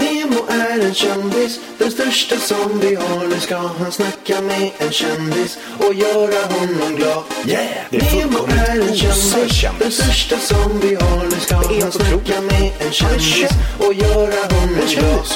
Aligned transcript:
Nemo 0.00 0.40
är 0.48 0.86
en 0.86 0.94
kändis, 0.94 1.60
den 1.78 1.90
största 1.90 2.36
som 2.36 2.78
vi 2.80 2.94
har. 2.94 3.26
Nu 3.28 3.40
ska 3.40 3.56
han 3.56 3.92
snacka 3.92 4.40
med 4.42 4.70
en 4.78 4.90
kändis 4.92 5.58
och 5.78 5.94
göra 5.94 6.40
honom 6.54 6.96
glad. 6.96 7.24
Yeah! 7.46 7.86
Det 7.90 7.96
är 7.96 8.26
Nemo 8.26 8.38
är 8.46 8.88
en 8.88 8.94
kändis, 8.94 9.62
den 9.78 9.90
största 9.92 10.36
som 10.38 10.80
vi 10.80 10.94
har. 10.94 11.24
Nu 11.24 11.30
ska 11.30 11.60
Det 11.68 11.78
är 11.78 11.82
han 11.82 11.92
snacka 11.92 12.40
med 12.40 12.72
en 12.86 12.92
kändis 12.92 13.50
och 13.78 13.94
göra 13.94 14.40
honom 14.54 14.74
glad. 14.88 15.26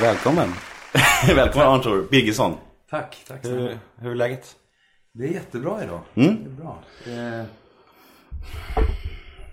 Välkommen. 0.00 0.48
Välkommen 1.36 1.68
Arntor 1.68 2.06
Birgersson. 2.10 2.54
Tack, 2.90 3.16
tack 3.28 3.42
så 3.42 3.48
Hur, 3.50 3.62
mycket. 3.62 3.78
hur 4.00 4.10
är 4.10 4.14
läget? 4.14 4.56
Det 5.14 5.24
är 5.24 5.28
jättebra 5.32 5.84
idag. 5.84 6.00
Mm. 6.14 6.36
Det 6.44 6.50
är 6.50 6.54
bra. 6.54 6.82
Eh, 7.06 7.44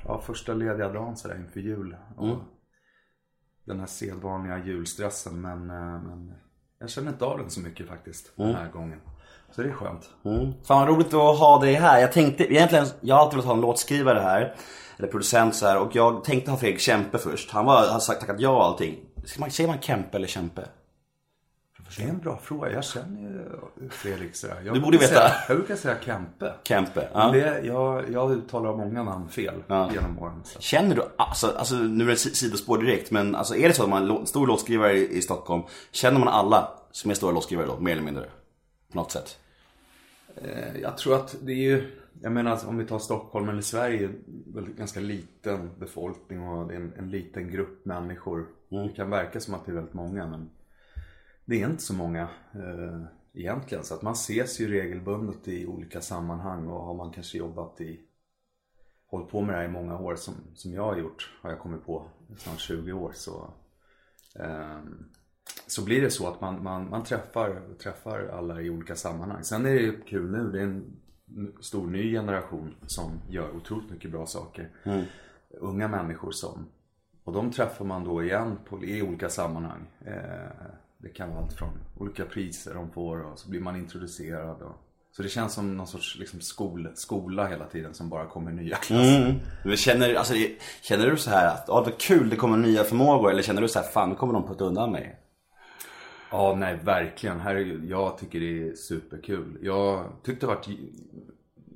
ja, 0.08 0.22
första 0.28 0.54
lediga 0.54 0.90
dagen 0.90 1.18
sådär 1.18 1.36
inför 1.36 1.60
jul. 1.60 1.96
Och 2.18 2.26
Mm. 2.26 2.38
Den 3.70 3.80
här 3.80 3.88
sedvanliga 3.88 4.66
julstressen. 4.66 5.42
Men, 5.42 5.70
eh, 5.70 6.02
men 6.02 6.34
jag 6.80 6.90
känner 6.90 7.12
inte 7.12 7.26
av 7.26 7.38
den 7.38 7.50
så 7.50 7.60
mycket 7.60 7.88
faktiskt 7.88 8.32
den 8.36 8.56
här 8.56 8.72
gången. 8.72 9.00
Så 9.52 9.62
det 9.62 9.70
är 9.70 9.74
skönt. 9.74 10.10
Mm. 10.26 10.54
Fan 10.64 10.80
vad 10.80 10.88
roligt 10.88 11.14
att 11.14 11.40
ha 11.40 11.60
dig 11.62 11.74
här. 11.74 12.00
Jag 12.00 12.12
tänkte 12.12 12.54
egentligen, 12.54 12.86
jag 13.02 13.16
har 13.16 13.22
alltid 13.22 13.36
velat 13.36 13.48
ha 13.48 13.54
en 13.54 13.62
låtskrivare 13.62 14.20
här. 14.20 14.56
Eller 14.98 15.08
producent 15.08 15.56
så 15.56 15.66
här. 15.66 15.80
Och 15.80 15.96
jag 15.96 16.24
tänkte 16.24 16.52
ha 16.52 16.58
Fredrik 16.58 16.82
Kempe 16.82 17.18
först. 17.18 17.52
Han 17.52 17.66
var, 17.66 17.88
har 17.88 18.00
sagt 18.00 18.22
tackat 18.22 18.40
ja 18.40 18.50
och 18.50 18.66
allting. 18.66 19.00
Ska 19.26 19.40
man, 19.40 19.52
säger 19.52 19.68
man 19.70 19.82
Kempe 19.82 20.18
eller 20.18 20.28
Kempe? 20.28 20.66
Det 21.98 22.04
är 22.04 22.10
en 22.10 22.18
bra 22.20 22.38
fråga. 22.38 22.72
Jag 22.72 22.84
känner 22.84 23.22
ju 23.22 23.90
Fredrik 23.90 24.36
sådär. 24.36 24.62
Jag 24.66 24.76
Du 24.76 24.82
borde 24.82 24.98
veta. 24.98 25.14
Säga, 25.14 25.32
jag 25.48 25.58
brukar 25.58 25.76
säga 25.76 25.96
Kempe. 26.06 26.54
Kempe. 26.64 27.10
Ja. 27.14 27.32
Det, 27.32 27.62
jag, 27.66 28.12
jag 28.12 28.32
uttalar 28.32 28.76
många 28.78 29.04
namn 29.04 29.30
fel 29.30 29.64
Ja. 29.68 29.92
genom 29.94 30.20
åren. 30.20 30.42
Så. 30.44 30.60
Känner 30.60 30.96
du, 30.96 31.02
alltså, 31.18 31.48
alltså 31.58 31.76
nu 31.76 32.04
är 32.04 32.10
det 32.10 32.16
si- 32.16 32.36
sidospår 32.36 32.78
direkt. 32.78 33.12
Men 33.12 33.36
alltså, 33.36 33.56
är 33.56 33.68
det 33.68 33.74
så 33.74 33.84
att 33.84 33.90
man 33.90 34.12
är 34.12 34.26
stor 34.26 34.48
låtskrivare 34.48 34.94
i, 34.98 35.18
i 35.18 35.22
Stockholm. 35.22 35.64
Känner 35.92 36.20
man 36.20 36.28
alla 36.28 36.72
som 36.92 37.12
är 37.12 37.16
stora 37.16 37.32
låtskrivare 37.32 37.66
då? 37.68 37.80
Mer 37.80 37.92
eller 37.92 38.02
mindre? 38.04 38.26
På 38.92 38.98
något 38.98 39.12
sätt. 39.12 39.40
Eh, 40.36 40.82
Jag 40.82 40.98
tror 40.98 41.16
att 41.16 41.36
det 41.42 41.52
är 41.52 41.56
ju, 41.56 41.98
jag 42.22 42.32
menar 42.32 42.60
om 42.68 42.78
vi 42.78 42.86
tar 42.86 43.00
Stockholm 43.00 43.50
eller 43.50 43.62
Sverige, 43.62 44.10
väl 44.54 44.66
ganska 44.78 45.00
liten 45.00 45.70
befolkning 45.80 46.48
och 46.48 46.68
det 46.68 46.76
en, 46.76 46.94
en 46.98 47.10
liten 47.12 47.52
grupp 47.52 47.86
människor. 47.86 48.46
Det 48.70 48.90
kan 48.96 49.10
verka 49.10 49.40
som 49.40 49.54
att 49.54 49.66
det 49.66 49.72
är 49.72 49.76
väldigt 49.76 49.94
många 49.94 50.28
men 50.28 50.50
det 51.50 51.62
är 51.62 51.70
inte 51.70 51.84
så 51.84 51.94
många 51.94 52.30
eh, 52.54 53.02
egentligen. 53.34 53.84
Så 53.84 53.94
att 53.94 54.02
man 54.02 54.14
ses 54.14 54.60
ju 54.60 54.68
regelbundet 54.68 55.48
i 55.48 55.66
olika 55.66 56.02
sammanhang 56.02 56.68
och 56.68 56.84
har 56.84 56.94
man 56.94 57.12
kanske 57.12 57.38
jobbat 57.38 57.82
i, 57.82 58.00
hållit 59.06 59.30
på 59.30 59.42
med 59.42 59.56
det 59.56 59.58
här 59.58 59.66
i 59.66 59.72
många 59.72 60.00
år 60.00 60.16
som, 60.16 60.34
som 60.56 60.74
jag 60.74 60.84
har 60.84 60.98
gjort, 60.98 61.32
har 61.42 61.50
jag 61.50 61.60
kommit 61.60 61.86
på, 61.86 62.06
snart 62.38 62.60
20 62.60 62.92
år 62.92 63.12
så 63.16 63.54
ehm, 64.40 65.06
så 65.68 65.86
blir 65.86 66.02
det 66.02 66.12
så 66.12 66.28
att 66.28 66.42
man, 66.42 66.64
man, 66.64 66.90
man 66.90 67.04
träffar, 67.04 67.62
träffar 67.84 68.28
alla 68.28 68.62
i 68.62 68.70
olika 68.70 68.96
sammanhang. 68.96 69.44
Sen 69.44 69.66
är 69.66 69.74
det 69.74 69.82
ju 69.82 70.02
kul 70.02 70.32
nu, 70.32 70.52
det 70.52 70.60
är 70.60 70.64
en 70.64 71.00
stor 71.62 71.88
ny 71.88 72.12
generation 72.12 72.76
som 72.88 73.12
gör 73.30 73.56
otroligt 73.56 73.92
mycket 73.92 74.12
bra 74.12 74.26
saker. 74.26 74.70
Unga 75.50 75.88
människor 75.88 76.32
som, 76.32 76.70
och 77.24 77.34
de 77.34 77.52
träffar 77.52 77.86
man 77.86 78.04
då 78.04 78.24
igen 78.24 78.58
på, 78.66 78.84
i 78.84 79.02
olika 79.02 79.30
sammanhang. 79.30 79.88
Eh, 80.06 80.72
det 81.02 81.10
kan 81.10 81.30
vara 81.30 81.40
allt 81.44 81.54
från 81.54 81.70
olika 81.98 82.26
priser 82.26 82.74
de 82.74 82.92
får 82.92 83.22
och 83.22 83.40
så 83.40 83.50
blir 83.50 83.60
man 83.60 83.76
introducerad. 83.76 84.62
Och, 84.62 84.76
så 85.12 85.24
det 85.24 85.30
känns 85.30 85.54
som 85.54 85.78
någon 85.78 85.88
sorts 85.88 86.18
liksom 86.18 86.42
skol, 86.42 86.92
skola 86.96 87.48
hela 87.48 87.66
tiden 87.66 87.94
som 87.94 88.10
bara 88.10 88.26
kommer 88.26 88.52
nya 88.52 88.76
klasser. 88.76 89.40
Mm. 89.66 89.78
Känner, 89.78 90.16
alltså, 90.16 90.34
känner 90.82 91.10
du 91.10 91.18
så 91.18 91.30
här 91.30 91.48
att 91.48 91.66
ja, 91.68 91.82
vad 91.82 91.98
kul 91.98 92.30
det 92.30 92.36
kommer 92.36 92.58
nya 92.58 92.84
förmågor? 92.84 93.32
Eller 93.32 93.42
känner 93.42 93.62
du 93.62 93.68
så 93.68 93.80
här, 93.80 93.88
fan 93.88 94.10
nu 94.10 94.16
kommer 94.16 94.34
de 94.34 94.48
putta 94.48 94.64
undan 94.64 94.92
mig? 94.92 95.20
Ja, 96.32 96.56
nej 96.60 96.80
verkligen. 96.84 97.40
Herregud, 97.40 97.90
jag 97.90 98.18
tycker 98.18 98.40
det 98.40 98.68
är 98.68 98.76
superkul. 98.76 99.58
Jag 99.62 100.06
tyckte 100.24 100.46
det 100.46 100.54
varit 100.54 100.70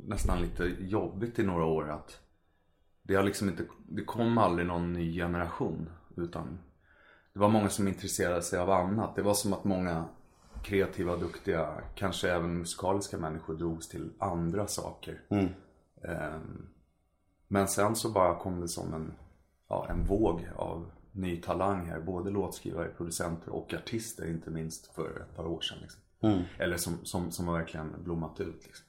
nästan 0.07 0.41
lite 0.41 0.71
jobbigt 0.79 1.39
i 1.39 1.43
några 1.43 1.65
år 1.65 1.89
att 1.89 2.19
det 3.03 3.15
har 3.15 3.23
liksom 3.23 3.49
inte, 3.49 3.63
det 3.89 4.03
kom 4.03 4.37
aldrig 4.37 4.67
någon 4.67 4.93
ny 4.93 5.13
generation. 5.13 5.89
Utan 6.17 6.59
det 7.33 7.39
var 7.39 7.49
många 7.49 7.69
som 7.69 7.87
intresserade 7.87 8.41
sig 8.41 8.59
av 8.59 8.69
annat. 8.69 9.15
Det 9.15 9.21
var 9.21 9.33
som 9.33 9.53
att 9.53 9.63
många 9.63 10.05
kreativa, 10.63 11.15
duktiga, 11.17 11.81
kanske 11.95 12.31
även 12.31 12.57
musikaliska 12.57 13.17
människor 13.17 13.53
drogs 13.53 13.87
till 13.89 14.09
andra 14.19 14.67
saker. 14.67 15.21
Ehm, 16.03 16.67
Men 17.47 17.67
sen 17.67 17.95
så 17.95 18.09
bara 18.09 18.35
kom 18.39 18.61
det 18.61 18.67
som 18.67 18.93
en, 18.93 19.13
ja, 19.69 19.87
en 19.89 20.05
våg 20.05 20.49
av 20.55 20.91
ny 21.11 21.41
talang 21.41 21.85
här. 21.85 21.99
Både 21.99 22.29
låtskrivare, 22.29 22.89
producenter 22.97 23.49
och 23.49 23.73
artister 23.73 24.29
inte 24.29 24.49
minst 24.49 24.87
för 24.95 25.21
ett 25.21 25.35
par 25.35 25.45
år 25.45 25.61
sedan. 25.61 25.77
Liksom. 25.81 26.01
Eller 26.57 26.77
som, 26.77 26.93
som, 27.03 27.31
som 27.31 27.47
har 27.47 27.57
verkligen 27.57 28.03
blommat 28.03 28.39
ut. 28.39 28.65
Liksom. 28.65 28.85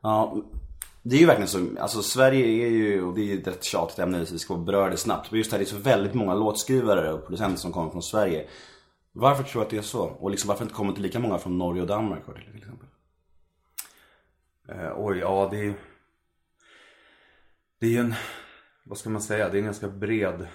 Ja, 0.00 0.42
det 1.02 1.16
är 1.16 1.20
ju 1.20 1.26
verkligen 1.26 1.48
så. 1.48 1.66
Alltså 1.80 2.02
Sverige 2.02 2.66
är 2.66 2.70
ju, 2.70 3.02
och 3.02 3.14
det 3.14 3.20
är 3.20 3.24
ju 3.24 3.40
ett 3.40 3.46
rätt 3.46 3.64
tjatigt 3.64 3.98
ämne 3.98 4.26
så 4.26 4.32
vi 4.32 4.38
ska 4.38 4.56
beröra 4.56 4.90
det 4.90 4.96
snabbt. 4.96 5.30
Men 5.30 5.38
just 5.38 5.50
det 5.50 5.56
här, 5.56 5.64
det 5.64 5.70
är 5.70 5.76
så 5.76 5.76
väldigt 5.76 6.14
många 6.14 6.34
låtskrivare 6.34 7.12
och 7.12 7.26
producenter 7.26 7.58
som 7.58 7.72
kommer 7.72 7.90
från 7.90 8.02
Sverige. 8.02 8.48
Varför 9.12 9.42
tror 9.42 9.60
du 9.60 9.64
att 9.64 9.70
det 9.70 9.76
är 9.76 9.82
så? 9.82 10.04
Och 10.04 10.30
liksom 10.30 10.48
varför 10.48 10.64
inte 10.64 10.74
kommer 10.74 10.94
det 10.94 11.00
lika 11.00 11.18
många 11.18 11.38
från 11.38 11.58
Norge 11.58 11.82
och 11.82 11.88
Danmark 11.88 12.24
till 12.24 12.56
exempel? 12.56 12.88
Eh, 14.68 14.92
oj, 14.96 15.18
ja 15.18 15.48
det 15.50 15.66
är 15.66 15.74
Det 17.78 17.86
är 17.86 17.90
ju 17.90 17.98
en, 17.98 18.14
vad 18.84 18.98
ska 18.98 19.10
man 19.10 19.22
säga, 19.22 19.48
det 19.48 19.56
är 19.56 19.58
en 19.58 19.64
ganska 19.64 19.88
bred 19.88 20.40
eh, 20.40 20.48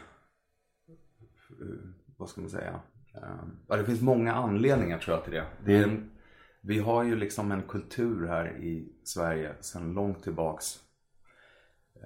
Vad 2.17 2.29
ska 2.29 2.41
man 2.41 2.49
säga? 2.49 2.79
Eh, 3.15 3.21
ja, 3.67 3.75
det 3.75 3.85
finns 3.85 4.01
många 4.01 4.33
anledningar 4.33 4.99
tror 4.99 5.15
jag 5.15 5.23
till 5.23 5.33
det. 5.33 5.45
det 5.65 5.77
är 5.77 5.83
en, 5.83 6.11
vi 6.61 6.79
har 6.79 7.03
ju 7.03 7.15
liksom 7.15 7.51
en 7.51 7.61
kultur 7.61 8.27
här 8.27 8.57
i 8.57 8.96
Sverige 9.07 9.55
sedan 9.61 9.93
långt 9.93 10.23
tillbaks 10.23 10.79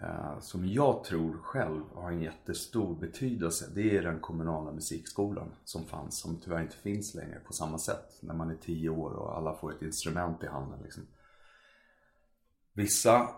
eh, 0.01 0.39
som 0.39 0.67
jag 0.67 1.03
tror 1.03 1.37
själv 1.37 1.83
har 1.93 2.11
en 2.11 2.21
jättestor 2.21 2.95
betydelse. 2.95 3.69
Det 3.75 3.97
är 3.97 4.03
den 4.03 4.19
kommunala 4.19 4.71
musikskolan 4.71 5.51
som 5.63 5.85
fanns, 5.85 6.19
som 6.19 6.39
tyvärr 6.39 6.61
inte 6.61 6.77
finns 6.77 7.15
längre 7.15 7.39
på 7.39 7.53
samma 7.53 7.79
sätt. 7.79 8.19
När 8.21 8.33
man 8.33 8.49
är 8.51 8.55
tio 8.55 8.89
år 8.89 9.11
och 9.11 9.37
alla 9.37 9.55
får 9.55 9.71
ett 9.75 9.81
instrument 9.81 10.43
i 10.43 10.47
handen. 10.47 10.79
Liksom. 10.83 11.03
Vissa 12.73 13.29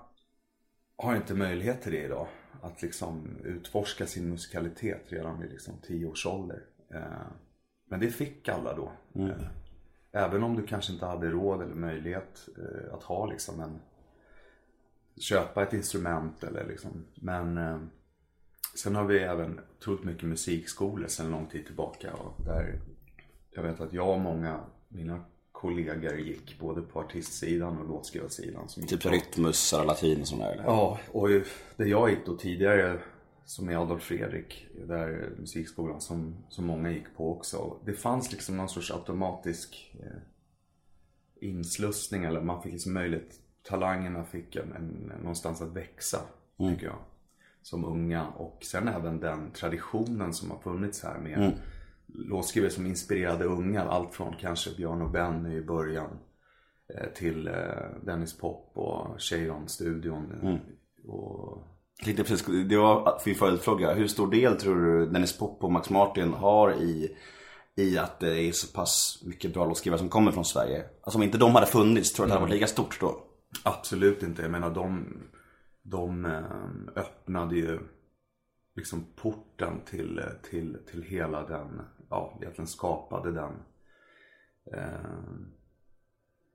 har 0.96 1.16
inte 1.16 1.34
möjlighet 1.34 1.81
till 1.81 1.91
det 1.91 2.03
idag. 2.03 2.28
Att 2.62 2.81
liksom 2.81 3.38
utforska 3.44 4.07
sin 4.07 4.29
musikalitet 4.29 5.02
redan 5.07 5.40
vid 5.40 5.52
liksom 5.52 5.73
10 5.81 6.06
års 6.06 6.25
ålder. 6.25 6.63
Eh, 6.94 7.28
Men 7.85 8.00
det 8.00 8.09
fick 8.09 8.50
alla 8.50 8.75
då. 8.75 8.91
Eh, 9.22 9.47
Även 10.13 10.44
om 10.44 10.56
du 10.56 10.68
kanske 10.68 10.94
inte 10.94 11.06
hade 11.06 11.29
råd 11.29 11.62
eller 11.62 11.75
möjlighet 11.75 12.50
eh, 12.57 12.94
att 12.94 13.03
ha 13.03 13.25
liksom 13.25 13.59
en 13.59 13.81
köpa 15.18 15.63
ett 15.63 15.74
instrument 15.74 16.44
eller 16.44 16.68
liksom. 16.68 17.06
Men 17.16 17.57
eh, 17.57 17.78
sen 18.75 18.96
har 18.96 19.06
vi 19.06 19.19
även 19.19 19.59
otroligt 19.78 20.03
mycket 20.03 20.23
musikskolor 20.23 21.07
sedan 21.07 21.31
lång 21.31 21.46
tid 21.46 21.66
tillbaka. 21.66 22.13
Och 22.13 22.46
där 22.46 22.79
jag 23.52 23.63
vet 23.63 23.81
att 23.81 23.94
jag 23.94 24.09
och 24.09 24.19
många 24.19 24.59
mina 24.88 25.23
kollegor 25.52 26.19
gick 26.19 26.59
både 26.59 26.81
på 26.81 27.00
artistsidan 27.00 27.78
och 27.78 27.88
låtskrivarsidan. 27.88 28.69
Som 28.69 28.88
Typ 28.88 29.06
Rytmus, 29.06 29.57
Sara 29.57 29.84
Latin 29.84 30.22
och 30.22 30.28
sådär 30.28 30.52
eller? 30.52 30.63
Ja, 30.63 31.00
och 31.12 31.29
där 31.78 31.85
jag 31.85 32.09
gick 32.09 32.25
då 32.25 32.35
tidigare, 32.35 33.00
som 33.46 33.70
är 33.70 33.78
Adolf 33.78 34.04
Fredrik, 34.04 34.68
där 34.88 35.30
musikskolan 35.40 36.02
som, 36.02 36.36
som 36.50 36.66
många 36.66 36.92
gick 36.92 37.16
på 37.18 37.31
också. 37.31 37.78
Det 37.86 37.94
fanns 37.94 38.31
liksom 38.31 38.58
någon 38.58 38.70
sorts 38.70 38.92
automatisk 38.92 39.96
eh, 40.00 40.22
inslussning, 41.42 42.24
eller 42.24 42.42
man 42.42 42.64
fick 42.64 42.74
liksom 42.74 42.94
möjlighet, 42.94 43.40
talangerna 43.64 44.24
fick 44.24 44.56
en, 44.56 44.74
en, 44.74 45.12
någonstans 45.20 45.62
att 45.62 45.76
växa, 45.76 46.20
tycker 46.70 46.86
jag. 46.86 47.00
Som 47.62 47.86
unga. 47.86 48.28
Och 48.28 48.59
sen 48.64 48.88
även 48.88 49.20
den 49.20 49.52
traditionen 49.52 50.34
som 50.34 50.52
har 50.52 50.59
funnits 50.59 51.03
här 51.03 51.20
med 51.20 51.59
låtskrivare 52.08 52.72
som 52.72 52.85
inspirerade 52.85 53.46
unga. 53.46 53.82
Allt 53.82 54.14
från 54.14 54.35
kanske 54.40 54.76
Björn 54.76 55.02
och 55.02 55.12
Benny 55.12 55.56
i 55.56 55.62
början 55.62 56.20
eh, 56.96 57.14
till 57.16 57.47
eh, 57.47 57.53
Dennis 58.06 58.38
Pop 58.38 58.72
och 58.73 59.20
Cheiron-studion. 59.20 60.32
Och 61.08 61.67
Jag 61.67 61.72
tänkte 62.03 62.23
precis, 62.23 62.46
det 62.70 62.78
var 62.78 63.22
min 63.26 63.35
följdfråga. 63.35 63.94
Hur 63.94 64.08
stor 64.08 64.32
del 64.32 64.58
tror 64.58 64.76
du 64.76 65.05
Dennis 65.05 65.38
Pop 65.38 65.64
och 65.64 65.72
Max 65.72 65.90
Martin 65.90 66.34
har 66.34 66.73
i, 66.73 67.17
i 67.76 67.97
att 67.97 68.20
det 68.20 68.41
är 68.41 68.52
så 68.52 68.73
pass 68.73 69.23
mycket 69.26 69.53
bra 69.53 69.66
låtskrivare 69.66 70.00
som 70.00 70.09
kommer 70.09 70.32
från 70.32 70.46
Sverige? 70.46 70.84
Alltså 71.02 71.17
om 71.17 71.23
inte 71.23 71.38
de 71.38 71.55
hade 71.55 71.67
funnits, 71.67 72.14
tror 72.14 72.26
du 72.26 72.28
att 72.28 72.29
det 72.29 72.40
hade 72.40 72.46
varit 72.46 72.53
lika 72.53 72.67
stort 72.67 73.00
då? 73.00 73.23
Absolut 73.64 74.23
inte. 74.23 74.41
Jag 74.41 74.52
menar 74.52 74.70
de, 74.70 75.17
de 75.84 76.26
eh, 76.26 77.02
öppnade 77.02 77.55
ju 77.55 77.79
liksom 78.76 79.05
porten 79.16 79.82
till, 79.85 80.22
till, 80.50 80.78
till 80.91 81.03
hela 81.03 81.47
den, 81.47 81.82
ja 82.09 82.38
egentligen 82.41 82.67
skapade 82.67 83.32
den 83.32 83.53
eh, 84.73 85.09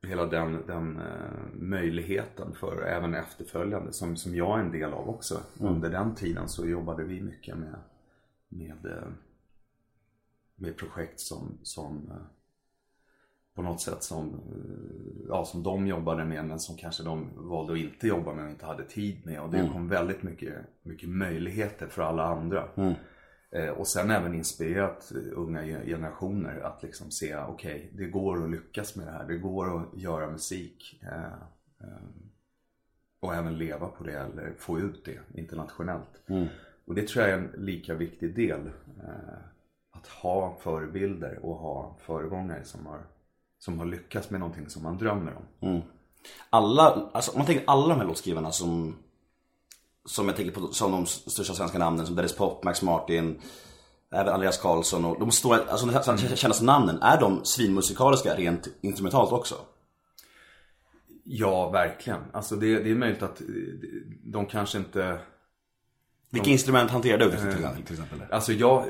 Hela 0.02 0.26
den, 0.26 0.66
den 0.66 0.96
eh, 0.96 1.52
möjligheten 1.54 2.54
för 2.54 2.82
även 2.82 3.14
efterföljande 3.14 3.92
som, 3.92 4.16
som 4.16 4.34
jag 4.34 4.58
är 4.58 4.62
en 4.62 4.72
del 4.72 4.92
av 4.92 5.08
också. 5.08 5.40
Under 5.60 5.90
den 5.90 6.14
tiden 6.14 6.48
så 6.48 6.66
jobbade 6.66 7.04
vi 7.04 7.20
mycket 7.20 7.56
med, 7.58 7.74
med 8.48 8.86
eh, 8.86 9.08
med 10.58 10.76
projekt 10.76 11.20
som, 11.20 11.58
som 11.62 12.10
eh, 12.10 12.26
på 13.54 13.62
något 13.62 13.80
sätt 13.80 14.02
som, 14.02 14.40
ja, 15.28 15.44
som 15.44 15.62
de 15.62 15.86
jobbade 15.86 16.24
med 16.24 16.44
men 16.44 16.60
som 16.60 16.76
kanske 16.76 17.02
de 17.02 17.30
valde 17.36 17.72
att 17.72 17.78
inte 17.78 18.06
jobba 18.06 18.34
med 18.34 18.44
och 18.44 18.50
inte 18.50 18.66
hade 18.66 18.84
tid 18.84 19.26
med. 19.26 19.40
Och 19.40 19.50
det 19.50 19.70
kom 19.72 19.88
väldigt 19.88 20.22
mycket, 20.22 20.54
mycket 20.82 21.08
möjligheter 21.08 21.86
för 21.86 22.02
alla 22.02 22.24
andra. 22.24 22.68
Eh, 22.74 22.92
och 23.76 23.88
sen 23.88 24.10
även 24.10 24.34
inspirerat 24.34 25.12
eh, 25.14 25.38
unga 25.38 25.64
ge- 25.64 25.86
generationer 25.86 26.60
att 26.60 26.82
liksom 26.82 27.10
se, 27.10 27.36
okej, 27.36 27.90
det 27.94 28.04
går 28.06 28.44
att 28.44 28.50
lyckas 28.50 28.96
med 28.96 29.06
det 29.06 29.10
här. 29.12 29.24
Det 29.24 29.36
går 29.38 29.76
att 29.80 29.98
göra 29.98 30.30
musik. 30.30 31.00
Eh, 31.02 31.24
eh, 31.80 32.02
och 33.20 33.34
även 33.34 33.58
leva 33.58 33.86
på 33.88 34.04
det 34.04 34.12
eller 34.18 34.52
få 34.58 34.78
ut 34.78 35.04
det 35.04 35.18
internationellt. 35.40 36.22
Och 36.86 36.94
det 36.94 37.08
tror 37.08 37.24
jag 37.24 37.34
är 37.34 37.38
en 37.38 37.64
lika 37.64 37.94
viktig 37.94 38.34
del. 38.36 38.66
Eh, 39.02 39.38
att 39.90 40.06
ha 40.06 40.56
förebilder 40.60 41.38
och 41.42 41.54
ha 41.56 41.96
föregångare 42.00 42.64
som 42.64 42.86
har, 42.86 43.00
som 43.58 43.78
har 43.78 43.86
lyckats 43.86 44.30
med 44.30 44.40
någonting 44.40 44.68
som 44.68 44.82
man 44.82 44.98
drömmer 44.98 45.32
om. 45.36 45.42
Alla, 46.50 47.08
alltså 47.12 47.32
om 47.32 47.38
man 47.38 47.46
tänker 47.46 47.64
alla 47.66 47.88
de 47.88 47.98
här 48.00 48.06
låtskrivarna 48.06 48.50
som 48.50 48.96
Som 50.08 50.28
jag 50.28 50.36
tänker 50.36 50.60
på 50.60 50.72
som 50.72 50.92
de 50.92 51.06
största 51.06 51.54
svenska 51.54 51.78
namnen 51.78 52.06
som 52.06 52.16
Dennis 52.16 52.36
Pop, 52.36 52.64
Max 52.64 52.82
Martin 52.82 53.40
Även 54.10 54.34
Andreas 54.34 54.58
Karlsson 54.58 55.04
och 55.04 55.20
de 55.20 55.30
stora, 55.30 55.58
alltså 55.68 55.86
de 55.86 56.36
kändaste 56.36 56.64
namnen, 56.64 57.02
är 57.02 57.20
de 57.20 57.44
svinmusikaliska 57.44 58.34
rent 58.34 58.68
instrumentalt 58.80 59.32
också? 59.32 59.54
Ja, 61.24 61.70
verkligen. 61.70 62.20
Alltså 62.32 62.56
det, 62.56 62.82
det 62.82 62.90
är 62.90 62.94
möjligt 62.94 63.22
att 63.22 63.40
eh, 63.40 63.46
de 64.22 64.46
kanske 64.46 64.78
inte 64.78 65.18
Vilka 66.30 66.50
instrument 66.50 66.90
hanterar 66.90 67.18
du 67.18 67.30
till, 67.30 67.40
till, 67.40 67.84
till 67.86 67.94
exempel? 67.94 68.22
Alltså 68.30 68.52
jag, 68.52 68.84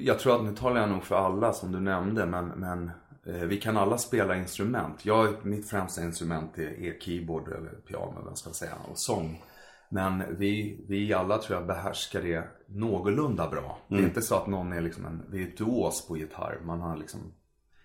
jag 0.00 0.18
tror 0.18 0.36
att 0.36 0.44
nu 0.44 0.54
talar 0.54 0.80
jag 0.80 0.90
nog 0.90 1.04
för 1.04 1.16
alla 1.16 1.52
som 1.52 1.72
du 1.72 1.80
nämnde 1.80 2.26
men, 2.26 2.46
men 2.46 2.90
eh, 3.26 3.34
vi 3.34 3.60
kan 3.60 3.76
alla 3.76 3.98
spela 3.98 4.36
instrument. 4.36 5.04
Jag, 5.04 5.46
mitt 5.46 5.70
främsta 5.70 6.02
instrument 6.02 6.58
är, 6.58 6.82
är 6.82 6.98
keyboard 7.00 7.48
eller 7.48 7.70
piano 7.70 8.12
vad 8.22 8.30
jag 8.30 8.38
ska 8.38 8.50
säga 8.50 8.74
och 8.90 8.98
sång. 8.98 9.42
Men 9.88 10.36
vi, 10.38 10.84
vi 10.88 11.12
alla 11.12 11.38
tror 11.38 11.58
jag 11.58 11.66
behärskar 11.66 12.22
det 12.22 12.48
någorlunda 12.66 13.48
bra. 13.48 13.78
Det 13.88 13.94
är 13.94 14.02
inte 14.02 14.22
så 14.22 14.34
att 14.34 14.46
någon 14.46 14.72
är 14.72 14.80
liksom 14.80 15.06
en 15.06 15.22
virtuos 15.30 16.08
på 16.08 16.16
gitarr. 16.16 16.60
Man 16.64 16.80
har 16.80 16.96
liksom 16.96 17.20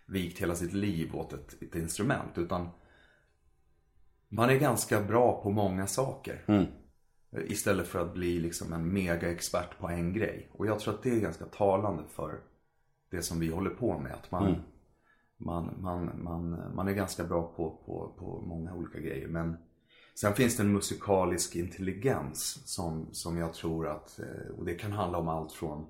vikt 0.06 0.42
hela 0.42 0.56
sitt 0.56 0.74
liv 0.74 1.16
åt 1.16 1.34
ett, 1.34 1.62
ett 1.62 1.76
instrument. 1.76 2.38
Utan 2.38 2.70
man 4.30 4.50
är 4.50 4.60
ganska 4.60 5.02
bra 5.02 5.42
på 5.44 5.50
många 5.52 5.88
saker. 5.88 6.46
Istället 7.48 7.88
för 7.88 8.00
att 8.00 8.14
bli 8.14 8.40
liksom 8.40 8.74
en 8.74 8.94
mega-expert 8.94 9.80
på 9.80 9.88
en 9.88 10.14
grej. 10.14 10.52
Och 10.54 10.68
jag 10.68 10.80
tror 10.80 10.94
att 10.94 11.04
det 11.04 11.10
är 11.10 11.20
ganska 11.20 11.46
talande 11.46 12.04
för 12.08 12.40
det 13.12 13.22
som 13.22 13.40
vi 13.40 13.48
håller 13.48 13.70
på 13.70 14.00
med. 14.00 14.14
Att 14.14 14.32
man, 14.32 14.56
man, 15.38 15.82
man, 15.82 16.24
man, 16.24 16.76
man 16.76 16.88
är 16.88 16.94
ganska 16.94 17.24
bra 17.24 17.54
på, 17.56 17.82
på, 17.86 18.16
på 18.20 18.42
många 18.42 18.74
olika 18.74 19.00
grejer. 19.00 19.28
Men 19.28 19.58
sen 20.22 20.34
finns 20.34 20.58
det 20.58 20.64
en 20.64 20.74
musikalisk 20.74 21.56
intelligens 21.56 22.62
som, 22.66 23.08
som 23.12 23.38
jag 23.38 23.54
tror 23.54 23.88
att, 23.88 24.20
eh, 24.20 24.52
och 24.58 24.66
det 24.66 24.76
kan 24.76 24.92
handla 24.92 25.18
om 25.18 25.28
allt 25.28 25.52
från 25.52 25.86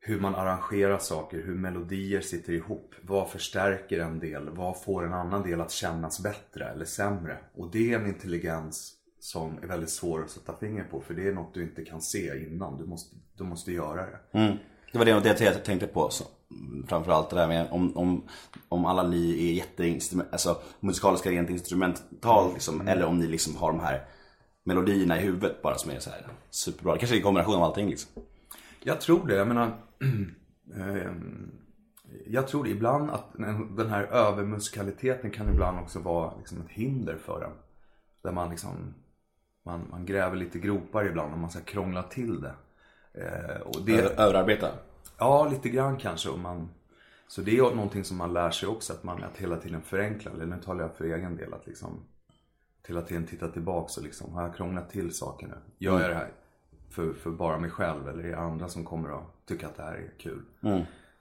hur 0.00 0.20
man 0.20 0.34
arrangerar 0.34 0.98
saker, 0.98 1.42
hur 1.42 1.54
melodier 1.54 2.20
sitter 2.20 2.52
ihop. 2.52 2.94
Vad 3.02 3.30
förstärker 3.30 3.98
en 3.98 4.18
del? 4.18 4.50
Vad 4.50 4.82
får 4.82 5.06
en 5.06 5.12
annan 5.12 5.42
del 5.42 5.60
att 5.60 5.70
kännas 5.70 6.22
bättre 6.22 6.64
eller 6.64 6.84
sämre? 6.84 7.38
Och 7.54 7.70
det 7.70 7.92
är 7.92 7.98
en 7.98 8.06
intelligens 8.06 8.94
som 9.20 9.58
är 9.62 9.66
väldigt 9.66 9.90
svår 9.90 10.22
att 10.22 10.30
sätta 10.30 10.56
finger 10.56 10.84
på. 10.84 11.00
För 11.00 11.14
det 11.14 11.28
är 11.28 11.32
något 11.32 11.54
du 11.54 11.62
inte 11.62 11.84
kan 11.84 12.02
se 12.02 12.46
innan. 12.46 12.78
Du 12.78 12.84
måste, 12.84 13.16
du 13.36 13.44
måste 13.44 13.72
göra 13.72 14.06
det. 14.06 14.38
Mm. 14.38 14.56
Det 14.92 14.98
var 14.98 15.04
det, 15.04 15.20
det 15.20 15.40
jag 15.40 15.64
tänkte 15.64 15.86
på. 15.86 16.10
Så, 16.10 16.24
framförallt 16.88 17.30
det 17.30 17.36
där 17.36 17.48
med 17.48 17.66
om, 17.70 17.96
om, 17.96 18.28
om 18.68 18.84
alla 18.84 19.02
ni 19.02 19.48
är 19.48 19.52
jätteinstrument, 19.52 20.28
alltså 20.32 20.56
musikaliska 20.80 21.30
rent 21.30 21.50
instrumentalt 21.50 22.52
liksom, 22.52 22.88
eller 22.88 23.04
om 23.04 23.18
ni 23.18 23.26
liksom 23.26 23.56
har 23.56 23.72
de 23.72 23.80
här 23.80 24.04
melodierna 24.64 25.20
i 25.20 25.22
huvudet 25.22 25.62
bara 25.62 25.78
som 25.78 25.90
är 25.90 25.98
så 25.98 26.10
här 26.10 26.26
superbra. 26.50 26.92
Det 26.92 26.98
kanske 26.98 27.16
är 27.16 27.18
en 27.18 27.22
kombination 27.22 27.54
av 27.54 27.62
allting 27.62 27.88
liksom. 27.88 28.22
Jag 28.82 29.00
tror 29.00 29.26
det. 29.26 29.34
Jag 29.34 29.48
menar, 29.48 29.72
ehm, 30.76 31.50
jag 32.26 32.48
tror 32.48 32.68
ibland 32.68 33.10
att 33.10 33.32
den 33.76 33.88
här 33.88 34.02
övermusikaliteten 34.02 35.30
kan 35.30 35.48
ibland 35.48 35.78
också 35.80 35.98
vara 35.98 36.32
liksom 36.38 36.60
ett 36.60 36.70
hinder 36.70 37.16
för 37.16 37.42
en. 37.44 37.52
Där 38.22 38.32
man 38.32 38.50
liksom, 38.50 38.94
man, 39.64 39.86
man 39.90 40.06
gräver 40.06 40.36
lite 40.36 40.58
gropar 40.58 41.04
ibland 41.04 41.32
och 41.32 41.38
man 41.38 41.50
ska 41.50 41.60
krångla 41.60 42.02
till 42.02 42.40
det. 42.40 42.54
Eh, 43.14 43.60
och 43.60 43.84
det 43.86 44.18
Överarbeta. 44.18 44.70
Ja, 45.18 45.48
lite 45.48 45.68
grann 45.68 45.96
kanske. 45.96 46.28
Och 46.28 46.38
man, 46.38 46.68
så 47.26 47.40
det 47.40 47.58
är 47.58 47.62
någonting 47.62 48.04
som 48.04 48.16
man 48.16 48.32
lär 48.32 48.50
sig 48.50 48.68
också, 48.68 48.92
att 48.92 49.04
man 49.04 49.24
att 49.24 49.36
hela 49.36 49.56
tiden 49.56 49.82
förenkla. 49.82 50.30
Eller 50.30 50.46
nu 50.46 50.56
talar 50.64 50.82
jag 50.82 50.94
för 50.96 51.04
egen 51.04 51.36
del, 51.36 51.54
att 51.54 51.66
liksom 51.66 52.00
att 52.82 52.88
hela 52.88 53.02
tiden 53.02 53.26
titta 53.26 53.48
tillbaks 53.48 53.96
och 53.96 54.02
liksom, 54.02 54.32
har 54.32 54.42
jag 54.42 54.56
krånglat 54.56 54.90
till 54.90 55.14
saker 55.14 55.46
nu? 55.46 55.54
Gör 55.78 56.00
jag 56.00 56.10
det 56.10 56.14
här 56.14 56.32
för, 56.90 57.12
för 57.12 57.30
bara 57.30 57.58
mig 57.58 57.70
själv 57.70 58.08
eller 58.08 58.24
är 58.24 58.28
det 58.28 58.38
andra 58.38 58.68
som 58.68 58.84
kommer 58.84 59.18
att 59.18 59.46
tycka 59.46 59.66
att 59.68 59.76
det 59.76 59.82
här 59.82 59.94
är 59.94 60.10
kul? 60.18 60.42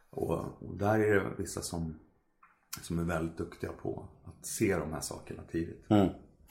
Och, 0.09 0.31
och 0.59 0.75
där 0.77 0.99
är 0.99 1.15
det 1.15 1.23
vissa 1.37 1.61
som, 1.61 1.99
som 2.81 2.99
är 2.99 3.03
väldigt 3.03 3.37
duktiga 3.37 3.71
på 3.71 4.07
att 4.25 4.45
se 4.45 4.77
de 4.77 4.93
här 4.93 5.01
sakerna 5.01 5.43
tidigt. 5.51 5.85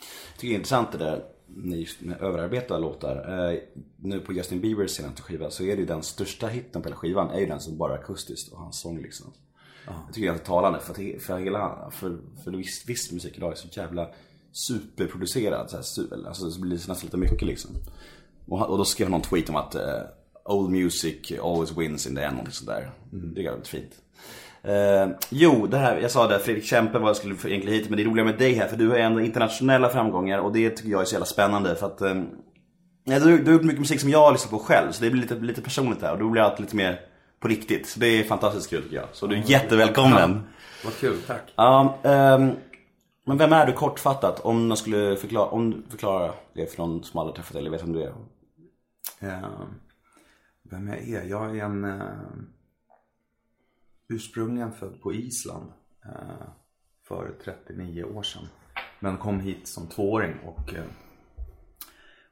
Jag 0.01 0.41
tycker 0.41 0.49
det 0.49 0.55
är 0.55 0.57
intressant 0.57 0.93
det 0.93 0.99
där 0.99 1.25
med 1.47 1.79
just 1.79 2.01
med 2.01 2.21
överarbetade 2.21 2.81
låtar. 2.81 3.51
Eh, 3.51 3.59
nu 3.97 4.21
på 4.21 4.33
Justin 4.33 4.61
Biebers 4.61 4.91
senaste 4.91 5.23
skiva 5.23 5.51
så 5.51 5.63
är 5.63 5.77
det 5.77 5.81
ju 5.81 5.87
den 5.87 6.03
största 6.03 6.47
hitten 6.47 6.83
på 6.83 6.89
hela 6.89 6.97
skivan 6.97 7.31
är 7.31 7.41
ju 7.41 7.47
den 7.47 7.61
som 7.61 7.79
bara 7.79 7.95
är 7.95 7.99
akustiskt 7.99 8.53
och 8.53 8.59
hans 8.59 8.81
sång 8.81 9.03
liksom. 9.03 9.33
Jag 9.87 10.15
tycker 10.15 10.21
det 10.21 10.27
är 10.27 10.33
ganska 10.33 10.47
talande 10.47 10.81
för 10.81 10.91
att 10.93 11.23
för 11.23 11.39
hela, 11.39 11.91
för, 11.91 12.19
för 12.45 12.51
viss, 12.51 12.85
viss 12.87 13.13
musik 13.13 13.37
idag 13.37 13.53
är 13.53 13.57
så 13.57 13.69
jävla 13.71 14.09
superproducerad. 14.53 15.71
Så 15.71 15.77
här, 15.77 16.27
alltså 16.27 16.45
det 16.45 16.61
blir 16.61 16.73
nästan 16.73 16.97
lite 17.03 17.17
mycket 17.17 17.43
liksom. 17.43 17.71
Och, 18.49 18.71
och 18.71 18.79
då 18.79 18.85
skrev 18.85 19.11
någon 19.11 19.23
tweet 19.23 19.49
om 19.49 19.57
att 19.57 19.75
eh, 19.75 20.03
old 20.45 20.71
music 20.71 21.33
always 21.43 21.77
wins 21.77 22.07
in 22.07 22.15
the 22.15 22.23
end, 22.23 22.33
någonting 22.33 22.53
sådär. 22.53 22.91
Det 23.11 23.41
är 23.41 23.51
väldigt 23.51 23.69
fint. 23.69 23.93
Eh, 24.63 25.09
jo, 25.31 25.67
det 25.67 25.79
här, 25.79 25.97
jag 25.97 26.11
sa 26.11 26.27
det, 26.27 26.39
Fredrik 26.39 26.65
Kempe 26.65 26.99
var 26.99 27.09
jag 27.09 27.17
skulle 27.17 27.35
få 27.35 27.49
egentligen 27.49 27.79
hit, 27.79 27.89
men 27.91 27.97
det 27.97 28.03
är 28.03 28.07
roliga 28.07 28.25
med 28.25 28.39
dig 28.39 28.55
här 28.55 28.69
för 28.69 28.77
du 28.77 28.89
har 28.89 28.97
ändå 28.97 29.21
internationella 29.21 29.89
framgångar 29.89 30.39
och 30.39 30.53
det 30.53 30.71
tycker 30.71 30.91
jag 30.91 31.01
är 31.01 31.05
så 31.05 31.15
jävla 31.15 31.27
spännande 31.27 31.77
för 31.77 31.87
att 31.87 32.01
eh, 32.01 32.23
ja, 33.05 33.19
du, 33.19 33.39
du 33.39 33.45
har 33.45 33.53
gjort 33.53 33.63
mycket 33.63 33.81
musik 33.81 34.01
som 34.01 34.11
jag 34.11 34.33
lyssnar 34.33 34.59
på 34.59 34.65
själv 34.65 34.93
så 34.93 35.05
det 35.05 35.11
blir 35.11 35.23
lite, 35.23 35.35
lite 35.35 35.63
personligt 35.63 36.03
här 36.03 36.13
och 36.13 36.19
då 36.19 36.29
blir 36.29 36.43
allt 36.43 36.61
lite 36.61 36.77
mer 36.77 37.01
på 37.41 37.49
riktigt. 37.49 37.89
Så 37.89 38.01
det 38.01 38.07
är 38.07 38.25
fantastiskt 38.25 38.71
kul 38.71 38.83
tycker 38.83 38.97
jag. 38.97 39.09
Så 39.13 39.27
du 39.27 39.37
är 39.37 39.43
jättevälkommen. 39.51 40.43
Vad 40.85 40.97
kul, 40.97 41.17
tack. 41.27 41.53
Ja, 41.57 41.99
ehm, 42.03 42.53
men 43.27 43.39
vem 43.39 43.53
är 43.53 43.67
du 43.67 43.73
kortfattat? 43.73 44.41
Om 44.41 44.67
man 44.67 44.77
skulle 44.77 45.17
förklara, 45.17 45.47
om 45.47 45.71
du 45.71 45.83
förklarar 45.91 46.33
det 46.55 46.67
för 46.73 46.79
någon 46.79 47.05
som 47.05 47.21
aldrig 47.21 47.37
träffat 47.37 47.53
dig 47.53 47.61
eller 47.61 47.71
vet 47.71 47.83
vem 47.83 47.93
du 47.93 48.03
är. 48.03 48.13
Eh, 49.21 49.51
vem 50.71 50.89
jag 50.89 51.09
är? 51.09 51.25
Jag 51.25 51.59
är 51.59 51.65
en 51.65 51.85
eh, 51.85 52.01
ursprungligen 54.11 54.73
född 54.73 55.01
på 55.01 55.13
Island 55.13 55.73
eh, 56.05 56.49
för 57.03 57.35
39 57.45 58.05
år 58.05 58.23
sedan. 58.23 58.47
Men 59.01 59.17
kom 59.17 59.41
hit 59.41 59.69
som 59.69 59.87
tvååring 59.87 60.39
och, 60.45 60.75
eh, 60.75 60.85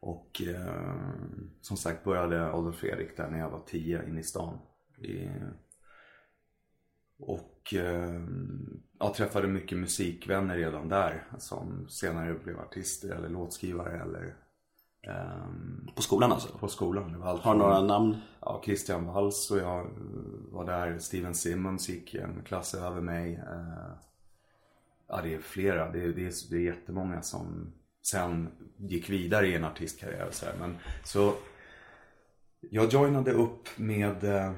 och 0.00 0.42
eh, 0.42 0.94
som 1.61 1.76
sagt 1.76 2.04
började 2.04 2.52
Adolf 2.52 2.76
Fredrik 2.76 3.16
där 3.16 3.30
när 3.30 3.38
jag 3.38 3.50
var 3.50 3.62
10 3.66 4.04
inne 4.08 4.20
i 4.20 4.25
stan. 4.25 4.58
I, 4.99 5.28
och 7.18 7.75
eh, 7.75 8.23
jag 8.99 9.14
träffade 9.14 9.49
mycket 9.49 9.78
musikvänner 9.78 10.56
redan 10.56 10.88
där 10.88 11.26
som 11.38 11.88
senare 11.88 12.35
blev 12.35 12.61
artister 12.61 13.08
eller 13.08 13.28
låtskrivare 13.28 14.02
eller 14.02 14.37
på 15.94 16.02
skolan 16.02 16.32
alltså? 16.32 16.58
på 16.58 16.68
skolan. 16.68 17.12
Det 17.12 17.18
var 17.18 17.26
allt 17.26 17.42
Har 17.42 17.52
du 17.54 17.58
några 17.58 17.82
namn? 17.82 18.16
Ja, 18.40 18.62
Christian 18.64 19.06
Walls 19.06 19.50
och 19.50 19.58
jag 19.58 19.90
var 20.52 20.64
där. 20.64 20.98
Steven 20.98 21.34
Simmons 21.34 21.88
gick 21.88 22.14
en 22.14 22.42
klass 22.44 22.74
över 22.74 23.00
mig. 23.00 23.34
Eh, 23.34 24.08
Ja, 25.08 25.20
det 25.22 25.34
är 25.34 25.38
flera. 25.38 25.90
Det 25.92 26.02
är, 26.02 26.08
det 26.08 26.26
är, 26.26 26.50
det 26.50 26.56
är 26.56 26.60
jättemånga 26.60 27.22
som 27.22 27.72
sen 28.02 28.48
gick 28.76 29.10
vidare 29.10 29.46
i 29.46 29.54
en 29.54 29.64
artistkarriär 29.64 30.26
och 30.26 30.34
så 30.34 30.46
här. 30.46 30.54
Men 30.60 30.76
så 31.04 31.32
jag 32.60 32.92
joinade 32.92 33.32
upp 33.32 33.68
med 33.76 34.24
eh, 34.24 34.52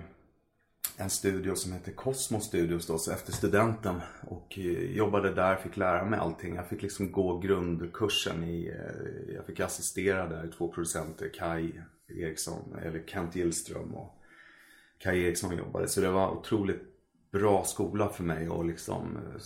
en 1.01 1.11
studio 1.11 1.55
som 1.55 1.73
heter 1.73 1.93
Cosmos 1.93 2.45
Studios 2.45 2.87
då, 2.87 2.99
så 2.99 3.13
efter 3.13 3.33
studenten. 3.33 4.01
Och 4.23 4.59
eh, 4.59 4.97
jobbade 4.97 5.35
där, 5.35 5.57
fick 5.57 5.77
lära 5.77 6.05
mig 6.05 6.19
allting. 6.19 6.55
Jag 6.55 6.69
fick 6.69 6.83
liksom 6.83 7.13
gå 7.13 7.39
grundkursen 7.39 8.45
i, 8.45 8.69
eh, 8.69 9.35
jag 9.35 9.47
fick 9.47 9.61
assistera 9.61 10.29
där, 10.29 10.53
två 10.59 10.69
producenter, 10.69 11.31
Kai 11.35 11.73
Eriksson, 12.09 12.77
eller 12.83 13.03
Kent 13.07 13.37
Gillström 13.37 13.95
och 13.95 14.15
Kai 14.99 15.25
Eriksson 15.25 15.57
jobbade. 15.57 15.89
Så 15.89 16.01
det 16.01 16.11
var 16.11 16.31
otroligt 16.31 16.83
bra 17.31 17.65
skola 17.65 18.09
för 18.09 18.25
mig 18.25 18.49
att 18.49 18.67
liksom 18.67 19.17
eh, 19.17 19.43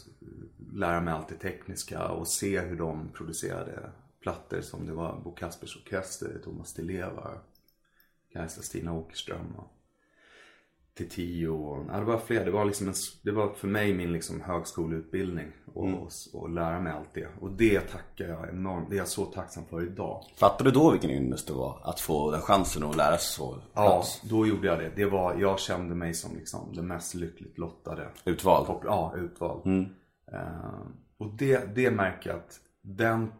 lära 0.72 1.00
mig 1.00 1.14
allt 1.14 1.28
det 1.28 1.34
tekniska 1.34 2.08
och 2.08 2.28
se 2.28 2.60
hur 2.60 2.76
de 2.76 3.08
producerade 3.12 3.90
plattor 4.20 4.60
som 4.60 4.86
det 4.86 4.92
var 4.92 5.20
Bo 5.24 5.34
Kaspers 5.34 5.76
Orkester, 5.76 6.40
Thomas 6.44 6.74
Di 6.74 6.82
Leva, 6.82 7.38
Kajsa 8.32 8.62
Stina 8.62 8.92
Åkerström. 8.92 9.54
Och, 9.56 9.70
till 10.94 11.08
tio. 11.08 11.48
Och, 11.48 11.84
ja, 11.88 11.98
det 11.98 12.04
var 12.04 12.18
fler. 12.18 12.44
Det 12.44 12.50
var, 12.50 12.64
liksom 12.64 12.88
en, 12.88 12.94
det 13.22 13.30
var 13.30 13.52
för 13.52 13.68
mig 13.68 13.94
min 13.94 14.12
liksom 14.12 14.40
högskoleutbildning. 14.40 15.52
Och, 15.74 15.88
och, 15.88 16.10
och 16.32 16.50
lära 16.50 16.80
mig 16.80 16.92
allt 16.92 17.14
det. 17.14 17.28
Och 17.40 17.52
det 17.52 17.80
tackar 17.80 18.28
jag 18.28 18.48
enormt. 18.48 18.90
Det 18.90 18.96
är 18.96 18.98
jag 18.98 19.08
så 19.08 19.24
tacksam 19.24 19.64
för 19.70 19.86
idag. 19.86 20.24
Fattar 20.36 20.64
du 20.64 20.70
då 20.70 20.90
vilken 20.90 21.10
ynnest 21.10 21.46
det 21.46 21.52
var? 21.52 21.80
Att 21.82 22.00
få 22.00 22.30
den 22.30 22.40
chansen 22.40 22.82
att 22.84 22.96
lära 22.96 23.18
sig 23.18 23.36
så? 23.36 23.58
Ja, 23.74 24.04
då 24.22 24.46
gjorde 24.46 24.66
jag 24.66 24.78
det. 24.78 24.92
det 24.96 25.04
var, 25.04 25.34
jag 25.34 25.60
kände 25.60 25.94
mig 25.94 26.14
som 26.14 26.36
liksom 26.36 26.74
den 26.74 26.86
mest 26.86 27.14
lyckligt 27.14 27.58
lottade. 27.58 28.08
Utvald? 28.24 28.66
Ja, 28.84 29.14
utvald. 29.16 29.66
Eh, 30.32 30.80
och 31.18 31.34
det, 31.38 31.74
det 31.74 31.90
märker 31.90 32.30
jag 32.30 32.38
att 32.38 32.60
den 32.82 33.32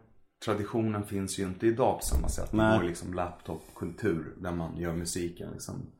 traditionen 0.45 1.03
finns 1.03 1.39
ju 1.39 1.43
inte 1.43 1.67
idag 1.67 1.99
på 1.99 2.05
samma 2.05 2.29
sätt. 2.29 2.51
Det 2.51 2.57
Nej. 2.57 2.77
var 2.77 2.83
liksom 2.83 3.13
laptopkultur 3.13 4.33
där 4.37 4.51
man 4.51 4.77
gör 4.77 4.93
musiken 4.93 5.51
liksom 5.51 5.91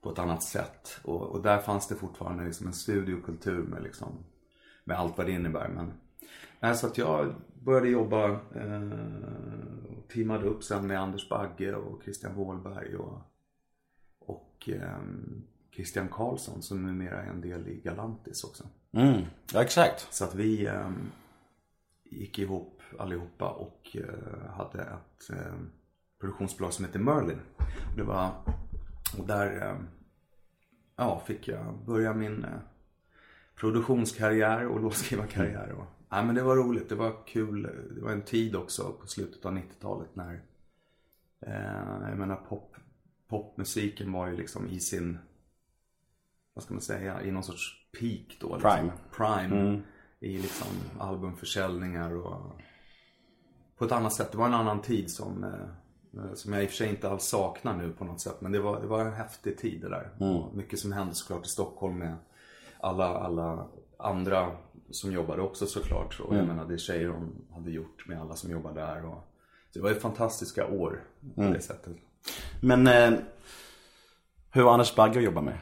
på 0.00 0.10
ett 0.12 0.18
annat 0.18 0.42
sätt. 0.42 1.00
Och, 1.04 1.22
och 1.22 1.42
där 1.42 1.58
fanns 1.58 1.88
det 1.88 1.94
fortfarande 1.94 2.44
liksom 2.44 2.66
en 2.66 2.72
studiokultur 2.72 3.62
med, 3.62 3.82
liksom, 3.82 4.24
med 4.84 4.98
allt 4.98 5.18
vad 5.18 5.26
det 5.26 5.32
innebär. 5.32 5.68
Men, 5.68 5.92
nej, 6.60 6.74
så 6.74 6.86
att 6.86 6.98
jag 6.98 7.34
började 7.62 7.88
jobba 7.88 8.30
eh, 8.30 8.82
och 9.98 10.08
teamade 10.08 10.46
upp 10.46 10.64
sen 10.64 10.86
med 10.86 11.00
Anders 11.00 11.28
Bagge 11.28 11.74
och 11.74 12.02
Christian 12.02 12.34
Wåhlberg 12.34 12.96
och, 12.96 13.20
och 14.18 14.68
eh, 14.68 14.98
Christian 15.74 16.08
Karlsson 16.08 16.62
som 16.62 16.86
numera 16.86 17.22
är 17.22 17.30
en 17.30 17.40
del 17.40 17.68
i 17.68 17.80
Galantis 17.80 18.44
också. 18.44 18.64
Mm, 18.92 19.22
ja 19.52 19.62
exakt. 19.62 20.14
Så 20.14 20.24
att 20.24 20.34
vi 20.34 20.66
eh, 20.66 20.90
gick 22.04 22.38
ihop 22.38 22.82
allihopa 22.98 23.50
och 23.50 23.96
eh, 23.96 24.50
hade 24.50 24.80
ett 24.80 25.30
eh, 25.30 25.54
produktionsbolag 26.20 26.72
som 26.72 26.84
heter 26.84 26.98
Merlin. 26.98 27.40
Det 27.96 28.02
var, 28.02 28.30
och 29.18 29.26
där 29.26 29.66
eh, 29.66 29.76
ja, 30.96 31.22
fick 31.26 31.48
jag 31.48 31.74
börja 31.86 32.14
min 32.14 32.44
eh, 32.44 32.50
produktionskarriär 33.54 34.66
och 34.66 34.80
låtskrivarkarriär. 34.82 35.72
Och, 35.72 35.84
ja, 36.08 36.22
men 36.22 36.34
det 36.34 36.42
var 36.42 36.56
roligt, 36.56 36.88
det 36.88 36.94
var 36.94 37.26
kul. 37.26 37.62
Det 37.90 38.00
var 38.00 38.10
en 38.10 38.22
tid 38.22 38.56
också 38.56 38.92
på 38.92 39.06
slutet 39.06 39.46
av 39.46 39.52
90-talet 39.52 40.16
när 40.16 40.42
eh, 41.40 42.08
jag 42.08 42.18
menar 42.18 42.36
pop, 42.36 42.76
popmusiken 43.28 44.12
var 44.12 44.28
ju 44.28 44.36
liksom 44.36 44.68
i 44.68 44.80
sin 44.80 45.18
vad 46.54 46.64
ska 46.64 46.74
man 46.74 46.80
säga, 46.80 47.22
i 47.22 47.30
någon 47.30 47.42
sorts 47.42 47.88
peak 48.00 48.36
då. 48.40 48.54
Liksom. 48.54 48.70
Prime. 48.70 48.92
Prime. 49.16 49.82
I 50.20 50.38
liksom 50.38 50.68
albumförsäljningar 50.98 52.16
och 52.16 52.60
på 53.76 53.84
ett 53.84 53.92
annat 53.92 54.12
sätt. 54.12 54.32
Det 54.32 54.38
var 54.38 54.46
en 54.46 54.54
annan 54.54 54.82
tid 54.82 55.10
som, 55.10 55.44
som 56.34 56.52
jag 56.52 56.62
i 56.62 56.66
och 56.66 56.70
för 56.70 56.76
sig 56.76 56.88
inte 56.88 57.10
alls 57.10 57.24
saknar 57.24 57.76
nu 57.76 57.92
på 57.92 58.04
något 58.04 58.20
sätt. 58.20 58.40
Men 58.40 58.52
det 58.52 58.60
var, 58.60 58.80
det 58.80 58.86
var 58.86 59.00
en 59.00 59.12
häftig 59.12 59.58
tid 59.58 59.80
det 59.80 59.88
där. 59.88 60.10
Och 60.18 60.56
mycket 60.56 60.78
som 60.78 60.92
hände 60.92 61.14
såklart 61.14 61.46
i 61.46 61.48
Stockholm 61.48 61.98
med 61.98 62.16
alla, 62.80 63.06
alla 63.06 63.66
andra 63.98 64.56
som 64.90 65.12
jobbade 65.12 65.42
också 65.42 65.66
såklart. 65.66 66.20
Och 66.20 66.36
jag 66.36 66.46
menar 66.46 66.64
det 66.64 66.78
Cheiron 66.78 67.46
hade 67.52 67.70
gjort 67.70 68.06
med 68.06 68.20
alla 68.20 68.36
som 68.36 68.50
jobbade 68.50 68.80
där. 68.80 69.04
Och, 69.04 69.24
det 69.72 69.80
var 69.80 69.88
ju 69.88 69.94
fantastiska 69.94 70.66
år 70.66 71.04
på 71.34 71.42
det 71.42 71.60
sättet. 71.60 71.96
Men 72.60 72.86
eh, 72.86 73.18
hur 74.50 74.62
var 74.62 74.72
Anders 74.72 74.94
Bagge 74.94 75.18
att 75.18 75.24
jobba 75.24 75.40
med? 75.40 75.58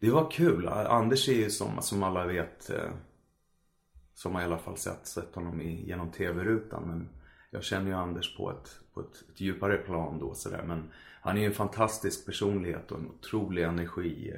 Det 0.00 0.10
var 0.10 0.30
kul. 0.30 0.68
Anders 0.68 1.28
är 1.28 1.32
ju 1.32 1.50
som, 1.50 1.82
som 1.82 2.02
alla 2.02 2.26
vet, 2.26 2.70
eh, 2.70 2.90
som 4.14 4.34
har 4.34 4.42
i 4.42 4.44
alla 4.44 4.58
fall 4.58 4.76
sett, 4.76 5.06
sett 5.06 5.34
honom 5.34 5.60
i, 5.60 5.86
genom 5.86 6.10
tv-rutan. 6.10 6.82
Men 6.86 7.08
jag 7.50 7.64
känner 7.64 7.86
ju 7.86 7.96
Anders 7.96 8.36
på 8.36 8.50
ett, 8.50 8.80
på 8.98 9.04
ett, 9.04 9.24
ett 9.32 9.40
djupare 9.40 9.76
plan 9.76 10.18
då 10.18 10.34
sådär. 10.34 10.62
Men 10.66 10.90
han 11.20 11.36
är 11.36 11.40
ju 11.40 11.46
en 11.46 11.52
fantastisk 11.52 12.26
personlighet 12.26 12.92
och 12.92 12.98
en 12.98 13.06
otrolig 13.06 13.62
energi. 13.62 14.34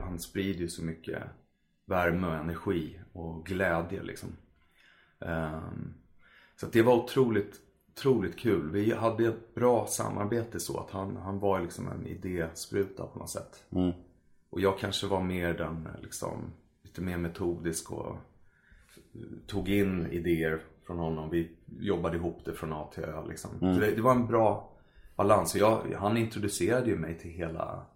Han 0.00 0.18
sprider 0.18 0.60
ju 0.60 0.68
så 0.68 0.84
mycket 0.84 1.22
värme 1.86 2.26
och 2.26 2.34
energi 2.34 3.00
och 3.12 3.46
glädje 3.46 4.02
liksom. 4.02 4.28
Ehm, 5.20 5.94
så 6.56 6.66
det 6.66 6.82
var 6.82 6.94
otroligt, 6.94 7.60
otroligt 7.92 8.38
kul. 8.38 8.70
Vi 8.70 8.92
hade 8.94 9.26
ett 9.26 9.54
bra 9.54 9.86
samarbete 9.86 10.60
så 10.60 10.80
att 10.80 10.90
han, 10.90 11.16
han 11.16 11.38
var 11.38 11.60
liksom 11.60 11.88
en 11.88 12.06
idéspruta 12.06 13.06
på 13.06 13.18
något 13.18 13.30
sätt. 13.30 13.64
Och 14.50 14.60
jag 14.60 14.78
kanske 14.78 15.06
var 15.06 15.22
mer 15.22 15.54
den 15.54 15.88
liksom 16.02 16.52
lite 16.82 17.00
mer 17.00 17.16
metodisk 17.16 17.92
och 17.92 18.16
tog 19.46 19.68
in 19.68 20.06
idéer 20.06 20.62
från 20.86 20.98
honom. 20.98 21.30
Vi 21.30 21.50
jobbade 21.80 22.16
ihop 22.16 22.40
det 22.44 22.52
från 22.52 22.72
A 22.72 22.90
till 22.94 23.04
Ö 23.04 23.22
liksom. 23.28 23.50
Så 23.60 23.80
det, 23.80 23.94
det 23.94 24.02
var 24.02 24.12
en 24.12 24.26
bra 24.26 24.72
balans. 25.16 25.56
Jag, 25.56 25.94
han 25.98 26.16
introducerade 26.16 26.90
ju 26.90 26.98
mig 26.98 27.18
till 27.18 27.30
hela 27.30 27.86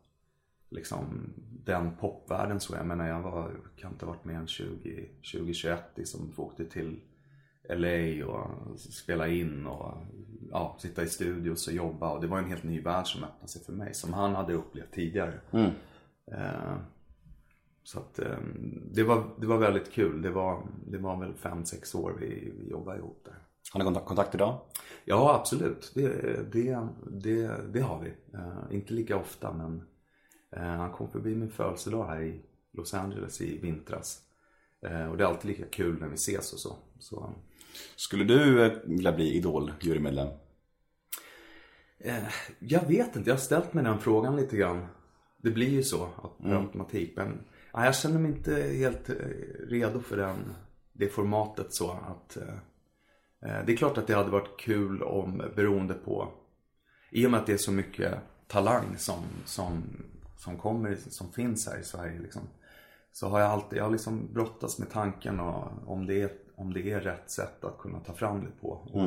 liksom 0.70 1.32
den 1.64 1.96
popvärlden 1.96 2.60
så. 2.60 2.74
Jag 2.74 2.86
menar 2.86 3.08
jag 3.08 3.22
var, 3.22 3.50
kan 3.76 3.92
inte 3.92 4.06
ha 4.06 4.12
varit 4.12 4.24
mer 4.24 4.34
än 4.34 4.46
20, 4.46 5.08
20 5.20 5.54
21 5.54 5.80
som 6.04 6.32
åkte 6.36 6.64
till 6.64 7.00
LA 7.68 8.26
och 8.26 8.78
spela 8.78 9.28
in 9.28 9.66
och 9.66 9.94
ja, 10.50 10.76
sitta 10.80 11.02
i 11.02 11.08
studios 11.08 11.68
och 11.68 11.74
jobba. 11.74 12.10
Och 12.10 12.20
det 12.20 12.26
var 12.26 12.38
en 12.38 12.48
helt 12.48 12.62
ny 12.62 12.80
värld 12.80 13.06
som 13.06 13.24
öppnade 13.24 13.48
sig 13.48 13.64
för 13.64 13.72
mig. 13.72 13.94
Som 13.94 14.12
han 14.12 14.34
hade 14.34 14.54
upplevt 14.54 14.92
tidigare. 14.92 15.40
Eh, 16.32 16.76
så 17.86 17.98
att 17.98 18.18
eh, 18.18 18.38
det, 18.92 19.02
var, 19.02 19.24
det 19.38 19.46
var 19.46 19.58
väldigt 19.58 19.92
kul. 19.92 20.22
Det 20.22 20.30
var, 20.30 20.66
det 20.86 20.98
var 20.98 21.20
väl 21.20 21.34
fem 21.34 21.64
sex 21.64 21.94
år 21.94 22.16
vi, 22.20 22.52
vi 22.58 22.70
jobbade 22.70 22.98
ihop 22.98 23.22
där. 23.24 23.34
Har 23.72 23.90
ni 23.90 24.00
kontakt, 24.00 24.34
idag? 24.34 24.60
Ja, 25.04 25.34
absolut. 25.34 25.92
Det, 25.94 26.08
det, 26.52 26.88
det, 27.10 27.50
det 27.72 27.80
har 27.80 28.00
vi. 28.02 28.08
Eh, 28.34 28.76
inte 28.76 28.94
lika 28.94 29.16
ofta, 29.16 29.52
men 29.52 29.82
eh, 30.56 30.62
han 30.62 30.92
kom 30.92 31.10
förbi 31.10 31.34
min 31.34 31.50
födelsedag 31.50 32.06
här 32.06 32.20
i 32.20 32.40
Los 32.72 32.94
Angeles 32.94 33.40
i 33.40 33.58
vintras. 33.58 34.22
Eh, 34.86 35.06
och 35.06 35.16
det 35.16 35.24
är 35.24 35.28
alltid 35.28 35.50
lika 35.50 35.66
kul 35.66 36.00
när 36.00 36.08
vi 36.08 36.14
ses 36.14 36.52
och 36.52 36.58
så. 36.58 36.76
så 36.98 37.34
Skulle 37.96 38.24
du 38.24 38.70
vilja 38.84 39.12
bli 39.12 39.34
Idol-jurymedlem? 39.36 40.28
jag 42.58 42.88
vet 42.88 43.16
inte, 43.16 43.30
jag 43.30 43.36
har 43.36 43.40
ställt 43.40 43.74
mig 43.74 43.84
den 43.84 43.98
frågan 43.98 44.36
lite 44.36 44.56
grann. 44.56 44.86
Det 45.42 45.50
blir 45.50 45.68
ju 45.68 45.82
så 45.82 46.04
att 46.04 46.38
per 46.38 46.54
automatik. 46.54 47.12
Men 47.16 47.44
ja, 47.76 47.84
jag 47.84 47.96
känner 47.96 48.18
mig 48.18 48.30
inte 48.30 48.54
helt 48.54 49.08
eh, 49.08 49.14
redo 49.68 50.00
för 50.00 50.16
den, 50.16 50.54
det 50.92 51.08
formatet 51.08 51.72
så 51.72 51.90
att 51.90 52.36
eh, 52.36 52.54
eh, 53.42 53.64
det 53.66 53.72
är 53.72 53.76
klart 53.76 53.98
att 53.98 54.06
det 54.06 54.14
hade 54.14 54.30
varit 54.30 54.60
kul 54.60 55.02
om, 55.02 55.42
beroende 55.56 55.94
på, 55.94 56.28
i 57.10 57.26
och 57.26 57.30
med 57.30 57.40
att 57.40 57.46
det 57.46 57.52
är 57.52 57.56
så 57.56 57.72
mycket 57.72 58.14
talang 58.46 58.96
som, 58.96 59.22
som, 59.44 59.82
som 60.36 60.56
kommer, 60.56 60.94
som 60.94 61.32
finns 61.32 61.68
här 61.68 61.78
i 61.78 61.84
Sverige 61.84 62.20
liksom. 62.20 62.42
Så 63.12 63.28
har 63.28 63.40
jag 63.40 63.50
alltid, 63.50 63.78
jag 63.78 63.84
har 63.84 63.90
liksom 63.90 64.32
brottats 64.32 64.78
med 64.78 64.90
tanken 64.90 65.40
och, 65.40 65.68
om, 65.86 66.06
det 66.06 66.22
är, 66.22 66.30
om 66.56 66.72
det 66.72 66.90
är 66.90 67.00
rätt 67.00 67.30
sätt 67.30 67.64
att 67.64 67.78
kunna 67.78 68.00
ta 68.00 68.12
fram 68.12 68.44
det 68.44 68.50
på. 68.60 68.68
Och 68.68 69.00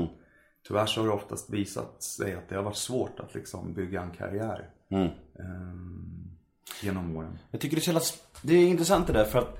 Tyvärr 0.68 0.86
så 0.86 1.02
har 1.02 1.08
det 1.08 1.14
oftast 1.14 1.50
visat 1.50 2.04
sig 2.04 2.34
att 2.34 2.50
det 2.50 2.56
har 2.56 2.64
varit 2.64 2.76
svårt 2.76 3.20
att 3.20 3.36
liksom 3.36 3.74
bygga 3.74 4.02
en 4.02 4.12
karriär. 4.12 4.70
ehm, 5.40 6.29
genom 6.82 7.18
åren. 7.18 7.40
Jag 7.52 7.62
tycker 7.62 7.76
det 7.76 7.80
är, 7.80 7.84
så 7.84 7.92
jävla, 7.92 8.06
det 8.42 8.54
är 8.54 8.68
intressant 8.68 9.08
det 9.08 9.14
där 9.14 9.26
för 9.26 9.40
att 9.40 9.58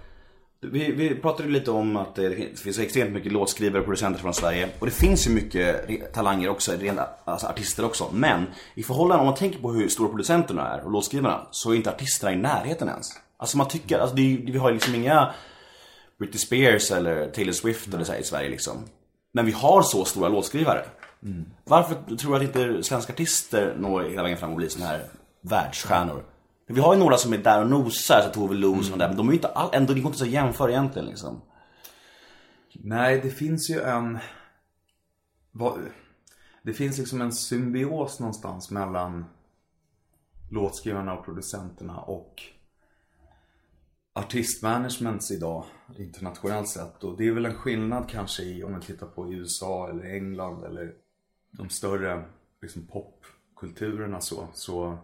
vi, 0.62 0.92
vi 0.92 1.16
pratade 1.16 1.50
lite 1.50 1.72
om 1.72 1.98
att 1.98 2.16
det 2.16 2.60
finns 2.60 2.80
extremt 2.80 3.12
mycket 3.12 3.32
låtskrivare 3.32 3.80
och 3.80 3.86
producenter 3.86 4.20
från 4.20 4.34
Sverige. 4.34 4.70
Och 4.80 4.86
det 4.86 4.92
finns 4.92 5.28
ju 5.28 5.32
mycket 5.32 6.14
talanger 6.14 6.50
också, 6.50 6.72
rena, 6.80 7.08
alltså 7.26 7.48
artister 7.48 7.86
också. 7.86 8.10
Men 8.14 8.46
i 8.76 8.84
förhållande, 8.84 9.20
om 9.22 9.26
man 9.26 9.36
tänker 9.36 9.60
på 9.60 9.72
hur 9.72 9.88
stora 9.88 10.10
producenterna 10.10 10.68
är 10.68 10.86
och 10.86 10.92
låtskrivarna, 10.92 11.48
så 11.52 11.72
är 11.72 11.76
inte 11.76 11.90
artisterna 11.90 12.34
i 12.34 12.36
närheten 12.36 12.90
ens. 12.90 13.10
Alltså 13.38 13.58
man 13.58 13.68
tycker, 13.68 14.00
alltså 14.00 14.16
det, 14.16 14.22
vi 14.46 14.58
har 14.58 14.70
ju 14.70 14.74
liksom 14.74 14.96
inga 14.96 15.34
Britney 16.20 16.40
Spears 16.40 16.92
eller 16.92 17.30
Taylor 17.30 17.54
Swift 17.54 17.94
eller 17.94 18.04
så 18.04 18.16
i 18.16 18.24
Sverige 18.24 18.50
liksom. 18.50 18.78
Men 19.34 19.46
vi 19.46 19.52
har 19.52 19.82
så 19.82 20.06
stora 20.06 20.30
låtskrivare. 20.30 20.86
Varför 21.64 22.16
tror 22.16 22.32
du 22.32 22.38
att 22.38 22.56
inte 22.56 22.84
svenska 22.84 23.14
artister 23.14 23.76
når 23.80 24.04
hela 24.04 24.24
vägen 24.24 24.38
fram 24.38 24.50
och 24.50 24.56
blir 24.56 24.70
såna 24.70 24.86
här 24.86 25.04
världsstjärnor? 25.42 26.24
Vi 26.72 26.82
har 26.82 26.94
ju 26.94 27.00
några 27.00 27.18
som 27.18 27.34
är 27.34 27.38
där 27.38 27.62
och 27.62 27.70
nosar, 27.70 28.22
så 28.22 28.30
Tove 28.30 28.56
Lo 28.56 28.72
och 28.72 28.86
mm. 28.86 29.00
där, 29.00 29.08
men 29.08 29.18
de 29.18 29.28
är 29.28 29.32
ju 29.32 29.38
inte 29.38 29.48
all, 29.48 29.70
ändå, 29.74 29.94
det 29.94 30.00
går 30.00 30.10
inte 30.10 30.20
så 30.20 30.26
att 30.26 30.32
jämföra 30.32 30.72
egentligen 30.72 31.08
liksom. 31.08 31.42
Nej, 32.74 33.20
det 33.24 33.30
finns 33.30 33.70
ju 33.70 33.82
en... 33.82 34.20
Det 36.64 36.74
finns 36.74 36.98
liksom 36.98 37.22
en 37.22 37.34
symbios 37.34 38.20
någonstans 38.20 38.72
mellan 38.72 39.26
låtskrivarna 40.50 41.14
och 41.14 41.26
producenterna 41.26 41.98
och 41.98 42.44
artistmanagements 44.14 45.32
idag 45.32 45.66
internationellt 45.98 46.70
sett. 46.70 47.04
Och 47.04 47.18
det 47.18 47.28
är 47.28 47.32
väl 47.32 47.46
en 47.46 47.56
skillnad 47.56 48.10
kanske 48.10 48.44
i 48.44 48.64
om 48.64 48.72
man 48.72 48.82
tittar 48.82 49.08
på 49.08 49.34
USA 49.34 49.90
eller 49.90 50.04
England 50.04 50.64
eller 50.64 50.94
de 51.52 51.70
större 51.70 52.24
liksom, 52.62 52.88
popkulturerna 52.88 54.22
så. 54.22 54.48
så 54.54 54.98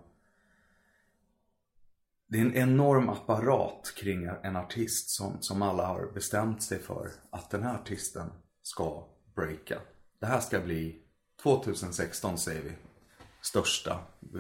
det 2.28 2.38
är 2.38 2.42
en 2.42 2.56
enorm 2.56 3.10
apparat 3.10 3.94
kring 3.98 4.30
en 4.44 4.56
artist 4.56 5.10
som, 5.10 5.42
som 5.42 5.62
alla 5.62 5.86
har 5.86 6.12
bestämt 6.14 6.64
sig 6.64 6.80
för 6.80 7.10
att 7.30 7.50
den 7.50 7.64
här 7.64 7.76
artisten 7.76 8.32
ska 8.62 9.08
breaka. 9.36 9.80
Det 10.20 10.26
här 10.26 10.40
ska 10.40 10.60
bli 10.60 11.02
2016 11.44 12.38
säger 12.38 12.62
vi 12.62 12.72
största 13.42 14.00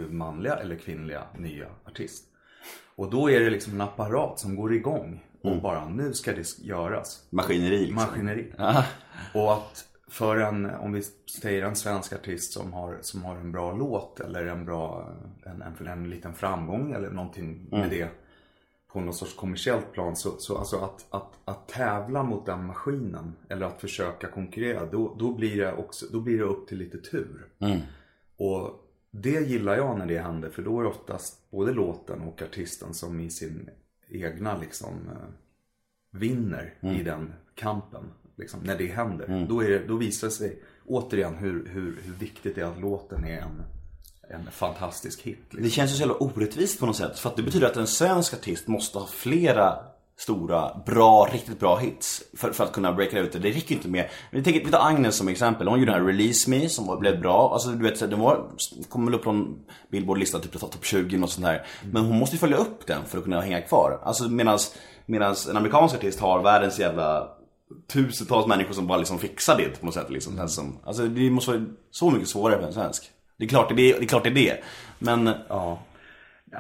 manliga 0.10 0.56
eller 0.56 0.76
kvinnliga 0.76 1.24
nya 1.38 1.68
artist. 1.86 2.26
Och 2.96 3.10
då 3.10 3.32
är 3.32 3.40
det 3.40 3.50
liksom 3.50 3.74
en 3.74 3.82
apparat 3.82 4.40
som 4.40 4.56
går 4.56 4.74
igång 4.74 5.24
och 5.42 5.62
bara 5.62 5.90
nu 5.90 6.14
ska 6.14 6.34
det 6.34 6.60
göras. 6.60 7.28
Maskineri 7.30 7.78
liksom. 7.78 7.96
Maskineri. 7.96 8.54
Och 9.34 9.54
att 9.54 9.88
för 10.08 10.38
en, 10.38 10.66
om 10.66 10.94
vi 10.94 11.02
säger 11.42 11.66
en 11.66 11.76
svensk 11.76 12.14
artist 12.14 12.54
som 12.54 12.74
har, 12.74 12.98
som 13.02 13.24
har 13.24 13.36
en 13.36 13.52
bra 13.52 13.72
låt 13.72 14.20
eller 14.20 14.46
en 14.46 14.66
bra, 14.66 15.14
en, 15.46 15.62
en, 15.62 15.88
en 15.88 16.10
liten 16.10 16.34
framgång 16.34 16.92
eller 16.92 17.10
någonting 17.10 17.68
med 17.72 17.90
det 17.90 18.10
på 18.88 19.02
något 19.02 19.16
sorts 19.16 19.36
kommersiellt 19.36 19.92
plan. 19.92 20.16
Så, 20.16 20.38
så 20.38 20.58
alltså 20.58 20.78
att, 20.78 21.06
att, 21.10 21.40
att 21.46 21.68
tävla 21.68 22.24
mot 22.24 22.46
den 22.46 22.66
maskinen 22.66 23.36
eller 23.50 23.66
att 23.66 23.82
försöka 23.82 24.28
konkurrera, 24.28 24.86
då, 24.86 25.16
då, 25.20 25.34
blir, 25.34 25.58
det 25.58 25.74
också, 25.74 26.06
då 26.12 26.20
blir 26.20 26.38
det 26.38 26.44
upp 26.44 26.68
till 26.68 26.78
lite 26.78 26.98
tur. 26.98 27.48
Och 28.38 28.86
det 29.12 29.48
gillar 29.48 29.76
jag 29.76 29.98
när 29.98 30.06
det 30.06 30.20
händer 30.20 30.50
för 30.50 30.62
då 30.62 30.80
är 30.80 30.84
det 30.84 30.90
oftast 30.90 31.52
både 31.52 31.74
låten 31.74 32.22
och 32.22 32.42
artisten 32.42 32.94
som 32.94 33.20
i 33.20 33.30
sin 33.30 33.70
egna 34.10 34.58
liksom 34.58 35.10
eh, 35.10 35.30
vinner 36.12 36.74
i 36.82 37.04
den 37.04 37.34
kampen. 37.56 38.04
Liksom, 38.38 38.60
när 38.64 38.78
det 38.78 38.88
händer. 38.88 39.46
Då, 39.50 39.64
är 39.64 39.88
då 39.88 39.96
visar 39.96 40.28
det 40.28 40.34
sig 40.34 40.60
återigen 40.86 41.36
hur, 41.36 41.70
hur, 41.70 42.00
hur 42.04 42.14
viktigt 42.20 42.56
det 42.56 42.62
är 42.62 42.66
att 42.66 42.82
låten 42.82 43.26
är 43.26 43.38
en, 43.38 43.64
en 44.30 44.52
fantastisk 44.52 45.22
hit. 45.22 45.38
Liksom. 45.40 45.64
Det 45.64 45.70
känns 45.70 45.92
ju 45.92 45.96
så 45.96 46.00
jävla 46.00 46.16
orättvist 46.16 46.80
på 46.80 46.86
något 46.86 46.96
sätt. 46.96 47.20
För 47.20 47.30
att 47.30 47.36
det 47.36 47.44
betyder 47.44 47.68
att 47.68 47.78
en 47.78 47.88
svensk 47.88 48.34
artist 48.34 48.68
måste 48.68 49.00
ha 49.00 49.08
flera 49.08 49.80
stora, 50.18 50.82
bra, 50.86 51.30
riktigt 51.34 51.60
bra 51.60 51.78
hits 51.78 52.24
för, 52.38 52.52
för 52.52 52.64
att 52.64 52.72
kunna 52.72 52.94
breaka 52.94 53.20
ut 53.20 53.32
det. 53.32 53.40
Det 53.40 53.52
räcker 53.52 53.76
inte 53.76 53.88
med... 53.88 54.10
Vi, 54.32 54.44
tänker, 54.44 54.66
vi 54.66 54.72
tar 54.72 54.88
Agnes 54.88 55.16
som 55.16 55.28
exempel. 55.28 55.68
Hon 55.68 55.80
gjorde 55.80 55.92
den 55.92 56.02
här 56.02 56.08
Release 56.08 56.50
Me 56.50 56.70
som 56.70 56.88
var, 56.88 56.98
blev 56.98 57.22
bra. 57.22 57.54
Alltså 57.54 57.70
du 57.70 57.84
vet, 57.84 58.00
den 58.00 58.20
var, 58.20 58.50
kom 58.90 59.06
väl 59.06 59.16
upp 59.16 59.24
på 59.24 59.30
en 59.30 59.56
Billboard-lista, 59.92 60.40
typ 60.40 60.60
topp 60.60 60.86
20 60.86 61.24
och 61.24 61.30
sånt 61.30 61.46
där. 61.46 61.66
Men 61.92 62.06
hon 62.06 62.18
måste 62.18 62.36
ju 62.36 62.40
följa 62.40 62.58
upp 62.58 62.88
den 62.88 63.06
för 63.06 63.18
att 63.18 63.24
kunna 63.24 63.42
hänga 63.42 63.62
kvar. 63.62 64.00
Alltså 64.04 64.30
medans, 64.30 64.76
medans 65.06 65.48
en 65.48 65.58
amerikansk 65.58 65.96
artist 65.96 66.20
har 66.20 66.44
världens 66.44 66.80
jävla 66.80 67.35
tusentals 67.88 68.48
människor 68.48 68.74
som 68.74 68.88
bara 68.88 68.98
liksom 68.98 69.20
fixar 69.20 69.58
det 69.58 69.80
på 69.80 69.86
något 69.86 69.96
sätt. 69.96 70.10
Liksom. 70.10 70.34
Mm. 70.34 70.48
Som, 70.48 70.78
alltså 70.84 71.08
det 71.08 71.30
måste 71.30 71.52
vara 71.52 71.66
så 71.92 72.12
mycket 72.12 72.28
svårare 72.30 72.60
för 72.60 72.68
en 72.68 72.74
svensk. 72.74 73.12
Det 73.38 73.46
är 73.46 73.50
klart 73.50 73.70
det 73.70 73.74
är 73.74 74.00
det, 74.00 74.04
är, 74.06 74.08
klart 74.08 74.24
det, 74.24 74.30
är 74.30 74.34
det. 74.34 74.64
Men 75.00 75.30
Ja. 75.50 75.82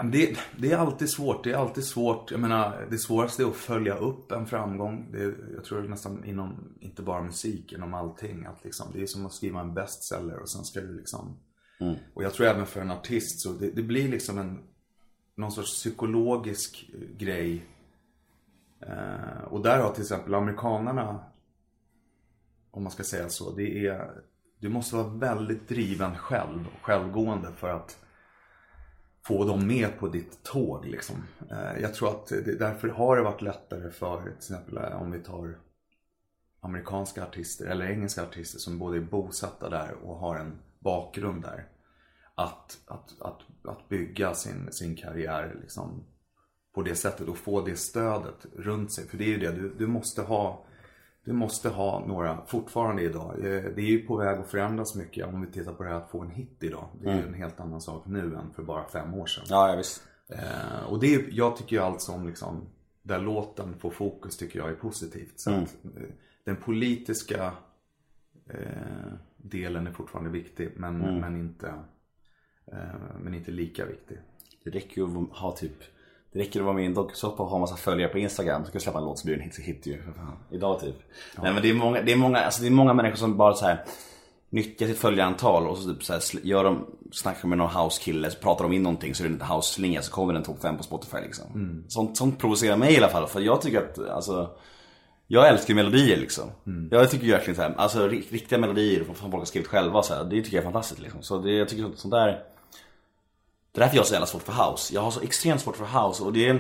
Det, 0.03 0.37
det 0.57 0.71
är 0.71 0.77
alltid 0.77 1.09
svårt. 1.09 1.43
Det 1.43 1.51
är 1.51 1.55
alltid 1.57 1.83
svårt. 1.83 2.31
Jag 2.31 2.39
menar, 2.39 2.87
det 2.89 2.97
svåraste 2.97 3.43
är 3.43 3.47
att 3.47 3.55
följa 3.55 3.95
upp 3.97 4.31
en 4.31 4.45
framgång. 4.47 5.07
Det, 5.11 5.23
är- 5.23 5.35
jag 5.55 5.63
tror 5.63 5.79
det 5.79 5.87
är 5.87 5.89
nästan 5.89 6.25
inom, 6.25 6.73
inte 6.79 7.01
bara 7.01 7.21
musik, 7.23 7.73
inom 7.73 7.93
allting. 7.93 8.45
Att 8.45 8.63
liksom, 8.63 8.87
det 8.93 9.01
är 9.01 9.05
som 9.07 9.25
att 9.25 9.33
skriva 9.33 9.59
en 9.61 9.73
bestseller 9.73 10.39
och 10.39 10.49
sen 10.49 10.63
ska 10.63 10.81
du 10.81 10.97
liksom... 10.97 11.37
Och 12.13 12.23
jag 12.23 12.33
tror 12.33 12.47
även 12.47 12.65
för 12.65 12.81
en 12.81 12.91
artist 12.91 13.39
så 13.41 13.49
det, 13.49 13.69
det 13.71 13.83
blir 13.83 14.07
liksom 14.09 14.37
en, 14.37 14.59
någon 15.37 15.51
sorts 15.51 15.71
psykologisk 15.73 16.89
grej. 17.17 17.65
Eh, 18.87 19.43
och 19.43 19.63
där 19.63 19.79
har 19.79 19.91
till 19.91 20.01
exempel 20.01 20.33
amerikanarna, 20.33 21.23
om 22.71 22.83
man 22.83 22.91
ska 22.91 23.03
säga 23.03 23.29
så, 23.29 23.55
det 23.55 23.87
är, 23.87 24.21
du 24.59 24.69
måste 24.69 24.95
vara 24.95 25.07
väldigt 25.07 25.67
driven 25.67 26.17
själv 26.17 26.67
och 26.75 26.85
självgående 26.85 27.51
för 27.51 27.69
att 27.69 27.97
få 29.25 29.45
dem 29.45 29.67
med 29.67 29.99
på 29.99 30.07
ditt 30.07 30.43
tåg. 30.43 30.85
Liksom. 30.85 31.15
Eh, 31.51 31.81
Jag 31.81 31.93
tror 31.93 32.09
att 32.09 32.27
det, 32.27 32.59
därför 32.59 32.87
har 32.87 33.17
det 33.17 33.23
varit 33.23 33.41
lättare 33.41 33.91
för 33.91 34.21
till 34.21 34.31
exempel 34.31 34.77
eh, 34.77 35.01
om 35.01 35.11
vi 35.11 35.19
tar 35.19 35.57
amerikanska 36.59 37.23
artister 37.23 37.65
eller 37.65 37.85
engelska 37.85 38.23
artister 38.23 38.59
som 38.59 38.79
både 38.79 38.97
är 38.97 39.01
bosatta 39.01 39.69
där 39.69 39.93
och 40.03 40.15
har 40.17 40.35
en 40.35 40.59
bakgrund 40.79 41.41
där. 41.41 41.67
Att, 42.35 42.77
att, 42.87 43.21
att, 43.21 43.41
att 43.63 43.89
bygga 43.89 44.33
sin, 44.33 44.71
sin 44.71 44.95
karriär 44.95 45.57
liksom, 45.61 46.03
på 46.75 46.81
det 46.81 46.95
sättet 46.95 47.27
och 47.27 47.37
få 47.37 47.61
det 47.61 47.75
stödet 47.75 48.45
runt 48.55 48.93
sig. 48.93 49.07
För 49.07 49.17
det 49.17 49.23
är 49.23 49.27
ju 49.27 49.37
det, 49.37 49.51
du, 49.51 49.73
du 49.77 49.87
måste 49.87 50.21
ha 50.21 50.65
du 51.25 51.33
måste 51.33 51.69
ha 51.69 52.05
några, 52.07 52.45
fortfarande 52.45 53.01
idag, 53.01 53.33
eh, 53.37 53.63
det 53.75 53.81
är 53.81 53.89
ju 53.89 54.05
på 54.05 54.15
väg 54.17 54.39
att 54.39 54.47
förändras 54.47 54.95
mycket 54.95 55.27
om 55.27 55.41
vi 55.41 55.47
tittar 55.47 55.73
på 55.73 55.83
det 55.83 55.89
här 55.89 55.95
att 55.95 56.11
få 56.11 56.21
en 56.21 56.29
hit 56.29 56.57
idag. 56.59 56.87
Det 57.01 57.09
är 57.09 57.15
ju 57.15 57.27
en 57.27 57.33
helt 57.33 57.59
annan 57.59 57.81
sak 57.81 58.05
nu 58.05 58.35
än 58.35 58.53
för 58.55 58.63
bara 58.63 58.89
fem 58.89 59.13
år 59.13 59.25
sedan. 59.25 59.43
ja, 59.49 59.69
ja 59.69 59.75
visst. 59.75 60.03
Eh, 60.27 60.83
och 60.89 60.99
det 60.99 61.15
är, 61.15 61.25
jag 61.31 61.57
tycker 61.57 61.75
ju 61.75 61.81
allt 61.81 62.01
som 62.01 62.27
liksom, 62.27 62.61
där 63.01 63.19
låten 63.19 63.73
får 63.79 63.89
fokus 63.89 64.37
tycker 64.37 64.59
jag 64.59 64.69
är 64.69 64.75
positivt. 64.75 65.39
Så 65.39 65.51
att, 65.51 65.75
eh, 65.85 66.03
den 66.43 66.55
politiska 66.55 67.53
eh, 68.49 69.13
delen 69.37 69.87
är 69.87 69.91
fortfarande 69.91 70.29
viktig 70.29 70.71
men, 70.75 71.19
men, 71.19 71.35
inte, 71.35 71.73
eh, 72.71 73.17
men 73.21 73.33
inte 73.33 73.51
lika 73.51 73.85
viktig. 73.85 74.17
Det 74.63 74.69
räcker 74.69 75.01
ju 75.01 75.07
att 75.07 75.37
ha 75.37 75.51
typ 75.51 75.83
det 76.35 76.41
räcker 76.41 76.59
att 76.59 76.65
vara 76.65 76.75
med 76.75 76.83
i 76.83 76.87
en 76.87 76.93
dokusåpa 76.93 77.43
och 77.43 77.49
ha 77.49 77.59
massa 77.59 77.75
följare 77.75 78.11
på 78.11 78.17
Instagram 78.19 78.61
så 78.63 78.67
ska 78.69 78.77
du 78.77 78.83
släppa 78.83 78.97
en 78.99 79.05
låt 79.05 79.19
så 79.19 79.25
blir 79.25 79.35
det 79.35 79.41
en 79.43 79.49
hit, 79.49 79.59
hit 79.59 79.85
ju. 79.87 80.01
Idag 80.51 80.79
typ. 80.79 80.95
Nej 81.41 81.53
men 81.53 81.61
det 81.61 81.69
är 81.69 81.73
många, 81.73 82.01
det 82.01 82.11
är 82.11 82.15
många, 82.15 82.39
alltså 82.39 82.61
det 82.61 82.67
är 82.67 82.71
många 82.71 82.93
människor 82.93 83.15
som 83.17 83.37
bara 83.37 83.53
så 83.53 83.65
här 83.65 83.83
nyttjar 84.49 84.87
sitt 84.87 84.97
följarantal 84.97 85.67
och 85.67 85.77
så 85.77 85.93
typ 85.93 86.03
så 86.03 86.13
här, 86.13 86.21
gör 86.43 86.63
de, 86.63 86.85
snackar 87.11 87.47
med 87.47 87.57
någon 87.57 87.69
house-kille 87.69 88.31
så 88.31 88.39
pratar 88.39 88.63
de 88.63 88.73
in 88.73 88.83
någonting 88.83 89.15
så 89.15 89.23
är 89.23 89.27
det 89.29 89.33
en 89.35 89.41
house-slinga 89.41 90.01
så 90.01 90.11
kommer 90.11 90.33
den 90.33 90.43
topp 90.43 90.61
5 90.61 90.77
på 90.77 90.83
Spotify 90.83 91.17
liksom. 91.17 91.45
Sånt, 91.87 92.17
sånt 92.17 92.39
provocerar 92.39 92.77
mig 92.77 92.93
i 92.93 92.97
alla 92.97 93.09
fall 93.09 93.27
för 93.27 93.39
jag 93.41 93.61
tycker 93.61 93.77
att 93.79 94.09
alltså 94.09 94.49
jag 95.27 95.47
älskar 95.49 95.73
melodier 95.73 96.17
liksom. 96.17 96.43
Jag 96.91 97.11
tycker 97.11 97.27
verkligen 97.27 97.55
så 97.55 97.61
här, 97.61 97.73
alltså 97.77 98.07
ri- 98.07 98.23
riktiga 98.31 98.59
melodier 98.59 99.03
som 99.03 99.15
folk 99.15 99.33
har 99.33 99.45
skrivit 99.45 99.67
själva 99.69 100.03
så 100.03 100.13
här, 100.13 100.23
det 100.23 100.29
tycker 100.41 100.57
jag 100.57 100.61
är 100.61 100.71
fantastiskt 100.71 101.01
liksom. 101.01 101.21
Så 101.23 101.37
det, 101.37 101.51
jag 101.51 101.69
tycker 101.69 101.83
sånt, 101.83 101.99
sånt 101.99 102.11
där 102.11 102.43
det 103.75 103.79
är 103.79 103.83
därför 103.83 103.95
jag 103.95 104.03
har 104.03 104.07
så 104.07 104.13
jävla 104.13 104.27
svårt 104.27 104.43
för 104.43 104.53
house. 104.53 104.93
Jag 104.93 105.01
har 105.01 105.11
så 105.11 105.21
extremt 105.21 105.61
svårt 105.61 105.77
för 105.77 105.85
house 105.85 106.23
och 106.23 106.33
det, 106.33 106.53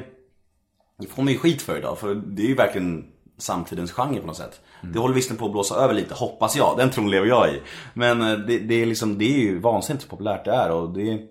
det 0.97 1.07
får 1.07 1.23
man 1.23 1.33
ju 1.33 1.39
skit 1.39 1.61
för 1.61 1.77
idag 1.77 1.97
för 1.97 2.15
det 2.15 2.43
är 2.43 2.47
ju 2.47 2.55
verkligen 2.55 3.11
samtidens 3.37 3.91
genre 3.91 4.19
på 4.19 4.27
något 4.27 4.37
sätt. 4.37 4.61
Det 4.81 4.99
håller 4.99 5.15
visserligen 5.15 5.39
på 5.39 5.45
att 5.45 5.51
blåsa 5.51 5.75
över 5.75 5.93
lite, 5.93 6.13
hoppas 6.13 6.55
jag. 6.55 6.77
Den 6.77 6.91
tron 6.91 7.11
lever 7.11 7.27
jag 7.27 7.53
i. 7.53 7.61
Men 7.93 8.21
eh, 8.21 8.37
det, 8.37 8.59
det, 8.59 8.75
är, 8.75 8.85
liksom, 8.85 9.17
det 9.17 9.25
är 9.25 9.39
ju 9.39 9.59
vansinnigt 9.59 10.05
hur 10.05 10.09
populärt 10.09 10.45
det 10.45 10.51
är 10.51 10.71
och 10.71 10.93
det 10.93 11.11
är, 11.11 11.27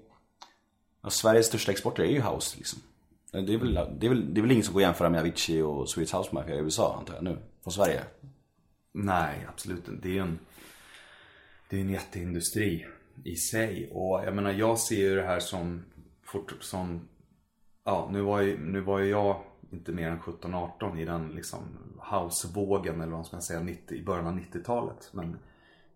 ja, 1.02 1.10
Sveriges 1.10 1.46
största 1.46 1.72
exporter 1.72 2.02
är 2.02 2.10
ju 2.10 2.20
house 2.20 2.56
liksom. 2.56 2.78
Det 3.32 3.54
är, 3.54 3.58
väl, 3.58 3.74
det, 3.74 4.06
är 4.06 4.08
väl, 4.08 4.34
det 4.34 4.40
är 4.40 4.42
väl 4.42 4.50
ingen 4.50 4.64
som 4.64 4.74
går 4.74 4.80
att 4.80 4.86
jämföra 4.86 5.10
med 5.10 5.20
Avicii 5.20 5.62
och 5.62 5.88
Swedish 5.88 6.16
House 6.16 6.28
Mafia 6.32 6.54
i 6.54 6.58
USA 6.58 6.96
antar 6.98 7.14
jag 7.14 7.24
nu, 7.24 7.38
från 7.62 7.72
Sverige. 7.72 8.00
Nej, 8.92 9.46
absolut 9.48 9.88
inte. 9.88 10.08
Det 10.08 10.18
är 10.18 10.22
en, 10.22 10.38
det 11.70 11.76
är 11.76 11.80
en 11.80 11.90
jätteindustri 11.90 12.86
i 13.24 13.36
sig. 13.36 13.90
Och 13.92 14.24
jag 14.24 14.34
menar, 14.34 14.52
jag 14.52 14.78
ser 14.78 14.96
ju 14.96 15.14
det 15.14 15.26
här 15.26 15.40
som, 15.40 15.84
fort, 16.22 16.56
som 16.60 17.08
ja, 17.84 18.08
nu 18.12 18.20
var, 18.20 18.40
ju, 18.40 18.58
nu 18.58 18.80
var 18.80 18.98
ju 18.98 19.10
jag 19.10 19.40
inte 19.70 19.92
mer 19.92 20.10
än 20.10 20.20
17-18 20.20 20.98
i 20.98 21.04
den 21.04 21.28
liksom 21.28 21.58
housevågen 22.10 22.94
eller 22.94 23.12
vad 23.12 23.18
man 23.18 23.24
ska 23.24 23.40
säga 23.40 23.60
90, 23.60 23.98
i 23.98 24.04
början 24.04 24.26
av 24.26 24.38
90-talet. 24.38 25.10
Men 25.12 25.38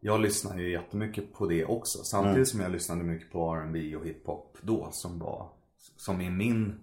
jag 0.01 0.21
lyssnade 0.21 0.63
ju 0.63 0.71
jättemycket 0.71 1.35
på 1.35 1.47
det 1.47 1.65
också. 1.65 1.99
Samtidigt 1.99 2.49
som 2.49 2.61
jag 2.61 2.71
lyssnade 2.71 3.05
mycket 3.05 3.33
på 3.33 3.55
R&B 3.55 3.97
och 3.97 4.07
hiphop 4.07 4.59
då 4.63 4.89
som 4.91 5.19
var, 5.19 5.49
som 5.97 6.21
är 6.21 6.31
min 6.31 6.81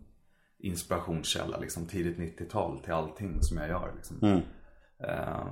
inspirationskälla 0.57 1.57
liksom 1.57 1.85
tidigt 1.85 2.17
90-tal 2.17 2.79
till 2.79 2.93
allting 2.93 3.41
som 3.41 3.57
jag 3.57 3.67
gör 3.67 3.93
liksom. 3.95 4.41
Eh, 4.99 5.47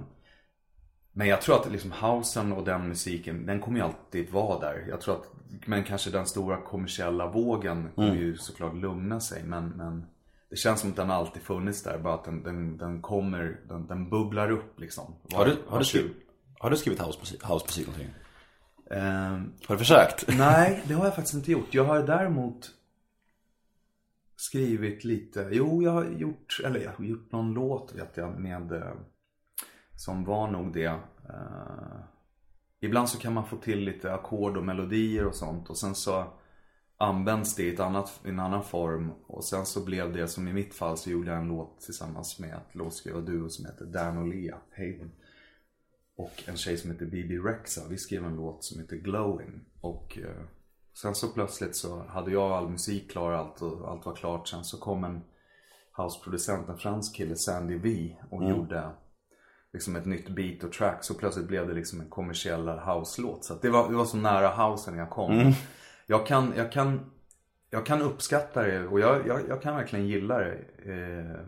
men 1.14 1.28
jag 1.28 1.42
tror 1.42 1.56
att 1.60 1.72
liksom 1.72 1.92
housen 1.92 2.54
och 2.54 2.64
den 2.66 2.88
musiken, 2.88 3.46
den 3.46 3.60
kommer 3.62 3.78
ju 3.80 3.86
alltid 3.86 4.30
vara 4.32 4.60
där. 4.60 4.86
Jag 4.90 5.02
tror 5.02 5.16
att, 5.16 5.28
men 5.68 5.84
kanske 5.84 6.10
den 6.12 6.26
stora 6.26 6.58
kommersiella 6.62 7.28
vågen 7.32 7.90
kommer 7.96 8.16
ju 8.16 8.38
såklart 8.38 8.76
lugna 8.76 9.20
sig. 9.20 9.44
Men, 9.44 9.70
men 9.70 10.06
det 10.50 10.56
känns 10.56 10.80
som 10.82 10.90
att 10.90 10.96
den 10.96 11.12
alltid 11.12 11.42
funnits 11.42 11.84
där. 11.84 11.98
Bara 12.00 12.14
att 12.14 12.24
den, 12.26 12.44
den, 12.44 12.78
den 12.78 13.02
kommer, 13.02 13.60
den, 13.68 13.88
den 13.88 14.10
bubblar 14.10 14.52
upp 14.52 14.80
liksom. 14.80 15.16
Har 15.34 15.46
du, 15.46 15.52
Var- 15.52 15.72
har 15.72 15.80
du, 15.80 15.86
skrivit, 15.86 16.12
har 16.60 16.70
du 16.70 16.78
skrivit 16.78 17.00
housemusik, 17.02 17.88
någonting? 17.88 18.10
Ehm, 18.92 19.52
Har 19.68 19.76
du 19.76 19.80
försökt? 19.80 20.26
Nej, 20.38 20.84
det 20.88 20.94
har 20.94 21.06
jag 21.06 21.16
faktiskt 21.16 21.36
inte 21.36 21.52
gjort. 21.52 21.74
Jag 21.74 21.84
har 21.86 22.04
däremot 22.04 22.72
skrivit 24.36 25.04
lite. 25.04 25.50
Jo, 25.52 25.84
jag 25.84 25.92
har 25.92 26.06
gjort, 26.06 26.60
eller 26.66 26.80
jag 26.80 26.92
har 26.98 27.06
gjort 27.06 27.32
någon 27.32 27.54
låt 27.54 27.96
vet 27.96 28.18
jag 28.18 28.40
med 28.40 28.72
eh, 28.72 28.92
som 29.96 30.26
var 30.26 30.52
nog 30.52 30.74
det. 30.74 31.00
Eh, 31.30 32.00
ibland 32.80 33.10
så 33.10 33.20
kan 33.20 33.34
man 33.34 33.48
få 33.48 33.58
till 33.58 33.80
lite 33.80 34.14
ackord 34.14 34.58
och 34.58 34.64
melodier 34.64 35.26
och 35.26 35.36
sånt 35.36 35.70
och 35.70 35.78
sen 35.78 35.96
så 35.96 36.26
används 36.98 37.56
det 37.56 37.64
i, 37.64 37.74
ett 37.74 37.80
annat, 37.80 38.22
i 38.26 38.30
en 38.30 38.40
annan 38.40 38.64
form 38.64 39.12
och 39.28 39.44
sen 39.44 39.66
så 39.66 39.86
blev 39.86 40.14
det 40.14 40.28
som 40.28 40.48
i 40.48 40.54
mitt 40.54 40.74
fall 40.74 40.98
så 40.98 41.10
gjorde 41.10 41.32
jag 41.32 41.40
en 41.40 41.48
låt 41.48 41.82
tillsammans 41.82 42.40
med 42.40 42.54
ett 42.54 42.76
låtskrivarduo 42.76 43.50
som 43.50 43.66
heter 43.66 43.86
Dan 43.86 44.18
och 44.18 44.28
Lea 44.28 44.58
Haven 44.72 45.12
och 46.16 46.44
en 46.48 46.58
tjej 46.58 46.78
som 46.78 46.92
heter 46.92 47.06
Bibi 47.06 47.38
Rexa. 47.38 47.82
Vi 47.90 47.98
skrev 47.98 48.26
en 48.26 48.36
låt 48.36 48.64
som 48.64 48.82
heter 48.82 48.96
Glowing. 48.96 49.66
Och 49.82 50.18
eh, 50.18 50.44
sen 50.94 51.16
så 51.16 51.28
plötsligt 51.28 51.76
så 51.76 52.04
hade 52.04 52.32
jag 52.32 52.52
all 52.52 52.70
musik 52.70 53.12
klar 53.12 53.32
allt 53.32 53.62
och 53.62 53.92
allt 53.92 54.06
var 54.06 54.16
klart. 54.16 54.48
Sen 54.48 54.64
så 54.64 54.78
kom 54.78 55.04
en 55.04 55.22
houseproducent, 55.92 56.70
en 56.70 56.78
fransk 56.78 57.16
kille, 57.16 57.36
Sandy 57.36 57.78
V 57.78 58.16
och 58.30 58.50
gjorde 58.50 58.90
liksom 59.74 59.96
ett 59.96 60.06
nytt 60.06 60.30
beat 60.30 60.64
och 60.64 60.72
track. 60.72 61.04
Så 61.04 61.14
plötsligt 61.14 61.48
blev 61.48 61.68
det 61.68 61.74
liksom 61.74 62.02
en 62.02 62.10
kommersiell 62.10 62.70
house-låt. 62.70 63.46
Så 63.46 63.54
det 63.62 63.70
var, 63.70 63.90
det 63.90 63.96
var 63.96 64.06
så 64.06 64.18
nära 64.18 64.48
housen 64.50 64.98
jag 64.98 65.10
kom. 65.10 65.54
Jag 66.06 66.28
kan, 66.28 66.54
jag 66.56 66.72
kan 66.72 67.00
jag 67.74 67.86
kan 67.86 68.02
uppskatta 68.02 68.64
det 68.64 68.88
och 68.88 69.00
jag, 69.00 69.28
jag, 69.28 69.42
jag 69.50 69.62
kan 69.62 69.76
verkligen 69.76 70.08
gilla 70.08 70.38
det. 70.38 70.58
Eh, 70.86 71.46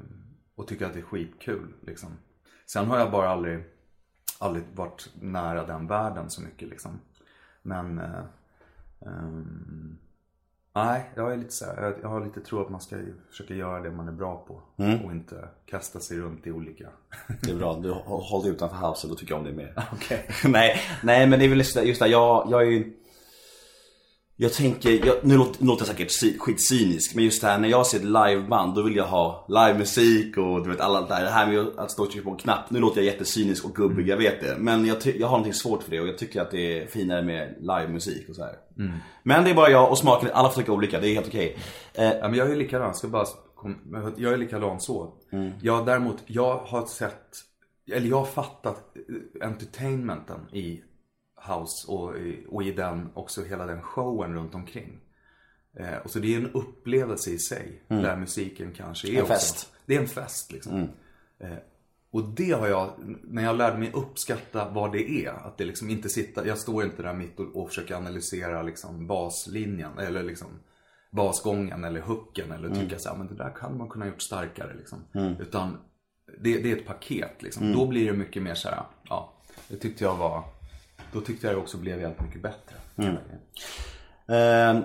och 0.55 0.67
tycka 0.67 0.87
att 0.87 0.93
det 0.93 0.99
är 0.99 1.03
skitkul 1.03 1.73
liksom. 1.81 2.09
Sen 2.65 2.87
har 2.87 2.99
jag 2.99 3.11
bara 3.11 3.29
aldrig, 3.29 3.63
aldrig 4.39 4.63
varit 4.73 5.09
nära 5.21 5.65
den 5.65 5.87
världen 5.87 6.29
så 6.29 6.41
mycket 6.41 6.69
liksom. 6.69 6.99
Men 7.61 7.99
eh, 7.99 8.23
ehm, 9.01 9.97
Nej, 10.75 11.09
jag 11.15 11.33
är 11.33 11.37
lite 11.37 11.51
så 11.53 11.65
här, 11.65 11.95
jag- 12.01 12.09
har 12.09 12.25
lite 12.25 12.39
tro 12.41 12.61
att 12.61 12.69
man 12.69 12.81
ska 12.81 12.95
försöka 13.29 13.53
göra 13.53 13.79
det 13.81 13.91
man 13.91 14.07
är 14.07 14.11
bra 14.11 14.45
på. 14.47 14.61
Och 15.05 15.11
inte 15.11 15.47
kasta 15.65 15.99
sig 15.99 16.17
runt 16.17 16.47
i 16.47 16.51
olika. 16.51 16.87
Det 17.41 17.51
är 17.51 17.55
bra, 17.55 17.73
du 17.83 17.91
hå- 17.91 18.21
håll 18.21 18.41
dig 18.43 18.51
utanför 18.51 18.89
huset, 18.89 19.09
då 19.09 19.15
tycker 19.15 19.31
jag 19.33 19.39
om 19.39 19.45
det 19.45 19.53
mer. 19.53 19.73
Okej. 19.93 20.25
nej, 20.45 20.79
nej 21.03 21.27
men 21.27 21.39
det 21.39 21.45
är 21.45 21.49
väl 21.49 21.57
just 21.57 21.75
det, 21.75 21.83
just 21.83 22.01
det 22.01 22.07
jag, 22.07 22.47
jag 22.51 22.61
är 22.61 22.65
ju 22.65 22.93
Jag 24.37 24.53
tänker, 24.53 25.05
jag, 25.05 25.15
nu 25.23 25.37
låter, 25.37 25.65
jag 25.65 25.81
säkert 25.81 26.39
skitcynisk 26.39 27.15
men 27.15 27.23
just 27.23 27.41
det 27.41 27.47
här 27.47 27.59
när 27.59 27.69
jag 27.69 27.87
ser 27.87 27.97
ett 27.97 28.03
liveband 28.03 28.75
då 28.75 28.81
vill 28.81 28.95
jag 28.95 29.05
ha 29.05 29.45
livemusik 29.49 30.37
och 30.37 30.63
du 30.63 30.69
vet 30.69 30.79
alla 30.79 31.01
det 31.01 31.07
där. 31.07 31.23
Det 31.23 31.29
här 31.29 31.47
med 31.47 31.67
att 31.77 31.91
stå 31.91 32.03
och 32.03 32.11
trycka 32.11 32.25
på 32.25 32.31
en 32.31 32.37
knapp, 32.37 32.69
nu 32.71 32.79
låter 32.79 32.97
jag 33.01 33.05
jättecynisk 33.05 33.65
och 33.65 33.75
gubbig, 33.75 34.07
jag 34.07 34.17
vet 34.17 34.41
det. 34.41 34.55
Men 34.57 34.85
jag, 34.85 34.97
jag 35.03 35.27
har 35.27 35.31
någonting 35.37 35.53
svårt 35.53 35.83
för 35.83 35.91
det 35.91 35.99
och 35.99 36.07
jag 36.07 36.17
tycker 36.17 36.41
att 36.41 36.51
det 36.51 36.81
är 36.81 36.87
finare 36.87 37.21
med 37.21 37.55
livemusik 37.59 38.29
och 38.29 38.35
så 38.35 38.43
här. 38.43 38.55
Men 39.23 39.43
det 39.43 39.49
är 39.49 39.55
bara 39.55 39.69
jag 39.69 39.91
och 39.91 39.97
smaken, 39.97 40.29
alla 40.33 40.49
får 40.49 40.61
tycka 40.61 40.71
olika, 40.71 40.99
det 40.99 41.09
är 41.09 41.13
helt 41.13 41.27
okej. 41.27 41.57
Eh, 41.93 42.03
Ja, 42.11 42.27
men 42.27 42.33
jag 42.33 42.51
är 42.51 42.55
likadan, 42.55 42.87
jag 42.87 42.95
ska 42.95 43.07
bara 43.07 43.25
jag 44.17 44.33
är 44.33 44.37
likadan 44.37 44.79
så. 44.79 45.13
Jag 45.61 45.85
däremot, 45.85 46.17
jag 46.25 46.57
har 46.57 46.85
sett, 46.85 47.29
eller 47.91 48.07
jag 48.07 48.17
har 48.17 48.25
fattat 48.25 48.83
eh, 49.41 49.47
entertainmenten 49.47 50.39
i 50.53 50.81
House 51.47 51.87
och, 51.91 52.17
i- 52.17 52.45
och 52.49 52.63
i 52.63 52.71
den, 52.71 53.09
också 53.13 53.43
hela 53.43 53.65
den 53.65 53.81
showen 53.81 54.33
runt 54.33 54.55
omkring. 54.55 54.99
Eh, 55.79 55.97
och 56.03 56.09
så 56.09 56.19
det 56.19 56.33
är 56.35 56.37
en 56.37 56.51
upplevelse 56.51 57.31
i 57.31 57.39
sig, 57.39 57.81
där 57.87 58.15
musiken 58.17 58.73
kanske 58.77 59.07
är 59.07 59.15
En 59.15 59.21
också. 59.21 59.33
fest. 59.33 59.71
Det 59.85 59.95
är 59.95 59.99
en 60.01 60.07
fest 60.07 60.51
liksom. 60.51 60.89
Eh, 61.39 61.53
och 62.11 62.23
det 62.23 62.51
har 62.51 62.67
jag, 62.67 62.89
när 63.23 63.43
jag 63.43 63.55
lärde 63.57 63.77
mig 63.77 63.91
uppskatta 63.93 64.69
vad 64.69 64.91
det 64.91 65.09
är. 65.25 65.31
Att 65.31 65.57
det 65.57 65.65
liksom 65.65 65.89
inte 65.89 66.09
sitta, 66.09 66.47
jag 66.47 66.57
står 66.57 66.83
inte 66.83 67.01
där 67.03 67.13
mitt 67.13 67.39
och, 67.39 67.55
och 67.55 67.69
försöker 67.69 67.95
analysera 67.95 68.61
liksom 68.61 69.07
baslinjen 69.07 69.97
eller 69.99 70.23
liksom 70.23 70.47
basgången 71.11 71.83
eller 71.83 72.01
hooken 72.01 72.51
eller 72.51 72.75
tycka 72.75 72.99
så 72.99 73.09
här, 73.09 73.17
men 73.17 73.27
det 73.27 73.35
där 73.35 73.49
kan 73.55 73.77
man 73.77 73.89
kunna 73.89 74.07
gjort 74.07 74.21
starkare 74.21 74.73
liksom. 74.77 74.99
Utan 75.39 75.77
det, 76.39 76.57
det 76.57 76.71
är 76.71 76.77
ett 76.77 76.85
paket 76.87 77.43
liksom. 77.43 77.73
Då 77.73 77.87
blir 77.87 78.05
det 78.11 78.17
mycket 78.17 78.43
mer 78.43 78.55
så 78.55 78.69
här, 78.69 78.83
ja, 79.09 79.33
det 79.67 79.77
tyckte 79.77 80.03
jag 80.03 80.15
var, 80.15 80.43
då 81.15 81.21
tyckte 81.21 81.47
jag 81.47 81.57
också 81.57 81.77
blev 81.77 82.01
jävligt 82.01 82.21
mycket 82.21 82.41
bättre. 82.41 82.75
Ehm, 84.27 84.83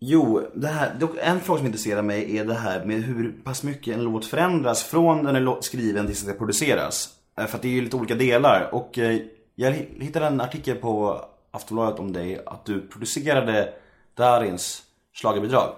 jo, 0.00 0.50
det 0.54 0.68
här, 0.68 0.96
en 1.22 1.40
fråga 1.40 1.58
som 1.58 1.66
intresserar 1.66 2.02
mig 2.02 2.38
är 2.38 2.44
det 2.44 2.54
här 2.54 2.84
med 2.84 3.02
hur 3.02 3.32
pass 3.44 3.62
mycket 3.62 3.94
en 3.94 4.02
låt 4.04 4.26
förändras 4.26 4.82
från 4.82 5.24
den 5.24 5.36
är 5.36 5.60
skriven 5.60 6.06
tills 6.06 6.22
den 6.24 6.38
produceras. 6.38 7.08
Eh, 7.38 7.46
För 7.46 7.56
att 7.56 7.62
det 7.62 7.68
är 7.68 7.72
ju 7.72 7.80
lite 7.80 7.96
olika 7.96 8.14
delar 8.14 8.68
och 8.72 8.98
eh, 8.98 9.18
jag 9.54 9.72
hi- 9.72 10.02
hittade 10.02 10.26
en 10.26 10.40
artikel 10.40 10.76
på 10.76 11.24
Aftonbladet 11.50 11.98
om 12.00 12.12
dig 12.12 12.42
att 12.46 12.64
du 12.64 12.80
producerade 12.80 13.72
Darins 14.14 14.82
schlagerbidrag. 15.12 15.74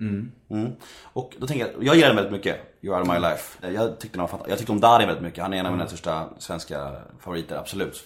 Mm. 0.00 0.72
Och 1.02 1.34
då 1.38 1.46
tänker 1.46 1.66
jag, 1.66 1.84
jag 1.84 1.94
gillar 1.94 2.08
den 2.08 2.16
väldigt 2.16 2.32
mycket, 2.32 2.56
You 2.82 2.94
Are 2.96 3.04
My 3.04 3.18
Life. 3.28 3.72
Jag 3.72 3.98
tyckte, 3.98 4.18
den 4.18 4.26
var 4.32 4.40
jag 4.48 4.58
tyckte 4.58 4.72
om 4.72 4.80
Darin 4.80 5.06
väldigt 5.06 5.24
mycket, 5.24 5.42
han 5.42 5.52
är 5.52 5.56
en 5.58 5.66
av 5.66 5.72
mina 5.72 5.86
största 5.86 6.28
svenska 6.38 6.92
favoriter, 7.20 7.56
absolut. 7.56 8.04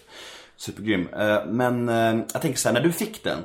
Supergrym. 0.61 1.09
Eh, 1.09 1.47
Men 1.47 1.89
eh, 1.89 2.25
jag 2.33 2.43
tänker 2.43 2.59
så 2.59 2.69
här, 2.69 2.75
när 2.75 2.83
du 2.83 2.93
fick 2.93 3.25
den, 3.25 3.39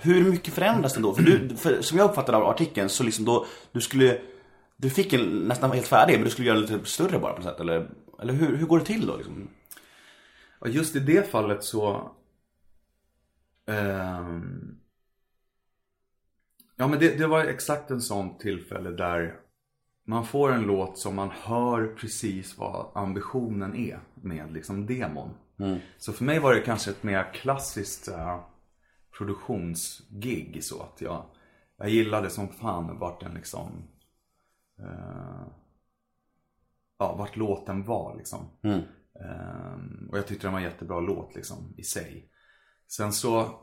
hur 0.00 0.30
mycket 0.30 0.54
förändras 0.54 0.94
den 0.94 1.02
då? 1.02 1.14
För, 1.14 1.22
du, 1.22 1.56
för 1.56 1.82
som 1.82 1.98
jag 1.98 2.10
uppfattade 2.10 2.38
av 2.38 2.48
artikeln 2.48 2.88
så 2.88 3.02
liksom 3.04 3.24
då, 3.24 3.46
du 3.72 3.80
skulle, 3.80 4.20
du 4.76 4.90
fick 4.90 5.12
en 5.12 5.38
nästan 5.48 5.70
helt 5.72 5.86
färdig 5.86 6.14
men 6.14 6.24
du 6.24 6.30
skulle 6.30 6.48
göra 6.48 6.60
den 6.60 6.72
lite 6.72 6.90
större 6.90 7.18
bara 7.18 7.32
på 7.32 7.38
något 7.38 7.48
sätt 7.48 7.60
eller? 7.60 7.90
Eller 8.22 8.32
hur, 8.32 8.56
hur 8.56 8.66
går 8.66 8.78
det 8.78 8.84
till 8.84 9.06
då 9.06 9.16
liksom? 9.16 9.48
Ja, 10.60 10.68
just 10.68 10.96
i 10.96 10.98
det 10.98 11.30
fallet 11.30 11.64
så... 11.64 12.10
ehm, 13.66 14.76
ja, 16.76 16.86
men 16.88 16.98
det, 16.98 17.18
det 17.18 17.26
var 17.26 17.44
exakt 17.44 17.90
en 17.90 18.00
sån 18.00 18.38
tillfälle 18.38 18.90
där 18.90 19.34
man 20.06 20.26
får 20.26 20.52
en 20.52 20.62
låt 20.62 20.98
som 20.98 21.14
man 21.14 21.30
hör 21.30 21.86
precis 21.86 22.58
vad 22.58 22.86
ambitionen 22.94 23.76
är 23.76 24.00
med 24.14 24.52
liksom 24.52 24.86
demon. 24.86 25.30
Så 25.98 26.12
för 26.12 26.24
mig 26.24 26.38
var 26.38 26.54
det 26.54 26.60
kanske 26.60 26.90
ett 26.90 27.02
mer 27.02 27.32
klassiskt 27.34 28.08
uh, 28.08 28.44
produktionsgig 29.18 30.64
så 30.64 30.82
att 30.82 31.00
jag, 31.00 31.24
jag 31.76 31.88
gillade 31.88 32.30
som 32.30 32.48
fan 32.48 32.98
vart 32.98 33.20
den 33.20 33.34
liksom 33.34 33.88
eh, 34.78 35.46
ja, 36.98 37.14
vart 37.16 37.36
låten 37.36 37.84
var 37.84 38.16
liksom. 38.16 38.40
Ehm, 39.20 40.08
och 40.10 40.18
jag 40.18 40.26
tyckte 40.26 40.46
den 40.46 40.52
var 40.52 40.60
en 40.60 40.64
jättebra 40.66 41.00
låt 41.00 41.34
liksom 41.34 41.74
i 41.76 41.82
sig. 41.82 42.28
Sen 42.88 43.12
så 43.12 43.60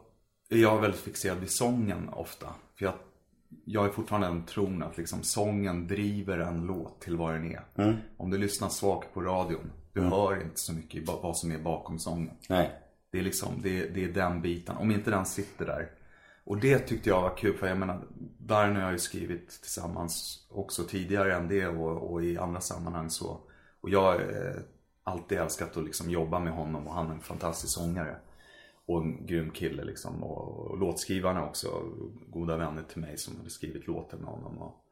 är 0.50 0.58
jag 0.58 0.82
väldigt 0.82 1.02
fixerad 1.02 1.38
vid 1.40 1.52
sången 1.52 2.10
ofta. 2.10 2.56
För 2.78 2.86
jag, 2.86 2.94
jag 3.66 3.86
är 3.86 3.90
fortfarande 3.90 4.28
den 4.28 4.44
tron 4.44 4.84
att 4.84 4.98
liksom 4.98 5.24
sången 5.24 5.88
driver 5.88 6.38
en 6.38 6.66
låt 6.66 7.02
till 7.02 7.18
vad 7.18 7.34
den 7.34 7.52
är. 7.52 7.64
Om 8.18 8.30
du 8.30 8.38
lyssnar 8.38 8.70
svagt 8.70 9.14
på 9.14 9.22
radion, 9.22 9.72
du 9.94 10.02
hör 10.02 10.42
inte 10.42 10.60
så 10.60 10.74
mycket 10.74 11.08
vad 11.08 11.38
som 11.38 11.52
är 11.52 11.60
bakom 11.60 12.00
sången. 12.00 12.32
Nej. 12.50 12.72
Det 13.12 13.20
är 13.20 13.24
liksom, 13.24 13.54
det, 13.62 13.88
det 13.88 14.04
är 14.04 14.10
den 14.10 14.42
biten. 14.42 14.78
Om 14.78 14.92
inte 14.92 15.12
den 15.12 15.26
sitter 15.26 15.66
där. 15.66 15.90
Och 16.44 16.58
det 16.58 16.80
tyckte 16.80 17.10
jag 17.10 17.22
var 17.22 17.38
kul 17.38 17.58
för 17.58 17.68
jag 17.68 17.78
menar, 17.78 18.02
Darren 18.38 18.76
och 18.76 18.82
jag 18.82 18.86
har 18.86 18.92
ju 18.92 19.00
skrivit 19.00 19.50
tillsammans 19.62 20.46
också 20.50 20.84
tidigare 20.84 21.36
än 21.36 21.48
det 21.48 21.68
och, 21.68 22.12
och 22.12 22.24
i 22.24 22.38
andra 22.38 22.62
sammanhang 22.62 23.10
så. 23.10 23.40
Och 23.82 23.90
jag 23.90 24.02
har 24.02 24.16
eh, 24.16 24.62
alltid 25.04 25.38
älskat 25.38 25.78
att 25.78 25.84
liksom 25.84 26.10
jobba 26.10 26.40
med 26.40 26.54
honom 26.54 26.88
och 26.88 26.94
han 26.94 27.08
är 27.08 27.14
en 27.14 27.20
fantastisk 27.20 27.74
sångare. 27.74 28.16
Och 28.90 29.02
en 29.02 29.26
grym 29.26 29.52
kille 29.52 29.84
liksom. 29.84 30.24
Och, 30.24 30.72
och 30.72 30.78
låtskrivarna 30.78 31.46
också, 31.46 31.68
goda 32.28 32.58
vänner 32.58 32.84
till 32.84 33.02
mig 33.02 33.18
som 33.18 33.38
hade 33.38 33.50
skrivit 33.50 33.88
låten 33.88 34.20
med 34.20 34.30
honom. 34.30 34.58
Och, 34.58 34.86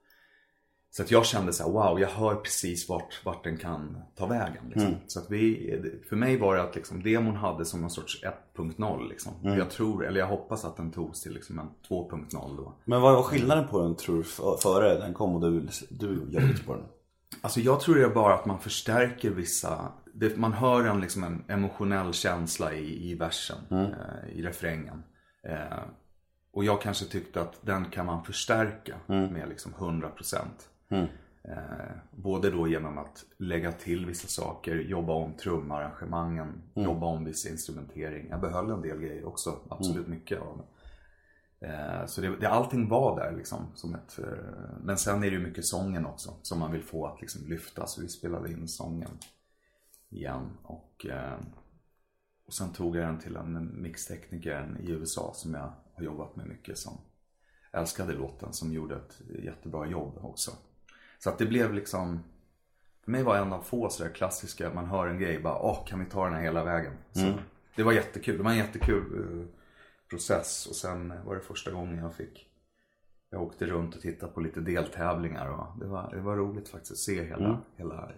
så 0.90 1.04
att 1.04 1.12
jag 1.12 1.26
kände 1.26 1.54
så 1.54 1.64
här, 1.64 1.72
wow, 1.72 2.00
jag 2.00 2.10
hör 2.10 2.36
precis 2.36 2.90
vart, 2.90 3.26
vart 3.26 3.44
den 3.44 3.58
kan 3.58 3.98
ta 4.16 4.26
vägen. 4.26 4.64
Liksom. 4.74 4.96
Så 5.08 5.20
att 5.20 5.32
vi, 5.32 6.02
för 6.10 6.16
mig 6.16 6.38
var 6.38 6.56
det 6.56 6.64
att 6.64 6.76
liksom, 6.76 7.04
demon 7.04 7.36
hade 7.36 7.66
som 7.66 7.82
någon 7.82 7.90
sorts 7.90 8.24
1.0 8.56 9.10
liksom. 9.10 9.34
Jag 9.42 9.70
tror, 9.70 10.06
eller 10.06 10.20
jag 10.20 10.28
hoppas 10.28 10.66
att 10.66 10.78
den 10.78 10.92
togs 10.92 11.22
till 11.22 11.34
liksom 11.34 11.60
en 11.60 11.70
2.0 11.90 12.58
då. 12.58 12.74
Men 12.86 13.02
vad 13.02 13.14
var 13.14 13.24
skillnaden 13.24 13.68
på 13.68 13.82
den 13.82 13.96
tror 13.96 14.18
du 14.18 14.24
före 14.62 15.00
den 15.00 15.14
kom 15.14 15.36
och 15.36 15.42
du, 15.42 15.68
du 15.90 16.08
jobbade 16.30 16.64
på 16.66 16.74
den? 16.74 16.86
Alltså 17.42 17.60
jag 17.60 17.80
tror 17.80 17.96
det 17.96 18.04
är 18.04 18.10
bara 18.10 18.34
att 18.34 18.46
man 18.46 18.60
förstärker 18.60 19.30
vissa, 19.30 19.92
det, 20.20 20.38
man 20.38 20.54
hör 20.54 20.84
en, 20.86 21.02
liksom 21.02 21.24
en 21.24 21.44
emotionell 21.48 22.14
känsla 22.14 22.74
i, 22.74 23.12
i 23.12 23.16
versen, 23.16 23.58
eh, 23.72 24.30
i 24.38 24.42
refrängen. 24.42 25.04
Eh, 25.44 25.80
och 26.52 26.64
jag 26.64 26.82
kanske 26.82 27.06
tyckte 27.06 27.42
att 27.42 27.60
den 27.62 27.86
kan 27.86 28.06
man 28.06 28.24
förstärka 28.24 28.96
med 29.08 29.50
liksom 29.50 29.74
100%. 29.74 30.38
Eh, 31.44 31.96
både 32.12 32.52
då 32.52 32.68
genom 32.68 32.98
att 32.98 33.26
lägga 33.38 33.72
till 33.72 34.06
vissa 34.06 34.28
saker, 34.28 34.76
jobba 34.76 35.14
om 35.14 35.34
trumarrangemangen, 35.34 36.62
jobba 36.76 37.06
om 37.06 37.26
viss 37.26 37.46
instrumentering. 37.46 38.28
Jag 38.30 38.42
behöll 38.42 38.72
en 38.72 38.82
del 38.82 39.00
grejer 39.00 39.26
också, 39.28 39.60
absolut 39.70 40.08
mycket 40.08 40.42
av 40.42 40.58
det. 40.58 40.64
Eh, 41.68 42.06
Så 42.06 42.22
det, 42.22 42.36
det, 42.40 42.50
allting 42.50 42.90
var 42.90 43.20
där 43.20 43.32
liksom. 43.38 43.60
Som 43.76 43.96
ett, 43.96 44.20
eh, 44.20 44.26
men 44.84 44.98
sen 44.98 45.24
är 45.24 45.28
det 45.30 45.36
ju 45.36 45.40
mycket 45.40 45.66
sången 45.66 46.06
också 46.06 46.34
som 46.42 46.60
man 46.60 46.72
vill 46.72 46.84
få 46.84 47.08
att 47.08 47.22
liksom 47.22 47.48
lyfta. 47.48 47.88
Så 47.88 48.02
vi 48.02 48.08
spelade 48.08 48.52
in 48.52 48.68
sången 48.68 49.10
igen. 50.10 50.58
Och, 50.64 51.06
eh, 51.06 51.40
och 52.46 52.54
sen 52.54 52.74
tog 52.74 52.96
jag 52.96 53.08
den 53.08 53.20
till 53.20 53.36
en 53.36 53.82
mixtekniker 53.82 54.78
i 54.80 54.92
USA 54.92 55.32
som 55.34 55.54
jag 55.54 55.74
har 55.94 56.04
jobbat 56.04 56.36
med 56.36 56.48
mycket 56.48 56.78
som 56.78 56.98
älskade 57.72 58.14
låten 58.14 58.54
som 58.54 58.74
gjorde 58.74 58.96
ett 58.96 59.22
jättebra 59.44 59.86
jobb 59.88 60.18
också. 60.22 60.52
Så 61.20 61.30
att 61.30 61.38
det 61.38 61.46
blev 61.46 61.74
liksom 61.74 62.24
för 63.04 63.12
mig 63.12 63.24
var 63.24 63.38
en 63.38 63.54
av 63.54 63.62
få 63.62 63.90
sådär 63.90 64.10
klassiska, 64.12 64.74
man 64.74 64.86
hör 64.86 65.08
en 65.08 65.20
grej 65.20 65.40
bara 65.40 65.60
åh 65.60 65.86
kan 65.86 66.00
vi 66.00 66.06
ta 66.06 66.26
den 66.26 66.34
här 66.34 66.42
hela 66.42 66.64
vägen? 66.64 66.94
Så 67.12 67.22
Det 67.76 67.84
var 67.84 67.92
jättekul, 67.92 68.38
det 68.38 68.44
var 68.44 68.52
en 68.52 68.58
jättekul 68.58 69.04
eh, 69.20 69.48
process 70.10 70.66
och 70.66 70.76
sen 70.76 71.14
var 71.26 71.36
det 71.36 71.42
första 71.42 71.72
gången 71.72 71.98
jag 71.98 72.14
fick 72.16 72.48
Jag 73.30 73.42
åkte 73.42 73.66
runt 73.66 73.96
och 73.96 74.02
tittade 74.02 74.32
på 74.32 74.40
lite 74.40 74.60
deltävlingar 74.62 75.50
och 75.50 75.80
det 75.80 75.86
var, 75.88 76.12
det 76.16 76.22
var 76.22 76.36
roligt 76.36 76.70
faktiskt 76.70 76.92
att 76.92 76.98
se 76.98 77.24
hela, 77.24 77.62
hela 77.76 78.12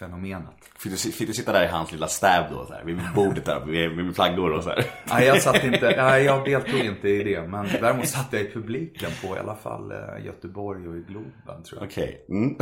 fenomenet. 0.00 0.50
Fick 0.78 0.92
du, 0.92 0.98
fick 0.98 1.28
du 1.28 1.34
sitta 1.34 1.52
där 1.52 1.64
i 1.64 1.66
hans 1.66 1.92
lilla 1.92 2.08
stäb 2.08 2.44
då 2.50 2.66
så 2.66 2.72
här, 2.72 2.84
vid 2.84 2.98
bordet 3.14 3.44
där 3.44 3.64
med, 3.64 3.96
med 3.96 4.14
flaggor 4.14 4.52
och 4.52 4.64
så 4.64 4.70
här? 4.70 4.84
Nej, 5.04 5.26
jag 5.26 5.42
satt 5.42 5.64
inte, 5.64 5.94
nej, 5.96 6.24
jag 6.24 6.44
deltog 6.44 6.80
inte 6.80 7.08
i 7.08 7.24
det 7.24 7.48
men 7.48 7.68
däremot 7.80 8.08
satt 8.08 8.28
jag 8.30 8.42
i 8.42 8.50
publiken 8.52 9.10
på 9.22 9.36
i 9.36 9.38
alla 9.38 9.56
fall 9.56 9.92
eh, 9.92 10.24
Göteborg 10.26 10.88
och 10.88 10.96
i 10.96 11.00
Globen 11.00 11.62
tror 11.64 11.80
jag. 11.80 11.88
Okej. 11.88 12.26
Mm. 12.28 12.56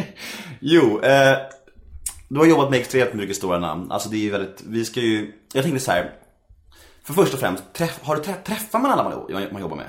jo, 0.60 1.00
eh, 1.00 1.36
du 2.28 2.38
har 2.38 2.46
jobbat 2.46 2.70
med 2.70 2.80
extremt 2.80 3.14
mycket 3.14 3.36
stora 3.36 3.58
namn. 3.58 3.92
Alltså 3.92 4.08
det 4.08 4.16
är 4.16 4.20
ju 4.20 4.30
väldigt, 4.30 4.62
vi 4.66 4.84
ska 4.84 5.00
ju, 5.00 5.32
jag 5.52 5.62
tänkte 5.62 5.80
så 5.80 5.92
här. 5.92 6.12
För 7.04 7.14
först 7.14 7.34
och 7.34 7.40
främst, 7.40 7.72
träff, 7.72 8.00
har 8.02 8.16
du 8.16 8.22
trä, 8.22 8.34
träffar 8.34 8.78
man 8.78 8.90
alla 8.90 9.04
man, 9.04 9.46
man 9.52 9.62
jobbar 9.62 9.76
med? 9.76 9.88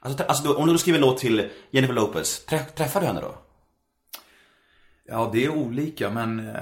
Alltså, 0.00 0.24
alltså 0.24 0.54
om 0.54 0.68
du 0.68 0.78
skriver 0.78 0.98
en 0.98 1.04
låt 1.04 1.18
till 1.18 1.48
Jennifer 1.70 1.94
Lopez, 1.94 2.44
trä, 2.44 2.58
träffar 2.58 3.00
du 3.00 3.06
henne 3.06 3.20
då? 3.20 3.34
Ja, 5.10 5.30
det 5.32 5.44
är 5.44 5.48
olika 5.48 6.10
men 6.10 6.48
eh, 6.48 6.54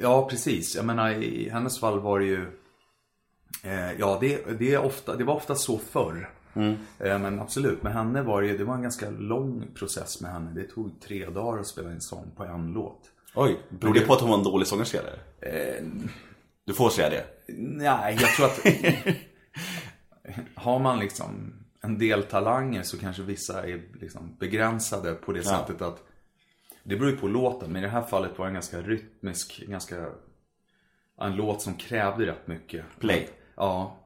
ja, 0.00 0.28
precis. 0.30 0.76
Jag 0.76 0.84
menar 0.84 1.10
i 1.10 1.48
hennes 1.50 1.80
fall 1.80 2.00
var 2.00 2.20
det 2.20 2.26
ju 2.26 2.46
eh, 3.64 3.92
Ja, 3.98 4.18
det, 4.20 4.58
det, 4.58 4.74
är 4.74 4.84
ofta, 4.84 5.16
det 5.16 5.24
var 5.24 5.34
ofta 5.34 5.54
så 5.54 5.78
förr. 5.78 6.30
Eh, 6.54 7.18
Men 7.18 7.40
absolut, 7.40 7.82
med 7.82 7.92
henne 7.92 8.22
var 8.22 8.42
det 8.42 8.48
ju, 8.48 8.58
det 8.58 8.64
var 8.64 8.74
en 8.74 8.82
ganska 8.82 9.10
lång 9.10 9.66
process 9.74 10.20
med 10.20 10.32
henne. 10.32 10.50
Det 10.54 10.64
tog 10.64 11.00
tre 11.00 11.26
dagar 11.26 11.60
att 11.60 11.66
spela 11.66 11.90
en 11.90 12.00
sång 12.00 12.30
på 12.36 12.44
en 12.44 12.72
låt. 12.72 13.00
Oj, 13.34 13.58
beror 13.68 13.94
det 13.94 14.00
på 14.00 14.12
att 14.12 14.20
hon 14.20 14.30
var 14.30 14.38
en 14.38 14.44
dålig 14.44 14.66
sångerska 14.66 14.98
eller? 14.98 15.18
Du 16.66 16.74
får 16.74 16.90
säga 16.90 17.10
det. 17.10 17.24
Nej, 17.58 18.18
jag 18.20 18.30
tror 18.30 18.46
att 18.46 18.60
har 20.54 20.78
man 20.78 20.98
liksom 20.98 21.52
en 21.82 21.98
del 21.98 22.22
talanger 22.22 22.82
så 22.82 22.98
kanske 22.98 23.22
vissa 23.22 23.66
är 23.66 23.82
liksom 24.00 24.36
begränsade 24.40 25.14
på 25.14 25.32
det 25.32 25.42
sättet 25.42 25.82
att 25.82 26.02
det 26.90 26.96
beror 26.96 27.10
ju 27.10 27.16
på 27.16 27.28
låten, 27.28 27.72
men 27.72 27.82
i 27.82 27.86
det 27.86 27.92
här 27.92 28.02
fallet 28.02 28.38
var 28.38 28.46
det 28.46 28.50
en 28.50 28.54
ganska 28.54 28.80
rytmisk, 28.80 29.62
ganska 29.66 30.06
en 31.20 31.36
låt 31.36 31.62
som 31.62 31.74
krävde 31.74 32.26
rätt 32.26 32.46
mycket. 32.46 32.84
Play. 32.98 33.28
Ja. 33.56 33.96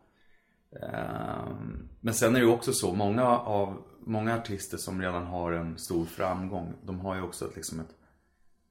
Ehm, 0.82 1.88
Men 2.00 2.14
sen 2.14 2.36
är 2.36 2.40
det 2.40 2.46
ju 2.46 2.52
också 2.52 2.72
så, 2.72 2.94
många 2.94 3.24
av 3.38 3.82
många 4.06 4.34
artister 4.34 4.76
som 4.76 5.02
redan 5.02 5.26
har 5.26 5.52
en 5.52 5.78
stor 5.78 6.04
framgång, 6.04 6.74
de 6.82 7.00
har 7.00 7.14
ju 7.14 7.22
också 7.22 7.48
ett, 7.48 7.56
liksom 7.56 7.80
ett 7.80 7.94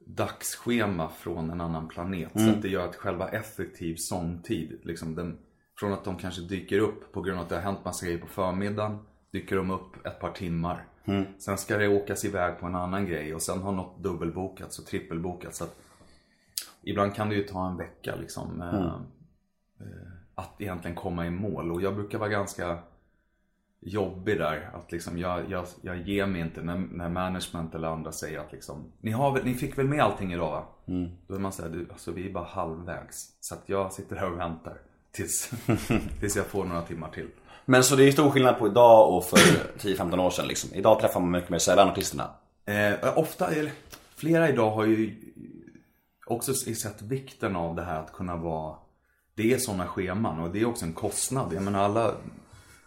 dagsschema 0.05 1.09
från 1.09 1.49
en 1.49 1.61
annan 1.61 1.87
planet. 1.87 2.31
Så 2.33 2.49
att 2.49 2.61
det 2.61 2.69
gör 2.69 2.85
att 2.85 2.95
själva 2.95 3.29
effektiv 3.29 3.95
sångtid, 3.97 4.79
liksom 4.83 5.15
den, 5.15 5.37
från 5.79 5.93
att 5.93 6.03
de 6.03 6.17
kanske 6.17 6.41
dyker 6.41 6.79
upp 6.79 7.11
på 7.11 7.21
grund 7.21 7.37
av 7.37 7.43
att 7.43 7.49
det 7.49 7.55
har 7.55 7.61
hänt 7.61 7.85
massa 7.85 8.05
grejer 8.05 8.19
på 8.19 8.27
förmiddagen, 8.27 8.99
dyker 9.31 9.55
de 9.55 9.71
upp 9.71 10.05
ett 10.05 10.19
par 10.19 10.31
timmar. 10.31 10.85
Sen 11.39 11.57
ska 11.57 11.77
det 11.77 11.87
åkas 11.87 12.25
iväg 12.25 12.59
på 12.59 12.65
en 12.65 12.75
annan 12.75 13.05
grej 13.05 13.35
och 13.35 13.41
sen 13.41 13.61
har 13.61 13.71
något 13.71 14.03
dubbelbokats 14.03 14.79
och 14.79 14.85
trippelbokats. 14.85 15.57
Så 15.57 15.63
att 15.63 15.75
ibland 16.81 17.15
kan 17.15 17.29
det 17.29 17.35
ju 17.35 17.43
ta 17.43 17.67
en 17.69 17.77
vecka 17.77 18.15
liksom. 18.15 18.61
eh, 18.61 18.85
eh, 19.79 20.11
Att 20.35 20.61
egentligen 20.61 20.95
komma 20.95 21.25
i 21.27 21.29
mål. 21.29 21.71
Och 21.71 21.81
jag 21.81 21.95
brukar 21.95 22.17
vara 22.17 22.29
ganska 22.29 22.77
jobbig 23.79 24.37
där. 24.37 24.69
Att 24.73 24.91
liksom 24.91 25.17
jag, 25.17 25.49
jag, 25.51 25.65
jag 25.81 25.97
ger 26.01 26.25
mig 26.25 26.41
inte 26.41 26.61
när, 26.61 26.77
när 26.77 27.09
management 27.09 27.75
eller 27.75 27.87
andra 27.87 28.11
säger 28.11 28.39
att 28.39 28.51
liksom 28.51 28.91
Ni, 29.01 29.11
har 29.11 29.41
ni 29.43 29.53
fick 29.53 29.77
väl 29.77 29.87
med 29.87 29.99
allting 30.03 30.33
idag 30.33 30.51
va? 30.51 30.65
Då 31.27 31.35
är 31.35 31.39
man 31.39 31.51
såhär, 31.51 31.69
du, 31.69 31.87
alltså 31.91 32.11
vi 32.11 32.29
är 32.29 32.33
bara 32.33 32.43
halvvägs. 32.45 33.37
Så 33.39 33.55
att 33.55 33.69
jag 33.69 33.93
sitter 33.93 34.15
här 34.15 34.31
och 34.31 34.39
väntar. 34.39 34.77
Tills, 35.11 35.51
tills 36.19 36.35
jag 36.35 36.45
får 36.45 36.65
några 36.65 36.81
timmar 36.81 37.09
till. 37.09 37.27
Men 37.65 37.83
så 37.83 37.95
det 37.95 38.07
är 38.07 38.11
stor 38.11 38.29
skillnad 38.29 38.59
på 38.59 38.67
idag 38.67 39.17
och 39.17 39.25
för 39.25 39.37
10-15 39.79 40.19
år 40.19 40.29
sedan 40.29 40.47
liksom. 40.47 40.73
Idag 40.73 40.99
träffar 40.99 41.19
man 41.19 41.31
mycket 41.31 41.49
mer 41.49 41.59
sällan 41.59 41.89
artisterna. 41.89 42.29
Eh, 42.65 43.17
ofta, 43.17 43.51
eller 43.51 43.71
flera 44.15 44.49
idag 44.49 44.71
har 44.71 44.85
ju 44.85 45.15
också 46.25 46.53
sett 46.53 47.01
vikten 47.01 47.55
av 47.55 47.75
det 47.75 47.83
här 47.83 47.99
att 47.99 48.13
kunna 48.13 48.35
vara 48.35 48.75
Det 49.35 49.53
är 49.53 49.57
sådana 49.57 49.87
scheman 49.87 50.39
och 50.39 50.49
det 50.49 50.61
är 50.61 50.65
också 50.65 50.85
en 50.85 50.93
kostnad. 50.93 51.53
Jag 51.53 51.63
menar 51.63 51.83
alla 51.83 52.13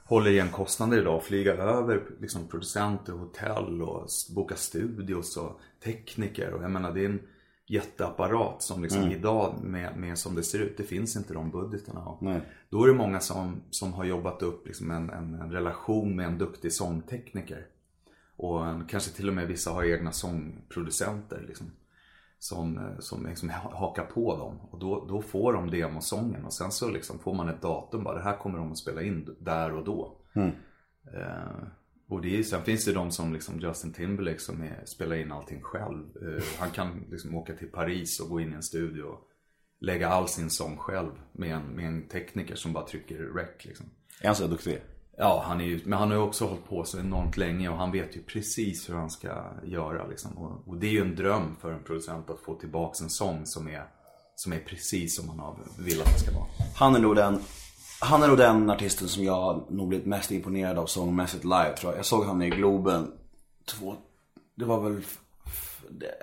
håller 0.04 0.30
igen 0.30 0.48
kostnader 0.50 0.98
idag. 0.98 1.24
Flyga 1.24 1.52
över 1.52 2.02
liksom, 2.20 2.48
producenter, 2.48 3.12
hotell 3.12 3.82
och 3.82 4.08
boka 4.34 4.56
studios 4.56 5.36
och 5.36 5.60
tekniker. 5.84 6.52
Och 6.52 6.62
jag 6.62 6.70
menar 6.70 6.92
det 6.92 7.00
är 7.00 7.08
en 7.08 7.20
jätteapparat 7.66 8.62
som 8.62 8.82
liksom 8.82 9.02
idag 9.12 9.54
med, 9.62 9.96
med 9.96 10.18
som 10.18 10.34
det 10.34 10.42
ser 10.42 10.58
ut, 10.58 10.76
det 10.76 10.82
finns 10.82 11.16
inte 11.16 11.34
de 11.34 11.50
budgeterna. 11.50 12.16
Nej. 12.20 12.40
Då 12.70 12.84
är 12.84 12.88
det 12.88 12.94
många 12.94 13.20
som, 13.20 13.62
som 13.70 13.92
har 13.92 14.04
jobbat 14.04 14.42
upp 14.42 14.66
liksom 14.66 14.90
en, 14.90 15.10
en, 15.10 15.34
en 15.34 15.52
relation 15.52 16.16
med 16.16 16.26
en 16.26 16.38
duktig 16.38 16.72
sångtekniker. 16.72 17.66
Och 18.36 18.66
en, 18.66 18.84
kanske 18.86 19.10
till 19.16 19.28
och 19.28 19.34
med 19.34 19.46
vissa 19.48 19.70
har 19.70 19.84
egna 19.84 20.12
sångproducenter 20.12 21.44
liksom, 21.48 21.66
som, 22.38 22.80
som 22.98 23.26
liksom 23.26 23.50
ha- 23.50 23.76
hakar 23.76 24.04
på 24.04 24.36
dem. 24.36 24.58
Och 24.70 24.78
då, 24.78 25.06
då 25.08 25.22
får 25.22 25.52
de 25.52 25.70
demosången 25.70 26.44
och 26.44 26.52
sen 26.52 26.70
så 26.70 26.90
liksom 26.90 27.18
får 27.18 27.34
man 27.34 27.48
ett 27.48 27.62
datum 27.62 28.04
bara, 28.04 28.14
det 28.14 28.22
här 28.24 28.36
kommer 28.36 28.58
de 28.58 28.72
att 28.72 28.78
spela 28.78 29.02
in 29.02 29.36
där 29.38 29.72
och 29.72 29.84
då. 29.84 30.16
Eh, 31.14 31.66
och 32.08 32.22
det 32.22 32.38
är, 32.38 32.42
sen 32.42 32.62
finns 32.62 32.84
det 32.84 32.92
de 32.92 33.10
som 33.10 33.32
liksom 33.32 33.60
Justin 33.60 33.92
Timberlake 33.92 34.38
som 34.38 34.62
är, 34.62 34.82
spelar 34.84 35.16
in 35.16 35.32
allting 35.32 35.62
själv. 35.62 36.04
Eh, 36.22 36.44
han 36.58 36.70
kan 36.70 37.04
liksom 37.10 37.34
åka 37.34 37.54
till 37.54 37.68
Paris 37.68 38.20
och 38.20 38.28
gå 38.28 38.40
in 38.40 38.52
i 38.52 38.54
en 38.54 38.62
studio 38.62 39.02
och 39.02 39.20
lägga 39.80 40.08
all 40.08 40.28
sin 40.28 40.50
sång 40.50 40.76
själv 40.76 41.10
med 41.32 41.54
en, 41.54 41.62
med 41.62 41.86
en 41.86 42.08
tekniker 42.08 42.54
som 42.54 42.72
bara 42.72 42.86
trycker 42.86 43.18
rec 43.18 43.64
liksom. 43.64 43.86
Är 44.20 44.26
han 44.26 44.36
så 44.36 44.46
duktig? 44.46 44.80
Ja, 45.18 45.44
han 45.46 45.60
är 45.60 45.64
ju, 45.64 45.80
men 45.84 45.98
han 45.98 46.08
har 46.08 46.16
ju 46.16 46.22
också 46.22 46.46
hållit 46.46 46.68
på 46.68 46.84
så 46.84 46.98
enormt 46.98 47.36
länge 47.36 47.68
och 47.68 47.76
han 47.76 47.92
vet 47.92 48.16
ju 48.16 48.22
precis 48.22 48.88
hur 48.88 48.94
han 48.94 49.10
ska 49.10 49.44
göra 49.64 50.06
liksom. 50.06 50.38
och, 50.38 50.68
och 50.68 50.76
det 50.76 50.86
är 50.86 50.92
ju 50.92 51.00
en 51.00 51.16
dröm 51.16 51.56
för 51.60 51.72
en 51.72 51.82
producent 51.82 52.30
att 52.30 52.40
få 52.40 52.54
tillbaks 52.54 53.00
en 53.00 53.10
sång 53.10 53.46
som 53.46 53.68
är, 53.68 53.84
som 54.34 54.52
är 54.52 54.58
precis 54.58 55.16
som 55.16 55.26
man 55.26 55.38
har, 55.38 55.58
vill 55.78 56.00
att 56.00 56.12
det 56.12 56.18
ska 56.18 56.34
vara. 56.34 56.46
Han 56.76 56.94
är 56.94 56.98
nog 56.98 57.16
den 57.16 57.40
han 58.00 58.22
är 58.22 58.28
nog 58.28 58.38
den 58.38 58.70
artisten 58.70 59.08
som 59.08 59.24
jag 59.24 59.66
nog 59.70 59.88
blivit 59.88 60.06
mest 60.06 60.30
imponerad 60.30 60.78
av 60.78 60.86
sångmässigt 60.86 61.44
live 61.44 61.76
tror 61.76 61.92
jag. 61.92 61.98
Jag 61.98 62.06
såg 62.06 62.24
han 62.24 62.42
i 62.42 62.50
Globen 62.50 63.12
två, 63.64 63.94
det 64.54 64.64
var 64.64 64.80
väl 64.80 65.02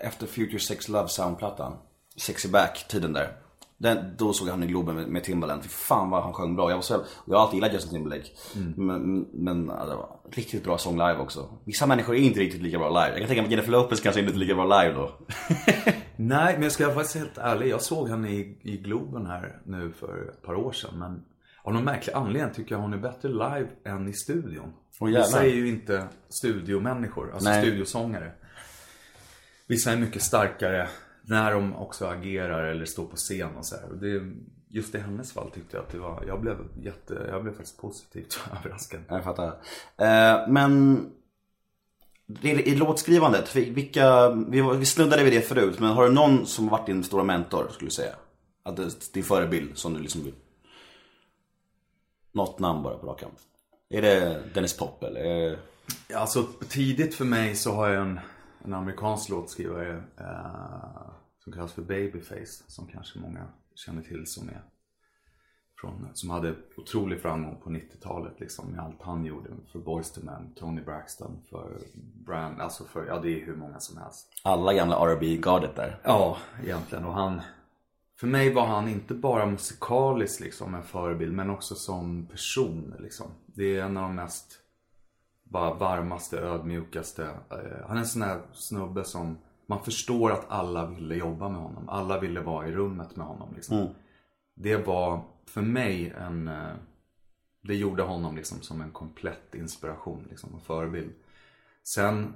efter 0.04 0.28
Future 0.28 0.60
Sex 0.60 0.90
Love 0.90 1.08
soundplattan. 1.08 1.78
Sexy 2.18 2.50
Back 2.50 2.86
tiden 2.90 3.14
där. 3.14 3.38
Den, 3.78 4.16
då 4.18 4.34
såg 4.34 4.48
jag 4.48 4.54
han 4.54 4.64
i 4.64 4.68
Globen 4.68 4.96
med, 4.96 5.08
med 5.08 5.24
Timbaland. 5.24 5.64
Fy 5.64 5.70
fan 5.70 6.10
vad 6.10 6.24
han 6.24 6.34
sjöng 6.34 6.56
bra. 6.56 6.70
Jag 6.70 6.78
var 6.78 6.98
och 6.98 7.06
jag 7.26 7.36
har 7.36 7.42
alltid 7.44 7.56
gillat 7.56 7.74
Justin 7.74 7.92
Timberlake. 7.92 8.30
Men, 8.76 9.28
men 9.34 9.68
det 9.68 9.96
var 9.96 10.20
riktigt 10.32 10.64
bra 10.64 10.78
sång 10.78 10.94
live 10.94 11.18
också. 11.18 11.50
Vissa 11.64 11.86
människor 11.86 12.16
är 12.16 12.20
inte 12.20 12.40
riktigt 12.40 12.62
lika 12.62 12.78
bra 12.78 12.90
live. 12.90 13.10
Jag 13.10 13.18
kan 13.18 13.28
tänka 13.28 13.42
mig 13.42 13.46
att 13.46 13.52
Jennifer 13.52 13.72
Lopez 13.72 14.02
kanske 14.02 14.22
inte 14.22 14.34
är 14.34 14.38
lika 14.38 14.56
bra 14.56 14.82
live 14.82 14.94
då. 14.94 15.12
Nej, 16.16 16.54
men 16.54 16.64
jag 16.64 16.72
ska 16.72 16.86
vara 16.86 16.96
faktiskt 16.96 17.18
helt 17.18 17.38
ärlig. 17.38 17.68
Jag 17.68 17.82
såg 17.82 18.10
henne 18.10 18.30
i, 18.30 18.58
i 18.62 18.78
Globen 18.78 19.26
här 19.26 19.62
nu 19.66 19.92
för 20.00 20.30
ett 20.30 20.42
par 20.42 20.56
år 20.56 20.72
sedan. 20.72 21.00
Men 21.00 21.24
av 21.64 21.74
någon 21.74 21.84
märklig 21.84 22.14
anledning 22.14 22.54
tycker 22.54 22.76
jag 22.76 22.82
hon 22.82 22.94
är 22.94 22.98
bättre 22.98 23.30
live 23.30 23.68
än 23.86 24.08
i 24.08 24.14
studion. 24.14 24.74
Jävlar. 25.02 25.20
Vissa 25.22 25.44
är 25.44 25.50
ju 25.50 25.68
inte 25.70 26.08
studiomänniskor, 26.30 27.32
alltså 27.34 27.50
Nej. 27.50 27.62
studiosångare. 27.62 28.32
Vissa 29.68 29.92
är 29.92 29.98
mycket 29.98 30.22
starkare 30.22 30.90
när 31.22 31.54
de 31.54 31.76
också 31.76 32.06
agerar 32.06 32.64
eller 32.64 32.86
står 32.86 33.06
på 33.06 33.16
scen 33.16 33.56
och 33.58 33.66
så 33.66 33.76
här. 33.76 33.90
Och 33.90 33.98
det, 33.98 34.22
just 34.70 34.96
i 34.96 34.98
hennes 35.00 35.34
fall 35.34 35.52
tyckte 35.52 35.78
jag 35.78 35.84
att 35.84 35.92
det 35.92 35.98
var, 35.98 36.24
jag 36.28 36.42
blev 36.42 36.58
jätte, 36.82 37.28
jag 37.30 37.44
blev 37.44 37.54
faktiskt 37.54 37.78
positivt 37.82 38.40
överraskad. 38.60 39.02
Jag 39.08 39.24
fattar. 39.24 39.48
Eh, 39.98 40.48
men 40.48 41.06
i, 42.42 42.76
låtskrivandet, 42.76 43.56
vi- 43.56 43.70
vilka, 43.70 44.30
vi, 44.30 44.86
snuddade 44.86 45.24
vid 45.24 45.34
det 45.34 45.42
förut, 45.42 45.80
men 45.80 45.90
har 45.90 46.04
du 46.08 46.14
någon 46.14 46.46
som 46.46 46.68
varit 46.68 46.86
din 46.86 47.04
stora 47.04 47.24
mentor 47.24 47.68
skulle 47.72 47.88
du 47.88 47.94
säga? 47.94 48.16
Att 48.64 48.80
din 49.14 49.24
förebild 49.24 49.78
som 49.78 49.94
du 49.94 50.00
liksom 50.00 50.24
vill... 50.24 50.34
Något 52.34 52.60
namn 52.60 52.84
bara 52.84 52.98
på 52.98 53.08
rak 53.08 53.24
arm. 53.24 53.32
Är 53.90 54.02
det 54.02 54.44
Dennis 54.54 54.78
Pop 54.78 55.04
eller? 55.04 55.58
Alltså 56.16 56.44
tidigt 56.70 57.16
för 57.16 57.26
mig 57.26 57.56
så 57.56 57.72
har 57.72 57.90
jag 57.90 58.02
en, 58.02 58.20
en 58.66 58.74
amerikansk 58.74 59.30
låtskrivare 59.30 60.04
eh, 60.20 61.12
som 61.44 61.54
kallas 61.54 61.74
för 61.74 61.82
Babyface. 61.82 62.64
Som 62.68 62.88
kanske 62.88 63.20
många 63.20 63.48
känner 63.76 64.02
till 64.02 64.28
som 64.28 64.50
är 64.50 64.62
från, 65.84 66.08
som 66.14 66.30
hade 66.30 66.56
otrolig 66.78 67.22
framgång 67.22 67.62
på 67.64 67.70
90-talet 67.70 68.40
liksom 68.40 68.72
med 68.72 68.80
allt 68.80 69.02
han 69.02 69.26
gjorde 69.26 69.50
för 69.72 69.80
Boyz 69.80 70.18
II 70.18 70.24
Men, 70.24 70.54
Tony 70.54 70.82
Braxton, 70.82 71.42
för 71.50 71.78
Brand, 72.26 72.62
alltså 72.62 72.84
för, 72.84 73.06
ja 73.06 73.20
det 73.20 73.42
är 73.42 73.46
hur 73.46 73.56
många 73.56 73.80
som 73.80 73.98
helst. 73.98 74.28
Alla 74.44 74.74
gamla 74.74 74.96
R&B 74.96 75.38
gardet 75.38 75.76
där. 75.76 76.00
Ja, 76.04 76.38
egentligen. 76.64 77.06
Och 77.06 77.14
han... 77.14 77.42
För 78.20 78.28
mig 78.28 78.54
var 78.54 78.66
han 78.66 78.88
inte 78.88 79.14
bara 79.14 79.46
musikaliskt 79.46 80.40
liksom 80.40 80.76
en 80.76 80.84
förebild, 80.84 81.34
men 81.34 81.50
också 81.50 81.76
som 81.76 82.26
person 82.28 82.96
liksom. 83.00 83.28
Det 83.46 83.78
är 83.78 83.84
en 83.84 83.98
av 83.98 84.04
de 84.04 84.16
mest 84.16 84.60
bara 85.44 85.74
varmaste, 85.74 86.40
ödmjukaste. 86.40 87.24
Eh, 87.52 87.88
han 87.88 87.98
är 87.98 88.02
en 88.02 88.08
sån 88.08 88.22
här 88.22 88.42
snubbe 88.54 89.04
som 89.04 89.38
man 89.66 89.84
förstår 89.84 90.32
att 90.32 90.46
alla 90.52 90.86
ville 90.86 91.16
jobba 91.16 91.50
med 91.50 91.62
honom. 91.62 91.90
Alla 91.90 92.20
ville 92.20 92.42
vara 92.42 92.68
i 92.68 92.72
rummet 92.72 93.16
med 93.16 93.26
honom 93.26 93.54
liksom. 93.56 93.78
Det 94.56 94.78
var 94.78 95.24
för 95.46 95.62
mig 95.62 96.14
en... 96.18 96.48
eh, 96.48 96.74
Det 97.62 97.76
gjorde 97.76 98.04
honom 98.04 98.36
liksom 98.36 98.62
som 98.62 98.82
en 98.82 98.92
komplett 98.92 99.56
inspiration 99.56 100.28
liksom, 100.30 100.56
och 100.56 100.64
förebild. 100.64 101.12
Sen 101.84 102.36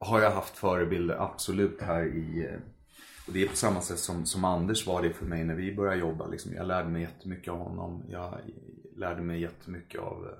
har 0.00 0.20
jag 0.20 0.30
haft 0.30 0.56
förebilder 0.56 1.16
absolut 1.22 1.82
här 1.82 2.04
i 2.04 2.46
eh, 2.50 2.60
och 3.26 3.32
det 3.32 3.42
är 3.42 3.48
på 3.48 3.56
samma 3.56 3.80
sätt 3.80 3.98
som, 3.98 4.26
som 4.26 4.44
Anders 4.44 4.86
var 4.86 5.02
det 5.02 5.12
för 5.12 5.26
mig 5.26 5.44
när 5.44 5.54
vi 5.54 5.74
började 5.74 6.00
jobba. 6.00 6.26
Liksom. 6.26 6.54
Jag 6.54 6.66
lärde 6.66 6.88
mig 6.88 7.02
jättemycket 7.02 7.52
av 7.52 7.58
honom. 7.58 8.02
Jag 8.08 8.40
lärde 8.96 9.22
mig 9.22 9.40
jättemycket 9.40 10.00
av 10.00 10.34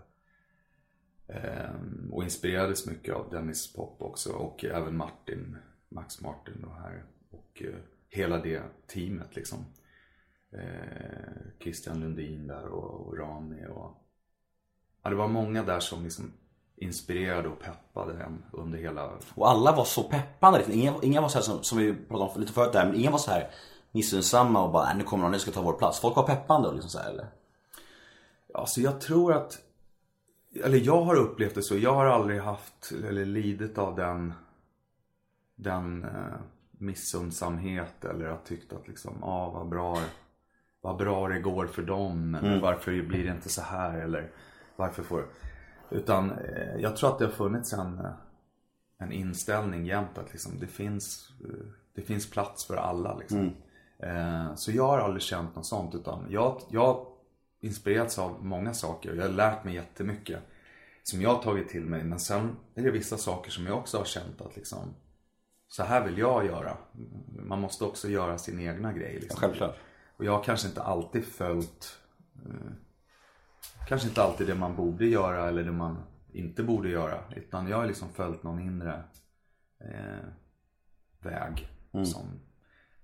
eh, 1.27 1.71
och 2.11 2.25
inspirerades 2.25 2.87
mycket 2.87 3.15
av 3.15 3.31
Dennis 3.31 3.73
Pop 3.73 4.03
också 4.03 4.33
och 4.33 4.65
även 4.65 4.97
Martin, 4.97 5.57
Max 5.89 6.21
Martin 6.21 6.65
och 6.65 6.75
här. 6.75 7.05
Och 7.31 7.63
eh, 7.63 7.75
hela 8.09 8.39
det 8.39 8.63
teamet 8.87 9.37
liksom. 9.37 9.65
Eh, 10.51 11.61
Christian 11.61 12.01
Lundin 12.01 12.47
där 12.47 12.67
och, 12.67 13.07
och 13.07 13.19
Rami 13.19 13.67
och 13.67 14.05
ja, 15.03 15.11
det 15.11 15.17
var 15.17 15.29
många 15.29 15.63
där 15.63 15.81
som 15.81 16.05
liksom 16.05 16.33
inspirerade 16.77 17.49
och 17.49 17.61
peppade 17.61 18.23
en 18.23 18.43
under 18.53 18.79
hela 18.79 19.11
Och 19.35 19.51
alla 19.51 19.73
var 19.77 19.85
så 19.85 20.03
peppande. 20.03 20.59
liksom. 20.59 20.75
Ingen, 20.75 20.95
ingen 21.03 21.23
var 21.23 21.29
så 21.29 21.39
här 21.39 21.43
som, 21.45 21.63
som 21.63 21.79
vi 21.79 21.95
pratade 21.95 22.31
om 22.35 22.41
lite 22.41 22.53
förut 22.53 22.73
där, 22.73 22.87
men 22.87 22.95
ingen 22.95 23.13
var 23.13 23.19
så 23.19 23.31
här 23.31 23.51
missunnsamma 23.91 24.65
och 24.65 24.73
bara 24.73 24.85
"Nej, 24.85 24.95
nu 24.97 25.05
kommer 25.05 25.23
någon, 25.23 25.33
nu 25.33 25.39
ska 25.39 25.51
ta 25.51 25.63
vår 25.63 25.73
plats. 25.73 26.01
Folk 26.01 26.17
var 26.17 26.23
peppande 26.27 26.69
och 26.69 26.75
liksom 26.75 26.91
så 26.91 26.99
här, 26.99 27.11
eller? 27.11 27.27
Alltså 28.55 28.81
jag 28.81 29.01
tror 29.01 29.33
att, 29.33 29.59
eller 30.65 30.79
jag 30.79 31.03
har 31.03 31.15
upplevt 31.17 31.55
det 31.55 31.63
så. 31.63 31.79
Jag 31.79 31.95
har 31.95 32.07
aldrig 32.07 32.41
haft 32.41 32.93
eller 33.09 33.25
lidit 33.25 33.79
av 33.79 33.97
den, 33.97 34.33
den 35.57 36.05
eh, 36.05 36.11
missundsamhet 36.71 38.05
eller 38.05 38.27
att 38.29 38.47
tyckt 38.47 38.73
att 38.73 38.89
liksom, 38.89 39.13
ja 39.21 39.27
ah, 39.27 39.51
vad 39.51 39.69
bra, 39.69 39.99
vad 40.81 40.97
bra 40.97 41.29
det 41.29 41.41
går 41.41 41.67
för 41.67 41.83
dem. 41.83 42.35
Eller 42.35 42.61
varför 42.61 43.03
blir 43.03 43.25
det 43.25 43.31
inte 43.31 43.49
så 43.49 43.63
här 43.63 43.99
eller 43.99 44.31
varför 44.77 45.03
får, 45.03 45.25
utan 45.95 46.31
eh, 46.33 46.77
jag 46.79 46.97
tror 46.97 47.11
att 47.11 47.19
det 47.19 47.25
har 47.25 47.33
funnits 47.33 47.73
en, 47.73 47.99
eh, 47.99 48.13
en 48.99 49.13
inställning 49.13 49.87
jämt 49.87 50.19
att 50.19 50.33
liksom, 50.33 50.53
det 50.61 50.67
finns, 50.67 51.33
eh, 51.45 51.67
det 51.95 52.03
finns 52.03 52.31
plats 52.31 52.65
för 52.65 52.77
alla 52.77 53.17
liksom. 53.19 53.39
Eh, 53.99 54.55
Så 54.55 54.73
jag 54.73 54.87
har 54.87 54.99
aldrig 54.99 55.23
känt 55.23 55.57
något 55.57 55.67
sånt 55.67 55.95
utan 55.95 56.27
jag, 56.31 56.61
jag 56.71 56.87
har 56.87 57.07
inspirerats 57.61 58.19
av 58.19 58.45
många 58.45 58.75
saker. 58.75 59.15
Jag 59.15 59.23
har 59.23 59.29
lärt 59.29 59.65
mig 59.65 59.75
jättemycket 59.75 60.41
som 61.03 61.23
jag 61.23 61.35
har 61.35 61.43
tagit 61.43 61.69
till 61.69 61.85
mig. 61.85 62.05
Men 62.05 62.19
sen 62.21 62.57
är 62.75 62.83
det 62.83 62.91
vissa 62.91 63.17
saker 63.17 63.51
som 63.51 63.67
jag 63.67 63.79
också 63.79 63.99
har 63.99 64.05
känt 64.05 64.41
att 64.41 64.57
liksom 64.57 64.95
så 65.69 65.83
här 65.83 66.05
vill 66.05 66.19
jag 66.19 66.47
göra. 66.47 66.77
Man 67.47 67.61
måste 67.61 67.85
också 67.85 68.09
göra 68.09 68.39
sin 68.39 68.61
egna 68.61 68.93
grej. 68.93 69.19
Liksom. 69.21 69.41
Självklart. 69.41 69.77
Och 70.17 70.25
jag 70.25 70.33
har 70.33 70.43
kanske 70.45 70.69
inte 70.69 70.83
alltid 70.83 71.25
följt 71.25 71.99
Kanske 73.89 74.09
inte 74.09 74.23
alltid 74.23 74.47
det 74.47 74.55
man 74.55 74.77
borde 74.77 75.07
göra 75.07 75.49
eller 75.49 75.65
det 75.65 75.73
man 75.73 75.97
inte 76.33 76.63
borde 76.63 76.89
göra. 76.89 77.19
Utan 77.37 77.69
jag 77.69 77.77
har 77.77 77.87
liksom 77.87 78.09
följt 78.09 78.43
någon 78.43 78.61
inre 78.61 79.03
eh, 79.81 80.29
väg 81.23 81.69
som, 81.93 82.41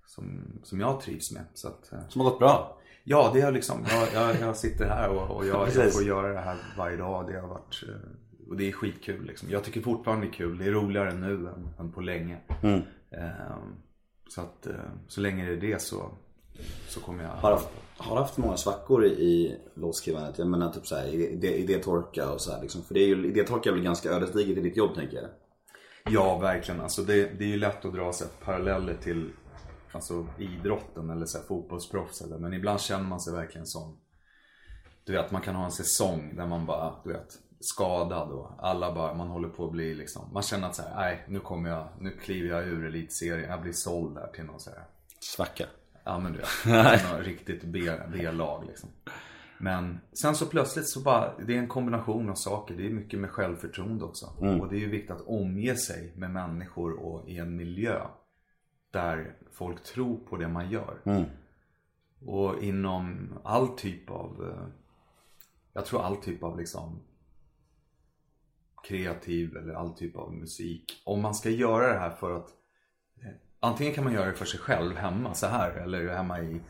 som, 0.07 0.43
som 0.63 0.81
jag 0.81 1.01
trivs 1.01 1.33
med. 1.33 1.45
Så 1.55 1.69
att, 1.69 1.93
eh, 1.93 2.09
Som 2.09 2.21
har 2.21 2.31
gått 2.31 2.39
bra. 2.39 2.81
Ja, 3.05 3.31
det 3.35 3.41
har 3.41 3.53
liksom, 3.53 3.87
jag, 3.89 4.09
jag, 4.15 4.41
jag 4.41 4.57
sitter 4.57 4.89
här 4.89 5.09
och, 5.09 5.37
och 5.37 5.47
jag, 5.47 5.69
jag 5.75 5.93
får 5.93 6.03
göra 6.03 6.33
det 6.33 6.41
här 6.41 6.57
varje 6.77 6.97
dag. 6.97 7.27
Det 7.27 7.41
har 7.41 7.49
varit, 7.49 7.83
eh, 7.89 8.49
och 8.49 8.57
det 8.57 8.69
är 8.69 8.73
skitkul 8.73 9.27
liksom. 9.27 9.51
Jag 9.51 9.65
tycker 9.65 9.81
fortfarande 9.81 10.27
det 10.27 10.31
är 10.31 10.33
kul. 10.33 10.59
Det 10.59 10.65
är 10.65 10.73
roligare 10.73 11.15
nu 11.15 11.49
än, 11.49 11.69
än 11.79 11.93
på 11.93 12.01
länge. 12.01 12.39
Mm. 12.63 12.81
Ehm, 13.11 13.75
så 14.29 14.41
att 14.41 14.67
eh, 14.67 14.75
så 15.09 15.21
länge 15.21 15.45
det 15.45 15.53
är 15.53 15.61
det 15.61 15.83
så, 15.83 16.11
så 16.89 17.01
kommer 17.01 17.25
jag... 17.25 17.31
Har 17.31 17.51
haft, 17.51 17.69
har 17.97 18.17
haft 18.17 18.37
många 18.37 18.57
svackor 18.57 19.05
i, 19.05 19.57
låtskrivandet. 19.75 20.39
Jag 20.39 20.49
menar 20.49 20.73
typ 20.73 20.87
såhär 20.87 21.07
idé, 21.07 21.57
idétorka 21.57 22.31
och 22.31 22.41
så 22.41 22.53
här 22.53 22.63
liksom. 22.63 22.83
För 22.83 22.95
det 22.95 23.01
är 23.01 23.07
ju, 23.07 23.27
idétorka 23.27 23.69
är 23.69 23.75
väl 23.75 23.83
ganska 23.83 24.11
ödesdigert 24.11 24.59
i 24.59 24.61
ditt 24.61 24.77
jobb 24.77 24.95
tänker 24.95 25.17
jag. 25.17 25.29
Ja, 26.15 26.39
verkligen. 26.39 26.81
Alltså 26.81 27.03
det, 27.03 27.39
det 27.39 27.45
är 27.45 27.49
ju 27.49 27.57
lätt 27.57 27.85
att 27.85 27.95
dra 27.95 28.13
sig 28.13 28.27
paralleller 28.45 28.97
till 29.03 29.31
alltså, 29.93 30.27
idrotten 30.39 31.11
eller 31.11 31.27
så 31.27 31.39
här, 31.39 31.45
fotbollsproffs. 31.45 32.21
Eller, 32.21 32.39
men 32.39 32.55
ibland 32.55 32.81
känner 32.81 33.05
man 33.05 33.21
sig 33.21 33.33
verkligen 33.33 33.67
som... 33.67 33.99
Du 35.05 35.13
vet, 35.13 35.31
man 35.31 35.43
kan 35.43 35.55
ha 35.55 35.65
en 35.65 35.73
säsong 35.73 36.37
där 36.37 36.47
man 36.47 36.67
bara, 36.67 36.95
du 37.05 37.13
vet, 37.13 37.39
skadad 37.61 38.31
och 38.33 38.51
alla 38.59 38.95
bara, 38.95 39.15
man 39.15 39.29
håller 39.29 39.49
på 39.49 39.65
att 39.65 39.73
bli 39.73 39.95
liksom... 39.95 40.33
Man 40.33 40.43
känner 40.43 40.69
att 40.69 40.77
så 40.77 40.83
här, 40.83 40.97
nej, 40.97 41.25
nu 41.29 41.41
kommer 41.41 41.71
jag, 41.71 41.89
nu 42.01 42.11
kliver 42.11 42.49
jag 42.49 42.69
ur 42.69 42.87
elitserien. 42.87 43.51
Jag 43.51 43.63
blir 43.63 43.73
såld 43.73 44.15
där 44.15 44.31
till 44.35 44.45
någon 44.45 44.61
så 44.61 44.71
här 44.71 44.85
Svacka. 45.21 45.67
Ja 46.11 46.19
men 46.19 46.33
du 46.33 46.39
vet, 46.39 47.21
riktigt 47.27 47.65
B-lag 47.65 48.65
liksom. 48.67 48.89
Men 49.59 50.01
sen 50.13 50.35
så 50.35 50.47
plötsligt 50.47 50.89
så 50.89 51.01
bara, 51.01 51.33
det 51.47 51.55
är 51.55 51.59
en 51.59 51.69
kombination 51.69 52.31
av 52.31 52.35
saker. 52.35 52.77
Det 52.77 52.87
är 52.87 52.91
mycket 52.91 53.21
med 53.21 53.31
självförtroende 53.31 54.05
också. 54.05 54.27
Och 54.61 54.69
det 54.69 54.77
är 54.77 54.81
ju 54.81 54.91
viktigt 54.91 55.11
att 55.11 55.27
omge 55.27 55.77
sig 55.77 56.13
med 56.17 56.31
människor 56.31 56.93
och 56.93 57.29
i 57.29 57.39
en 57.39 57.57
miljö 57.57 58.01
där 58.91 59.37
folk 59.53 59.83
tror 59.83 60.17
på 60.17 60.37
det 60.37 60.49
man 60.49 60.71
gör. 60.71 61.01
Och 62.27 62.63
inom 62.63 63.33
all 63.45 63.69
typ 63.69 64.11
av, 64.11 64.45
eh, 64.49 64.67
jag 65.73 65.87
tror 65.87 66.03
all 66.03 66.17
typ 66.17 66.43
av 66.43 66.59
liksom 66.59 67.03
kreativ 68.89 69.57
eller 69.57 69.75
all 69.75 69.95
typ 69.95 70.17
av 70.17 70.35
musik. 70.35 71.03
Om 71.05 71.23
man 71.23 71.35
ska 71.35 71.51
göra 71.51 71.93
det 71.93 71.99
här 71.99 72.11
för 72.11 72.37
att 72.37 72.49
Antingen 73.61 73.95
kan 73.95 74.05
man 74.05 74.13
göra 74.13 74.27
det 74.27 74.35
för 74.35 74.45
sig 74.45 74.61
själv 74.61 74.97
hemma 74.97 75.35
så 75.35 75.47
här 75.47 75.71
eller 75.71 76.09
hemma 76.09 76.41
i 76.41 76.61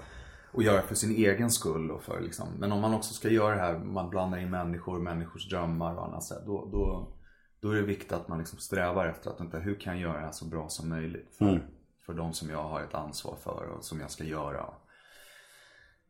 och 0.52 0.62
göra 0.62 0.82
för 0.82 0.94
sin 0.94 1.10
egen 1.10 1.50
skull 1.50 1.90
och 1.90 2.02
för 2.02 2.20
liksom. 2.20 2.48
Men 2.58 2.72
om 2.72 2.80
man 2.80 2.94
också 2.94 3.14
ska 3.14 3.28
göra 3.28 3.54
det 3.54 3.60
här, 3.60 3.78
man 3.78 4.10
blandar 4.10 4.38
in 4.38 4.50
människor, 4.50 4.98
människors 4.98 5.48
drömmar 5.48 5.94
och 5.94 6.06
annat 6.06 6.24
så 6.24 6.34
här, 6.34 6.42
då, 6.46 6.68
då, 6.72 7.12
då 7.60 7.70
är 7.70 7.74
det 7.74 7.82
viktigt 7.82 8.12
att 8.12 8.28
man 8.28 8.38
liksom 8.38 8.58
strävar 8.58 9.06
efter 9.06 9.30
att 9.30 9.40
vänta, 9.40 9.58
hur 9.58 9.80
kan 9.80 9.92
jag 9.92 10.02
göra 10.02 10.20
det 10.20 10.24
här 10.24 10.32
så 10.32 10.44
bra 10.44 10.68
som 10.68 10.88
möjligt 10.88 11.34
för, 11.38 11.68
för 12.06 12.14
de 12.14 12.32
som 12.32 12.50
jag 12.50 12.62
har 12.62 12.80
ett 12.80 12.94
ansvar 12.94 13.36
för 13.42 13.68
och 13.76 13.84
som 13.84 14.00
jag 14.00 14.10
ska 14.10 14.24
göra. 14.24 14.66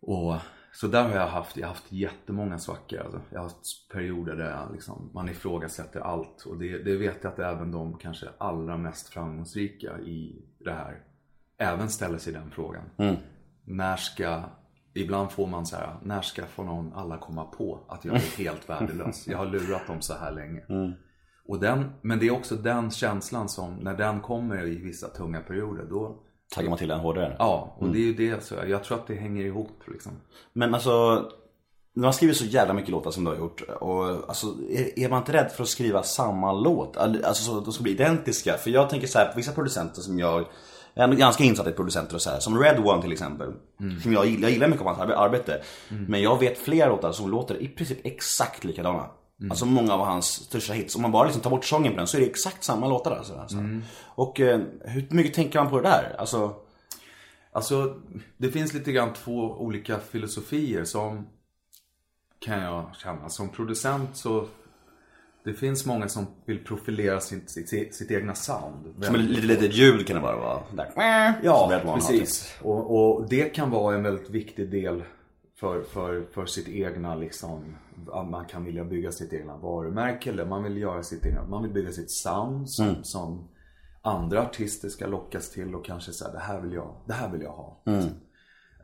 Och 0.01 0.37
så 0.73 0.87
där 0.87 1.03
har 1.03 1.17
jag 1.17 1.27
haft, 1.27 1.57
jag 1.57 1.67
har 1.67 1.75
haft 1.75 1.93
jättemånga 1.93 2.59
svackor. 2.59 2.99
Alltså. 3.01 3.21
Jag 3.31 3.39
har 3.39 3.45
haft 3.45 3.89
perioder 3.93 4.37
där 4.37 4.67
liksom, 4.73 5.11
man 5.15 5.29
ifrågasätter 5.29 6.01
allt. 6.01 6.43
Och 6.47 6.59
det, 6.59 6.79
det 6.79 6.97
vet 6.97 7.25
jag 7.25 7.33
att 7.33 7.39
även 7.39 7.71
de 7.71 7.99
kanske 7.99 8.29
allra 8.39 8.77
mest 8.77 9.09
framgångsrika 9.09 9.99
i 9.99 10.43
det 10.59 10.73
här 10.73 11.03
även 11.61 11.89
ställer 11.89 12.19
sig 12.19 12.33
den 12.33 12.51
frågan. 12.51 12.85
När 13.65 13.97
ska, 13.97 14.43
ibland 14.95 15.31
får 15.31 15.47
man 15.47 15.67
så 15.67 15.77
här, 15.77 15.97
när 16.03 16.21
ska 16.21 16.47
få 16.47 16.63
någon, 16.63 16.93
alla 16.93 17.19
komma 17.19 17.45
på 17.45 17.85
att 17.89 18.05
jag 18.05 18.15
är 18.15 18.39
helt 18.39 18.69
värdelös? 18.69 19.29
Jag 19.29 19.39
har 19.39 19.47
lurat 19.47 19.87
dem 19.87 20.01
så 20.01 20.15
här 20.15 20.33
länge. 20.33 20.63
Och 21.47 21.61
den, 21.61 21.93
men 22.03 22.19
det 22.19 22.27
är 22.27 22.31
också 22.31 22.57
den 22.57 22.91
känslan 22.91 23.49
som, 23.49 23.77
när 23.77 23.97
den 23.97 24.21
kommer 24.21 24.67
i 24.67 24.77
vissa 24.77 25.09
tunga 25.09 25.41
perioder, 25.41 25.87
då 25.91 26.23
Taggar 26.55 26.69
man 26.69 26.79
till 26.79 26.89
den 26.89 27.01
hårdare. 27.01 27.37
Ja, 27.39 27.77
och 27.79 27.89
det 27.89 27.99
är 27.99 28.03
ju 28.03 28.15
det. 28.15 28.45
Så 28.45 28.55
jag 28.69 28.85
tror 28.85 28.99
att 28.99 29.07
det 29.07 29.15
hänger 29.15 29.45
ihop 29.45 29.83
liksom. 29.87 30.13
Men 30.53 30.75
alltså, 30.75 31.25
du 31.95 32.03
har 32.03 32.13
skrivit 32.13 32.37
så 32.37 32.45
jävla 32.45 32.75
mycket 32.75 32.91
låtar 32.91 33.11
som 33.11 33.25
du 33.25 33.31
har 33.31 33.39
gjort. 33.39 33.63
Och 33.81 34.05
alltså, 34.07 34.47
är, 34.71 34.99
är 34.99 35.09
man 35.09 35.19
inte 35.19 35.33
rädd 35.33 35.53
för 35.53 35.63
att 35.63 35.69
skriva 35.69 36.03
samma 36.03 36.53
låt? 36.53 36.97
Alltså 36.97 37.35
så 37.35 37.59
att 37.59 37.65
de 37.65 37.73
ska 37.73 37.83
bli 37.83 37.93
identiska? 37.93 38.57
För 38.57 38.71
jag 38.71 38.91
tänker 38.91 39.07
så 39.07 39.19
här 39.19 39.27
på 39.27 39.37
vissa 39.37 39.53
producenter 39.53 40.01
som 40.03 40.19
jag 40.19 40.45
jag 40.95 41.11
är 41.13 41.17
ganska 41.17 41.45
insatt 41.45 41.67
i 41.67 41.73
producenter 41.73 42.15
och 42.15 42.23
så 42.23 42.31
här. 42.31 42.41
Som 42.41 42.59
Red 42.59 42.79
One 42.87 43.03
till 43.03 43.13
exempel. 43.13 43.53
Som 44.03 44.13
jag, 44.13 44.27
jag 44.27 44.51
gillar 44.51 44.69
mycket 44.69 44.87
av 44.87 44.95
hans 44.97 44.99
arbe- 45.11 45.17
arbete. 45.17 45.63
Men 45.89 46.23
jag 46.23 46.39
vet 46.39 46.59
flera 46.59 46.89
låtar 46.89 47.13
som 47.13 47.31
låter 47.31 47.63
i 47.63 47.69
princip 47.69 47.99
exakt 48.07 48.65
likadana. 48.65 49.07
Alltså 49.50 49.66
många 49.66 49.94
av 49.94 50.00
hans 50.00 50.26
största 50.26 50.72
hits. 50.72 50.96
Om 50.96 51.03
man 51.03 51.12
bara 51.12 51.24
liksom 51.24 51.42
tar 51.42 51.50
bort 51.50 51.64
sången 51.64 51.92
på 51.92 51.98
den 51.98 52.07
så 52.07 52.16
är 52.16 52.20
det 52.20 52.26
exakt 52.26 52.64
samma 52.64 52.88
låtar 52.88 53.16
alltså. 53.16 53.35
alltså. 53.37 53.57
Och 54.03 54.40
eh, 54.40 54.61
hur 54.85 55.07
mycket 55.11 55.35
tänker 55.35 55.59
man 55.59 55.70
på 55.70 55.81
det 55.81 55.88
där? 55.88 56.16
Alltså, 56.18 56.55
Alltså, 57.53 58.00
det 58.37 58.48
finns 58.48 58.74
lite 58.74 58.92
grann 58.92 59.12
två 59.12 59.40
olika 59.40 59.98
filosofier 59.98 60.85
som 60.85 61.26
kan 62.38 62.62
jag 62.62 62.90
känna. 62.96 63.29
Som 63.29 63.48
producent 63.48 64.16
så 64.16 64.46
det 65.44 65.55
finns 65.55 65.87
många 65.87 66.09
som 66.09 66.26
vill 66.44 66.64
profilera 66.64 67.20
sitt, 67.20 67.50
sitt, 67.50 67.94
sitt 67.94 68.11
egna 68.11 68.35
sound. 68.35 68.94
som 69.07 69.14
ett 69.14 69.20
litet, 69.20 69.44
litet 69.44 69.74
ljud 69.74 70.07
kan 70.07 70.16
det 70.16 70.22
bara 70.22 70.37
vara. 70.37 70.62
Där. 70.76 70.90
Ja, 71.42 71.66
precis. 71.94 72.55
Och, 72.62 73.16
och 73.16 73.29
det 73.29 73.55
kan 73.55 73.70
vara 73.70 73.94
en 73.94 74.03
väldigt 74.03 74.31
viktig 74.31 74.70
del 74.70 75.03
för, 75.61 75.83
för, 75.83 76.23
för 76.31 76.46
sitt 76.46 76.68
egna 76.68 77.14
liksom, 77.14 77.77
man 78.31 78.44
kan 78.44 78.64
vilja 78.64 78.85
bygga 78.85 79.12
sitt 79.12 79.33
egna 79.33 79.57
varumärke 79.57 80.31
eller 80.31 80.46
man 80.46 80.62
vill 80.62 80.77
göra 80.79 81.03
sitt 81.03 81.27
egna, 81.27 81.44
man 81.49 81.62
vill 81.62 81.73
bygga 81.73 81.92
sitt 81.92 82.11
sound 82.11 82.70
som, 82.70 82.88
Mm. 82.88 83.05
som 83.05 83.49
andra 84.03 84.42
artister 84.42 84.88
ska 84.88 85.07
lockas 85.07 85.51
till 85.51 85.75
och 85.75 85.85
kanske 85.85 86.12
säga 86.12 86.31
det 86.33 86.38
här 86.38 86.61
vill 86.61 86.73
jag, 86.73 86.94
det 87.07 87.12
här 87.12 87.31
vill 87.33 87.42
jag 87.42 87.53
ha. 87.53 87.83
Mm. 87.87 88.05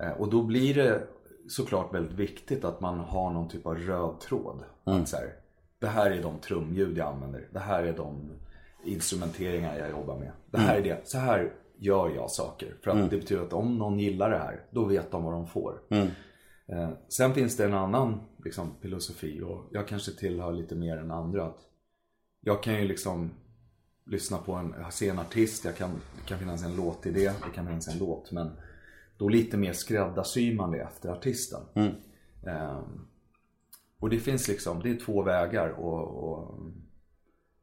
Eh, 0.01 0.11
Och 0.11 0.31
då 0.31 0.43
blir 0.43 0.75
det 0.75 1.03
såklart 1.49 1.95
väldigt 1.95 2.13
viktigt 2.19 2.65
att 2.65 2.81
man 2.81 2.99
har 3.01 3.31
någon 3.31 3.49
typ 3.49 3.67
av 3.67 3.75
röd 3.77 4.21
tråd. 4.21 4.63
Mm. 4.87 5.03
Att 5.03 5.09
så 5.09 5.17
här, 5.17 5.33
det 5.81 5.87
här 5.87 6.11
är 6.11 6.23
de 6.23 6.39
trumljud 6.39 6.99
jag 6.99 7.09
använder. 7.09 7.49
Det 7.53 7.59
här 7.59 7.83
är 7.83 7.97
de 7.97 8.31
instrumenteringar 8.85 9.79
jag 9.79 9.91
jobbar 9.91 10.19
med. 10.19 10.33
Det 10.51 10.59
här 10.59 10.77
är 10.79 10.83
det. 10.83 11.09
Så 11.09 11.19
här 11.19 11.53
gör 11.79 12.11
jag 12.15 12.31
saker. 12.31 12.75
För 12.85 12.91
att 12.91 13.11
det 13.11 13.17
betyder 13.19 13.43
att 13.43 13.53
om 13.53 13.79
någon 13.79 13.99
gillar 13.99 14.31
det 14.31 14.39
här, 14.39 14.61
då 14.71 14.85
vet 14.85 15.11
de 15.11 15.25
vad 15.25 15.33
de 15.33 15.47
får. 15.47 15.81
Eh, 16.69 16.91
sen 17.09 17.35
finns 17.35 17.57
det 17.57 17.65
en 17.65 17.75
annan 17.75 18.21
liksom, 18.45 18.75
filosofi 18.81 19.41
och 19.43 19.65
jag 19.73 19.89
kanske 19.89 20.13
tillhör 20.13 20.53
lite 20.53 20.75
mer 20.75 20.97
än 20.97 21.11
andra. 21.11 21.47
Att 21.47 21.61
jag 22.41 22.63
kan 22.63 22.75
ju 22.75 22.89
liksom 22.89 23.31
lyssna 24.05 24.39
på 24.39 24.53
en, 24.53 24.75
se 24.91 25.09
en 25.09 25.19
artist, 25.19 25.65
jag 25.65 25.77
kan, 25.77 25.91
det 25.91 26.29
kan 26.29 26.39
finnas 26.39 26.65
en 26.65 26.77
låtidé, 26.77 27.25
det 27.25 27.55
kan 27.55 27.67
finnas 27.67 27.89
en 27.89 27.99
låt. 27.99 28.33
Men 28.33 28.51
då 29.19 29.29
lite 29.29 29.57
mer 29.57 29.73
skräddarsyr 29.73 30.57
man 30.57 30.71
det 30.71 30.81
efter 30.81 31.09
artisten. 31.09 31.61
Ehm, 32.47 33.07
och 33.99 34.11
det 34.11 34.19
finns 34.19 34.49
liksom, 34.49 34.83
det 34.83 34.91
är 34.91 34.97
två 34.97 35.23
vägar 35.23 35.69
och, 35.69 36.31
och 36.31 36.61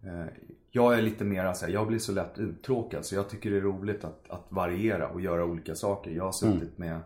eh, 0.04 0.28
jag 0.72 0.98
är 0.98 1.02
lite 1.02 1.24
mer 1.24 1.54
så 1.54 1.66
här, 1.66 1.74
jag 1.74 1.88
blir 1.88 2.00
så 2.00 2.12
lätt 2.12 2.38
uttråkad 2.38 3.06
så 3.06 3.16
jag 3.16 3.30
tycker 3.30 3.52
det 3.52 3.58
är 3.58 3.62
roligt 3.62 4.04
att, 4.04 4.30
att 4.30 4.46
variera 4.50 5.10
och 5.10 5.22
göra 5.22 5.46
olika 5.46 5.76
saker. 5.76 6.12
Jag 6.12 6.24
har 6.24 6.32
suttit 6.32 6.78
med 6.78 7.00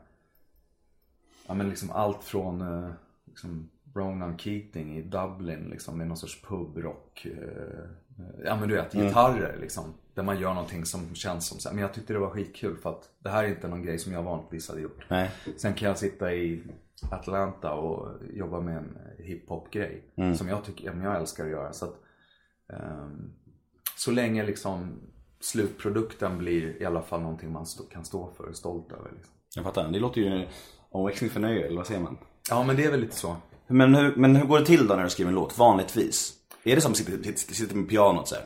ja, 1.47 1.53
men 1.53 1.69
liksom 1.69 1.91
allt 1.91 2.23
från 2.23 2.61
eh, 2.61 2.89
liksom, 3.25 3.69
Ronan 3.95 4.37
Keating 4.37 4.97
i 4.97 5.01
Dublin 5.01 5.69
liksom 5.69 5.97
med 5.97 6.07
någon 6.07 6.17
sorts 6.17 6.41
pubrock. 6.41 7.25
Eh, 7.25 7.89
ja 8.45 8.55
men 8.55 8.69
du 8.69 8.75
vet, 8.75 8.93
gitarrer 8.93 9.57
liksom. 9.61 9.83
Där 10.13 10.23
man 10.23 10.39
gör 10.39 10.53
någonting 10.53 10.85
som 10.85 11.15
känns 11.15 11.47
som 11.47 11.59
så 11.59 11.69
här. 11.69 11.75
Men 11.75 11.81
jag 11.81 11.93
tyckte 11.93 12.13
det 12.13 12.19
var 12.19 12.29
skitkul 12.29 12.77
för 12.77 12.89
att 12.89 13.09
det 13.19 13.29
här 13.29 13.43
är 13.43 13.47
inte 13.47 13.67
någon 13.67 13.83
grej 13.83 13.99
som 13.99 14.13
jag 14.13 14.23
vanligtvis 14.23 14.69
hade 14.69 14.81
gjort. 14.81 15.05
Nej. 15.09 15.31
Sen 15.57 15.73
kan 15.73 15.87
jag 15.87 15.97
sitta 15.97 16.33
i 16.33 16.63
Atlanta 17.11 17.71
och 17.73 18.09
jobba 18.33 18.61
med 18.61 18.77
en 18.77 18.97
hiphop-grej. 19.17 20.03
Som 20.35 20.47
jag 20.47 20.63
tycker, 20.63 21.03
jag 21.03 21.15
älskar 21.15 21.43
att 21.43 21.49
göra. 21.49 21.73
Så, 21.73 21.85
att, 21.85 21.95
ehm, 22.73 23.33
så 23.97 24.11
länge 24.11 24.45
liksom 24.45 24.99
slutprodukten 25.39 26.37
blir 26.37 26.81
i 26.81 26.85
alla 26.85 27.01
fall 27.01 27.21
någonting 27.21 27.51
man 27.51 27.65
stå, 27.65 27.83
kan 27.83 28.05
stå 28.05 28.31
för 28.37 28.43
och 28.43 28.55
stolt 28.55 28.91
över. 28.91 29.11
Liksom. 29.15 29.33
Jag 29.55 29.63
fattar. 29.63 29.91
Det 29.91 29.99
låter 29.99 30.21
ju 30.21 30.47
omväxling 30.99 31.29
för 31.29 31.39
nöje, 31.39 31.65
eller 31.65 31.77
vad 31.77 31.87
säger 31.87 32.01
man? 32.01 32.17
Ja 32.49 32.63
men 32.63 32.75
det 32.75 32.85
är 32.85 32.91
väl 32.91 32.99
lite 32.99 33.15
så. 33.15 33.35
Men 33.67 33.95
hur, 33.95 34.15
men 34.15 34.35
hur 34.35 34.45
går 34.45 34.59
det 34.59 34.65
till 34.65 34.87
då 34.87 34.95
när 34.95 35.03
du 35.03 35.09
skriver 35.09 35.29
en 35.29 35.35
låt, 35.35 35.57
vanligtvis? 35.57 36.33
Är 36.63 36.75
det 36.75 36.81
som 36.81 36.91
att 36.91 36.97
sitta, 36.97 37.23
sitta, 37.23 37.53
sitta 37.53 37.75
med 37.75 37.89
pianot 37.89 38.27
såhär? 38.27 38.43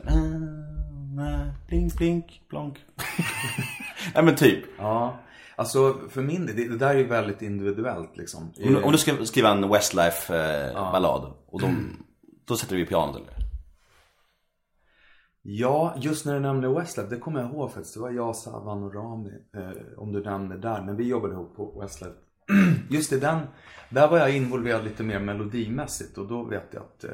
Blink, 1.68 1.94
blink, 1.96 2.42
blonk. 2.48 2.78
Nej 4.14 4.24
men 4.24 4.34
typ. 4.36 4.64
Ja, 4.78 5.18
alltså 5.56 5.98
för 6.10 6.22
min 6.22 6.46
del, 6.46 6.56
det, 6.56 6.78
där 6.78 6.94
är 6.94 6.98
ju 6.98 7.06
väldigt 7.06 7.42
individuellt 7.42 8.16
liksom. 8.16 8.42
Om, 8.42 8.74
du- 8.74 8.82
om 8.82 8.92
du 8.92 8.98
ska 8.98 9.24
skriva 9.26 9.48
en 9.50 9.68
Westlife-ballad, 9.68 11.32
och 11.46 11.60
de, 11.60 11.96
då 12.44 12.56
sätter 12.56 12.76
du 12.76 12.82
i 12.82 12.86
pianot 12.86 13.16
eller? 13.16 13.28
Ja, 15.42 15.94
just 15.96 16.26
när 16.26 16.34
du 16.34 16.40
nämnde 16.40 16.68
Westlife, 16.68 17.10
det 17.10 17.18
kommer 17.18 17.40
jag 17.40 17.50
ihåg 17.50 17.72
faktiskt. 17.72 17.94
Det 17.94 18.00
var 18.00 18.10
jag, 18.10 18.36
Savan 18.36 18.82
och 18.82 18.94
Rami, 18.94 19.30
eh, 19.56 19.98
om 19.98 20.12
du 20.12 20.22
nämnde 20.24 20.58
där. 20.58 20.82
Men 20.82 20.96
vi 20.96 21.08
jobbade 21.08 21.34
ihop 21.34 21.56
på 21.56 21.80
Westlife. 21.80 22.14
just 22.90 23.10
det, 23.10 23.18
den, 23.18 23.38
där 23.88 24.08
var 24.08 24.18
jag 24.18 24.36
involverad 24.36 24.84
lite 24.84 25.02
mer 25.02 25.18
melodimässigt 25.18 26.18
och 26.18 26.28
då 26.28 26.44
vet 26.44 26.68
jag 26.70 26.82
att 26.82 27.04
eh, 27.04 27.10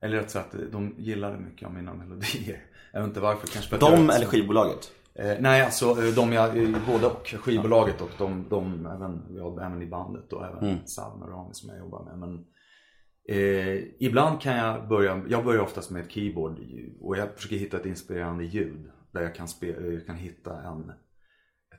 eller 0.00 0.16
rätt 0.16 0.30
sagt, 0.30 0.54
de 0.72 0.94
gillade 0.98 1.38
mycket 1.38 1.68
av 1.68 1.74
mina 1.74 1.94
melodier. 2.04 2.64
Jag 2.92 3.00
vet 3.00 3.08
inte 3.08 3.20
varför, 3.20 3.46
kanske 3.46 3.76
jag 3.76 3.80
De 3.80 4.10
eller 4.10 4.26
skivbolaget? 4.26 4.92
Eh, 5.14 5.36
nej, 5.40 5.62
alltså 5.62 5.86
eh, 5.90 6.14
de 6.14 6.32
jag, 6.32 6.62
eh, 6.62 6.76
både 6.86 7.06
och. 7.06 7.26
Skivbolaget 7.26 8.00
och 8.00 8.10
de, 8.18 8.46
de 8.48 8.86
även, 8.86 9.22
ja, 9.36 9.66
även 9.66 9.82
i 9.82 9.86
bandet 9.86 10.32
och 10.32 10.46
även 10.46 10.58
mm. 10.58 10.86
Savn 10.86 11.22
och 11.22 11.28
Rami 11.28 11.54
som 11.54 11.68
jag 11.68 11.78
jobbar 11.78 12.04
med. 12.04 12.18
Men, 12.18 12.44
eh, 13.28 13.82
ibland 13.98 14.40
kan 14.40 14.56
jag 14.56 14.88
börja, 14.88 15.22
jag 15.28 15.44
börjar 15.44 15.60
oftast 15.60 15.90
med 15.90 16.02
ett 16.02 16.10
keyboard 16.10 16.58
och 17.00 17.16
jag 17.16 17.34
försöker 17.34 17.56
hitta 17.56 17.76
ett 17.76 17.86
inspirerande 17.86 18.44
ljud. 18.44 18.90
Där 19.10 19.22
jag 19.22 19.34
kan, 19.34 19.48
spe, 19.48 19.70
eh, 19.70 19.92
jag 19.92 20.06
kan 20.06 20.16
hitta 20.16 20.62
en 20.62 20.92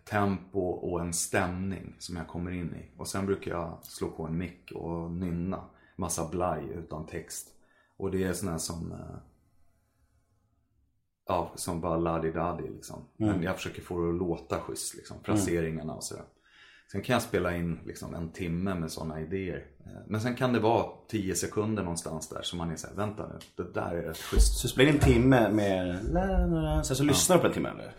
tempo 0.09 0.59
och 0.59 1.01
en 1.01 1.13
stämning 1.13 1.95
som 1.99 2.15
jag 2.15 2.27
kommer 2.27 2.51
in 2.51 2.75
i. 2.75 2.91
Och 2.97 3.07
sen 3.07 3.25
brukar 3.25 3.51
jag 3.51 3.77
slå 3.81 4.09
på 4.09 4.23
en 4.23 4.37
mick 4.37 4.71
och 4.75 5.11
nynna. 5.11 5.63
Massa 5.95 6.29
blaj 6.29 6.63
utan 6.75 7.05
text. 7.05 7.47
Och 7.97 8.11
det 8.11 8.23
är 8.23 8.49
här 8.49 8.57
som 8.57 8.91
eh, 8.91 9.17
Ja, 11.27 11.51
som 11.55 11.81
bara 11.81 11.97
ladi-dadi 11.97 12.69
liksom. 12.75 13.03
Men 13.17 13.43
jag 13.43 13.55
försöker 13.55 13.81
få 13.81 14.01
det 14.01 14.09
att 14.09 14.15
låta 14.15 14.59
schysst 14.59 14.95
liksom. 14.95 15.17
Fraseringarna 15.23 15.93
och 15.93 16.03
sådär. 16.03 16.23
Sen 16.91 17.01
kan 17.01 17.13
jag 17.13 17.21
spela 17.21 17.55
in 17.55 17.79
liksom 17.85 18.13
en 18.13 18.29
timme 18.31 18.73
med 18.75 18.91
sådana 18.91 19.21
idéer. 19.21 19.65
Eh, 19.85 19.91
Men 20.07 20.21
sen 20.21 20.35
kan 20.35 20.53
det 20.53 20.59
vara 20.59 20.85
10 21.07 21.35
sekunder 21.35 21.83
någonstans 21.83 22.29
där 22.29 22.41
som 22.41 22.57
man 22.57 22.71
är 22.71 22.75
såhär, 22.75 22.95
vänta 22.95 23.27
nu, 23.27 23.39
det 23.63 23.73
där 23.73 23.91
är 23.91 24.01
rätt 24.01 24.17
schysst. 24.17 24.57
Så 24.57 24.67
du 24.67 24.71
spelar 24.71 24.89
in 24.89 24.95
en 24.95 25.01
timme 25.01 25.49
med 25.51 25.99
sen 26.85 26.95
så 26.95 27.03
lyssnar 27.03 27.35
du 27.35 27.41
på 27.41 27.47
en 27.47 27.53
timme 27.53 27.69
eller? 27.69 27.93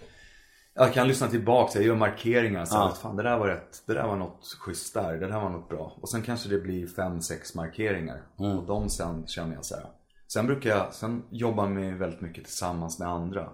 Jag 0.78 0.92
kan 0.94 1.08
lyssna 1.08 1.28
tillbaka, 1.28 1.78
jag 1.78 1.86
gör 1.86 1.96
markeringar. 1.96 2.64
Så 2.64 2.76
att, 2.88 2.98
fan, 2.98 3.16
det 3.16 3.22
där 3.22 3.38
var 3.38 3.46
rätt, 3.46 3.82
det 3.86 3.94
där 3.94 4.06
var 4.06 4.16
något 4.16 4.56
schysst 4.60 4.94
där, 4.94 5.12
det 5.12 5.26
där 5.26 5.40
var 5.40 5.50
något 5.50 5.68
bra. 5.68 5.98
Och 6.00 6.08
sen 6.08 6.22
kanske 6.22 6.48
det 6.48 6.58
blir 6.58 6.86
fem 6.86 7.20
sex 7.20 7.54
markeringar. 7.54 8.22
Och 8.58 8.66
de 8.66 8.88
sen 8.88 9.26
känner 9.26 9.54
jag 9.54 9.64
så 9.64 9.74
här. 9.74 9.84
Sen 10.32 10.46
brukar 10.46 10.70
jag, 10.70 10.94
sen 10.94 11.22
jobba 11.30 11.66
med 11.68 11.98
väldigt 11.98 12.20
mycket 12.20 12.44
tillsammans 12.44 12.98
med 12.98 13.08
andra. 13.08 13.48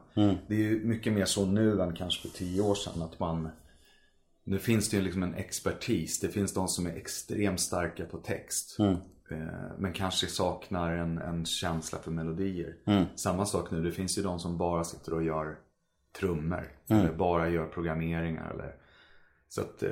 Det 0.49 0.55
är 0.55 0.59
ju 0.59 0.85
mycket 0.85 1.12
mer 1.12 1.25
så 1.25 1.47
nu 1.47 1.83
än 1.83 1.95
kanske 1.95 2.29
för 2.29 2.39
tio 2.39 2.62
år 2.62 2.75
sedan 2.75 3.03
att 3.03 3.20
man 3.20 3.49
Nu 4.47 4.59
finns 4.59 4.91
det 4.91 4.97
ju 4.97 5.03
liksom 5.03 5.22
en 5.22 5.35
expertis. 5.35 6.20
Det 6.20 6.29
finns 6.29 6.55
de 6.55 6.68
som 6.68 6.87
är 6.87 6.91
extremt 6.97 7.61
starka 7.61 8.05
på 8.05 8.18
text. 8.18 8.77
Eh, 9.31 9.37
Men 9.79 9.93
kanske 9.93 10.27
saknar 10.27 10.97
en, 10.97 11.18
en 11.18 11.45
känsla 11.45 11.99
för 11.99 12.11
melodier. 12.11 12.75
Samma 13.16 13.47
sak 13.47 13.70
nu, 13.70 13.83
det 13.83 13.93
finns 13.93 14.18
ju 14.18 14.22
de 14.22 14.39
som 14.39 14.59
bara 14.59 14.85
sitter 14.85 15.14
och 15.14 15.22
gör 15.25 15.57
trummor. 16.19 16.69
Eller 16.89 17.12
bara 17.12 17.49
gör 17.49 17.67
programmeringar. 17.67 18.51
Eller, 18.55 18.75
så 19.49 19.61
att 19.61 19.83
eh, 19.83 19.91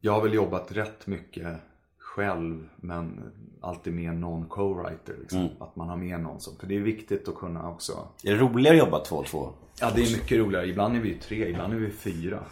jag 0.00 0.12
har 0.12 0.22
väl 0.22 0.34
jobbat 0.34 0.72
rätt 0.72 1.06
mycket 1.06 1.56
själv 1.98 2.68
men 2.76 3.22
alltid 3.60 3.92
med 3.92 4.16
någon 4.16 4.48
co-writer. 4.48 5.20
Liksom. 5.20 5.48
Att 5.58 5.76
man 5.76 5.88
har 5.88 5.96
med 5.96 6.20
någon 6.20 6.40
som, 6.40 6.56
för 6.56 6.66
det 6.66 6.76
är 6.76 6.80
viktigt 6.80 7.28
att 7.28 7.34
kunna 7.34 7.70
också 7.70 8.08
Är 8.24 8.32
det 8.34 8.38
roligare 8.38 8.76
att 8.76 8.84
jobba 8.84 9.04
två 9.04 9.16
och 9.16 9.26
två? 9.26 9.48
Ja 9.80 9.92
det 9.94 10.02
är 10.02 10.16
mycket 10.16 10.38
roligare. 10.38 10.66
Ibland 10.66 10.96
är 10.96 11.00
vi 11.00 11.14
tre, 11.14 11.48
ibland 11.48 11.72
är 11.72 11.78
vi 11.78 11.90
fyra. 11.90 12.44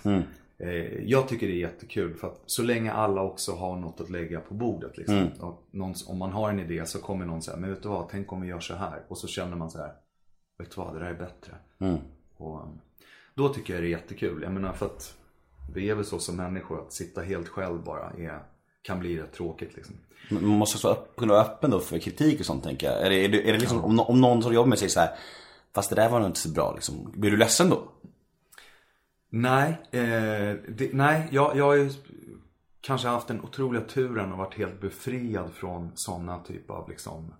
Eh, 0.58 1.04
jag 1.04 1.28
tycker 1.28 1.46
det 1.46 1.52
är 1.52 1.60
jättekul 1.60 2.14
för 2.14 2.26
att 2.26 2.42
så 2.46 2.62
länge 2.62 2.92
alla 2.92 3.22
också 3.22 3.52
har 3.52 3.76
något 3.76 4.00
att 4.00 4.10
lägga 4.10 4.40
på 4.40 4.54
bordet. 4.54 4.96
Liksom. 4.96 5.16
Och 5.40 5.68
någon, 5.70 5.94
om 6.06 6.18
man 6.18 6.32
har 6.32 6.50
en 6.50 6.60
idé 6.60 6.86
så 6.86 6.98
kommer 6.98 7.26
någon 7.26 7.42
säga, 7.42 7.56
men 7.56 7.70
vet 7.70 7.82
du 7.82 7.88
vad, 7.88 8.08
tänk 8.08 8.32
om 8.32 8.40
vi 8.40 8.48
gör 8.48 8.60
så 8.60 8.74
här. 8.74 9.02
Och 9.08 9.18
så 9.18 9.26
känner 9.26 9.56
man 9.56 9.70
så 9.70 9.78
här, 9.78 9.92
vet 10.58 10.70
du 10.70 10.80
vad, 10.80 10.94
det 10.94 10.98
där 11.00 11.06
är 11.06 11.14
bättre. 11.14 11.52
Och, 12.36 12.62
um, 12.62 12.80
då 13.34 13.48
tycker 13.48 13.74
jag 13.74 13.82
det 13.82 13.86
är 13.88 13.90
jättekul. 13.90 14.42
Jag 14.42 14.52
menar 14.52 14.72
för 14.72 14.86
att 14.86 15.14
vi 15.74 15.90
är 15.90 15.94
väl 15.94 16.04
så 16.04 16.18
som 16.18 16.36
människor 16.36 16.80
att 16.80 16.92
sitta 16.92 17.22
helt 17.22 17.48
själv 17.48 17.82
bara 17.84 18.10
är, 18.10 18.42
kan 18.82 19.00
bli 19.00 19.18
rätt 19.18 19.32
tråkigt 19.32 19.76
liksom. 19.76 19.94
Man 20.30 20.44
måste 20.44 20.86
vara 20.86 21.40
öppen 21.40 21.70
då 21.70 21.80
för 21.80 21.98
kritik 21.98 22.40
och 22.40 22.46
sånt 22.46 22.64
tänker 22.64 22.86
jag. 22.86 23.06
Är 23.06 23.10
det, 23.10 23.24
är 23.24 23.28
det, 23.28 23.48
är 23.48 23.52
det 23.52 23.58
liksom, 23.58 23.84
om, 23.84 23.96
nå- 23.96 24.04
om 24.04 24.20
någon 24.20 24.42
som 24.42 24.54
jobbar 24.54 24.68
med 24.68 24.78
säger 24.78 24.90
så 24.90 25.00
här, 25.00 25.16
fast 25.74 25.90
det 25.90 25.96
där 25.96 26.08
var 26.08 26.20
nog 26.20 26.28
inte 26.28 26.40
så 26.40 26.48
bra 26.48 26.72
liksom. 26.74 27.12
Blir 27.14 27.30
du 27.30 27.36
ledsen 27.36 27.70
då? 27.70 27.82
Nej, 29.30 29.70
eh, 29.90 30.56
det, 30.68 30.90
nej 30.92 31.28
jag, 31.30 31.56
jag 31.56 31.64
har 31.64 31.74
ju 31.74 31.90
kanske 32.80 33.08
haft 33.08 33.28
den 33.28 33.40
otroliga 33.40 33.82
turen 33.82 34.32
och 34.32 34.38
varit 34.38 34.54
helt 34.54 34.80
befriad 34.80 35.52
från 35.54 35.92
sådana 35.94 36.38
typ 36.38 36.70
av 36.70 36.88
liksom 36.90 37.34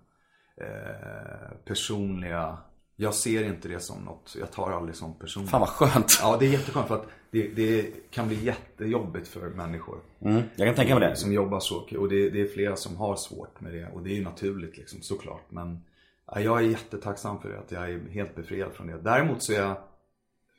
eh, 0.61 1.57
personliga 1.65 2.57
Jag 2.95 3.13
ser 3.13 3.43
inte 3.43 3.67
det 3.67 3.79
som 3.79 4.03
något, 4.03 4.35
jag 4.39 4.51
tar 4.51 4.71
aldrig 4.71 4.95
som 4.95 5.13
personligt. 5.13 5.51
Fan 5.51 5.59
vad 5.59 5.69
skönt. 5.69 6.19
Ja, 6.21 6.37
det 6.39 6.45
är 6.45 6.49
jätteskönt 6.49 6.87
för 6.87 6.95
att 6.95 7.07
det, 7.31 7.47
det 7.47 8.11
kan 8.11 8.27
bli 8.27 8.43
jättejobbigt 8.45 9.27
för 9.27 9.49
människor. 9.49 9.99
Mm, 10.21 10.41
jag 10.55 10.67
kan 10.67 10.75
tänka 10.75 10.99
mig 10.99 11.09
det. 11.09 11.15
Som 11.15 11.33
jobbar 11.33 11.59
så. 11.59 11.75
Och 11.97 12.09
det, 12.09 12.29
det 12.29 12.41
är 12.41 12.47
flera 12.47 12.75
som 12.75 12.97
har 12.97 13.15
svårt 13.15 13.61
med 13.61 13.73
det. 13.73 13.87
Och 13.93 14.03
det 14.03 14.09
är 14.09 14.15
ju 14.15 14.23
naturligt 14.23 14.77
liksom, 14.77 15.01
såklart. 15.01 15.43
Men 15.49 15.83
ja, 16.27 16.39
jag 16.39 16.57
är 16.57 16.61
jättetacksam 16.61 17.41
för 17.41 17.49
det. 17.49 17.59
Att 17.59 17.71
jag 17.71 17.89
är 17.89 18.09
helt 18.09 18.35
befriad 18.35 18.73
från 18.73 18.87
det. 18.87 18.97
Däremot 19.01 19.43
så 19.43 19.53
är 19.53 19.59
jag 19.59 19.77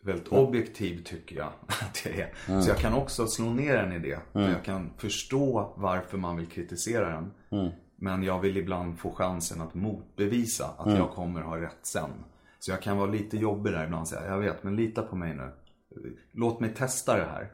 väldigt 0.03 0.29
objektiv 0.29 1.03
tycker 1.05 1.37
jag 1.37 1.53
att 1.67 2.07
jag 2.07 2.15
är. 2.15 2.61
Så 2.61 2.71
jag 2.71 2.79
kan 2.79 2.95
också 2.95 3.27
slå 3.27 3.47
ner 3.47 3.77
en 3.77 3.93
idé. 3.93 4.19
För 4.33 4.41
jag 4.51 4.65
kan 4.65 4.91
förstå 4.97 5.73
varför 5.77 6.19
man 6.19 6.37
vill 6.37 6.47
kritisera 6.47 7.09
den. 7.11 7.31
Men 7.97 8.23
jag 8.23 8.41
vill 8.41 8.57
ibland 8.57 8.99
få 8.99 9.13
chansen 9.13 9.61
att 9.61 9.75
motbevisa 9.75 10.71
att 10.79 10.99
jag 10.99 11.11
kommer 11.11 11.41
ha 11.41 11.61
rätt 11.61 11.79
sen. 11.83 12.11
Så 12.59 12.71
jag 12.71 12.83
kan 12.83 12.97
vara 12.97 13.11
lite 13.11 13.37
jobbig 13.37 13.73
där 13.73 13.85
ibland 13.85 14.03
och 14.03 14.09
säga, 14.09 14.27
jag 14.27 14.39
vet 14.39 14.63
men 14.63 14.77
lita 14.77 15.03
på 15.03 15.17
mig 15.17 15.35
nu. 15.35 15.53
Låt 16.33 16.61
mig 16.61 16.75
testa 16.75 17.17
det 17.17 17.25
här. 17.25 17.51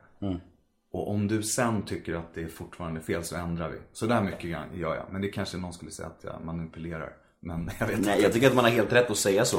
Och 0.92 1.10
om 1.10 1.28
du 1.28 1.42
sen 1.42 1.82
tycker 1.82 2.14
att 2.14 2.34
det 2.34 2.42
är 2.42 2.48
fortfarande 2.48 3.00
fel 3.00 3.24
så 3.24 3.36
ändrar 3.36 3.68
vi. 3.68 3.78
Så 3.92 4.06
där 4.06 4.22
mycket 4.22 4.44
gör 4.74 4.94
jag. 4.94 5.04
Men 5.10 5.22
det 5.22 5.28
kanske 5.28 5.56
någon 5.56 5.72
skulle 5.72 5.90
säga 5.90 6.08
att 6.08 6.24
jag 6.24 6.44
manipulerar. 6.44 7.12
Men 7.40 7.70
jag 7.80 7.86
vet 7.86 8.00
Nej, 8.00 8.14
inte. 8.14 8.22
jag 8.22 8.32
tycker 8.32 8.48
att 8.48 8.54
man 8.54 8.64
har 8.64 8.72
helt 8.72 8.92
rätt 8.92 9.10
att 9.10 9.16
säga 9.16 9.44
så 9.44 9.58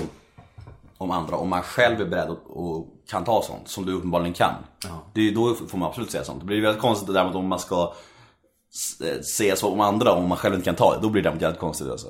om 0.97 1.11
andra. 1.11 1.35
Om 1.35 1.49
man 1.49 1.61
själv 1.61 2.01
är 2.01 2.05
beredd 2.05 2.29
och, 2.29 2.87
kan 3.09 3.23
ta 3.23 3.41
sånt, 3.41 3.67
som 3.67 3.85
du 3.85 3.93
uppenbarligen 3.93 4.33
kan. 4.33 4.53
Det 5.13 5.21
är 5.21 5.35
då 5.35 5.53
får 5.53 5.77
man 5.77 5.89
absolut 5.89 6.11
säga 6.11 6.23
sånt. 6.23 6.39
Det 6.39 6.45
blir 6.45 6.61
väldigt 6.61 6.81
konstigt 6.81 7.07
det 7.07 7.13
där 7.13 7.25
med 7.25 7.35
om 7.35 7.47
man 7.47 7.59
ska 7.59 7.93
s- 8.73 9.01
eh, 9.01 9.21
säga 9.21 9.55
så 9.55 9.71
om 9.73 9.79
andra 9.79 10.11
om 10.13 10.29
man 10.29 10.37
själv 10.37 10.55
inte 10.55 10.65
kan 10.65 10.75
ta 10.75 10.95
det. 10.95 11.01
Då 11.01 11.09
blir 11.09 11.23
det 11.23 11.29
väldigt 11.29 11.59
konstigt 11.59 11.87
alltså. 11.87 12.07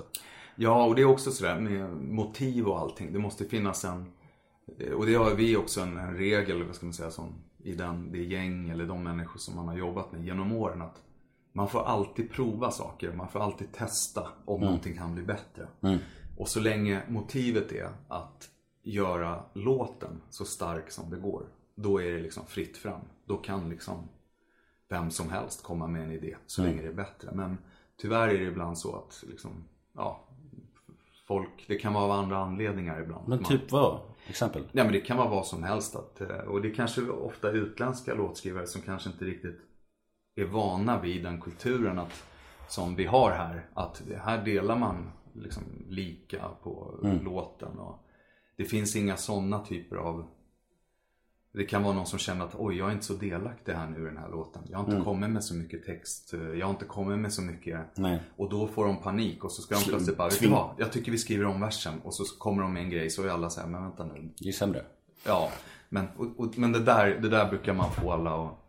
Ja, 0.56 0.86
och 0.86 0.96
det 0.96 1.02
är 1.02 1.06
också 1.06 1.32
sådär 1.32 1.60
med 1.60 1.90
motiv 1.98 2.68
och 2.68 2.80
allting. 2.80 3.14
Det 3.14 3.20
måste 3.20 3.46
finnas 3.46 3.86
en... 3.86 4.12
Och 4.96 5.06
det 5.06 5.14
har 5.16 5.32
vi 5.36 5.58
också 5.58 5.82
en, 5.82 5.98
en 5.98 6.18
regel, 6.18 6.64
vad 6.64 6.76
ska 6.76 6.86
man 6.86 6.94
säga, 6.94 7.12
som 7.12 7.34
i 7.64 7.72
den, 7.76 8.12
det 8.12 8.24
gäng 8.24 8.70
eller 8.70 8.86
de 8.86 9.04
människor 9.04 9.40
som 9.40 9.56
man 9.56 9.68
har 9.68 9.78
jobbat 9.78 10.12
med 10.12 10.26
genom 10.26 10.52
åren. 10.52 10.82
Att 10.82 11.02
man 11.54 11.68
får 11.70 11.84
alltid 11.84 12.32
prova 12.32 12.72
saker, 12.72 13.12
man 13.14 13.30
får 13.30 13.40
alltid 13.40 13.72
testa 13.72 14.28
om 14.46 14.62
någonting 14.62 14.98
kan 14.98 15.16
bli 15.16 15.24
bättre. 15.24 15.68
Och 16.38 16.48
så 16.48 16.60
länge 16.60 17.02
motivet 17.10 17.72
är 17.72 17.90
att 18.08 18.50
göra 18.84 19.44
låten 19.54 20.22
så 20.30 20.46
stark 20.46 20.92
som 20.92 21.10
det 21.10 21.18
går, 21.18 21.44
då 21.76 22.02
är 22.02 22.12
det 22.12 22.20
liksom 22.20 22.44
fritt 22.48 22.78
fram. 22.78 23.02
Då 23.28 23.38
kan 23.38 23.70
liksom 23.70 24.10
vem 24.94 25.12
som 25.12 25.30
helst 25.30 25.64
komma 25.64 25.88
med 25.88 26.04
en 26.04 26.12
idé 26.12 26.36
så 26.46 26.64
länge 26.64 26.82
det 26.82 26.88
är 26.88 26.94
bättre. 26.94 27.30
Men 27.34 27.58
tyvärr 27.98 28.28
är 28.28 28.40
det 28.40 28.46
ibland 28.46 28.78
så 28.78 28.96
att 28.96 29.24
liksom, 29.30 29.52
ja, 29.94 30.24
folk, 31.28 31.66
det 31.68 31.76
kan 31.76 31.94
vara 31.94 32.04
av 32.04 32.12
andra 32.12 32.38
anledningar 32.38 33.02
ibland. 33.02 33.28
Men 33.28 33.42
Man- 33.42 33.50
typ 33.52 33.72
vad? 33.72 34.00
Exempel? 34.28 34.64
Ja 34.72 34.84
men 34.84 34.94
det 34.94 35.02
kan 35.02 35.18
vara 35.18 35.30
vad 35.30 35.48
som 35.48 35.64
helst. 35.64 35.96
Att, 35.96 36.22
eh, 36.22 36.38
och 36.38 36.62
det 36.62 36.70
är 36.70 36.74
kanske 36.74 37.02
ofta 37.02 37.52
utländska 37.52 38.14
låtskrivare 38.14 38.68
som 38.68 38.82
kanske 38.82 39.10
inte 39.10 39.26
riktigt 39.26 39.60
är 40.36 40.46
vana 40.46 41.02
vid 41.02 41.24
den 41.24 41.42
kulturen. 41.42 42.00
att 42.00 42.24
som 42.68 42.96
vi 42.96 43.06
har 43.06 43.32
här. 43.32 43.70
Att 43.74 44.02
här 44.18 44.46
delar 44.46 44.78
man 44.78 45.12
liksom 45.34 45.64
lika 45.88 46.50
på 46.64 47.00
låten. 47.24 47.80
Och 47.80 48.00
det 48.56 48.66
finns 48.66 48.96
inga 48.96 49.18
sådana 49.18 49.66
typer 49.66 49.96
av 49.96 50.28
det 51.56 51.64
kan 51.66 51.84
vara 51.84 51.94
någon 51.94 52.06
som 52.06 52.20
känner 52.20 52.46
att 52.46 52.56
oj, 52.58 52.78
jag 52.78 52.88
är 52.88 52.92
inte 52.94 53.06
så 53.06 53.14
delaktig 53.14 53.74
här 53.74 53.88
nu 53.88 54.02
i 54.02 54.06
den 54.06 54.18
här 54.18 54.30
låten. 54.30 54.62
Jag 54.70 54.78
har 54.80 54.92
inte 54.92 55.04
kommit 55.06 55.30
med 55.30 55.44
så 55.44 55.56
mycket 55.56 55.86
text. 55.86 56.34
Jag 56.60 56.66
har 56.66 56.72
inte 56.72 56.86
kommit 56.86 57.20
med 57.20 57.34
så 57.34 57.42
mycket. 57.42 57.80
Nej. 57.96 58.20
Och 58.38 58.50
då 58.50 58.68
får 58.68 58.86
de 58.86 58.98
panik 58.98 59.44
och 59.44 59.52
så 59.52 59.62
ska 59.62 59.76
de 59.76 59.84
plötsligt 59.84 60.18
bara, 60.18 60.30
vet 60.30 60.40
du 60.40 60.48
vad? 60.48 60.70
Jag 60.78 60.92
tycker 60.92 61.12
vi 61.12 61.18
skriver 61.18 61.46
om 61.46 61.62
versen. 61.62 62.02
Och 62.04 62.16
så 62.16 62.24
kommer 62.38 62.64
de 62.64 62.74
med 62.74 62.84
en 62.84 62.90
grej 62.90 63.10
så 63.10 63.24
är 63.24 63.30
alla 63.30 63.50
så 63.50 63.62
här, 63.62 63.68
men 63.68 63.82
vänta 63.84 64.04
nu. 64.06 64.30
Det 64.40 64.48
är 64.50 64.52
sämre. 64.52 64.86
Ja, 65.26 65.50
men, 65.90 66.08
och, 66.18 66.40
och, 66.40 66.58
men 66.58 66.72
det, 66.72 66.80
där, 66.80 67.08
det 67.22 67.30
där 67.30 67.50
brukar 67.50 67.74
man 67.74 67.92
få 67.92 68.12
alla 68.12 68.46
att... 68.46 68.60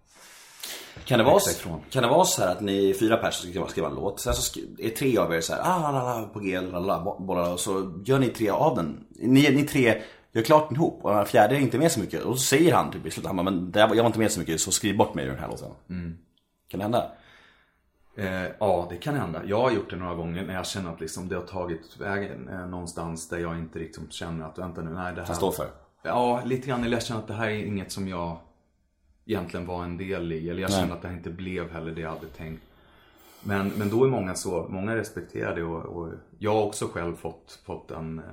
Kan 1.04 1.18
det, 1.18 1.24
vara, 1.24 1.36
ifrån. 1.36 1.80
kan 1.90 2.02
det 2.02 2.08
vara 2.08 2.24
så 2.24 2.42
här 2.42 2.52
att 2.52 2.60
ni 2.60 2.90
är 2.90 2.94
fyra 2.94 3.16
personer 3.16 3.52
som 3.52 3.62
ska 3.62 3.70
skriva 3.70 3.88
en 3.88 3.94
låt, 3.94 4.20
sen 4.20 4.34
så 4.34 4.60
är 4.78 4.90
tre 4.90 5.18
av 5.18 5.34
er 5.34 5.40
så 5.40 5.52
här, 5.54 5.60
ah, 5.64 5.92
la, 5.92 6.20
la, 6.20 6.26
på 6.28 6.40
G, 6.40 6.60
la, 6.60 6.78
la, 6.78 7.04
bo- 7.04 7.24
bollar, 7.24 7.52
och 7.52 7.60
så 7.60 8.02
gör 8.04 8.18
ni 8.18 8.28
tre 8.28 8.50
av 8.50 8.76
den. 8.76 9.04
Ni, 9.10 9.50
ni 9.50 9.62
tre 9.62 10.02
gör 10.34 10.42
klart 10.42 10.68
den 10.68 10.76
ihop 10.76 11.04
och 11.04 11.14
den 11.14 11.26
fjärde 11.26 11.56
är 11.56 11.60
inte 11.60 11.78
med 11.78 11.92
så 11.92 12.00
mycket. 12.00 12.22
Och 12.22 12.38
så 12.38 12.44
säger 12.44 12.74
han 12.74 12.90
typ 12.90 13.18
i 13.18 13.20
bara, 13.20 13.42
men 13.42 13.72
jag 13.74 13.88
var 13.88 14.06
inte 14.06 14.18
med 14.18 14.32
så 14.32 14.40
mycket 14.40 14.60
så 14.60 14.70
skriv 14.72 14.96
bort 14.96 15.14
mig 15.14 15.24
ur 15.24 15.30
den 15.30 15.38
här 15.38 15.48
låten. 15.48 15.70
Kan 16.68 16.78
det 16.78 16.84
hända? 16.84 17.12
Eh, 18.16 18.46
ja, 18.58 18.86
det 18.90 18.96
kan 18.96 19.14
hända. 19.14 19.42
Jag 19.46 19.60
har 19.60 19.70
gjort 19.70 19.90
det 19.90 19.96
några 19.96 20.14
gånger 20.14 20.46
när 20.46 20.54
jag 20.54 20.66
känner 20.66 20.92
att 20.92 21.00
liksom 21.00 21.28
det 21.28 21.36
har 21.36 21.42
tagit 21.42 21.96
vägen 22.00 22.48
eh, 22.48 22.66
någonstans 22.66 23.28
där 23.28 23.38
jag 23.38 23.58
inte 23.58 23.78
riktigt 23.78 24.12
känner 24.12 24.46
att 24.46 24.58
vänta 24.58 24.82
nu, 24.82 24.90
nej 24.90 25.14
det 25.14 25.24
här... 25.24 25.34
står 25.34 25.52
för. 25.52 25.66
Ja, 26.02 26.42
lite 26.44 26.68
grann. 26.68 26.84
Eller 26.84 26.96
jag 26.96 27.02
känner 27.02 27.20
att 27.20 27.26
det 27.26 27.34
här 27.34 27.48
är 27.48 27.66
inget 27.66 27.92
som 27.92 28.08
jag 28.08 28.36
egentligen 29.26 29.66
var 29.66 29.84
en 29.84 29.96
del 29.96 30.32
i. 30.32 30.50
Eller 30.50 30.62
jag 30.62 30.70
Nej. 30.70 30.80
känner 30.80 30.94
att 30.94 31.02
det 31.02 31.08
här 31.08 31.16
inte 31.16 31.30
blev 31.30 31.70
heller 31.70 31.90
det 31.90 32.00
jag 32.00 32.10
hade 32.10 32.26
tänkt. 32.26 32.62
Men, 33.40 33.68
men 33.68 33.90
då 33.90 34.04
är 34.04 34.08
många 34.08 34.34
så, 34.34 34.66
många 34.68 34.96
respekterar 34.96 35.54
det 35.54 35.62
och, 35.62 35.84
och 35.84 36.12
jag 36.38 36.54
har 36.54 36.62
också 36.62 36.86
själv 36.86 37.16
fått, 37.16 37.60
fått 37.64 37.90
en 37.90 38.18
eh, 38.18 38.24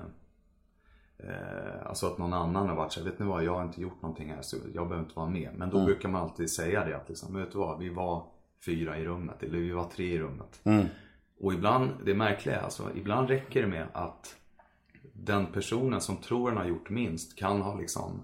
eh, 1.28 1.88
Alltså 1.88 2.08
att 2.08 2.18
någon 2.18 2.34
annan 2.34 2.70
har 2.70 2.76
varit 2.76 2.94
så 2.94 3.00
här, 3.00 3.10
vet 3.10 3.20
ni 3.20 3.26
vad, 3.26 3.44
jag 3.44 3.56
har 3.56 3.64
inte 3.64 3.82
gjort 3.82 4.02
någonting 4.02 4.30
här 4.30 4.42
så 4.42 4.58
jag 4.74 4.88
behöver 4.88 5.04
inte 5.06 5.20
vara 5.20 5.30
med. 5.30 5.50
Men 5.56 5.70
då 5.70 5.78
brukar 5.86 6.10
man 6.10 6.22
alltid 6.22 6.52
säga 6.52 6.86
det 6.86 6.96
att 6.96 7.10
liksom, 7.10 7.36
vet 7.36 7.52
du 7.52 7.58
vad, 7.58 7.80
vi 7.80 7.90
var 7.90 8.24
fyra 8.66 8.98
i 8.98 9.06
rummet 9.06 9.44
eller 9.44 9.58
vi 9.58 9.72
var 9.72 9.86
tre 9.90 10.06
i 10.14 10.20
rummet. 10.20 10.60
Och 11.40 11.54
ibland, 11.54 11.90
det 12.06 12.14
märkliga 12.14 12.60
är 12.60 12.64
alltså, 12.64 12.90
ibland 12.96 13.30
räcker 13.30 13.62
det 13.62 13.68
med 13.68 13.88
att 13.94 14.36
den 15.14 15.46
personen 15.46 16.02
som 16.02 16.18
tror 16.18 16.50
den 16.50 16.58
har 16.58 16.66
gjort 16.66 16.90
minst 16.90 17.38
kan 17.38 17.62
ha 17.62 17.76
liksom 17.80 18.22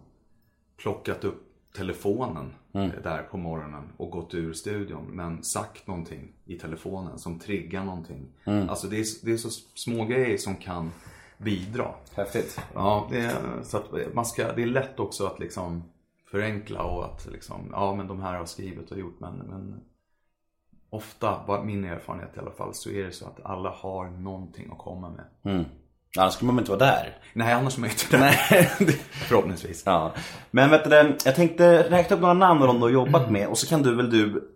plockat 0.77 1.23
upp 1.23 1.43
telefonen 1.75 2.53
eh, 2.95 3.01
där 3.03 3.23
på 3.23 3.37
morgonen 3.37 3.83
och 3.97 4.09
gått 4.11 4.33
ur 4.33 4.53
studion 4.53 5.05
men 5.05 5.43
sagt 5.43 5.87
någonting 5.87 6.31
i 6.45 6.55
telefonen 6.59 7.19
som 7.19 7.39
triggar 7.39 7.83
någonting. 7.83 8.27
Alltså 8.69 8.87
det 8.87 8.99
är, 8.99 9.25
det 9.25 9.31
är 9.31 9.37
så 9.37 9.49
små 9.75 10.05
grejer 10.05 10.37
som 10.37 10.55
kan 10.55 10.91
bidra. 11.37 11.87
Häftigt. 12.15 12.61
Ja, 12.73 13.07
det 13.11 13.19
är, 13.19 13.63
så 13.63 13.77
att 13.77 14.13
man 14.13 14.25
ska, 14.25 14.53
det 14.53 14.61
är 14.61 14.67
lätt 14.67 14.99
också 14.99 15.25
att 15.25 15.39
liksom 15.39 15.83
förenkla 16.31 16.83
och 16.83 17.05
att 17.05 17.27
liksom, 17.31 17.69
ja 17.71 17.95
men 17.95 18.07
de 18.07 18.21
här 18.21 18.33
har 18.33 18.45
skrivit 18.45 18.91
och 18.91 18.99
gjort 18.99 19.19
men, 19.19 19.37
men 19.37 19.79
ofta, 20.89 21.61
min 21.63 21.85
erfarenhet 21.85 22.29
i 22.35 22.39
alla 22.39 22.51
fall, 22.51 22.73
så 22.73 22.89
är 22.89 23.03
det 23.03 23.11
så 23.11 23.25
att 23.25 23.45
alla 23.45 23.69
har 23.69 24.09
någonting 24.09 24.69
att 24.71 24.77
komma 24.77 25.09
med. 25.09 25.53
Mm. 25.53 25.65
Annars 26.17 26.33
skulle 26.33 26.51
man 26.51 26.59
inte 26.59 26.71
vara 26.71 26.85
där. 26.85 27.17
Nej, 27.33 27.53
annars 27.53 27.77
är 27.77 27.81
man 27.81 27.89
inte 27.89 28.05
det. 28.11 28.19
Nej. 28.19 28.69
Förhoppningsvis. 29.11 29.83
Ja. 29.85 30.11
Men 30.51 30.69
vet 30.69 30.83
du, 30.83 31.17
jag 31.25 31.35
tänkte 31.35 31.89
räkna 31.89 32.15
upp 32.15 32.21
några 32.21 32.33
namn 32.33 32.61
dem 32.61 32.75
du 32.75 32.81
har 32.81 32.89
jobbat 32.89 33.31
med 33.31 33.47
och 33.47 33.57
så 33.57 33.67
kan 33.67 33.81
du 33.81 33.95
väl 33.95 34.09
du 34.09 34.51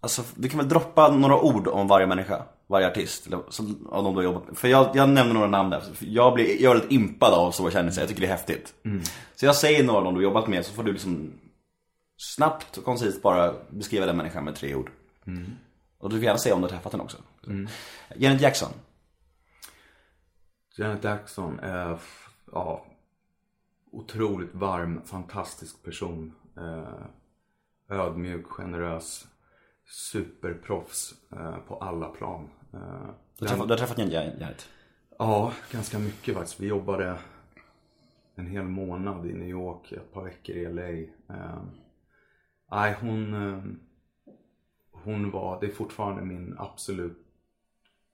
Alltså 0.00 0.22
du 0.34 0.48
kan 0.48 0.58
väl 0.58 0.68
droppa 0.68 1.08
några 1.08 1.40
ord 1.40 1.68
om 1.68 1.88
varje 1.88 2.06
människa, 2.06 2.42
varje 2.66 2.86
artist 2.88 3.26
eller, 3.26 3.40
så, 3.48 3.62
av 3.90 4.04
de 4.04 4.14
du 4.14 4.18
har 4.18 4.24
jobbat 4.24 4.46
med. 4.48 4.58
För 4.58 4.68
jag, 4.68 4.96
jag 4.96 5.08
nämner 5.08 5.34
några 5.34 5.46
namn 5.46 5.70
där, 5.70 5.80
för 5.80 6.06
jag 6.06 6.34
blir 6.34 6.62
jag 6.62 6.70
är 6.70 6.74
väldigt 6.74 6.92
impad 6.92 7.34
av 7.34 7.50
så 7.50 7.70
kändisar, 7.70 8.02
jag 8.02 8.08
tycker 8.08 8.20
det 8.20 8.26
är 8.26 8.30
häftigt. 8.36 8.74
Så 9.36 9.46
jag 9.46 9.56
säger 9.56 9.84
några 9.84 9.98
av 9.98 10.04
dem 10.04 10.14
du 10.14 10.18
har 10.18 10.24
jobbat 10.24 10.48
med 10.48 10.66
så 10.66 10.72
får 10.72 10.82
du 10.82 10.92
liksom 10.92 11.32
snabbt 12.16 12.76
och 12.76 12.84
koncist 12.84 13.22
bara 13.22 13.54
beskriva 13.70 14.06
den 14.06 14.16
människan 14.16 14.44
med 14.44 14.54
tre 14.54 14.74
ord. 14.74 14.90
Och 15.98 16.10
du 16.10 16.16
får 16.16 16.24
gärna 16.24 16.38
säga 16.38 16.54
om 16.54 16.60
du 16.60 16.64
har 16.66 16.70
träffat 16.70 16.92
den 16.92 17.00
också. 17.00 17.16
Janet 18.16 18.40
Jackson. 18.40 18.68
Janet 20.76 21.04
Jackson 21.04 21.58
är, 21.58 21.98
ja, 22.52 22.84
otroligt 23.92 24.54
varm, 24.54 25.00
fantastisk 25.04 25.82
person. 25.82 26.32
Eh, 26.56 27.96
ödmjuk, 27.98 28.46
generös, 28.46 29.26
superproffs 29.90 31.14
eh, 31.32 31.56
på 31.58 31.76
alla 31.76 32.08
plan. 32.08 32.48
Eh, 32.72 32.80
Du 33.38 33.46
har 33.48 33.56
träffat, 33.56 33.78
träffat 33.78 33.98
Janet? 33.98 34.68
Ja, 35.18 35.52
ganska 35.72 35.98
mycket 35.98 36.34
faktiskt. 36.34 36.60
Vi 36.60 36.66
jobbade 36.66 37.18
en 38.34 38.46
hel 38.46 38.64
månad 38.64 39.26
i 39.26 39.32
New 39.32 39.48
York, 39.48 39.92
ett 39.92 40.12
par 40.12 40.24
veckor 40.24 40.56
i 40.56 40.72
LA. 40.72 40.88
Eh, 41.36 41.62
nej, 42.70 42.96
hon, 43.00 43.34
eh, 43.34 43.62
hon 44.92 45.30
var, 45.30 45.60
det 45.60 45.66
är 45.66 45.70
fortfarande 45.72 46.22
min 46.22 46.54
absolut 46.58 47.26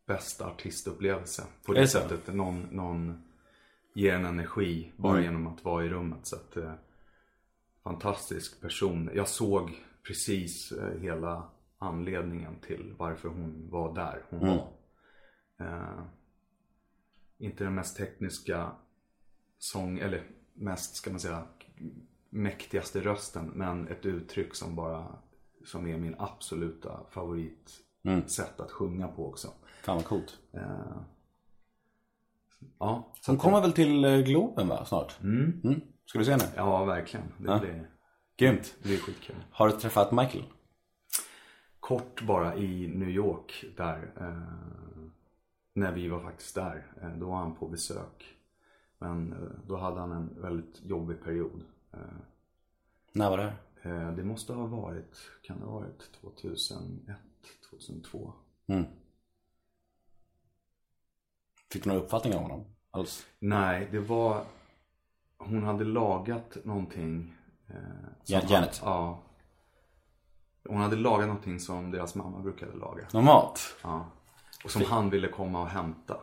bästa 0.07 0.47
artistupplevelse. 0.47 1.43
På 1.64 1.72
det 1.72 1.81
det 1.81 1.89
sättet. 1.89 2.35
Någon, 2.35 2.61
någon 2.62 3.22
ger 3.95 4.14
en 4.14 4.24
energi 4.24 4.93
bara 4.97 5.22
genom 5.22 5.47
att 5.47 5.64
vara 5.64 5.85
i 5.85 5.89
rummet. 5.89 6.27
Så 6.27 6.37
att, 6.37 6.57
eh, 6.57 6.72
fantastisk 7.85 8.61
person. 8.61 9.11
Jag 9.14 9.29
såg 9.29 9.83
precis 10.07 10.72
hela 11.01 11.51
anledningen 11.79 12.61
till 12.61 12.95
varför 12.99 13.29
hon 13.29 13.70
var 13.70 13.95
där 13.95 14.22
hon 14.31 14.41
var. 14.41 14.68
Eh, 15.61 16.03
inte 17.39 17.64
den 17.64 17.74
mest 17.74 17.97
tekniska 17.97 18.70
sång, 19.59 19.99
eller 19.99 20.22
mest 20.55 20.95
ska 20.97 21.11
man 21.11 21.20
säga 21.20 21.45
mäktigaste 22.31 23.01
rösten. 23.01 23.47
Men 23.55 23.89
ett 23.89 24.07
uttryck 24.07 24.55
som 24.55 24.77
bara, 24.77 25.18
som 25.64 25.87
är 25.87 25.99
min 25.99 26.14
absoluta 26.18 27.01
favorit 27.11 27.70
sätt 28.27 28.61
att 28.61 28.70
sjunga 28.70 29.09
på 29.09 29.29
också. 29.29 29.49
Fan 29.83 29.97
vad 29.97 30.05
coolt. 30.05 30.39
Eh, 30.53 30.97
ja, 32.79 33.12
Hon 33.27 33.39
kommer 33.39 33.61
väl 33.61 33.72
till 33.72 34.05
eh, 34.05 34.18
Globen 34.18 34.68
va, 34.68 34.85
snart? 34.85 35.20
Mm. 35.22 35.81
Ska 36.07 36.18
du 36.18 36.24
se 36.24 36.31
henne? 36.31 36.45
ja, 36.57 36.85
verkligen. 36.85 37.27
Det 37.39 37.59
blir, 37.61 37.91
Grymt. 38.37 38.74
det 38.83 38.89
blir 38.89 38.99
skitkul. 38.99 39.37
Har 39.51 39.68
du 39.68 39.72
träffat 39.72 40.12
Michael? 40.12 40.45
Kort 41.87 42.22
bara 42.22 42.57
i 42.57 42.89
New 42.89 43.09
York 43.09 43.64
där. 43.76 44.12
Eh, 44.20 45.07
när 45.72 45.93
vi 45.93 46.09
var 46.09 46.20
faktiskt 46.20 46.55
där. 46.55 46.87
Eh, 47.03 47.09
då 47.16 47.26
var 47.26 47.37
han 47.37 47.55
på 47.55 47.68
besök. 47.68 48.37
Men 48.99 49.32
eh, 49.32 49.39
då 49.66 49.76
hade 49.76 50.01
han 50.01 50.12
en 50.12 50.43
väldigt 50.43 50.80
jobbig 50.84 51.22
period. 51.24 51.62
Eh, 51.93 51.99
När 53.12 53.30
var 53.30 53.39
det 53.39 53.53
här? 53.82 54.07
eh, 54.07 54.12
det 54.16 54.24
måste 54.24 54.53
ha 54.53 54.66
varit, 54.66 55.16
kan 55.43 55.61
det 55.61 55.66
ha 55.66 55.72
varit 55.72 56.12
2001, 56.20 57.16
2002? 57.70 58.32
Fick 61.72 61.84
du 61.84 61.91
någon 61.91 62.03
uppfattning 62.03 62.34
om 62.37 62.43
honom? 62.43 62.64
Alls? 62.91 63.26
Nej, 63.39 63.89
det 63.91 64.01
var, 64.01 64.45
hon 65.39 65.62
hade 65.62 65.84
lagat 65.84 66.57
någonting. 66.64 67.34
Eh, 67.68 67.74
han- 67.74 68.49
Janet? 68.49 68.80
Ja. 68.84 69.22
Hon 70.69 70.81
hade 70.81 70.97
lagat 70.97 71.27
någonting 71.29 71.61
som 71.61 71.91
deras 71.91 72.14
mamma 72.14 72.39
brukade 72.41 72.73
laga. 72.77 73.07
Någon 73.12 73.25
mat? 73.25 73.61
Ja. 73.83 74.07
Och 74.64 74.71
som 74.71 74.83
han 74.83 75.11
ville 75.11 75.29
komma 75.29 75.61
och 75.62 75.69
hämta. 75.69 76.17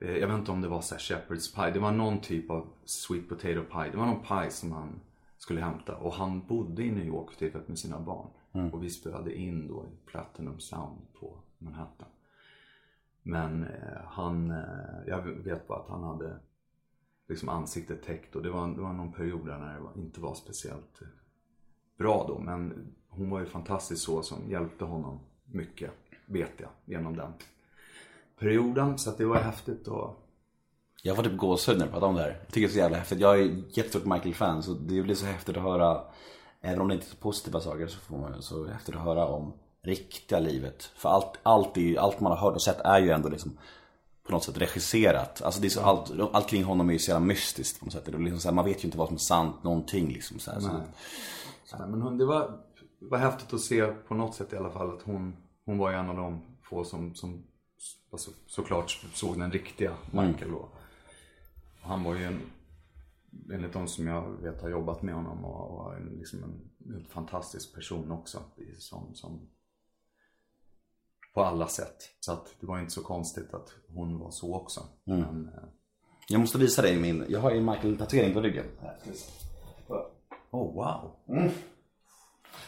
Eh, 0.00 0.16
Jag 0.16 0.28
vet 0.28 0.38
inte 0.38 0.50
om 0.52 0.60
det 0.60 0.68
var 0.68 0.80
så 0.80 0.94
shepherd's 0.94 1.54
pie. 1.54 1.70
Det 1.70 1.78
var 1.78 1.92
någon 1.92 2.20
typ 2.20 2.50
av 2.50 2.66
sweet 2.84 3.28
potato 3.28 3.62
pie. 3.72 3.90
Det 3.90 3.96
var 3.96 4.06
någon 4.06 4.22
pie 4.22 4.50
som 4.50 4.72
han 4.72 5.00
skulle 5.38 5.60
hämta. 5.60 5.96
Och 5.96 6.12
han 6.14 6.46
bodde 6.46 6.82
i 6.82 6.90
New 6.90 7.06
York 7.06 7.30
för 7.30 7.38
tillfället 7.38 7.68
med 7.68 7.78
sina 7.78 8.00
barn. 8.00 8.28
Och 8.72 8.82
vi 8.84 8.90
spelade 8.90 9.34
in 9.38 9.68
då 9.68 9.84
i 9.86 10.06
Platinum 10.06 10.60
Sound 10.60 10.98
på 11.20 11.38
Manhattan. 11.58 12.08
Men 13.22 13.64
eh, 13.64 14.00
han, 14.06 14.50
eh, 14.50 14.58
jag 15.06 15.22
vet 15.22 15.68
bara 15.68 15.78
att 15.78 15.88
han 15.88 16.02
hade 16.02 16.38
liksom 17.28 17.48
ansiktet 17.48 18.02
täckt. 18.02 18.36
Och 18.36 18.42
det 18.42 18.50
var, 18.50 18.68
det 18.68 18.80
var 18.80 18.92
någon 18.92 19.12
period 19.12 19.46
där 19.46 19.58
när 19.58 19.80
det 19.94 20.00
inte 20.00 20.20
var 20.20 20.34
speciellt 20.34 21.00
bra 21.98 22.24
då. 22.28 22.38
Men 22.38 22.94
hon 23.16 23.30
var 23.30 23.40
ju 23.40 23.46
fantastisk 23.46 24.04
så 24.04 24.22
som 24.22 24.50
hjälpte 24.50 24.84
honom 24.84 25.20
mycket, 25.44 25.90
vet 26.26 26.52
jag, 26.56 26.70
genom 26.84 27.16
den 27.16 27.32
perioden. 28.38 28.98
Så 28.98 29.10
att 29.10 29.18
det 29.18 29.26
var 29.26 29.36
häftigt 29.36 29.88
och 29.88 30.20
Jag 31.02 31.16
får 31.16 31.22
typ 31.22 31.36
gåshud 31.36 31.78
när 31.78 31.86
du 31.86 31.92
pratar 31.92 32.06
om 32.06 32.14
det 32.14 32.22
här. 32.22 32.38
Jag 32.44 32.48
tycker 32.48 32.60
det 32.60 32.70
är 32.70 32.72
så 32.72 32.78
jävla 32.78 32.96
häftigt. 32.96 33.20
Jag 33.20 33.40
är 33.40 33.62
jättestort 33.68 34.04
Michael-fan 34.04 34.62
så 34.62 34.74
det 34.74 35.02
blir 35.02 35.14
så 35.14 35.26
häftigt 35.26 35.56
att 35.56 35.62
höra 35.62 36.04
Även 36.66 36.80
om 36.80 36.88
det 36.88 36.94
inte 36.94 37.06
är 37.06 37.10
så 37.10 37.16
positiva 37.16 37.60
saker 37.60 37.86
så 37.86 37.98
får 37.98 38.18
man 38.18 38.42
så 38.42 38.66
häftigt 38.66 38.96
att 38.96 39.02
höra 39.02 39.26
om 39.26 39.52
riktiga 39.82 40.38
livet. 40.38 40.82
För 40.82 41.08
allt, 41.08 41.38
allt, 41.42 41.76
är 41.76 41.80
ju, 41.80 41.98
allt 41.98 42.20
man 42.20 42.32
har 42.32 42.38
hört 42.38 42.54
och 42.54 42.62
sett 42.62 42.80
är 42.80 43.00
ju 43.00 43.10
ändå 43.10 43.28
liksom 43.28 43.58
på 44.26 44.32
något 44.32 44.44
sätt 44.44 44.60
regisserat. 44.60 45.42
Alltså 45.42 45.60
det 45.60 45.66
är 45.66 45.70
så, 45.70 45.80
allt, 45.80 46.12
allt 46.32 46.48
kring 46.48 46.64
honom 46.64 46.88
är 46.88 46.92
ju 46.92 46.98
så 46.98 47.10
jävla 47.10 47.26
mystiskt 47.26 47.78
på 47.78 47.84
något 47.84 47.92
sätt. 47.92 48.04
Det 48.04 48.12
är 48.12 48.18
liksom 48.18 48.40
så 48.40 48.48
här, 48.48 48.54
man 48.54 48.64
vet 48.64 48.84
ju 48.84 48.86
inte 48.86 48.98
vad 48.98 49.08
som 49.08 49.14
är 49.14 49.18
sant, 49.18 49.62
någonting 49.62 50.08
liksom 50.08 50.38
så 50.38 50.50
här. 50.50 50.60
Så, 50.60 50.68
Nej, 51.78 51.88
men 51.88 52.02
hon, 52.02 52.18
det 52.18 52.24
var, 52.24 52.60
var 53.10 53.18
häftigt 53.18 53.52
att 53.52 53.60
se 53.60 53.86
på 53.86 54.14
något 54.14 54.34
sätt 54.34 54.52
i 54.52 54.56
alla 54.56 54.70
fall 54.70 54.96
att 54.96 55.02
hon, 55.02 55.36
hon 55.64 55.78
var 55.78 55.92
en 55.92 56.08
av 56.08 56.16
de 56.16 56.42
få 56.62 56.84
som, 56.84 57.14
som 57.14 57.44
alltså, 58.12 58.30
såklart 58.46 58.90
såg 59.14 59.38
den 59.38 59.52
riktiga 59.52 59.96
Michael 60.10 60.50
då. 60.50 60.68
Han 61.80 62.04
var 62.04 62.14
ju 62.14 62.24
en, 62.24 62.40
enligt 63.52 63.72
de 63.72 63.88
som 63.88 64.06
jag 64.06 64.42
vet 64.42 64.62
har 64.62 64.68
jobbat 64.68 65.02
med 65.02 65.14
honom 65.14 65.44
och, 65.44 65.78
och 65.78 65.96
en, 65.96 66.06
liksom 66.18 66.42
en, 66.42 66.70
en 66.94 67.04
fantastisk 67.04 67.74
person 67.74 68.10
också. 68.10 68.38
Som, 68.78 69.14
som, 69.14 69.48
på 71.34 71.42
alla 71.42 71.66
sätt. 71.66 71.96
Så 72.20 72.32
att 72.32 72.54
det 72.60 72.66
var 72.66 72.78
inte 72.78 72.92
så 72.92 73.02
konstigt 73.02 73.54
att 73.54 73.74
hon 73.88 74.18
var 74.18 74.30
så 74.30 74.54
också. 74.54 74.80
Men, 75.04 75.48
eh, 75.48 75.64
Jag 76.28 76.40
måste 76.40 76.58
visa 76.58 76.82
dig 76.82 77.00
min, 77.00 77.24
jag 77.28 77.40
har 77.40 77.50
ju 77.50 77.58
en 77.58 77.64
Michael-tatuering 77.64 78.34
på 78.34 78.40
ryggen. 78.40 78.66
oh 80.50 80.74
wow. 80.74 81.10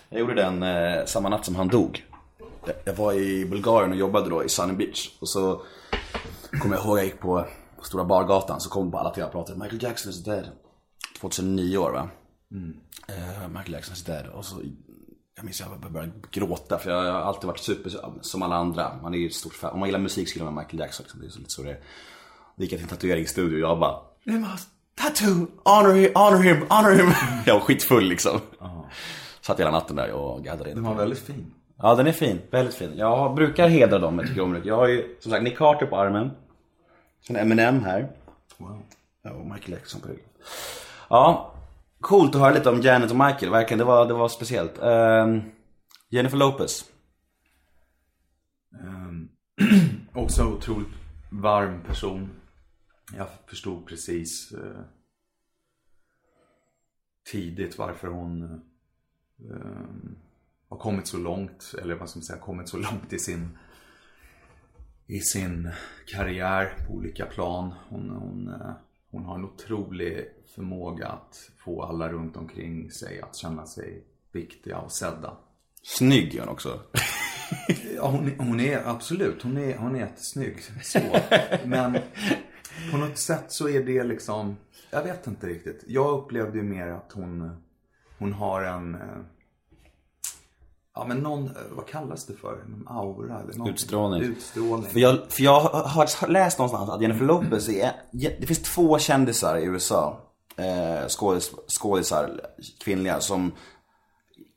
Jag 0.08 0.20
gjorde 0.20 0.34
den 0.34 0.62
eh, 0.62 1.04
samma 1.04 1.28
natt 1.28 1.44
som 1.44 1.56
han 1.56 1.68
dog. 1.68 2.04
Jag, 2.66 2.74
jag 2.84 2.94
var 2.94 3.12
i 3.12 3.44
Bulgarien 3.44 3.90
och 3.90 3.96
jobbade 3.96 4.30
då 4.30 4.44
i 4.44 4.48
Sunny 4.48 4.72
Beach. 4.72 5.10
Och 5.20 5.28
så 5.28 5.62
kommer 6.60 6.76
jag 6.76 6.84
ihåg 6.84 6.98
jag 6.98 7.04
gick 7.04 7.20
på, 7.20 7.46
på 7.76 7.84
Stora 7.84 8.04
Bargatan 8.04 8.60
så 8.60 8.70
kom 8.70 8.90
på 8.90 8.98
alla 8.98 9.10
tv 9.10 9.28
pratade 9.30 9.58
Michael 9.58 9.82
Jackson 9.82 10.10
is 10.10 10.24
dead. 10.24 10.48
2009 11.20 11.78
år 11.78 11.90
va? 11.90 12.08
Eh, 13.08 13.48
Michael 13.48 13.72
Jackson 13.72 13.92
is 13.92 14.04
dead. 14.04 14.26
Och 14.26 14.44
så, 14.44 14.56
jag 15.36 15.44
minns 15.44 15.60
jag 15.60 15.92
började 15.92 16.12
gråta 16.30 16.78
för 16.78 16.90
jag 16.90 17.12
har 17.12 17.20
alltid 17.20 17.46
varit 17.46 17.58
super 17.58 17.92
som 18.20 18.42
alla 18.42 18.56
andra. 18.56 18.98
Man 19.02 19.14
är 19.14 19.18
ju 19.18 19.26
ett 19.26 19.34
stort 19.34 19.54
fan. 19.54 19.72
Om 19.72 19.80
man 19.80 19.88
gillar 19.88 20.00
musik 20.00 20.28
så 20.28 20.34
gillar 20.34 20.50
man 20.50 20.64
Michael 20.64 20.78
Jackson. 20.78 21.04
Liksom. 21.04 21.20
Det 21.20 21.26
är 21.26 21.30
så 21.30 21.38
lite 21.38 21.50
så 21.50 21.62
det 21.62 21.70
är. 21.70 21.80
Då 22.56 22.62
gick 22.62 22.72
jag 22.72 22.78
till 22.78 22.88
en 22.88 22.96
tatueringsstudio 22.96 23.54
och 23.64 23.70
jag 23.70 23.78
bara 23.78 24.00
Tattoo! 24.96 25.46
Honor 25.64 25.94
him, 25.94 26.10
honor 26.14 26.42
him, 26.42 26.66
honor 26.68 26.90
him! 26.90 27.12
Jag 27.46 27.54
var 27.54 27.60
skitfull 27.60 28.04
liksom. 28.04 28.40
Satt 29.46 29.60
hela 29.60 29.70
natten 29.70 29.96
där 29.96 30.12
och 30.12 30.44
gaddade 30.44 30.70
in. 30.70 30.76
Den 30.76 30.84
var 30.84 30.94
väldigt 30.94 31.18
fin. 31.18 31.54
Ja 31.76 31.94
den 31.94 32.06
är 32.06 32.12
fin, 32.12 32.40
väldigt 32.50 32.74
fin. 32.74 32.92
Jag 32.96 33.34
brukar 33.34 33.68
hedra 33.68 33.98
dem 33.98 34.18
jag 34.18 34.28
tycker 34.28 34.40
om. 34.42 34.62
Jag 34.64 34.76
har 34.76 34.88
ju 34.88 35.16
som 35.20 35.32
sagt 35.32 35.44
Nick 35.44 35.58
Carter 35.58 35.86
på 35.86 35.96
armen. 35.96 36.30
Sen 37.26 37.36
Eminem 37.36 37.84
här. 37.84 38.12
Wow. 38.58 38.82
Ja, 39.22 39.30
och 39.30 39.46
Michael 39.46 39.72
Jackson 39.72 40.00
på 40.00 40.08
ryggen. 40.08 40.24
Ja, 41.10 41.54
coolt 42.00 42.34
att 42.34 42.40
höra 42.40 42.54
lite 42.54 42.70
om 42.70 42.80
Janet 42.80 43.10
och 43.10 43.16
Michael. 43.16 43.52
Verkligen, 43.52 43.78
det 43.78 43.84
var, 43.84 44.06
det 44.06 44.14
var 44.14 44.28
speciellt. 44.28 44.78
Ehm, 44.82 45.42
Jennifer 46.08 46.36
Lopez. 46.36 46.84
Ehm, 48.80 49.28
också 50.14 50.44
otroligt 50.44 50.94
varm 51.30 51.82
person. 51.82 52.30
Jag 53.16 53.26
förstod 53.46 53.86
precis 53.86 54.52
eh, 54.52 54.80
tidigt 57.32 57.78
varför 57.78 58.08
hon 58.08 58.60
eh, 59.50 60.10
har 60.68 60.78
kommit 60.78 61.06
så 61.06 61.18
långt, 61.18 61.74
eller 61.82 61.94
vad 61.94 62.10
ska 62.10 62.18
man 62.18 62.24
säga, 62.24 62.38
kommit 62.38 62.68
så 62.68 62.76
långt 62.76 63.12
i 63.12 63.18
sin 63.18 63.58
i 65.06 65.20
sin 65.20 65.70
karriär 66.06 66.76
på 66.86 66.92
olika 66.92 67.26
plan. 67.26 67.74
Hon, 67.88 68.10
hon, 68.10 68.48
eh, 68.48 68.70
hon 69.10 69.24
har 69.24 69.34
en 69.34 69.44
otrolig 69.44 70.28
förmåga 70.54 71.08
att 71.08 71.50
få 71.56 71.82
alla 71.82 72.08
runt 72.08 72.36
omkring 72.36 72.90
sig 72.90 73.20
att 73.20 73.36
känna 73.36 73.66
sig 73.66 74.04
viktiga 74.32 74.78
och 74.78 74.92
sedda. 74.92 75.36
Snygg 75.82 76.34
är 76.34 76.40
hon 76.40 76.48
också. 76.48 76.80
Ja, 77.96 78.10
hon, 78.10 78.32
hon 78.38 78.60
är 78.60 78.88
absolut, 78.88 79.42
hon 79.42 79.56
är, 79.56 79.76
hon 79.76 79.96
är 79.96 80.00
jättesnygg. 80.00 80.62
Så. 80.82 81.00
Men 81.64 81.98
på 82.90 82.96
något 82.96 83.18
sätt 83.18 83.44
så 83.48 83.68
är 83.68 83.84
det 83.84 84.04
liksom, 84.04 84.56
jag 84.90 85.02
vet 85.02 85.26
inte 85.26 85.46
riktigt. 85.46 85.84
Jag 85.86 86.18
upplevde 86.18 86.58
ju 86.58 86.64
mer 86.64 86.86
att 86.86 87.12
hon, 87.12 87.62
hon 88.18 88.32
har 88.32 88.62
en, 88.62 88.94
eh, 88.94 89.00
ja 90.94 91.04
men 91.08 91.18
någon, 91.18 91.44
eh, 91.44 91.52
vad 91.70 91.86
kallas 91.86 92.26
det 92.26 92.34
för? 92.34 92.52
En 92.52 92.84
aura 92.88 93.24
eller 93.24 93.54
någonting. 93.54 93.74
Utstrålning. 93.74 94.22
Utstrålning. 94.22 94.90
För 94.90 95.00
jag, 95.00 95.18
för 95.28 95.42
jag 95.42 95.60
har 95.60 96.28
läst 96.28 96.58
någonstans 96.58 96.90
att 96.90 97.02
Jennifer 97.02 97.24
Lopez 97.24 97.68
är, 97.68 97.92
det 98.12 98.46
finns 98.46 98.62
två 98.62 98.98
kändisar 98.98 99.56
i 99.56 99.64
USA, 99.64 100.20
eh, 100.56 101.08
skådis, 101.08 101.52
skådisar, 101.68 102.40
kvinnliga, 102.84 103.20
som 103.20 103.52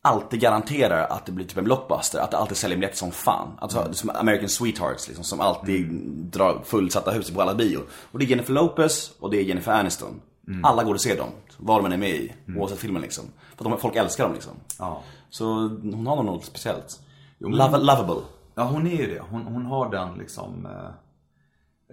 alltid 0.02 0.40
garanterar 0.40 1.08
att 1.08 1.26
det 1.26 1.32
blir 1.32 1.46
typ 1.46 1.58
en 1.58 1.64
blockbuster, 1.64 2.20
att 2.20 2.32
det 2.32 2.38
alltid 2.38 2.58
säljer 2.58 2.78
biljetter 2.78 2.98
som 2.98 3.12
fan. 3.12 3.48
Alltså 3.60 3.94
som 3.94 4.10
American 4.10 4.50
Sweethearts 4.50 5.08
liksom, 5.08 5.24
som 5.24 5.40
alltid 5.42 5.92
drar 6.32 6.62
fullsatta 6.66 7.12
hus 7.12 7.32
på 7.32 7.42
alla 7.42 7.56
bio. 7.56 7.80
Och 8.12 8.20
det 8.20 8.26
är 8.26 8.28
Jennifer 8.28 8.54
Lopez 8.54 9.12
och 9.20 9.32
det 9.32 9.38
är 9.38 9.42
Jennifer 9.42 9.72
Aniston. 9.72 10.22
Alla 10.64 10.84
går 10.84 10.94
och 10.94 11.02
ser 11.02 11.18
dem, 11.18 11.30
vad 11.60 11.80
de 11.80 11.86
än 11.86 11.92
är 11.92 11.98
med 11.98 12.10
i, 12.10 12.34
oavsett 12.58 12.80
filmen 12.80 13.02
liksom. 13.02 13.26
För 13.56 13.66
att 13.66 13.72
de, 13.72 13.80
folk 13.80 13.96
älskar 13.96 14.24
dem 14.24 14.34
liksom. 14.34 14.54
Ja. 14.80 15.04
Så 15.30 15.46
hon 15.68 16.08
har 16.08 16.16
nog 16.16 16.26
något 16.26 16.46
speciellt. 16.46 17.02
Love, 17.40 17.78
lovable. 17.78 18.22
Ja, 18.56 18.64
hon 18.64 18.88
är 18.88 18.96
ju 18.96 19.08
det. 19.08 19.20
Hon, 19.20 19.42
hon 19.42 19.66
har 19.66 19.92
den 19.92 20.18
liksom, 20.18 20.66
eh, 20.66 20.92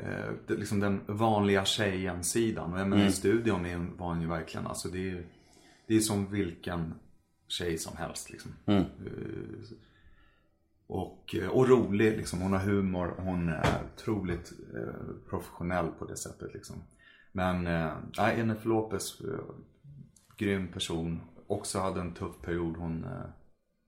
eh, 0.07 0.57
liksom 0.59 0.81
den 0.81 1.01
vanliga 1.07 1.65
tjejen-sidan. 1.65 2.73
Och 2.73 2.81
jag 2.81 2.89
menar 2.89 3.07
i 3.07 3.13
studion 3.13 3.67
är 3.67 3.77
hon, 3.77 3.97
var 3.97 4.07
hon 4.07 4.21
ju 4.21 4.29
verkligen, 4.29 4.67
alltså 4.67 4.89
det 4.89 4.99
är 4.99 5.03
ju 5.03 5.27
det 5.87 5.97
är 5.97 6.01
som 6.01 6.31
vilken 6.31 6.95
tjej 7.49 7.79
som 7.79 7.97
helst 7.97 8.31
liksom. 8.31 8.53
Eh, 8.67 8.83
och, 10.87 11.35
och 11.51 11.69
rolig 11.69 12.17
liksom, 12.17 12.41
hon 12.41 12.53
har 12.53 12.61
humor, 12.61 13.15
hon 13.19 13.49
är 13.49 13.83
otroligt 13.95 14.53
eh, 14.75 15.29
professionell 15.31 15.87
på 15.87 16.05
det 16.05 16.17
sättet 16.17 16.55
liksom. 16.55 16.77
Men, 17.37 17.67
eh, 17.67 17.93
Jennifer 18.37 18.69
Lopez, 18.69 19.21
eh, 19.21 19.39
grym 20.37 20.69
person. 20.69 21.21
Också 21.47 21.79
hade 21.79 22.01
en 22.01 22.15
tuff 22.15 22.41
period 22.43 22.77
hon, 22.77 23.05
eh, 23.05 23.11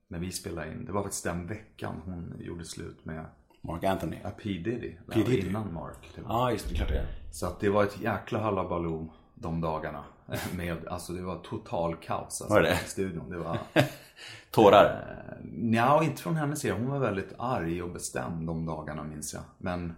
när 0.07 0.19
vi 0.19 0.31
spelade 0.31 0.71
in. 0.71 0.85
Det 0.85 0.91
var 0.91 1.01
faktiskt 1.01 1.23
den 1.23 1.47
veckan 1.47 2.01
hon 2.05 2.33
gjorde 2.39 2.65
slut 2.65 3.05
med 3.05 3.25
Mark 3.61 3.83
Anthony. 3.83 4.17
ja, 4.23 4.29
P 4.29 4.49
Diddy. 4.49 4.95
P. 5.11 5.23
Diddy. 5.23 5.47
Innan 5.49 5.73
Mark. 5.73 6.09
Var. 6.17 6.23
Ja, 6.33 6.51
just 6.51 6.69
det, 6.69 6.75
klart 6.75 6.89
det. 6.89 7.05
Så 7.31 7.45
att 7.45 7.59
det 7.59 7.69
var 7.69 7.83
ett 7.83 8.01
jäkla 8.01 8.39
halabaloo 8.39 9.13
de 9.35 9.61
dagarna. 9.61 10.03
Med, 10.55 10.87
alltså 10.87 11.13
det 11.13 11.21
var 11.21 11.39
total 11.39 11.95
kaos 11.95 12.23
alltså, 12.23 12.47
Var 12.49 12.61
det? 12.61 12.73
i 12.73 12.87
studion. 12.87 13.29
Det 13.29 13.37
var, 13.37 13.57
Tårar. 14.51 15.17
nja, 15.43 16.03
inte 16.03 16.21
från 16.21 16.35
hennes 16.35 16.59
sida. 16.59 16.75
Hon 16.75 16.89
var 16.89 16.99
väldigt 16.99 17.33
arg 17.37 17.83
och 17.83 17.89
bestämd 17.91 18.47
de 18.47 18.65
dagarna 18.65 19.03
minns 19.03 19.33
jag. 19.33 19.43
Men 19.57 19.95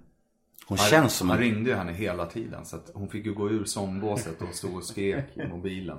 Hon 0.71 0.77
han, 0.77 0.87
känns 0.87 1.13
som 1.13 1.29
han 1.29 1.37
en... 1.37 1.43
ringde 1.43 1.69
ju 1.69 1.75
henne 1.75 1.91
hela 1.93 2.25
tiden. 2.25 2.65
Så 2.65 2.75
att 2.75 2.91
hon 2.93 3.09
fick 3.09 3.25
ju 3.25 3.33
gå 3.33 3.49
ur 3.49 3.65
sångbåset 3.65 4.41
och 4.41 4.55
stå 4.55 4.75
och 4.75 4.83
skrek 4.83 5.25
i 5.37 5.47
mobilen. 5.47 5.97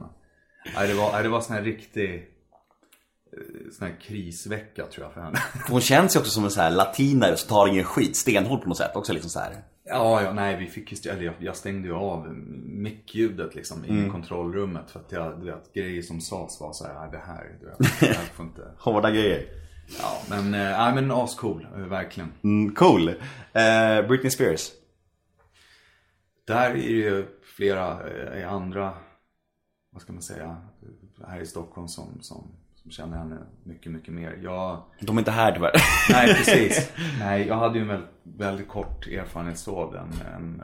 Nej, 0.74 0.88
det 0.88 0.94
var, 0.94 1.22
det 1.22 1.28
var 1.28 1.40
sån 1.40 1.56
här 1.56 1.62
riktig 1.62 2.14
eh, 2.14 3.72
sån 3.72 3.86
här 3.86 3.96
krisvecka 4.00 4.86
tror 4.86 5.06
jag 5.06 5.12
för 5.14 5.20
henne. 5.20 5.38
Hon 5.68 5.80
känns 5.80 6.16
ju 6.16 6.20
också 6.20 6.32
som 6.32 6.44
en 6.44 6.50
sån 6.50 6.62
här 6.62 6.70
latinare 6.70 7.36
som 7.36 7.48
tar 7.48 7.68
ingen 7.68 7.84
skit, 7.84 8.16
stenhård 8.16 8.62
på 8.62 8.68
något 8.68 8.76
sätt. 8.78 8.96
Också 8.96 9.12
liksom 9.12 9.30
så 9.30 9.38
här. 9.38 9.56
Ja, 9.84 10.22
ja, 10.22 10.32
nej, 10.32 10.56
vi 10.56 10.66
fick 10.66 11.06
ju, 11.06 11.10
eller 11.10 11.22
jag, 11.22 11.34
jag 11.38 11.56
stängde 11.56 11.88
ju 11.88 11.94
av 11.94 12.34
mickljudet 12.66 13.54
liksom 13.54 13.84
i 13.84 14.08
kontrollrummet 14.10 14.90
för 14.90 15.00
att 15.00 15.12
jag, 15.12 15.40
du 15.40 15.46
vet, 15.46 15.74
grejer 15.74 16.02
som 16.02 16.20
sades 16.20 16.60
var 16.60 16.72
så 16.72 16.86
här, 16.86 16.94
"Nej, 16.94 17.08
det 17.12 17.18
här, 17.26 17.56
du 17.60 17.66
vet, 17.66 18.00
det 18.00 18.06
här 18.06 18.24
får 18.34 18.46
inte. 18.46 18.62
Hårda 18.78 19.10
grejer. 19.10 19.61
Ja, 19.98 20.22
men, 20.30 20.50
nej 20.50 20.94
men 20.94 21.10
ascool, 21.10 21.66
eh, 21.76 21.80
verkligen. 21.80 22.32
Mm, 22.42 22.74
cool. 22.74 23.08
Eh, 23.08 24.06
Britney 24.08 24.30
Spears. 24.30 24.70
Där 26.44 26.70
är 26.70 26.74
det 26.74 26.80
ju 26.80 27.26
flera 27.56 28.10
eh, 28.38 28.52
andra, 28.52 28.92
vad 29.90 30.02
ska 30.02 30.12
man 30.12 30.22
säga, 30.22 30.56
här 31.28 31.40
i 31.40 31.46
Stockholm 31.46 31.88
som, 31.88 32.18
som, 32.20 32.48
som 32.74 32.90
känner 32.90 33.16
henne 33.18 33.38
mycket, 33.64 33.92
mycket 33.92 34.14
mer. 34.14 34.38
Jag, 34.42 34.82
De 35.00 35.16
är 35.16 35.20
inte 35.20 35.30
här 35.30 35.52
tyvärr. 35.52 35.72
nej 36.10 36.34
precis. 36.34 36.92
Nej, 37.18 37.46
jag 37.46 37.56
hade 37.56 37.78
ju 37.78 37.82
en 37.82 37.88
väldigt, 37.88 38.08
väldigt 38.22 38.68
kort 38.68 39.06
erfarenhet 39.06 39.58
så 39.58 39.76
av 39.76 39.92
den. 39.92 40.08
En, 40.34 40.62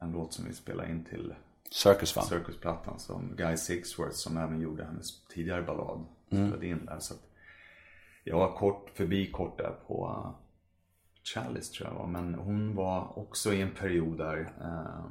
en 0.00 0.12
låt 0.12 0.32
som 0.32 0.44
vi 0.44 0.52
spelade 0.52 0.90
in 0.90 1.04
till 1.04 1.34
Circus 1.70 2.12
fan. 2.12 2.24
Circusplattan 2.24 2.98
som 2.98 3.36
Guy 3.36 3.56
Sixworth 3.56 4.14
som 4.14 4.36
även 4.36 4.60
gjorde 4.60 4.84
hennes 4.84 5.26
tidigare 5.26 5.62
ballad. 5.62 6.04
Spelade 6.26 6.66
in 6.66 6.84
där. 6.84 6.98
Så 7.00 7.14
att 7.14 7.20
jag 8.24 8.38
var 8.38 8.56
kort, 8.56 8.90
förbi 8.90 9.30
kort 9.30 9.58
där 9.58 9.74
på 9.86 10.08
uh, 10.08 10.50
Chalice 11.22 11.72
tror 11.72 11.88
jag 11.88 11.94
var. 11.94 12.06
Men 12.06 12.34
hon 12.34 12.74
var 12.74 13.18
också 13.18 13.52
i 13.52 13.60
en 13.60 13.74
period 13.74 14.18
där 14.18 14.52
eh, 14.60 15.04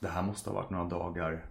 det 0.00 0.08
här 0.08 0.22
måste 0.22 0.50
ha 0.50 0.54
varit 0.54 0.70
några 0.70 0.84
dagar. 0.84 1.46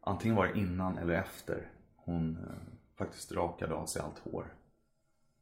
Antingen 0.00 0.36
var 0.36 0.46
det 0.46 0.58
innan 0.58 0.98
eller 0.98 1.14
efter 1.14 1.70
hon 1.96 2.36
eh, 2.36 2.54
faktiskt 2.98 3.32
rakade 3.32 3.74
av 3.74 3.86
sig 3.86 4.02
allt 4.02 4.18
hår. 4.18 4.54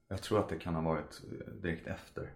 Jag 0.09 0.23
tror 0.23 0.39
att 0.39 0.49
det 0.49 0.59
kan 0.59 0.75
ha 0.75 0.83
varit 0.83 1.23
eh, 1.33 1.53
direkt 1.53 1.87
efter. 1.87 2.33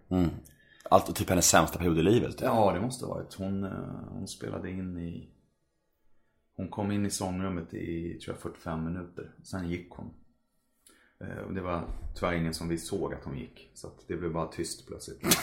Allt 0.90 1.16
typ 1.16 1.28
hennes 1.28 1.48
sämsta 1.48 1.78
period 1.78 1.98
i 1.98 2.02
livet. 2.02 2.30
Typ. 2.30 2.42
Ja, 2.42 2.72
det 2.72 2.80
måste 2.80 3.06
ha 3.06 3.14
varit. 3.14 3.34
Hon, 3.34 3.64
eh, 3.64 3.70
hon 4.08 4.28
spelade 4.28 4.70
in 4.70 4.98
i... 4.98 5.28
Hon 6.56 6.68
kom 6.68 6.92
in 6.92 7.06
i 7.06 7.10
sångrummet 7.10 7.74
i, 7.74 8.18
tror 8.18 8.34
jag, 8.34 8.42
45 8.42 8.84
minuter. 8.84 9.32
Sen 9.42 9.68
gick 9.68 9.90
hon. 9.90 10.14
Eh, 11.22 11.44
Och 11.46 11.54
det 11.54 11.60
var 11.60 11.82
tyvärr 12.14 12.32
ingen 12.32 12.54
som 12.54 12.68
vi 12.68 12.78
såg 12.78 13.14
att 13.14 13.24
hon 13.24 13.38
gick. 13.38 13.70
Så 13.74 13.88
det 14.08 14.16
blev 14.16 14.32
bara 14.32 14.46
tyst 14.46 14.86
plötsligt. 14.86 15.22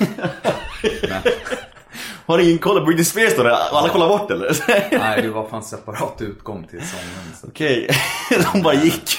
Men, 1.09 1.21
Har 2.25 2.39
ingen 2.39 2.57
koll 2.57 2.79
på 2.79 2.85
Britney 2.85 3.05
Spears 3.05 3.35
då? 3.37 3.47
Alla 3.47 3.89
kollar 3.89 4.07
bort 4.07 4.31
eller? 4.31 4.51
nej, 4.99 5.21
det 5.21 5.29
var 5.29 5.47
fan 5.47 5.63
separat 5.63 6.21
utgång 6.21 6.63
till 6.67 6.81
sångrummet. 6.87 7.37
Så. 7.37 7.47
Okej, 7.47 7.89
de 8.53 8.61
bara 8.61 8.73
gick. 8.73 9.09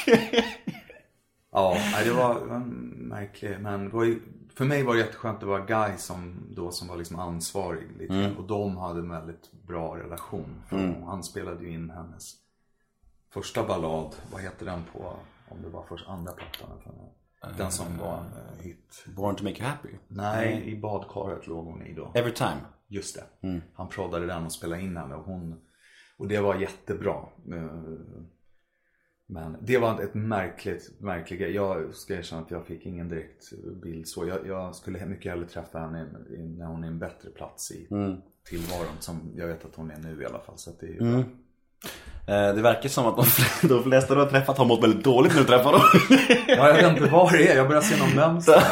Ja, 1.52 1.76
det 2.04 2.10
var, 2.12 2.58
märkligt. 2.96 3.60
Men 3.60 3.84
det 3.84 3.90
var 3.96 4.04
ju 4.04 4.20
för 4.54 4.64
mig 4.64 4.82
var 4.82 4.94
det 4.94 5.00
jätteskönt 5.00 5.34
att 5.34 5.40
det 5.40 5.46
var 5.46 5.66
Guy 5.66 5.96
som 5.98 6.42
då 6.56 6.70
som 6.70 6.88
var 6.88 6.96
liksom 6.96 7.18
ansvarig. 7.18 7.88
Lite. 7.98 8.14
Mm. 8.14 8.36
Och 8.36 8.44
de 8.44 8.76
hade 8.76 9.00
en 9.00 9.10
väldigt 9.10 9.52
bra 9.66 9.96
relation. 9.96 10.62
För 10.68 10.76
Han 11.06 11.22
spelade 11.24 11.64
ju 11.64 11.72
in 11.72 11.90
hennes 11.90 12.32
första 13.32 13.64
ballad, 13.64 14.14
vad 14.32 14.42
heter 14.42 14.66
den 14.66 14.82
på, 14.92 15.12
om 15.50 15.62
det 15.62 15.68
var 15.68 15.84
först 15.88 16.08
andra 16.08 16.32
plattan? 16.32 16.68
Den 17.58 17.70
som 17.70 17.98
var 17.98 18.16
en 18.18 18.24
eh, 18.26 18.64
hit. 18.64 19.04
Born 19.16 19.36
to 19.36 19.44
make 19.44 19.56
you 19.58 19.66
happy. 19.68 19.88
Nej, 20.08 20.72
i 20.72 20.76
badkaret 20.80 21.46
låg 21.46 21.64
hon 21.66 21.82
i 21.82 21.94
då. 21.94 22.12
Every 22.14 22.32
time. 22.32 22.60
Just 22.88 23.16
det. 23.16 23.24
Han 23.74 23.88
proddade 23.88 24.26
den 24.26 24.44
och 24.46 24.52
spelade 24.52 24.82
in 24.82 24.96
henne 24.96 25.14
och 25.14 25.24
hon 25.24 25.60
Och 26.16 26.28
det 26.28 26.40
var 26.40 26.54
jättebra. 26.54 27.28
Eh, 27.52 27.66
Men 29.26 29.56
det 29.60 29.78
var 29.78 30.00
ett 30.00 30.14
märkligt, 30.14 31.00
märklig 31.00 31.40
grej. 31.40 31.54
Jag 31.54 31.94
ska 31.94 32.14
erkänna 32.14 32.42
att 32.42 32.50
jag 32.50 32.66
fick 32.66 32.86
ingen 32.86 33.08
direkt 33.08 33.52
bild 33.82 34.08
så. 34.08 34.26
Jag, 34.26 34.46
jag 34.46 34.74
skulle 34.76 35.06
mycket 35.06 35.32
hellre 35.32 35.46
träffa 35.48 35.78
henne 35.78 36.06
när 36.58 36.66
hon 36.66 36.84
är 36.84 36.88
en 36.88 36.98
bättre 36.98 37.30
plats 37.30 37.70
i 37.70 37.86
tillvaron. 38.44 38.96
Som 39.00 39.32
jag 39.36 39.46
vet 39.46 39.64
att 39.64 39.74
hon 39.74 39.90
är 39.90 39.98
nu 39.98 40.22
i 40.22 40.26
alla 40.26 40.38
fall. 40.40 40.58
Så 40.58 40.70
det 40.80 40.86
är 40.86 40.90
ju 40.90 40.98
bra. 40.98 41.24
Eh, 42.26 42.54
Det 42.54 42.62
verkar 42.62 42.88
som 42.88 43.06
att 43.06 43.16
de 43.16 43.24
fl- 43.24 43.68
de 43.68 43.82
flesta 43.82 44.14
du 44.14 44.20
har 44.20 44.30
träffat 44.30 44.58
har 44.58 44.64
mått 44.64 44.82
väldigt 44.82 45.04
dåligt 45.04 45.32
när 45.32 45.40
du 45.40 45.46
träffar 45.46 45.72
dem. 45.72 45.82
Ja, 46.48 46.68
jag 46.68 46.74
vet 46.74 46.92
inte 47.02 47.10
vad 47.12 47.32
det 47.32 47.48
är. 47.48 47.56
Jag 47.56 47.68
börjar 47.68 47.82
se 47.82 47.96
någon 47.96 48.14
mönster. 48.14 48.62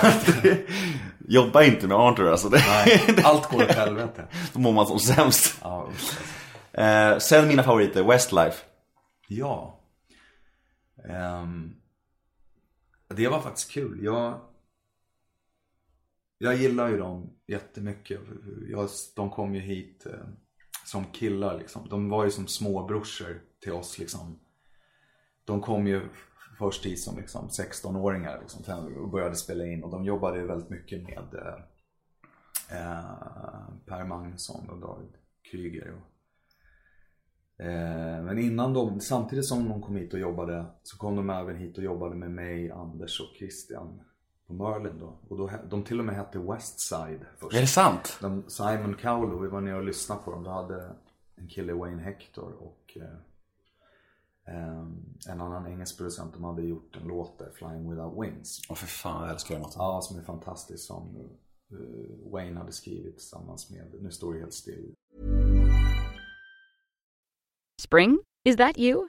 Jobba 1.29 1.63
inte 1.63 1.87
med 1.87 1.97
Arthur 1.97 2.31
alltså. 2.31 2.49
Nej, 2.49 3.03
allt 3.25 3.51
går 3.51 3.63
åt 3.63 3.71
helvete. 3.75 4.25
då 4.53 4.61
mår 4.61 4.73
man 4.73 4.87
som 4.87 4.99
sämst. 4.99 5.59
Ja, 5.63 5.89
usch. 5.93 6.19
Eh, 6.81 7.19
sen 7.19 7.49
mina 7.49 7.63
favoriter, 7.63 8.03
Westlife. 8.05 8.57
Ja. 9.29 9.81
Ehm, 11.09 11.75
det 13.15 13.29
var 13.29 13.41
faktiskt 13.41 13.71
kul. 13.71 13.99
Jag, 14.03 14.41
jag 16.39 16.57
gillar 16.57 16.89
ju 16.89 16.99
dem 16.99 17.31
jättemycket. 17.47 18.21
Jag, 18.69 18.89
de 19.17 19.31
kom 19.31 19.55
ju 19.55 19.61
hit 19.61 20.07
eh, 20.07 20.13
som 20.89 21.05
killar 21.05 21.59
liksom. 21.59 21.89
De 21.89 22.09
var 22.09 22.25
ju 22.25 22.31
som 22.31 22.47
småbrorsor 22.47 23.43
till 23.61 23.73
oss 23.73 23.99
liksom. 23.99 24.39
De 25.45 25.61
kom 25.61 25.87
ju 25.87 26.09
först 26.59 26.87
hit 26.87 27.01
som 27.01 27.17
liksom 27.17 27.49
16-åringar 27.49 28.41
liksom, 28.41 28.95
och 28.97 29.11
började 29.11 29.37
spela 29.37 29.67
in. 29.67 29.85
Och 29.85 29.91
de 29.91 30.05
jobbade 30.05 30.39
ju 30.39 30.47
väldigt 30.47 30.71
mycket 30.71 31.03
med 31.03 31.35
eh, 31.35 31.55
eh, 32.79 33.69
Per 33.87 34.05
Magnusson 34.05 34.69
och 34.69 34.79
David 34.79 35.13
Kryger. 35.51 35.93
Och, 35.93 36.19
Eh, 37.61 38.23
Men 38.23 38.39
innan 38.39 38.75
de, 38.75 39.01
samtidigt 39.01 39.47
som 39.47 39.69
de 39.69 39.83
kom 39.83 39.97
hit 39.97 40.15
och 40.15 40.21
jobbade 40.21 40.67
så 40.83 40.99
kom 40.99 41.17
de 41.17 41.31
även 41.31 41.57
hit 41.57 41.79
och 41.79 41.85
jobbade 41.85 42.15
med 42.15 42.31
mig, 42.31 42.71
Anders 42.71 43.21
och 43.21 43.37
Christian 43.39 44.01
på 44.49 44.55
Merlin 44.55 44.99
då. 44.99 45.19
Och 45.29 45.37
då, 45.37 45.51
de 45.71 45.83
till 45.83 45.99
och 45.99 46.05
med 46.05 46.15
hette 46.15 46.39
Westside 46.39 47.27
först. 47.39 47.57
Är 47.57 47.61
det 47.61 47.67
sant? 47.67 48.19
De, 48.21 48.45
Simon 48.49 48.95
Cowell, 48.95 49.41
vi 49.43 49.49
var 49.49 49.61
nere 49.61 49.77
och 49.77 49.85
lyssnade 49.85 50.21
på 50.25 50.31
dem. 50.31 50.45
Då 50.45 50.51
hade 50.51 50.91
en 51.37 51.49
kille, 51.49 51.73
Wayne 51.73 52.03
Hector 52.03 52.53
och 52.53 52.97
eh, 52.97 54.55
eh, 54.55 54.87
en 55.29 55.41
annan 55.41 55.67
engelsk 55.67 55.97
producent. 55.97 56.35
De 56.35 56.45
hade 56.45 56.63
gjort 56.63 56.97
en 56.97 57.09
låt 57.09 57.39
där, 57.39 57.51
Flying 57.55 57.91
Without 57.91 58.25
Wings. 58.25 58.61
Åh 58.69 58.77
för 58.77 58.87
fan, 58.87 59.23
jag 59.23 59.31
älskar 59.31 59.55
den 59.55 59.63
låten. 59.63 59.79
Ja, 59.79 60.01
som 60.03 60.19
är 60.19 60.23
fantastisk. 60.23 60.87
Som 60.87 61.17
eh, 61.71 62.33
Wayne 62.33 62.59
hade 62.59 62.73
skrivit 62.73 63.19
tillsammans 63.19 63.71
med, 63.71 63.95
nu 64.01 64.11
står 64.11 64.33
det 64.33 64.41
helt 64.41 64.55
still, 64.55 64.95
Spring? 67.81 68.19
Is 68.45 68.57
that 68.57 68.79
you? 68.79 69.09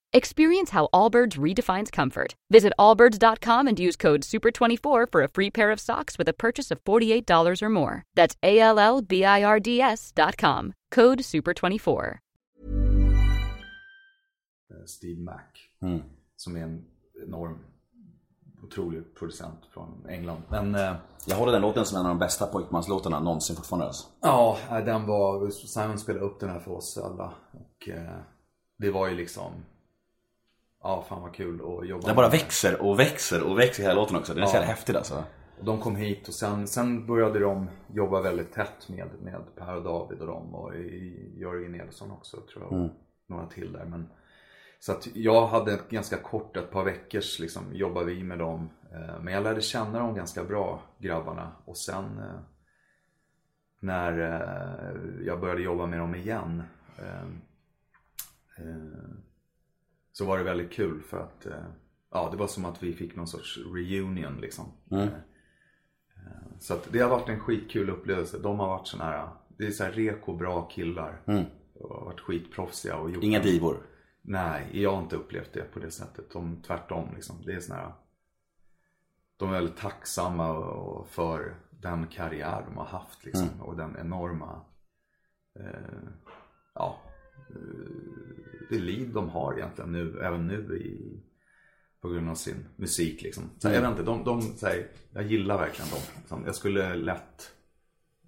Experience 0.13 0.71
how 0.71 0.89
Allbirds 0.93 1.37
redefines 1.37 1.89
comfort. 1.91 2.35
Visit 2.49 2.73
allbirds.com 2.77 3.67
and 3.67 3.79
use 3.79 3.95
code 3.95 4.21
SUPER24 4.23 5.05
for 5.11 5.23
a 5.23 5.27
free 5.29 5.49
pair 5.49 5.71
of 5.71 5.79
socks 5.79 6.17
with 6.17 6.27
a 6.27 6.33
purchase 6.33 6.69
of 6.69 6.83
$48 6.83 7.61
or 7.61 7.69
more. 7.69 8.03
That's 8.13 8.35
A 8.43 8.59
L 8.59 8.77
L 8.77 9.01
B 9.01 9.23
I 9.23 9.41
R 9.43 9.59
D 9.61 9.79
S.com. 9.81 10.73
Code 10.91 11.19
SUPER24. 11.19 12.17
eh, 14.71 14.85
Steve 14.85 15.19
Mack. 15.21 15.57
Mm. 15.81 16.01
Som 16.35 16.55
är 16.55 16.63
en 16.63 16.85
enorm, 17.27 17.59
otrolig 18.63 19.15
producent 19.15 19.59
från 19.73 20.05
England. 20.09 20.41
Men 20.49 20.75
eh, 20.75 20.95
Jag 21.27 21.35
håller 21.35 21.51
den 21.51 21.61
låten 21.61 21.85
som 21.85 21.97
en 21.99 22.05
av 22.05 22.09
de 22.09 22.19
bästa 22.19 22.47
pojkmanslåtarna 22.47 23.19
någonsin 23.19 23.55
fortfarande 23.55 23.85
alltså. 23.85 24.07
ja, 24.21 24.57
nej, 24.71 24.83
den 24.83 25.05
var, 25.07 25.49
Simon 25.49 25.99
spelade 25.99 26.25
upp 26.25 26.39
den 26.39 26.49
här 26.49 26.59
för 26.59 26.71
oss 26.71 26.97
alla. 26.97 27.33
Och 27.53 27.89
eh, 27.89 28.19
det 28.77 28.91
var 28.91 29.07
ju 29.07 29.15
liksom, 29.15 29.51
ja 30.83 31.05
fan 31.09 31.21
vad 31.21 31.33
kul 31.33 31.55
att 31.55 31.87
jobba 31.87 32.07
Den 32.07 32.15
bara 32.15 32.29
med. 32.29 32.31
växer 32.39 32.81
och 32.81 32.99
växer 32.99 33.43
och 33.43 33.59
växer 33.59 33.83
hela 33.83 33.95
låten 33.95 34.15
också. 34.15 34.33
Den 34.33 34.43
är 34.43 34.47
så 34.47 34.55
Ja. 34.55 34.59
jävla 34.59 34.73
häftig 34.73 34.95
alltså. 34.95 35.23
Och 35.59 35.65
de 35.65 35.79
kom 35.79 35.95
hit 35.95 36.27
och 36.27 36.33
sen, 36.33 36.67
sen 36.67 37.05
började 37.07 37.39
de 37.39 37.69
jobba 37.93 38.21
väldigt 38.21 38.53
tätt 38.53 38.89
med, 38.89 39.07
med 39.21 39.41
Per 39.55 39.75
och 39.75 39.83
David 39.83 40.19
och 40.21 40.27
dem 40.27 40.55
och 40.55 40.75
Jörgen 41.37 41.71
Nilsson 41.71 42.11
också 42.11 42.37
tror 42.37 42.63
jag. 42.63 42.73
Och 42.81 42.89
några 43.27 43.45
till 43.45 43.73
där. 43.73 43.85
Men, 43.85 44.09
så 44.79 44.91
att 44.91 45.07
jag 45.13 45.47
hade 45.47 45.73
ett 45.73 45.89
ganska 45.89 46.17
kort, 46.17 46.57
ett 46.57 46.71
par 46.71 46.83
veckors 46.83 47.39
liksom, 47.39 47.63
jobbade 47.75 48.05
vi 48.05 48.23
med 48.23 48.39
dem. 48.39 48.69
Eh, 48.91 49.21
Men 49.21 49.33
jag 49.33 49.43
lärde 49.43 49.61
känna 49.61 49.99
dem 49.99 50.15
ganska 50.15 50.43
bra, 50.43 50.81
grabbarna. 50.97 51.51
Och 51.65 51.77
sen 51.77 52.05
eh, 52.19 52.39
när 53.79 54.19
eh, 54.19 55.25
jag 55.25 55.39
började 55.41 55.61
jobba 55.61 55.85
med 55.85 55.99
dem 55.99 56.15
igen 56.15 56.63
så 60.11 60.25
var 60.25 60.37
det 60.37 60.43
väldigt 60.43 60.71
kul 60.71 61.01
för 61.01 61.19
att 61.19 61.45
eh, 61.45 61.65
ja, 62.11 62.29
det 62.31 62.37
var 62.37 62.47
som 62.47 62.65
att 62.65 62.83
vi 62.83 62.93
fick 62.93 63.15
någon 63.15 63.27
sorts 63.27 63.57
reunion 63.57 64.37
liksom. 64.41 64.65
Eh, 64.91 65.07
Så 66.59 66.73
att 66.73 66.87
det 66.91 66.99
har 66.99 67.09
varit 67.09 67.29
en 67.29 67.39
skitkul 67.39 67.89
upplevelse. 67.89 68.39
De 68.39 68.59
har 68.59 68.67
varit 68.67 68.87
såna 68.87 69.03
här, 69.03 69.29
det 69.47 69.65
är 69.67 69.71
så 69.71 69.83
här 69.83 69.91
reko 69.91 70.33
bra 70.33 70.61
killar. 70.67 71.21
Och 71.73 71.95
har 71.95 72.05
varit 72.05 72.19
skitproffsiga 72.19 72.97
och 72.97 73.11
gjort 73.11 73.23
Inga 73.23 73.39
divor. 73.39 73.77
Nej, 74.21 74.69
jag 74.81 74.91
har 74.91 75.01
inte 75.01 75.15
upplevt 75.15 75.53
det 75.53 75.73
på 75.73 75.79
det 75.79 75.91
sättet. 75.91 76.31
De, 76.31 76.61
tvärtom 76.61 77.09
liksom. 77.15 77.35
Det 77.45 77.53
är 77.53 77.59
såna 77.59 77.79
här, 77.79 77.93
de 79.37 79.49
är 79.49 79.53
väldigt 79.53 79.77
tacksamma 79.77 80.55
för 81.09 81.55
den 81.69 82.07
karriär 82.07 82.63
de 82.67 82.77
har 82.77 82.85
haft 82.85 83.25
liksom. 83.25 83.47
Och 83.61 83.77
den 83.77 83.97
enorma, 83.99 84.61
eh, 85.59 86.09
ja, 86.73 86.97
eh, 87.49 88.40
det 88.71 88.79
liv 88.79 89.13
de 89.13 89.29
har 89.29 89.57
egentligen 89.57 89.91
nu, 89.91 90.19
även 90.23 90.47
nu 90.47 90.77
i, 90.77 91.19
på 92.01 92.09
grund 92.09 92.29
av 92.29 92.35
sin 92.35 92.65
musik 92.75 93.21
liksom. 93.21 93.43
Så 93.59 93.67
här, 93.67 93.75
Jag 93.75 93.81
vet 93.81 93.91
inte, 93.91 94.03
de, 94.03 94.23
de 94.23 94.41
så 94.41 94.65
här, 94.65 94.87
jag 95.13 95.23
gillar 95.23 95.57
verkligen 95.57 95.91
dem. 95.91 95.99
Liksom. 96.17 96.45
Jag 96.45 96.55
skulle 96.55 96.95
lätt, 96.95 97.51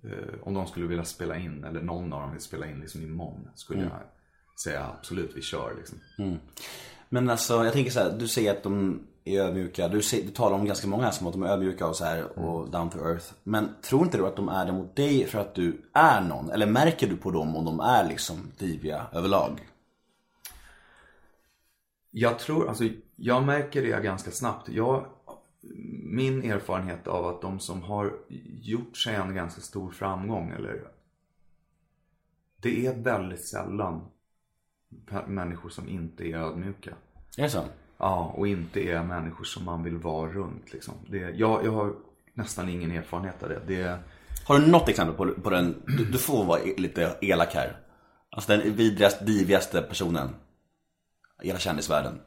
eh, 0.04 0.34
om 0.42 0.54
de 0.54 0.68
skulle 0.68 0.88
vilja 0.88 1.06
spela 1.06 1.38
in, 1.38 1.64
eller 1.64 1.82
någon 1.82 2.14
av 2.14 2.22
dem 2.22 2.32
vill 2.32 2.42
spela 2.42 2.68
in 2.68 2.80
liksom 2.80 3.02
imorgon, 3.02 3.48
skulle 3.56 3.82
jag 3.82 4.02
säga 4.64 4.86
absolut, 4.98 5.32
vi 5.36 5.42
kör 5.42 5.74
liksom. 5.78 6.00
Men 7.10 7.30
alltså 7.30 7.64
jag 7.64 7.74
tänker 7.74 7.92
så 7.92 8.00
här, 8.00 8.18
du 8.20 8.28
säger 8.28 8.52
att 8.52 8.64
de 8.64 9.00
är 9.26 9.42
ödmjuka. 9.42 9.88
Du, 9.88 10.02
säger, 10.02 10.26
du 10.26 10.32
talar 10.32 10.58
om 10.58 10.66
ganska 10.66 10.88
många 10.88 11.12
som 11.12 11.28
att 11.28 11.34
de 11.34 11.44
är 11.44 11.48
ödmjuka 11.48 11.88
och 11.88 11.96
så 11.96 12.06
här 12.06 12.40
och 12.40 12.70
down 12.70 12.90
to 12.90 13.00
earth. 13.00 13.26
Men 13.44 13.70
tror 13.82 14.04
inte 14.04 14.18
du 14.18 14.28
att 14.28 14.36
de 14.36 14.50
är 14.50 14.66
det 14.66 14.72
mot 14.72 14.96
dig 14.96 15.28
för 15.28 15.40
att 15.40 15.56
du 15.56 15.82
är 15.94 16.22
någon? 16.22 16.52
Eller 16.52 16.66
märker 16.66 17.08
du 17.08 17.18
på 17.18 17.32
dem 17.32 17.56
om 17.56 17.66
de 17.66 17.80
är 17.80 18.10
liksom 18.10 18.52
diviga 18.58 19.06
överlag? 19.12 19.60
Jag 22.16 22.40
tror, 22.40 22.68
alltså 22.68 22.84
jag 23.16 23.44
märker 23.44 23.82
det 23.82 24.04
ganska 24.04 24.32
snabbt. 24.32 24.70
Jag, 24.70 25.06
min 26.04 26.52
erfarenhet 26.52 27.08
av 27.08 27.26
att 27.26 27.42
de 27.42 27.60
som 27.60 27.82
har 27.82 28.14
gjort 28.62 28.98
sig 28.98 29.16
en 29.16 29.36
ganska 29.36 29.62
stor 29.62 29.92
framgång 29.92 30.50
eller 30.50 30.88
det 32.62 32.86
är 32.86 32.94
väldigt 32.94 33.46
sällan 33.46 34.02
människor 35.28 35.70
som 35.70 35.90
inte 35.90 36.24
är 36.24 36.38
ödmjuka. 36.38 36.94
Är 37.38 37.44
det 37.44 37.50
så? 37.50 37.64
Ja, 37.98 38.34
och 38.38 38.48
inte 38.48 38.90
är 38.90 39.04
människor 39.04 39.44
som 39.44 39.66
man 39.66 39.84
vill 39.84 39.98
vara 39.98 40.32
runt 40.32 40.74
liksom. 40.74 40.94
Det, 41.08 41.18
jag, 41.18 41.66
jag 41.66 41.72
har 41.72 41.94
nästan 42.34 42.70
ingen 42.70 42.92
erfarenhet 42.92 43.44
av 43.44 43.50
det. 43.50 43.62
det 43.68 44.00
Har 44.46 44.60
du 44.60 44.68
något 44.68 44.90
exempel 44.90 45.16
på, 45.16 45.42
på 45.42 45.50
den, 45.50 45.84
du, 45.88 46.06
du 46.06 46.18
får 46.18 46.46
vara 46.46 46.60
lite 46.78 47.18
elak 47.22 47.54
här. 47.54 47.80
Alltså 48.30 48.58
den 48.58 48.76
vidrigaste, 48.76 49.26
divigaste 49.26 49.82
personen 49.82 50.30
hela 51.42 51.60
kändisvärlden. 51.60 52.20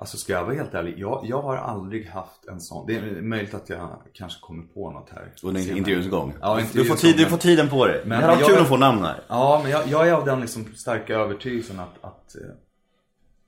Alltså 0.00 0.16
ska 0.16 0.32
jag 0.32 0.44
vara 0.44 0.54
helt 0.54 0.74
ärlig, 0.74 0.98
jag, 0.98 1.26
jag 1.28 1.42
har 1.42 1.56
aldrig 1.56 2.08
haft 2.08 2.46
en 2.46 2.60
sån. 2.60 2.86
Det 2.86 2.96
är 2.96 3.22
möjligt 3.22 3.54
att 3.54 3.68
jag 3.68 4.02
kanske 4.12 4.40
kommer 4.40 4.62
på 4.62 4.90
något 4.90 5.10
här. 5.10 5.32
Under 5.42 5.76
intervjuns 5.76 6.10
gång. 6.10 6.34
Ja, 6.40 6.60
du, 6.72 6.84
får 6.84 6.94
tid, 6.96 7.16
du 7.16 7.26
får 7.26 7.36
tiden 7.36 7.68
på 7.68 7.86
dig. 7.86 8.02
Men 8.06 8.08
det 8.08 8.14
hade 8.14 8.26
varit 8.26 8.40
jag- 8.40 8.48
kul 8.48 8.62
att 8.62 8.68
få 8.68 8.76
namn 8.76 9.02
här. 9.02 9.20
Ja, 9.28 9.60
men 9.62 9.70
jag, 9.72 9.88
jag 9.88 10.08
är 10.08 10.12
av 10.12 10.24
den 10.24 10.40
liksom 10.40 10.64
starka 10.74 11.14
övertygelsen 11.14 11.80
att, 11.80 12.04
att 12.04 12.34
eh, 12.34 12.40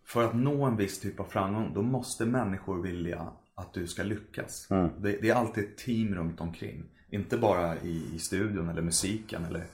för 0.05 0.25
att 0.25 0.35
nå 0.35 0.65
en 0.65 0.77
viss 0.77 1.01
typ 1.01 1.21
av 1.21 1.25
framgång, 1.25 1.73
då 1.75 1.83
måste 1.83 2.27
människor 2.27 2.83
vilja 2.83 3.29
att 3.55 3.75
du 3.75 3.87
ska 3.87 4.03
lyckas. 4.03 4.67
Det, 4.99 5.19
det 5.23 5.31
är 5.31 5.35
alltid 5.35 5.65
ett 5.65 5.79
team 5.79 6.15
runt 6.15 6.41
omkring. 6.41 6.85
Inte 7.11 7.39
bara 7.39 7.77
i, 7.77 8.03
i 8.15 8.19
studion 8.19 8.69
eller 8.69 8.83
musiken. 8.83 9.45
Eller, 9.45 9.65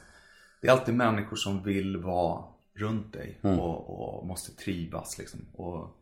det 0.61 0.69
är 0.69 0.73
alltid 0.73 0.95
människor 0.95 1.37
som 1.37 1.63
vill 1.63 1.97
vara 1.97 2.45
runt 2.77 3.13
dig 3.13 3.39
och, 3.43 4.19
och 4.19 4.27
måste 4.27 4.57
trivas. 4.57 5.19
Liksom. 5.19 5.41
Och, 5.53 5.97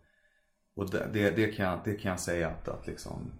och 0.75 0.91
det, 0.91 1.09
det, 1.13 1.31
det, 1.31 1.47
kan 1.47 1.67
jag, 1.67 1.81
det 1.85 1.95
kan 1.95 2.11
jag 2.11 2.21
säga 2.21 2.49
att, 2.49 2.69
att 2.69 2.87
liksom, 2.87 3.33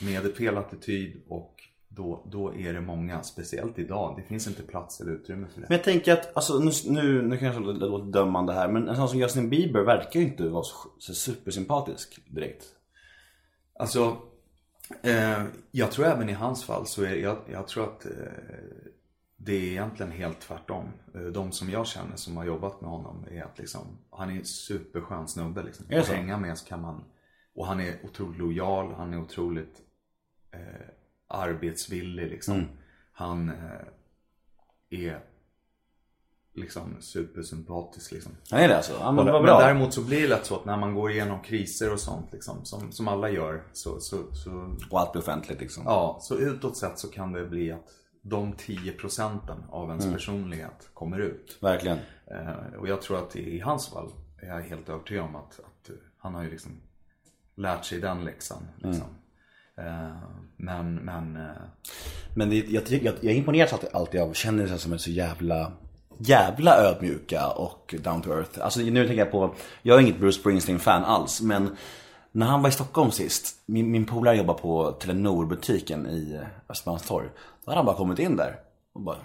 med 0.00 0.34
fel 0.36 0.56
attityd 0.56 1.22
och 1.28 1.56
då, 1.88 2.28
då 2.32 2.54
är 2.54 2.72
det 2.72 2.80
många, 2.80 3.22
speciellt 3.22 3.78
idag. 3.78 4.16
Det 4.16 4.22
finns 4.22 4.46
inte 4.46 4.62
plats 4.62 5.00
eller 5.00 5.12
utrymme 5.12 5.46
för 5.54 5.60
det. 5.60 5.66
Men 5.68 5.76
jag 5.76 5.84
tänker 5.84 6.12
att, 6.12 6.36
alltså 6.36 6.58
nu, 6.58 6.70
nu, 6.86 7.22
nu 7.22 7.38
kanske 7.38 7.60
det 7.60 7.86
låter 7.86 8.12
dömande 8.12 8.52
här, 8.52 8.68
men 8.68 8.88
en 8.88 8.96
sån 8.96 9.08
som 9.08 9.18
Justin 9.18 9.50
Bieber 9.50 9.80
verkar 9.80 10.20
ju 10.20 10.26
inte 10.26 10.48
vara 10.48 10.62
så, 10.62 10.88
så 10.98 11.14
supersympatisk 11.14 12.18
direkt. 12.26 12.64
Alltså, 13.78 14.16
eh, 15.02 15.44
jag 15.70 15.90
tror 15.90 16.06
även 16.06 16.28
i 16.28 16.32
hans 16.32 16.64
fall 16.64 16.86
så 16.86 17.02
är 17.02 17.14
jag, 17.14 17.38
jag 17.52 17.68
tror 17.68 17.84
att 17.84 18.06
eh, 18.06 18.12
det 19.36 19.52
är 19.52 19.62
egentligen 19.62 20.12
helt 20.12 20.40
tvärtom. 20.40 20.84
Eh, 21.14 21.20
De 21.20 21.52
som 21.52 21.70
jag 21.70 21.86
känner 21.86 22.16
som 22.16 22.36
har 22.36 22.44
jobbat 22.44 22.80
med 22.80 22.90
honom 22.90 23.24
är 23.30 23.42
att 23.42 23.58
liksom, 23.58 23.80
han 24.10 24.30
är 24.30 24.34
en 24.38 24.44
superskön 24.44 25.28
snubbe 25.28 25.62
liksom. 25.62 25.86
Att 25.90 26.08
hänga 26.08 26.38
med 26.38 26.58
så 26.58 26.66
kan 26.66 26.80
man, 26.80 27.04
och 27.54 27.66
han 27.66 27.80
är 27.80 27.94
otroligt 28.04 28.38
lojal, 28.38 28.94
han 28.94 29.14
är 29.14 29.20
otroligt 29.20 29.80
eh, 30.52 30.86
arbetsvillig 31.28 32.26
liksom. 32.30 32.54
Mm. 32.54 32.68
Han 33.12 33.48
eh, 33.48 33.86
är 34.90 35.24
liksom 36.54 36.96
supersympatisk 37.00 38.12
liksom. 38.12 38.32
Han 38.50 38.60
är 38.60 38.68
det 38.68 38.76
alltså? 38.76 38.92
Ja, 39.00 39.12
men 39.12 39.24
Men, 39.24 39.32
vad 39.32 39.42
men 39.42 39.46
bra. 39.46 39.60
däremot 39.60 39.94
så 39.94 40.02
blir 40.04 40.22
det 40.22 40.28
lätt 40.28 40.46
så 40.46 40.56
att 40.56 40.64
när 40.64 40.76
man 40.76 40.94
går 40.94 41.10
igenom 41.10 41.42
kriser 41.42 41.92
och 41.92 42.00
sånt 42.00 42.32
liksom, 42.32 42.64
som, 42.64 42.92
som 42.92 43.08
alla 43.08 43.30
gör 43.30 43.62
så, 43.72 44.00
så, 44.00 44.34
så, 44.34 44.76
Och 44.90 45.00
allt 45.00 45.12
blir 45.12 45.22
offentligt 45.22 45.60
liksom. 45.60 45.82
ja, 45.86 46.18
så 46.22 46.38
utåt 46.38 46.76
sett 46.76 46.98
så 46.98 47.08
kan 47.08 47.32
det 47.32 47.44
bli 47.46 47.72
att 47.72 47.84
de 48.28 48.52
10 48.52 48.92
procenten 48.92 49.56
av 49.70 49.84
Mm. 49.84 49.98
ens 50.00 50.14
personlighet 50.14 50.90
kommer 50.94 51.18
ut. 51.18 51.58
Verkligen. 51.60 51.98
Eh, 52.26 52.78
och 52.78 52.88
jag 52.88 53.02
tror 53.02 53.18
att 53.18 53.36
i 53.36 53.60
hans 53.60 53.88
fall 53.88 54.10
är 54.42 54.48
jag 54.48 54.62
helt 54.62 54.88
övertygad 54.88 55.24
om 55.24 55.36
att, 55.36 55.60
att 55.60 55.90
han 56.18 56.34
har 56.34 56.42
ju 56.42 56.50
liksom 56.50 56.72
lärt 57.56 57.84
sig 57.84 58.00
den 58.00 58.24
läxan. 58.24 58.68
Liksom. 58.76 59.08
Eh, 59.76 60.16
men, 60.56 60.94
men 60.94 61.36
eh, 61.36 61.52
Men 62.34 62.50
det, 62.50 62.56
jag, 62.56 62.82
jag, 62.88 63.14
jag 63.20 63.34
imponeras 63.34 63.72
alltid, 63.72 63.90
alltid 63.92 64.20
av 64.20 64.32
kändisar 64.32 64.76
som 64.76 64.92
är 64.92 64.98
så 64.98 65.10
jävla 65.10 65.72
Jävla 66.18 66.76
ödmjuka 66.76 67.48
och 67.48 67.94
down 68.04 68.22
to 68.22 68.30
earth. 68.30 68.64
Alltså 68.64 68.80
nu 68.80 69.06
tänker 69.06 69.22
jag 69.24 69.30
på, 69.30 69.54
jag 69.82 69.96
är 69.96 70.02
inget 70.02 70.18
Bruce 70.18 70.40
Springsteen-fan 70.40 71.04
alls 71.04 71.40
men 71.42 71.76
när 72.36 72.46
han 72.46 72.62
var 72.62 72.68
i 72.68 72.72
Stockholm 72.72 73.10
sist, 73.10 73.56
min, 73.66 73.90
min 73.90 74.04
polare 74.06 74.36
jobbar 74.36 74.54
på 74.54 74.92
Telenor-butiken 74.92 76.06
i 76.06 76.40
Östermalmstorg. 76.68 77.26
Då 77.64 77.70
hade 77.70 77.78
han 77.78 77.86
bara 77.86 77.96
kommit 77.96 78.18
in 78.18 78.36
där 78.36 78.56
och 78.94 79.00
bara 79.00 79.16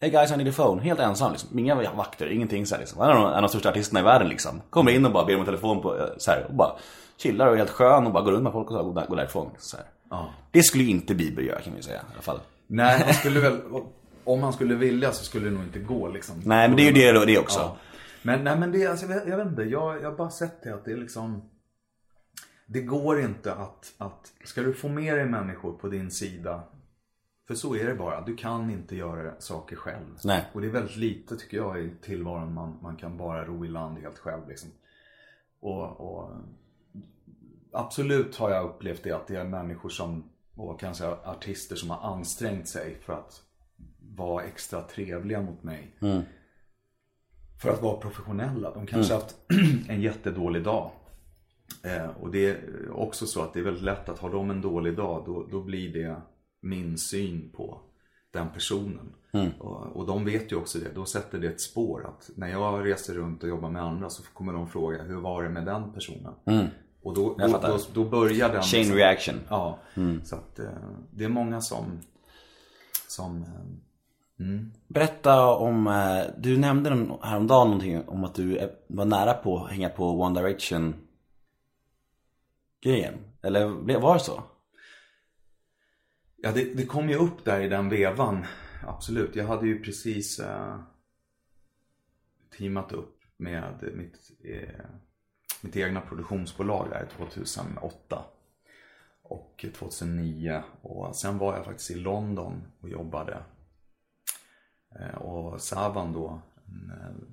Hey 0.00 0.10
guys 0.10 0.32
I 0.32 0.36
need 0.36 0.48
a 0.48 0.52
phone, 0.56 0.82
helt 0.82 1.00
ensam 1.00 1.32
liksom. 1.32 1.58
Inga 1.58 1.92
vakter, 1.92 2.26
ingenting 2.26 2.66
så 2.66 2.74
här, 2.74 2.80
liksom. 2.80 3.00
Han 3.00 3.10
är 3.10 3.14
en 3.14 3.24
av 3.26 3.42
de 3.42 3.48
största 3.48 3.68
artisterna 3.68 4.00
i 4.00 4.02
världen 4.02 4.28
liksom. 4.28 4.60
Kommer 4.70 4.90
in 4.92 5.06
och 5.06 5.12
bara 5.12 5.24
ber 5.24 5.34
om 5.34 5.40
en 5.40 5.46
telefon 5.46 5.82
på, 5.82 5.98
eh, 5.98 6.06
så 6.18 6.30
här, 6.30 6.46
och 6.48 6.54
bara 6.54 6.72
chillar 7.16 7.46
och 7.46 7.52
är 7.52 7.56
helt 7.56 7.70
skön 7.70 8.06
och 8.06 8.12
bara 8.12 8.24
går 8.24 8.32
runt 8.32 8.42
med 8.42 8.52
folk 8.52 8.66
och 8.66 8.72
så 8.72 8.78
här, 8.78 8.84
går 8.84 8.94
där- 8.94 9.06
går 9.06 9.16
därifrån. 9.16 9.50
Så 9.58 9.76
ja. 10.10 10.28
Det 10.50 10.62
skulle 10.62 10.84
inte 10.84 11.14
Bieber 11.14 11.42
göra 11.42 11.60
kan 11.60 11.74
vi 11.76 11.82
säga 11.82 11.96
i 11.96 12.12
alla 12.12 12.22
fall. 12.22 12.40
Nej, 12.66 13.02
han 13.04 13.14
skulle 13.20 13.40
väl, 13.40 13.60
om 14.24 14.42
han 14.42 14.52
skulle 14.52 14.74
vilja 14.74 15.12
så 15.12 15.24
skulle 15.24 15.44
det 15.44 15.54
nog 15.54 15.62
inte 15.62 15.78
gå 15.78 16.08
liksom. 16.08 16.36
Nej 16.44 16.68
men 16.68 16.76
det 16.76 16.82
är 16.82 16.92
ju 16.92 17.12
det, 17.12 17.26
det 17.26 17.38
också. 17.38 17.60
Ja. 17.60 17.76
Men, 18.22 18.44
nej, 18.44 18.58
men 18.58 18.72
det, 18.72 18.86
alltså, 18.86 19.06
jag, 19.06 19.28
jag 19.28 19.36
vet 19.36 19.46
inte, 19.46 19.62
jag, 19.62 20.02
jag 20.02 20.10
har 20.10 20.16
bara 20.16 20.30
sett 20.30 20.62
det 20.62 20.74
att 20.74 20.84
det 20.84 20.92
är 20.92 20.96
liksom 20.96 21.42
Det 22.72 22.80
går 22.80 23.20
inte 23.20 23.54
att, 23.54 23.94
att, 23.98 24.32
ska 24.44 24.62
du 24.62 24.74
få 24.74 24.88
med 24.88 25.16
dig 25.16 25.26
människor 25.26 25.72
på 25.72 25.88
din 25.88 26.10
sida 26.10 26.62
För 27.46 27.54
så 27.54 27.74
är 27.74 27.86
det 27.86 27.94
bara, 27.94 28.20
du 28.20 28.36
kan 28.36 28.70
inte 28.70 28.96
göra 28.96 29.40
saker 29.40 29.76
själv. 29.76 30.18
Nej. 30.24 30.44
Och 30.52 30.60
det 30.60 30.66
är 30.66 30.70
väldigt 30.70 30.96
lite 30.96 31.36
tycker 31.36 31.56
jag 31.56 31.80
i 31.80 31.90
tillvaron 32.02 32.54
man, 32.54 32.78
man 32.82 32.96
kan 32.96 33.16
bara 33.16 33.44
ro 33.44 33.64
i 33.64 33.68
land 33.68 33.98
helt 33.98 34.18
själv 34.18 34.48
liksom. 34.48 34.70
Och, 35.60 36.00
och 36.00 36.32
Absolut 37.72 38.36
har 38.36 38.50
jag 38.50 38.64
upplevt 38.64 39.02
det 39.02 39.12
att 39.12 39.26
det 39.26 39.36
är 39.36 39.44
människor 39.44 39.88
som, 39.88 40.24
och 40.54 40.80
kanske 40.80 41.06
artister 41.06 41.76
som 41.76 41.90
har 41.90 42.14
ansträngt 42.14 42.68
sig 42.68 42.98
för 43.00 43.12
att 43.12 43.42
vara 44.16 44.44
extra 44.44 44.82
trevliga 44.82 45.42
mot 45.42 45.62
mig. 45.62 45.94
För 47.58 47.70
att 47.70 47.82
vara 47.82 47.96
professionella. 47.96 48.74
De 48.74 48.86
kanske 48.86 49.14
haft 49.14 49.36
en 49.88 50.00
jättedålig 50.00 50.64
dag. 50.64 50.90
Eh, 51.82 52.10
och 52.20 52.30
det 52.30 52.50
är 52.50 52.90
också 52.92 53.26
så 53.26 53.42
att 53.42 53.54
det 53.54 53.60
är 53.60 53.64
väldigt 53.64 53.82
lätt 53.82 54.08
att 54.08 54.18
har 54.18 54.30
de 54.30 54.50
en 54.50 54.60
dålig 54.60 54.96
dag 54.96 55.22
då, 55.26 55.46
då 55.50 55.60
blir 55.60 55.92
det 55.92 56.16
min 56.60 56.98
syn 56.98 57.50
på 57.56 57.80
den 58.32 58.48
personen. 58.48 59.12
Och, 59.58 59.96
och 59.96 60.06
de 60.06 60.24
vet 60.24 60.52
ju 60.52 60.56
också 60.56 60.78
det. 60.78 60.94
Då 60.94 61.04
sätter 61.04 61.38
det 61.38 61.46
ett 61.48 61.60
spår 61.60 62.06
att 62.06 62.30
när 62.36 62.48
jag 62.48 62.86
reser 62.86 63.14
runt 63.14 63.42
och 63.42 63.48
jobbar 63.48 63.70
med 63.70 63.82
andra 63.82 64.10
så 64.10 64.22
kommer 64.22 64.52
de 64.52 64.68
fråga 64.68 65.02
hur 65.02 65.20
var 65.20 65.42
det 65.42 65.48
med 65.48 65.66
den 65.66 65.92
personen? 65.92 66.32
Och 67.02 67.14
då, 67.14 67.36
då, 67.38 67.46
då, 67.62 67.78
då 67.94 68.04
börjar 68.04 68.52
den 68.52 68.62
Chain 68.62 68.82
liksom- 68.82 68.98
reaction. 68.98 69.34
Ja, 69.48 69.78
så 70.24 70.36
att 70.36 70.58
eh, 70.58 70.66
det 71.10 71.24
är 71.24 71.28
många 71.28 71.60
som, 71.60 72.00
som 73.08 73.42
eh, 73.42 74.46
Berätta 74.88 75.54
om, 75.54 75.86
eh, 75.86 76.22
du 76.38 76.58
nämnde 76.58 76.90
häromdagen 77.22 77.66
någonting 77.66 78.02
om 78.06 78.24
att 78.24 78.34
du 78.34 78.70
var 78.86 79.04
nära 79.04 79.32
på 79.32 79.64
att 79.64 79.70
hänga 79.70 79.88
på 79.88 80.20
One 80.20 80.40
Direction 80.40 80.94
grejen. 82.80 83.14
Eller 83.42 83.66
var 83.98 84.14
det 84.14 84.20
så? 84.20 84.42
Ja, 86.36 86.52
det, 86.52 86.74
det 86.74 86.86
kom 86.86 87.08
ju 87.10 87.16
upp 87.16 87.44
där 87.44 87.60
i 87.60 87.68
den 87.68 87.88
vevan. 87.88 88.44
Absolut. 88.86 89.36
Jag 89.36 89.46
hade 89.46 89.66
ju 89.66 89.82
precis 89.82 90.40
eh, 90.40 90.80
teamat 92.58 92.92
upp 92.92 93.20
med 93.36 93.90
mitt, 93.94 94.30
eh, 94.44 94.84
mitt 95.60 95.76
egna 95.76 96.00
produktionsbolag 96.00 96.90
där 96.90 97.08
2008 97.16 98.24
och 99.22 99.64
2009. 99.74 100.62
Och 100.82 101.16
sen 101.16 101.38
var 101.38 101.56
jag 101.56 101.64
faktiskt 101.64 101.90
i 101.90 101.94
London 101.94 102.62
och 102.80 102.88
jobbade. 102.88 103.42
Eh, 105.00 105.14
och 105.14 105.60
Savan 105.60 106.12
då, 106.12 106.42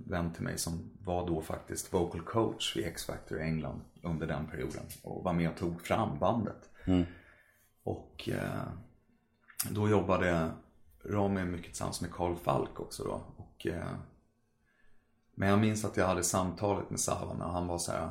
vän 0.06 0.34
till 0.34 0.44
mig 0.44 0.58
som 0.58 0.90
var 1.04 1.28
då 1.28 1.42
faktiskt 1.42 1.94
vocal 1.94 2.22
coach 2.22 2.78
vid 2.78 2.86
X-Factor 2.86 3.40
i 3.40 3.44
England 3.44 3.82
under 4.02 4.28
den 4.28 4.48
perioden. 4.48 4.84
Och 5.02 5.24
var 5.24 5.34
med 5.34 5.50
och 5.50 5.58
tog 5.58 5.82
fram 5.82 6.20
bandet. 6.20 6.70
Och 7.84 8.30
eh, 8.30 8.68
då 9.72 9.90
jobbade 9.90 10.52
Rami 11.06 11.46
mycket 11.46 11.68
tillsammans 11.68 12.02
med 12.02 12.12
Carl 12.12 12.36
Falk 12.36 12.80
också 12.80 13.04
då. 13.04 13.22
Och, 13.38 13.68
eh, 13.68 13.88
men 15.36 15.50
jag 15.50 15.60
minns 15.60 15.86
att 15.86 15.98
jag 15.98 16.08
hade 16.08 16.24
samtalet 16.24 16.90
med 16.90 17.00
Savan 17.00 17.42
och 17.42 17.52
han 17.52 17.68
var 17.68 17.78
så 17.78 17.92
här. 17.92 18.10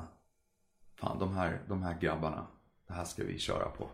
Fan 1.01 1.19
de 1.19 1.35
här, 1.37 1.61
de 1.69 1.83
här 1.83 1.99
grabbarna, 2.01 2.47
det 2.87 2.95
här 2.95 3.05
ska 3.05 3.25
vi 3.25 3.39
köra 3.39 3.69
på. 3.69 3.89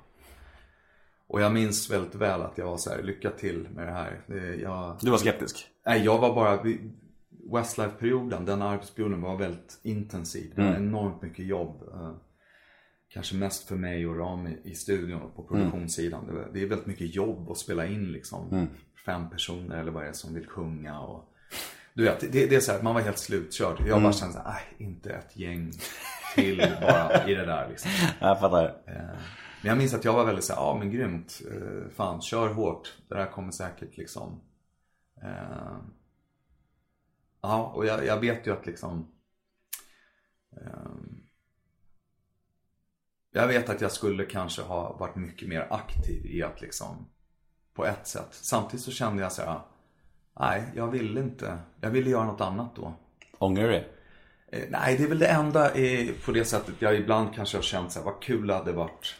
Och 1.26 1.40
jag 1.40 1.52
minns 1.52 1.90
väldigt 1.90 2.14
väl 2.14 2.42
att 2.42 2.58
jag 2.58 2.66
var 2.66 2.76
så 2.76 2.90
här, 2.90 3.02
lycka 3.02 3.30
till 3.30 3.68
med 3.74 3.86
det 3.86 3.92
här. 3.92 4.20
Jag, 4.62 4.96
Du 5.00 5.10
var 5.10 5.18
skeptisk? 5.18 5.68
Nej, 5.86 6.04
jag 6.04 6.18
var 6.18 6.34
bara... 6.34 6.62
Westlife-perioden, 7.52 8.44
den 8.44 8.62
arbetsperioden 8.62 9.20
var 9.20 9.36
väldigt 9.36 9.80
intensiv. 9.82 10.52
Det 10.56 10.62
var 10.62 10.68
enormt 10.76 11.22
mycket 11.22 11.46
jobb. 11.46 11.82
eh, 11.92 12.12
Kanske 13.08 13.34
mest 13.36 13.68
för 13.68 13.76
mig 13.76 14.06
och 14.06 14.18
Rami 14.18 14.58
i 14.64 14.74
studion 14.74 15.22
och 15.22 15.36
på 15.36 15.42
produktionssidan. 15.42 16.26
Det, 16.26 16.32
var- 16.32 16.48
det 16.52 16.62
är 16.62 16.66
väldigt 16.66 16.86
mycket 16.86 17.14
jobb 17.14 17.50
att 17.50 17.58
spela 17.58 17.86
in 17.86 18.12
liksom. 18.12 18.48
Fem 19.06 19.30
personer 19.30 19.76
eller 19.80 19.92
vad 19.92 20.02
det 20.02 20.08
är 20.08 20.12
som 20.12 20.34
vill 20.34 20.46
sjunga 20.46 21.00
och... 21.00 21.28
Du 21.94 22.04
vet, 22.04 22.20
det, 22.20 22.46
det 22.46 22.54
är 22.56 22.60
så 22.60 22.72
här, 22.72 22.82
man 22.82 22.94
var 22.94 23.00
helt 23.00 23.18
slutkörd. 23.18 23.76
Jag 23.86 24.02
bara 24.02 24.12
kände 24.12 24.34
så 24.34 24.40
här, 24.40 24.50
"Aj, 24.54 24.62
inte 24.86 25.10
ett 25.10 25.36
gäng 25.36 25.70
till 26.34 26.56
bara 26.80 27.28
i 27.28 27.34
det 27.34 27.46
där 27.46 27.68
liksom. 27.68 27.90
Jag 28.20 28.40
fattar. 28.40 28.64
Eh, 28.86 28.94
Men 29.62 29.68
jag 29.68 29.78
minns 29.78 29.94
att 29.94 30.04
jag 30.04 30.12
var 30.12 30.24
väldigt 30.24 30.44
såhär, 30.44 30.60
ja 30.60 30.76
men 30.78 30.90
grymt. 30.90 31.40
Eh, 31.52 31.90
Fan, 31.94 32.20
kör 32.22 32.48
hårt. 32.48 32.96
Det 33.08 33.14
där 33.14 33.26
kommer 33.26 33.50
säkert 33.50 33.96
liksom. 33.96 34.40
Eh, 37.42 37.48
Ja, 37.50 37.72
och 37.74 37.86
jag, 37.86 38.06
jag 38.06 38.20
vet 38.20 38.46
ju 38.46 38.52
att 38.52 38.66
liksom. 38.66 39.08
ehm, 40.56 41.22
Jag 43.30 43.46
vet 43.46 43.68
att 43.68 43.80
jag 43.80 43.92
skulle 43.92 44.24
kanske 44.24 44.62
ha 44.62 44.92
varit 44.96 45.16
mycket 45.16 45.48
mer 45.48 45.66
aktiv 45.70 46.26
i 46.26 46.42
att 46.42 46.60
liksom. 46.60 47.08
På 47.74 47.86
ett 47.86 48.06
sätt. 48.06 48.28
Samtidigt 48.30 48.84
så 48.84 48.90
kände 48.90 49.22
jag 49.22 49.32
så 49.32 49.42
här. 49.42 49.60
Nej, 50.40 50.64
jag 50.74 50.88
ville 50.90 51.20
inte. 51.20 51.58
Jag 51.80 51.90
ville 51.90 52.10
göra 52.10 52.24
något 52.24 52.40
annat 52.40 52.76
då. 52.76 52.94
Ångrar 53.38 53.62
du 53.62 53.70
det? 53.70 53.84
Eh, 54.46 54.68
Nej, 54.70 54.96
det 54.96 55.04
är 55.04 55.08
väl 55.08 55.18
det 55.18 55.26
enda 55.28 55.74
eh, 55.74 56.10
på 56.24 56.32
det 56.32 56.44
sättet 56.44 56.74
jag 56.78 56.96
ibland 56.96 57.34
kanske 57.34 57.56
har 57.56 57.62
känt 57.62 57.92
så 57.92 57.98
här, 57.98 58.06
vad 58.06 58.22
kul 58.22 58.46
det 58.46 58.54
hade 58.54 58.72
varit. 58.72 59.14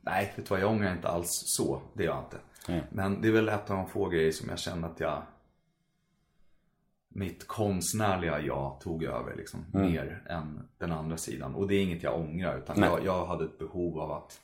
Nej, 0.00 0.32
vet 0.36 0.46
du 0.46 0.50
vad, 0.50 0.60
jag 0.60 0.70
ångrar 0.70 0.92
inte 0.92 1.08
alls 1.08 1.30
så. 1.30 1.82
Det 1.94 2.04
gör 2.04 2.14
jag 2.14 2.24
inte. 2.24 2.38
Men 2.90 3.20
det 3.20 3.28
är 3.28 3.32
väl 3.32 3.48
ett 3.48 3.70
av 3.70 3.76
de 3.76 3.88
få 3.88 4.08
grejer 4.08 4.32
som 4.32 4.48
jag 4.48 4.58
känner 4.58 4.88
att 4.88 5.00
jag 5.00 5.22
mitt 7.16 7.46
konstnärliga 7.46 8.40
jag 8.40 8.80
tog 8.80 9.04
över 9.04 9.36
liksom 9.36 9.64
mer 9.72 10.22
än 10.28 10.68
den 10.78 10.92
andra 10.92 11.16
sidan. 11.16 11.54
Och 11.54 11.68
det 11.68 11.74
är 11.74 11.82
inget 11.82 12.02
jag 12.02 12.20
ångrar 12.20 12.58
utan 12.58 12.82
jag, 12.82 13.04
jag 13.04 13.26
hade 13.26 13.44
ett 13.44 13.58
behov 13.58 13.98
av 13.98 14.12
att 14.12 14.40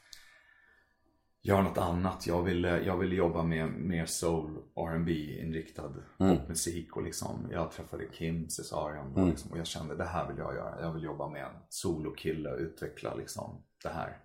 göra 1.43 1.63
något 1.63 1.79
annat. 1.79 2.27
Jag 2.27 2.43
ville, 2.43 2.81
jag 2.81 2.99
ville 2.99 3.15
jobba 3.15 3.43
med 3.43 3.69
mer 3.69 4.07
soul, 4.07 4.57
R&B 4.77 5.13
inriktad 5.43 5.93
popmusik 6.19 6.97
och 6.97 7.03
liksom 7.03 7.49
jag 7.53 7.73
träffade 7.73 8.05
Kim 8.07 8.49
Cesarion 8.49 9.13
och, 9.15 9.29
liksom, 9.29 9.53
och 9.53 9.59
jag 9.59 9.67
kände 9.67 9.97
det 9.97 10.05
här 10.05 10.29
vill 10.29 10.39
jag 10.39 10.55
göra. 10.55 10.83
Jag 10.83 10.93
vill 10.93 11.03
jobba 11.03 11.29
med 11.29 11.43
en 11.43 11.57
solokille 11.69 12.51
och 12.51 12.59
utveckla 12.59 13.15
liksom 13.15 13.63
det 13.83 13.89
här. 13.89 14.17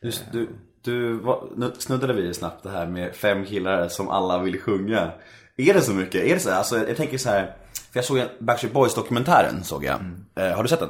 Du, 0.00 0.12
du, 0.32 0.48
du 0.82 1.20
nu 1.56 1.72
snuddade 1.78 2.12
vi 2.12 2.34
snabbt 2.34 2.62
det 2.62 2.70
här 2.70 2.86
med 2.86 3.14
fem 3.14 3.44
killar 3.44 3.88
som 3.88 4.08
alla 4.08 4.42
vill 4.42 4.60
sjunga. 4.60 5.12
Är 5.56 5.74
det 5.74 5.80
så 5.80 5.94
mycket? 5.94 6.24
Är 6.24 6.34
det 6.34 6.40
så 6.40 6.50
här? 6.50 6.58
Alltså, 6.58 6.88
jag 6.88 6.96
tänker 6.96 7.18
så 7.18 7.28
här. 7.28 7.56
För 7.96 7.98
jag 7.98 8.04
såg 8.04 8.18
en 8.18 8.28
Backstreet 8.38 8.74
Boys 8.74 8.94
dokumentären 8.94 9.64
såg 9.64 9.84
jag. 9.84 10.00
Eh, 10.34 10.56
har 10.56 10.62
du 10.62 10.68
sett 10.68 10.80
den? 10.80 10.88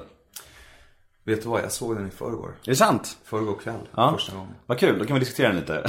Vet 1.26 1.42
du 1.42 1.48
vad, 1.48 1.62
jag 1.62 1.72
såg 1.72 1.96
den 1.96 2.06
i 2.08 2.10
förrgår. 2.10 2.48
Är 2.64 2.70
det 2.70 2.76
sant? 2.76 3.16
Förrgår 3.24 3.56
kväll, 3.62 3.74
Ja. 3.96 4.12
första 4.12 4.32
gången. 4.36 4.54
Vad 4.66 4.78
kul, 4.78 4.98
då 4.98 5.04
kan 5.04 5.14
vi 5.14 5.20
diskutera 5.20 5.48
den 5.48 5.56
lite. 5.60 5.84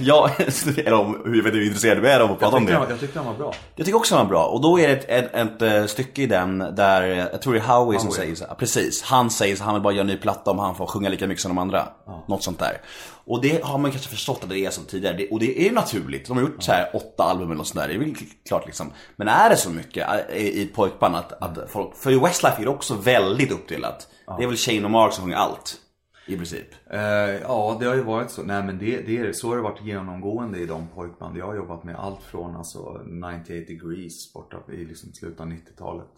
ja, 0.00 0.30
eller 0.76 0.92
om 0.92 1.22
hur, 1.24 1.42
vet 1.42 1.52
du, 1.52 1.58
hur 1.58 1.66
intresserad 1.66 2.02
du 2.02 2.08
är 2.08 2.20
av 2.20 2.30
att 2.32 2.38
prata 2.38 2.54
Jag 2.56 2.60
om 2.60 2.66
det. 2.66 2.72
den, 2.72 2.86
jag 2.90 3.00
tyckte 3.00 3.18
den 3.18 3.26
var 3.26 3.34
bra. 3.34 3.54
Jag 3.76 3.86
tycker 3.86 3.98
också 3.98 4.14
den 4.14 4.24
var 4.24 4.30
bra. 4.30 4.44
Och 4.46 4.60
då 4.60 4.78
är 4.80 4.88
det 4.88 4.94
ett, 4.94 5.32
ett, 5.34 5.34
ett, 5.34 5.62
eh, 5.62 5.86
stycke 5.86 6.22
i 6.22 6.26
den 6.26 6.58
där, 6.58 7.02
jag 7.02 7.42
tror 7.42 7.52
det 7.54 7.58
är 7.60 7.62
Howie 7.64 7.98
som 7.98 8.08
Howie. 8.08 8.16
säger 8.20 8.34
så 8.34 8.46
här, 8.46 8.54
precis. 8.54 9.02
Han 9.02 9.30
säger 9.30 9.56
så 9.56 9.64
han 9.64 9.74
vill 9.74 9.82
bara 9.82 9.92
göra 9.92 10.00
en 10.00 10.06
ny 10.06 10.16
platta 10.16 10.50
om 10.50 10.58
han 10.58 10.74
får 10.74 10.86
sjunga 10.86 11.08
lika 11.08 11.26
mycket 11.26 11.42
som 11.42 11.48
de 11.48 11.58
andra. 11.58 11.88
Något 12.28 12.42
sånt 12.42 12.58
där. 12.58 12.80
Och 13.24 13.42
det 13.42 13.64
har 13.64 13.78
man 13.78 13.90
kanske 13.90 14.08
förstått 14.10 14.40
att 14.42 14.48
det 14.50 14.58
är 14.58 14.70
som 14.70 14.84
tidigare. 14.84 15.26
Och 15.30 15.38
det 15.40 15.60
är 15.60 15.64
ju 15.64 15.72
naturligt. 15.72 16.28
De 16.28 16.36
har 16.36 16.44
gjort 16.44 16.62
så 16.62 16.72
här 16.72 16.90
åtta 16.96 17.24
album 17.24 17.46
eller 17.46 17.58
något 17.58 17.66
sånt 17.66 17.80
där. 17.80 17.88
Det 17.88 17.94
är 17.94 17.98
väl 17.98 18.14
klart 18.48 18.66
liksom. 18.66 18.92
Men 19.16 19.28
är 19.28 19.50
det 19.50 19.56
så 19.56 19.70
mycket 19.70 20.08
eh, 20.28 20.36
i 20.36 20.70
pojkband 20.74 21.16
att, 21.16 21.32
att 21.42 21.70
folk, 21.70 21.96
för 21.96 22.10
Westlife 22.26 22.56
är 22.62 22.64
det 22.64 22.70
också 22.70 22.94
väldigt 22.94 23.52
uppdelat. 23.52 24.08
Det 24.36 24.44
är 24.44 24.46
väl 24.46 24.56
Shane 24.56 24.84
och 24.84 24.90
Mark 24.90 25.12
som 25.12 25.24
sjunger 25.24 25.36
allt. 25.36 25.80
I 26.26 26.36
princip. 26.36 26.66
Eh, 26.90 27.00
ja, 27.40 27.76
det 27.80 27.86
har 27.86 27.94
ju 27.94 28.02
varit 28.02 28.30
så. 28.30 28.42
Nej 28.42 28.62
men 28.62 28.78
det, 28.78 29.00
det 29.00 29.18
är, 29.18 29.32
så 29.32 29.48
har 29.48 29.56
det 29.56 29.62
varit 29.62 29.84
genomgående 29.84 30.58
i 30.58 30.66
de 30.66 30.88
pojkband 30.88 31.36
jag 31.36 31.46
har 31.46 31.54
jobbat 31.54 31.84
med. 31.84 31.96
Allt 31.96 32.22
från 32.22 32.56
alltså 32.56 33.02
98 33.04 33.48
degrees 33.48 34.32
borta 34.32 34.56
i 34.72 34.84
liksom 34.84 35.12
slutet 35.12 35.40
av 35.40 35.46
90-talet. 35.46 36.10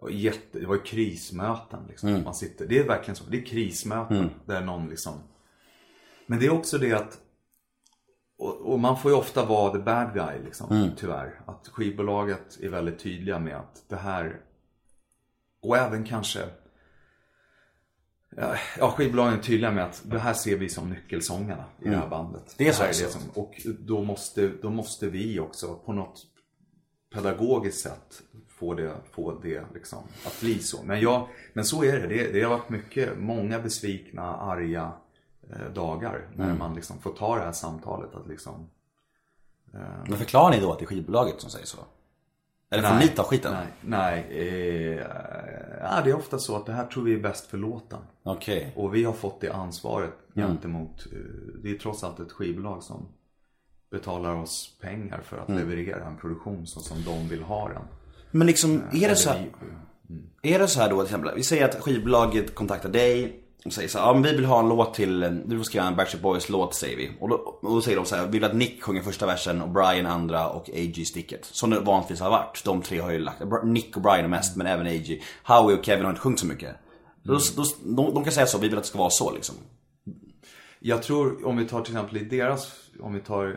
Och 0.00 0.10
jätte, 0.10 0.58
det 0.58 0.66
var 0.66 0.74
ju 0.74 0.80
krismöten 0.80 1.80
liksom. 1.88 2.22
Man 2.24 2.34
sitter, 2.34 2.66
det 2.66 2.78
är 2.78 2.86
verkligen 2.86 3.16
så. 3.16 3.24
Det 3.30 3.36
är 3.36 3.44
krismöten 3.44 4.30
där 4.46 4.60
någon 4.60 4.88
liksom. 4.88 5.12
Men 6.26 6.38
det 6.38 6.46
är 6.46 6.52
också 6.52 6.78
det 6.78 6.92
att 6.92 7.20
och, 8.38 8.72
och 8.72 8.80
man 8.80 8.98
får 8.98 9.10
ju 9.10 9.16
ofta 9.16 9.44
vara 9.44 9.72
the 9.72 9.78
bad 9.78 10.14
guy 10.14 10.44
liksom, 10.44 10.90
tyvärr. 10.96 11.40
Att 11.46 11.68
skivbolaget 11.68 12.58
är 12.60 12.68
väldigt 12.68 12.98
tydliga 12.98 13.38
med 13.38 13.56
att 13.56 13.84
det 13.88 13.96
här 13.96 14.40
och 15.62 15.76
även 15.76 16.04
kanske 16.04 16.48
Ja, 18.78 18.90
skivbolagen 18.90 19.34
är 19.38 19.42
tydliga 19.42 19.70
med 19.70 19.84
att 19.84 20.02
det 20.04 20.18
här 20.18 20.34
ser 20.34 20.56
vi 20.56 20.68
som 20.68 20.90
nyckelsångarna 20.90 21.64
i 21.82 21.88
det 21.88 21.96
här 21.96 22.08
bandet. 22.08 22.54
Det 22.58 22.68
är 22.68 22.72
så 22.72 22.82
här 22.82 22.88
alltså? 22.88 23.08
som, 23.18 23.22
och 23.34 23.60
då 23.78 24.02
måste, 24.02 24.48
då 24.48 24.70
måste 24.70 25.06
vi 25.06 25.40
också 25.40 25.74
på 25.74 25.92
något 25.92 26.22
pedagogiskt 27.14 27.80
sätt 27.80 28.22
få 28.48 28.74
det, 28.74 28.94
få 29.10 29.38
det 29.40 29.64
liksom, 29.74 29.98
att 30.26 30.40
bli 30.40 30.58
så. 30.58 30.82
Men, 30.82 31.00
jag, 31.00 31.28
men 31.52 31.64
så 31.64 31.84
är 31.84 31.92
det. 32.00 32.06
det. 32.06 32.32
Det 32.32 32.42
har 32.42 32.50
varit 32.50 32.68
mycket, 32.68 33.18
många 33.18 33.58
besvikna, 33.58 34.22
arga 34.22 34.92
eh, 35.50 35.72
dagar 35.74 36.28
när 36.34 36.44
Mm. 36.44 36.58
man 36.58 36.74
liksom 36.74 36.98
får 36.98 37.12
ta 37.12 37.36
det 37.38 37.44
här 37.44 37.52
samtalet. 37.52 38.14
Att 38.14 38.28
liksom, 38.28 38.70
Men 40.08 40.16
förklarar 40.18 40.50
ni 40.50 40.60
då 40.60 40.72
att 40.72 40.78
det 40.78 40.84
är 40.84 40.86
skivbolaget 40.86 41.40
som 41.40 41.50
säger 41.50 41.66
så? 41.66 41.78
Eller 42.70 42.88
får 42.88 42.96
ni 42.96 43.08
ta 43.08 43.22
skiten? 43.24 43.52
Nej, 43.54 43.66
nej 43.80 44.26
eh, 44.30 45.06
ja, 45.82 46.00
det 46.04 46.10
är 46.10 46.16
ofta 46.16 46.38
så 46.38 46.56
att 46.56 46.66
det 46.66 46.72
här 46.72 46.86
tror 46.86 47.04
vi 47.04 47.14
är 47.14 47.18
bäst 47.20 47.46
för 47.46 47.58
låten. 47.58 47.98
Okej. 48.22 48.72
Och 48.76 48.94
vi 48.94 49.04
har 49.04 49.12
fått 49.12 49.40
det 49.40 49.50
ansvaret 49.52 50.12
gentemot, 50.34 51.06
eh, 51.12 51.18
det 51.62 51.70
är 51.70 51.78
trots 51.78 52.04
allt 52.04 52.20
ett 52.20 52.32
skivbolag 52.32 52.82
som 52.82 53.08
betalar 53.90 54.34
oss 54.34 54.78
pengar 54.80 55.20
för 55.24 55.38
att 55.38 55.48
leverera 55.48 56.04
en 56.04 56.16
produktion 56.16 56.66
så 56.66 56.80
som 56.80 57.02
de 57.04 57.28
vill 57.28 57.42
ha 57.42 57.68
den. 57.68 57.82
Men 58.30 58.46
liksom, 58.46 58.72
är 58.76 58.80
det 58.92 59.04
Eller 59.04 59.14
så 59.14 59.30
här, 59.30 59.46
vi- 60.42 60.54
är 60.54 60.58
det 60.58 60.68
så 60.68 60.80
här 60.80 60.90
då 60.90 60.96
till 60.96 61.04
exempel, 61.04 61.34
vi 61.36 61.42
säger 61.42 61.64
att 61.64 61.74
skivbolaget 61.80 62.54
kontaktar 62.54 62.88
dig 62.88 63.42
och 63.64 63.72
säger 63.72 63.88
så 63.88 63.98
här, 63.98 64.06
ja 64.06 64.12
men 64.12 64.22
vi 64.22 64.32
vill 64.32 64.44
ha 64.44 64.60
en 64.60 64.68
låt 64.68 64.94
till, 64.94 65.20
du 65.46 65.56
får 65.56 65.64
skriva 65.64 65.86
en 65.86 65.96
Backstreet 65.96 66.22
Boys 66.22 66.48
låt 66.48 66.74
säger 66.74 66.96
vi. 66.96 67.10
Och 67.20 67.28
då, 67.28 67.36
och 67.36 67.74
då 67.74 67.80
säger 67.80 67.96
de 67.96 68.06
så 68.06 68.16
här, 68.16 68.26
vi 68.26 68.30
vill 68.30 68.44
att 68.44 68.54
Nick 68.54 68.82
sjunger 68.82 69.02
första 69.02 69.26
versen 69.26 69.62
och 69.62 69.68
Brian 69.68 70.06
andra 70.06 70.48
och 70.48 70.70
AG 70.70 71.06
sticket. 71.06 71.44
Som 71.44 71.70
det 71.70 71.80
vanligtvis 71.80 72.20
har 72.20 72.30
varit. 72.30 72.64
De 72.64 72.82
tre 72.82 72.98
har 72.98 73.10
ju 73.10 73.18
lagt, 73.18 73.42
Nick 73.64 73.96
och 73.96 74.02
Brian 74.02 74.24
är 74.24 74.28
mest 74.28 74.56
men 74.56 74.66
även 74.66 74.86
AG. 74.86 75.22
Howie 75.42 75.78
och 75.78 75.84
Kevin 75.84 76.04
har 76.04 76.10
inte 76.10 76.20
sjungit 76.20 76.40
så 76.40 76.46
mycket. 76.46 76.76
Då, 77.22 77.38
då, 77.56 77.64
de, 77.84 78.14
de 78.14 78.24
kan 78.24 78.32
säga 78.32 78.46
så, 78.46 78.58
vi 78.58 78.68
vill 78.68 78.78
att 78.78 78.84
det 78.84 78.88
ska 78.88 78.98
vara 78.98 79.10
så 79.10 79.32
liksom. 79.32 79.54
Jag 80.80 81.02
tror, 81.02 81.46
om 81.46 81.56
vi 81.56 81.64
tar 81.64 81.80
till 81.80 81.94
exempel 81.94 82.16
i 82.16 82.24
deras, 82.24 82.72
om 83.00 83.14
vi 83.14 83.20
tar 83.20 83.56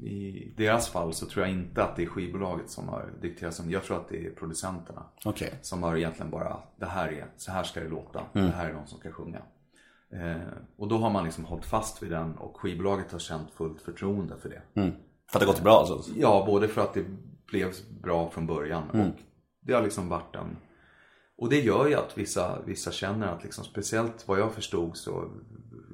i 0.00 0.52
deras 0.56 0.88
fall 0.88 1.12
så 1.12 1.26
tror 1.26 1.46
jag 1.46 1.54
inte 1.54 1.84
att 1.84 1.96
det 1.96 2.02
är 2.02 2.06
skivbolaget 2.06 2.70
som 2.70 2.88
har 2.88 3.10
dikterat. 3.22 3.54
som- 3.54 3.70
Jag 3.70 3.84
tror 3.84 3.96
att 3.96 4.08
det 4.08 4.26
är 4.26 4.30
producenterna. 4.30 5.04
Okej. 5.24 5.54
Som 5.62 5.82
har 5.82 5.96
egentligen 5.96 6.30
bara, 6.30 6.56
det 6.76 6.86
här 6.86 7.08
är, 7.12 7.26
så 7.36 7.52
här 7.52 7.62
ska 7.62 7.80
det 7.80 7.88
låta. 7.88 8.20
Mm. 8.32 8.46
Det 8.46 8.52
här 8.56 8.68
är 8.68 8.72
någon 8.72 8.86
som 8.86 8.98
ska 8.98 9.12
sjunga. 9.12 9.38
Eh, 10.12 10.36
och 10.76 10.88
då 10.88 10.98
har 10.98 11.10
man 11.10 11.24
liksom 11.24 11.44
hållit 11.44 11.64
fast 11.64 12.02
vid 12.02 12.10
den 12.10 12.34
och 12.34 12.56
skivbolaget 12.60 13.12
har 13.12 13.18
känt 13.18 13.50
fullt 13.50 13.80
förtroende 13.82 14.36
för 14.36 14.48
det. 14.48 14.62
För 15.30 15.38
att 15.38 15.40
det 15.40 15.46
gått 15.46 15.62
bra 15.62 15.78
alltså. 15.78 16.10
Ja, 16.16 16.44
både 16.46 16.68
för 16.68 16.80
att 16.82 16.94
det 16.94 17.04
blev 17.46 17.72
bra 18.02 18.30
från 18.30 18.46
början 18.46 18.82
Mm. 18.94 19.08
och 19.08 19.14
det 19.60 19.72
har 19.72 19.82
liksom 19.82 20.08
varit 20.08 20.34
en... 20.36 20.56
Och 21.38 21.48
det 21.48 21.60
gör 21.60 21.86
ju 21.86 21.94
att 21.94 22.18
vissa, 22.18 22.58
vissa 22.64 22.90
känner 22.92 23.26
att 23.26 23.44
liksom, 23.44 23.64
speciellt 23.64 24.24
vad 24.28 24.38
jag 24.40 24.52
förstod 24.52 24.96
så 24.96 25.24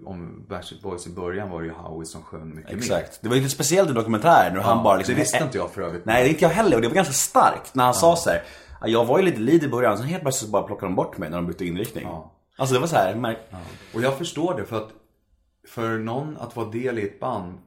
om 0.07 0.47
Backstreet 0.49 0.83
Boys 0.83 1.07
i 1.07 1.11
början 1.11 1.51
var 1.51 1.61
det 1.61 1.67
ju 1.67 1.73
Howie 1.73 2.07
som 2.07 2.23
sjöng 2.23 2.55
mycket 2.55 2.71
mer. 2.71 2.79
Exakt. 2.79 3.19
Det 3.23 3.29
var 3.29 3.37
ju 3.37 3.43
lite 3.43 3.55
speciellt 3.55 3.91
i 3.91 3.93
dokumentären 3.93 4.55
när 4.55 4.61
han 4.61 4.85
bara 4.85 4.97
liksom 4.97 5.15
det 5.15 5.21
visste 5.21 5.43
inte 5.45 5.59
jag 5.59 5.71
för 5.71 5.83
övrigt. 5.83 6.05
Nej, 6.05 6.25
det 6.25 6.29
inte 6.31 6.45
jag 6.45 6.51
heller 6.51 6.77
och 6.77 6.83
det 6.83 6.89
var 6.89 6.95
ganska 6.95 7.13
starkt 7.15 7.75
när 7.75 7.85
han 7.85 7.95
sa 7.95 8.17
så 8.17 8.31
här. 8.31 8.43
"Ja, 8.81 8.89
Jag 8.89 9.05
var 9.05 9.19
ju 9.19 9.25
lite 9.25 9.41
lead 9.41 9.63
i 9.63 9.69
början, 9.69 9.99
sen 9.99 10.07
helt 10.07 10.23
plötsligt 10.23 10.47
så 10.49 10.53
bara 10.53 10.63
plockade 10.63 10.87
de 10.91 10.95
bort 10.95 11.19
mig 11.19 11.31
när 11.31 11.37
de 11.37 11.47
bytte 11.47 11.65
inriktning. 11.65 12.05
Ja. 12.05 12.33
Alltså 12.57 12.75
det 12.75 12.81
var 12.81 12.87
så 12.87 12.97
här, 12.97 13.15
märk... 13.15 13.39
Och 13.95 14.03
jag 14.03 14.19
förstår 14.19 14.55
det 14.55 14.65
för 14.65 14.77
att 14.77 14.89
för 15.69 15.99
någon 15.99 16.37
att 16.37 16.57
vara 16.57 16.71
del 16.71 16.99
i 16.99 17.03
ett 17.03 17.21
band, 17.21 17.59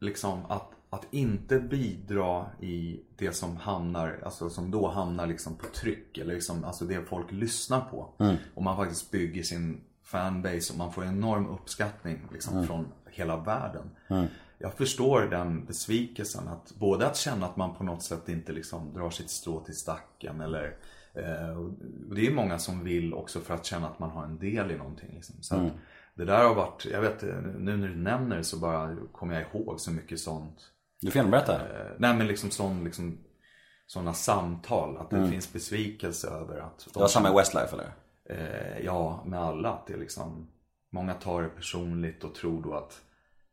liksom 0.00 0.46
att, 0.48 0.70
att 0.90 1.06
inte 1.10 1.60
bidra 1.60 2.46
i 2.60 3.00
det 3.16 3.32
som 3.32 3.56
hamnar, 3.56 4.18
alltså 4.24 4.50
som 4.50 4.70
då 4.70 4.88
hamnar 4.88 5.26
liksom 5.26 5.56
på 5.56 5.66
tryck 5.66 6.18
eller 6.18 6.34
liksom, 6.34 6.64
alltså 6.64 6.84
det 6.84 7.08
folk 7.08 7.32
lyssnar 7.32 7.80
på. 7.80 8.08
Och 8.54 8.62
man 8.62 8.76
faktiskt 8.76 9.10
bygger 9.10 9.42
sin 9.42 9.80
fanbase 10.02 10.72
och 10.72 10.78
man 10.78 10.92
får 10.92 11.04
enorm 11.04 11.46
uppskattning 11.46 12.18
liksom 12.32 12.66
från 12.66 12.92
hela 13.10 13.36
världen. 13.36 13.90
Jag 14.58 14.74
förstår 14.74 15.20
den 15.20 15.64
besvikelsen 15.64 16.48
att 16.48 16.74
både 16.78 17.06
att 17.06 17.16
känna 17.16 17.46
att 17.46 17.56
man 17.56 17.74
på 17.74 17.84
något 17.84 18.02
sätt 18.02 18.28
inte 18.28 18.52
liksom 18.52 18.94
drar 18.94 19.10
sitt 19.10 19.30
strå 19.30 19.60
till 19.60 19.76
stacken 19.76 20.40
eller 20.40 20.76
eh, 21.14 21.60
det 22.14 22.26
är 22.26 22.34
många 22.34 22.58
som 22.58 22.84
vill 22.84 23.14
också 23.14 23.40
för 23.40 23.54
att 23.54 23.66
känna 23.66 23.88
att 23.88 23.98
man 23.98 24.10
har 24.10 24.24
en 24.24 24.38
del 24.38 24.70
i 24.70 24.76
någonting. 24.76 25.10
Liksom. 25.14 25.34
Så 25.40 25.54
att 25.54 25.72
det 26.14 26.24
där 26.24 26.44
har 26.44 26.54
varit, 26.54 26.86
jag 26.92 27.00
vet 27.00 27.22
nu 27.58 27.76
när 27.76 27.88
du 27.88 27.96
nämner 27.96 28.36
det 28.36 28.44
så 28.44 28.58
bara 28.58 28.96
kommer 29.12 29.34
jag 29.34 29.44
ihåg 29.54 29.80
så 29.80 29.90
mycket 29.90 30.20
sånt. 30.20 30.72
Du 31.00 31.10
får 31.10 31.16
gärna 31.18 31.30
berätta. 31.30 31.54
Eh, 31.54 31.86
nej 31.98 32.14
men 32.14 32.26
liksom 32.26 32.50
sån, 32.50 32.84
liksom 32.84 33.18
sådana 33.86 34.12
samtal, 34.12 34.96
att 34.96 35.10
det 35.10 35.28
finns 35.30 35.52
besvikelse 35.52 36.28
över 36.28 36.58
att 36.58 36.88
Det 36.94 37.00
var 37.00 37.08
samma 37.08 37.30
i 37.30 37.34
Westlife 37.34 37.76
eller? 37.76 37.92
eh, 38.30 38.84
ja, 38.84 39.22
med 39.26 39.40
alla. 39.40 39.70
Att 39.70 39.86
det 39.86 39.92
är 39.92 39.98
liksom, 39.98 40.46
många 40.92 41.14
tar 41.14 41.42
det 41.42 41.48
personligt 41.48 42.24
och 42.24 42.34
tror 42.34 42.62
då 42.62 42.74
att, 42.74 43.00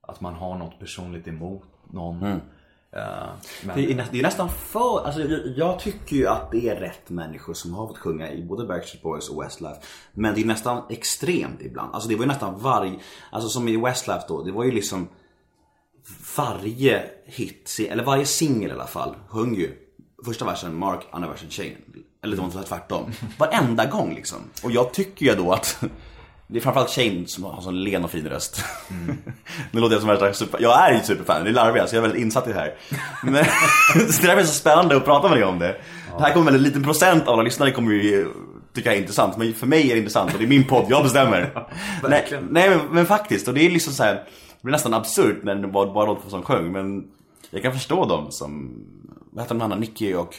att 0.01 0.21
man 0.21 0.33
har 0.33 0.57
något 0.57 0.79
personligt 0.79 1.27
emot 1.27 1.63
någon. 1.91 2.23
Eh, 2.23 3.29
men, 3.65 3.75
Det 3.75 3.91
är, 3.91 4.05
det 4.11 4.19
är 4.19 4.23
nästan 4.23 4.49
för, 4.49 5.05
alltså 5.05 5.21
jag, 5.21 5.47
jag 5.57 5.79
tycker 5.79 6.15
ju 6.15 6.27
att 6.27 6.51
det 6.51 6.69
är 6.69 6.75
rätt 6.75 7.09
människor 7.09 7.53
som 7.53 7.73
har 7.73 7.87
fått 7.87 7.97
sjunga 7.97 8.31
i 8.31 8.43
både 8.43 8.65
Backstreet 8.65 9.03
Boys 9.03 9.29
och 9.29 9.43
Westlife. 9.43 9.81
Men 10.13 10.35
det 10.35 10.41
är 10.41 10.45
nästan 10.45 10.83
extremt 10.89 11.61
ibland. 11.61 11.93
Alltså 11.93 12.09
det 12.09 12.15
var 12.15 12.23
ju 12.23 12.27
nästan 12.27 12.59
varje, 12.59 12.99
alltså 13.31 13.49
som 13.49 13.67
i 13.67 13.77
Westlife 13.77 14.25
då, 14.27 14.43
det 14.43 14.51
var 14.51 14.63
ju 14.63 14.71
liksom 14.71 15.07
varje 16.37 17.03
hit, 17.25 17.77
eller 17.89 18.03
varje 18.03 18.25
singel 18.25 18.69
i 18.69 18.73
alla 18.73 18.87
fall, 18.87 19.15
sjöng 19.27 19.55
ju 19.55 19.71
första 20.25 20.45
versen 20.45 20.75
Mark, 20.75 21.07
andra 21.11 21.29
versen 21.29 21.49
Shane. 21.49 21.75
Eller 22.23 22.37
var 22.37 22.63
tvärtom. 22.63 23.11
Varenda 23.37 23.85
gång 23.85 24.15
liksom. 24.15 24.37
Och 24.63 24.71
jag 24.71 24.93
tycker 24.93 25.25
ju 25.25 25.35
då 25.35 25.51
att 25.51 25.83
det 26.47 26.57
är 26.57 26.61
framförallt 26.61 26.89
Shane 26.89 27.27
som 27.27 27.43
har 27.43 27.61
sån 27.61 27.83
len 27.83 28.03
och 28.03 28.11
fin 28.11 28.29
röst. 28.29 28.63
nu 29.71 29.79
låter 29.79 29.95
jag 29.95 30.01
som 30.01 30.09
värsta 30.09 30.33
super... 30.33 30.61
Jag 30.61 30.89
är 30.89 30.93
ju 30.93 30.99
superfan, 30.99 31.43
det 31.43 31.49
är 31.49 31.53
larvigt, 31.53 31.89
så 31.89 31.95
jag 31.95 32.03
är 32.03 32.07
väldigt 32.07 32.21
insatt 32.21 32.47
i 32.47 32.53
det 32.53 32.59
här. 32.59 32.75
Men 33.23 33.33
det 33.93 34.21
där 34.21 34.37
är 34.37 34.43
så 34.43 34.53
spännande 34.53 34.97
att 34.97 35.05
prata 35.05 35.29
med 35.29 35.37
dig 35.37 35.45
om 35.45 35.59
det. 35.59 35.81
Det 36.17 36.23
här 36.23 36.33
kommer 36.33 36.45
väl 36.45 36.55
en 36.55 36.63
liten 36.63 36.83
procent 36.83 37.27
av 37.27 37.33
alla 37.33 37.43
lyssnare 37.43 37.71
kommer 37.71 37.91
ju 37.91 38.27
tycka 38.73 38.93
är 38.93 38.97
intressant. 38.97 39.37
Men 39.37 39.53
för 39.53 39.67
mig 39.67 39.89
är 39.89 39.95
det 39.95 39.97
intressant 39.97 40.33
och 40.33 40.39
det 40.39 40.45
är 40.45 40.49
min 40.49 40.63
podd, 40.63 40.85
jag 40.89 41.03
bestämmer. 41.03 41.67
nej, 42.09 42.27
nej 42.49 42.69
men, 42.69 42.79
men 42.91 43.05
faktiskt, 43.05 43.47
och 43.47 43.53
det 43.53 43.65
är 43.65 43.69
liksom 43.69 43.93
så 43.93 44.03
här, 44.03 44.23
det 44.57 44.63
blir 44.63 44.71
nästan 44.71 44.93
absurt 44.93 45.43
när 45.43 45.55
det 45.55 45.67
var 45.67 45.93
bara 45.93 46.05
de 46.05 46.21
två 46.21 46.29
som 46.29 46.43
sjöng. 46.43 46.71
Men 46.71 47.11
jag 47.49 47.63
kan 47.63 47.73
förstå 47.73 48.05
dem 48.05 48.31
som, 48.31 48.75
vad 49.31 49.43
heter 49.43 49.55
de 49.55 49.61
andra, 49.61 49.77
Nicky 49.77 50.13
och 50.13 50.35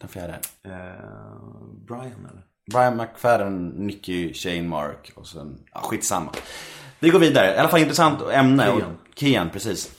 den 0.00 0.08
fjärde? 0.08 0.38
Eh, 0.64 0.72
Brian 1.86 2.28
eller? 2.30 2.42
Brian 2.72 2.96
McFadden, 2.96 3.68
Nicky, 3.68 4.34
Shane 4.34 4.62
Mark 4.62 5.12
och 5.14 5.26
sen, 5.26 5.58
ja 5.72 5.80
skitsamma. 5.80 6.30
Vi 7.00 7.10
går 7.10 7.18
vidare, 7.18 7.54
i 7.54 7.58
alla 7.58 7.68
fall 7.68 7.80
intressant 7.80 8.22
ämne. 8.22 8.64
Kian. 8.64 8.82
Och, 8.82 9.18
Kian, 9.18 9.50
precis. 9.50 9.92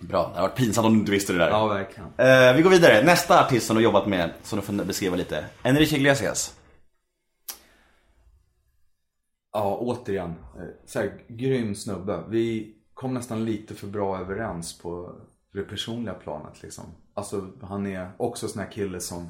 Bra, 0.00 0.22
det 0.22 0.28
hade 0.28 0.48
varit 0.48 0.56
pinsamt 0.56 0.86
om 0.86 0.92
du 0.92 0.98
inte 0.98 1.12
visste 1.12 1.32
det 1.32 1.38
där. 1.38 1.50
Ja, 1.50 1.66
verkligen. 1.66 2.08
Eh, 2.16 2.56
vi 2.56 2.62
går 2.62 2.70
vidare, 2.70 3.02
nästa 3.04 3.44
artist 3.44 3.66
som 3.66 3.76
du 3.76 3.82
har 3.82 3.84
jobbat 3.84 4.06
med, 4.06 4.30
som 4.42 4.58
du 4.58 4.64
får 4.64 4.72
beskriva 4.72 5.16
lite. 5.16 5.44
Enrique 5.62 5.96
Iglesias. 5.96 6.54
Ja, 9.54 9.78
återigen. 9.80 10.30
Eh, 10.30 10.68
så 10.84 10.98
här, 10.98 11.24
grym 11.28 11.74
snubbe. 11.74 12.24
Vi 12.28 12.76
kom 12.94 13.14
nästan 13.14 13.44
lite 13.44 13.74
för 13.74 13.86
bra 13.86 14.18
överens 14.18 14.78
på 14.78 15.20
det 15.52 15.62
personliga 15.62 16.14
planet 16.14 16.62
liksom. 16.62 16.84
Alltså 17.14 17.50
han 17.62 17.86
är 17.86 18.10
också 18.16 18.48
sån 18.48 18.62
här 18.62 18.70
kille 18.70 19.00
som 19.00 19.28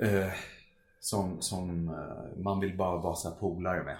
eh, 0.00 0.32
som, 1.00 1.42
som 1.42 1.88
eh, 1.88 2.42
man 2.42 2.60
vill 2.60 2.76
bara 2.76 2.96
vara 2.96 3.14
så 3.14 3.28
här 3.28 3.36
polare 3.36 3.84
med. 3.84 3.96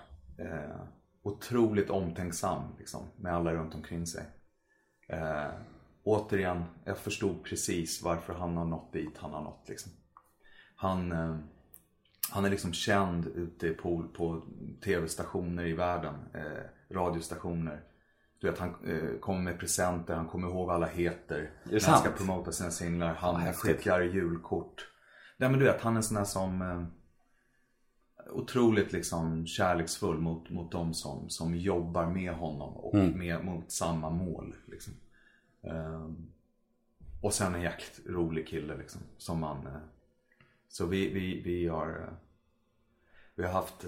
Eh, 0.47 0.77
otroligt 1.23 1.91
omtänksam 1.91 2.63
liksom, 2.79 3.03
med 3.17 3.35
alla 3.35 3.55
runt 3.55 3.75
omkring 3.75 4.07
sig. 4.07 4.25
Eh, 5.09 5.51
återigen, 6.05 6.65
jag 6.85 6.99
förstod 6.99 7.45
precis 7.45 8.03
varför 8.03 8.35
han 8.35 8.57
har 8.57 8.65
nått 8.65 8.93
dit 8.93 9.19
han 9.19 9.33
har 9.33 9.43
nått. 9.43 9.69
Liksom. 9.69 9.93
Han, 10.77 11.13
eh, 11.13 11.37
han 12.31 12.45
är 12.45 12.51
liksom 12.51 12.73
känd 12.73 13.27
ute 13.27 13.71
på, 13.71 14.05
på 14.17 14.43
tv-stationer 14.85 15.67
i 15.67 15.73
världen, 15.73 16.15
eh, 16.35 16.95
radiostationer. 16.95 17.81
Du 18.41 18.51
vet, 18.51 18.59
han 18.59 18.69
eh, 18.87 19.19
kommer 19.21 19.41
med 19.41 19.59
presenter, 19.59 20.15
han 20.15 20.27
kommer 20.29 20.49
ihåg 20.49 20.67
vad 20.67 20.75
alla 20.77 20.87
heter. 20.87 21.51
det 21.65 21.71
när 21.71 21.73
han 21.73 21.81
ska 21.81 22.09
sant? 22.09 22.17
promota 22.17 22.53
sina 22.53 22.71
singlar. 22.71 23.15
Han 23.15 23.37
häftigt. 23.37 23.77
skickar 23.77 24.01
julkort. 24.01 24.89
Nej 25.37 25.51
men 25.51 25.59
du 25.59 25.65
vet, 25.65 25.81
han 25.81 25.97
är 25.97 26.01
sån 26.01 26.17
där 26.17 26.25
som 26.25 26.63
eh, 26.63 26.83
otroligt 28.33 28.93
liksom 28.93 29.47
kärleksfull 29.47 30.19
mot, 30.19 30.51
mot 30.51 30.73
de 30.73 30.95
som, 30.95 31.31
som 31.31 31.55
jobbar 31.57 32.07
med 32.07 32.33
honom 32.33 32.77
och 32.77 32.95
Mm. 32.95 33.19
med, 33.19 33.45
mot 33.45 33.73
samma 33.73 34.11
mål. 34.11 34.55
Liksom. 34.67 34.93
Ehm, 35.63 36.27
och 37.23 37.35
sen 37.35 37.55
en 37.55 37.63
jäkligt 37.63 38.01
rolig 38.09 38.49
kille 38.49 38.77
liksom. 38.77 39.01
Som 39.19 39.41
man, 39.41 39.67
eh, 39.67 39.73
så 40.75 40.87
vi, 40.87 41.09
vi, 41.09 41.43
vi 41.43 41.69
har 41.69 41.89
eh, 41.89 42.15
Vi 43.35 43.45
har 43.45 43.53
haft, 43.53 43.85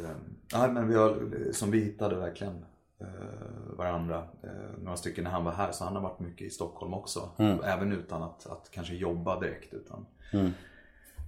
ja 0.52 0.72
men 0.72 0.88
vi 0.88 0.94
har, 0.94 1.28
som 1.52 1.70
vi 1.70 1.78
hittade 1.80 2.16
verkligen 2.16 2.64
eh, 2.98 3.76
varandra. 3.76 4.28
Eh, 4.42 4.82
några 4.82 4.96
stycken 4.96 5.24
när 5.24 5.30
han 5.30 5.44
var 5.44 5.52
här. 5.52 5.72
Så 5.72 5.84
han 5.84 5.94
har 5.94 6.02
varit 6.02 6.20
mycket 6.20 6.46
i 6.46 6.50
Stockholm 6.50 6.94
också. 6.94 7.30
Även 7.64 7.92
utan 7.92 8.22
att, 8.22 8.46
att 8.46 8.70
kanske 8.70 8.94
jobba 8.94 9.40
direkt. 9.40 9.74
Utan 9.74 10.06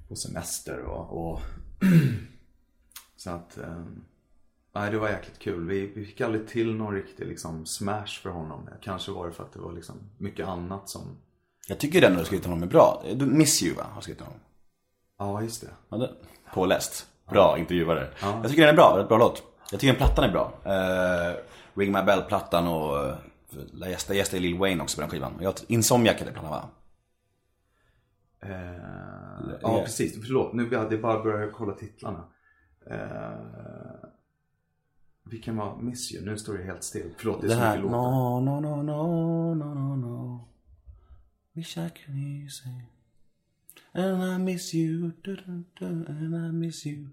på 0.09 0.17
semester 0.17 0.81
och, 0.81 1.31
och 1.31 1.41
Så 3.17 3.31
att 3.31 3.59
eh, 3.59 3.85
Nej 4.73 4.91
det 4.91 4.99
var 4.99 5.09
jäkligt 5.09 5.39
kul. 5.39 5.67
Vi, 5.67 5.87
vi 5.87 6.05
fick 6.05 6.21
aldrig 6.21 6.49
till 6.49 6.75
någon 6.75 6.95
riktig 6.95 7.27
liksom, 7.27 7.67
smash 7.67 8.21
för 8.23 8.31
honom. 8.31 8.69
Kanske 8.83 9.13
var 9.13 9.27
det 9.27 9.33
för 9.33 9.45
att 9.45 9.53
det 9.53 9.61
var 9.61 9.73
liksom 9.73 9.97
mycket 10.19 10.47
annat 10.47 10.89
som 10.89 11.03
Jag 11.69 11.79
tycker 11.79 12.01
den 12.01 12.13
du 12.13 12.19
har 12.19 12.25
skrivit 12.25 12.47
om 12.47 12.53
honom 12.53 12.69
är 12.69 12.73
bra. 12.73 13.05
Du, 13.17 13.27
Miss 13.27 13.63
You 13.63 13.77
va, 13.77 13.83
har 13.83 14.01
skrivit 14.01 14.21
om 14.21 14.27
honom. 14.27 14.41
Ja 15.19 15.43
just 15.43 15.61
det. 15.61 15.69
Ja, 15.89 15.97
det- 15.97 16.15
Påläst. 16.55 17.07
Bra 17.31 17.59
intervjuare. 17.59 18.09
Jag 18.21 18.49
tycker 18.49 18.63
den 18.63 18.71
är 18.75 18.77
bra, 18.77 19.01
ett 19.01 19.09
bra 19.09 19.19
låt. 19.19 19.43
Jag 19.71 19.81
tycker 19.81 19.93
den 19.93 19.97
plattan 20.07 20.25
är 20.25 20.33
bra. 20.33 20.53
Uh, 20.67 21.37
Ring 21.75 21.93
My 21.93 22.03
Bell-plattan 22.03 22.69
och 22.69 23.05
uh, 23.07 23.15
där 23.73 23.89
gästar 23.89 24.15
gästar 24.15 24.39
Lil 24.39 24.59
Wayne 24.59 24.83
också 24.83 24.97
på 24.97 25.01
den 25.01 25.11
skivan. 25.11 25.33
Jag, 25.41 25.55
Insomniac 25.67 26.17
heter 26.17 26.33
plattan 26.33 26.51
va? 26.51 26.69
Eh, 28.41 29.59
ja 29.63 29.83
precis, 29.85 30.27
förlåt. 30.27 30.53
Nu 30.53 30.69
jag 30.73 30.79
hade 30.79 30.99
bara 30.99 31.23
börjat 31.23 31.53
kolla 31.53 31.73
titlarna. 31.73 32.25
Eh, 32.91 34.09
vilken 35.25 35.57
var 35.57 35.77
Miss 35.77 36.15
You? 36.15 36.25
Nu 36.25 36.39
står 36.39 36.59
det 36.59 36.65
helt 36.65 36.85
still. 36.85 37.15
Förlåt, 37.19 37.41
det 37.41 37.47
är 37.47 37.49
Det 37.49 37.55
så 37.55 37.61
här, 37.61 37.77
mycket 37.77 37.91
låtar. 37.93 38.41
no, 38.41 38.61
no, 38.61 38.61
no, 38.61 38.83
no, 38.83 39.55
no, 39.55 39.75
no, 39.75 39.97
no. 39.97 40.49
Wish 41.53 41.77
I 41.79 41.91
could 41.91 42.17
you 42.19 42.49
say. 42.49 42.73
And 43.99 44.23
I 44.35 44.39
miss 44.39 44.75
you, 44.75 45.11
and 45.81 46.35
I 46.35 46.53
miss 46.53 46.87
you. 46.87 47.07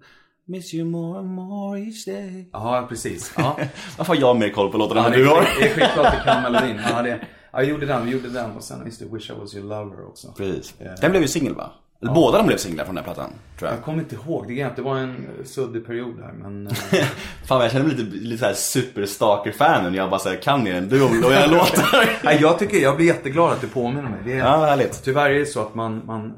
Miss 0.47 0.73
you 0.73 0.85
more 0.85 1.19
and 1.19 1.27
more 1.27 1.79
each 1.79 2.05
day. 2.05 2.49
Ja, 2.53 2.85
precis. 2.89 3.33
Ja. 3.37 3.57
Varför 3.97 4.13
har 4.13 4.21
jag 4.21 4.37
mer 4.37 4.49
koll 4.49 4.71
på 4.71 4.77
låtarna 4.77 5.01
Ja, 5.01 5.05
än 5.07 5.11
du 5.19 5.27
har? 5.27 5.41
det 5.59 5.65
är 5.69 5.73
skitklart 5.73 6.13
du 6.17 6.23
kan 6.23 6.43
melodin. 6.43 6.79
Ja, 6.89 7.01
det, 7.01 7.09
ja, 7.09 7.17
jag 7.51 7.65
gjorde 7.65 7.85
den, 7.85 8.05
vi 8.05 8.11
gjorde 8.11 8.29
den 8.29 8.51
och 8.51 8.63
sen 8.63 8.85
just 8.85 8.99
det, 8.99 9.05
Wish 9.15 9.29
I 9.29 9.33
Was 9.39 9.55
Your 9.55 9.67
Lover 9.69 10.07
också. 10.07 10.33
Precis. 10.37 10.73
Den 11.01 11.11
blev 11.11 11.21
ju 11.21 11.27
singel 11.27 11.55
va? 11.55 11.71
Eller 12.01 12.13
båda 12.13 12.37
de 12.37 12.47
blev 12.47 12.57
singlar 12.57 12.85
från 12.85 12.95
den 12.95 13.05
här 13.05 13.13
plattan, 13.13 13.33
tror 13.59 13.69
jag. 13.69 13.77
Jag 13.77 13.83
kommer 13.85 13.99
inte 13.99 14.15
ihåg, 14.15 14.47
det, 14.47 14.75
det 14.75 14.81
var 14.81 14.97
en 14.97 15.09
eh, 15.09 15.45
suddig 15.45 15.85
period 15.85 16.15
här 16.23 16.33
men... 16.33 16.67
eh, 16.67 16.73
Fan 17.45 17.61
jag 17.61 17.71
känner 17.71 17.85
mig 17.85 17.95
lite, 17.95 18.15
lite 18.17 18.37
såhär 18.39 18.53
superstalker-fan 18.53 19.83
nu 19.83 19.89
när 19.89 19.97
jag 19.97 20.09
bara 20.09 20.19
såhär 20.19 20.35
kan 20.41 20.67
er 20.67 20.73
en 20.75 20.89
du 20.89 21.01
och 21.03 21.31
era 21.31 21.45
låtar. 21.45 22.09
Nej, 22.23 22.37
jag 22.41 22.59
tycker, 22.59 22.77
jag 22.77 22.95
blir 22.95 23.05
jätteglad 23.05 23.51
att 23.51 23.61
du 23.61 23.67
påminner 23.67 24.09
mig. 24.09 24.19
Det 24.25 24.33
är, 24.33 24.37
Ja, 24.37 24.65
härligt. 24.65 25.03
Tyvärr 25.03 25.29
är 25.29 25.39
det 25.39 25.45
så 25.45 25.61
att 25.61 25.75
man, 25.75 26.01
man, 26.05 26.33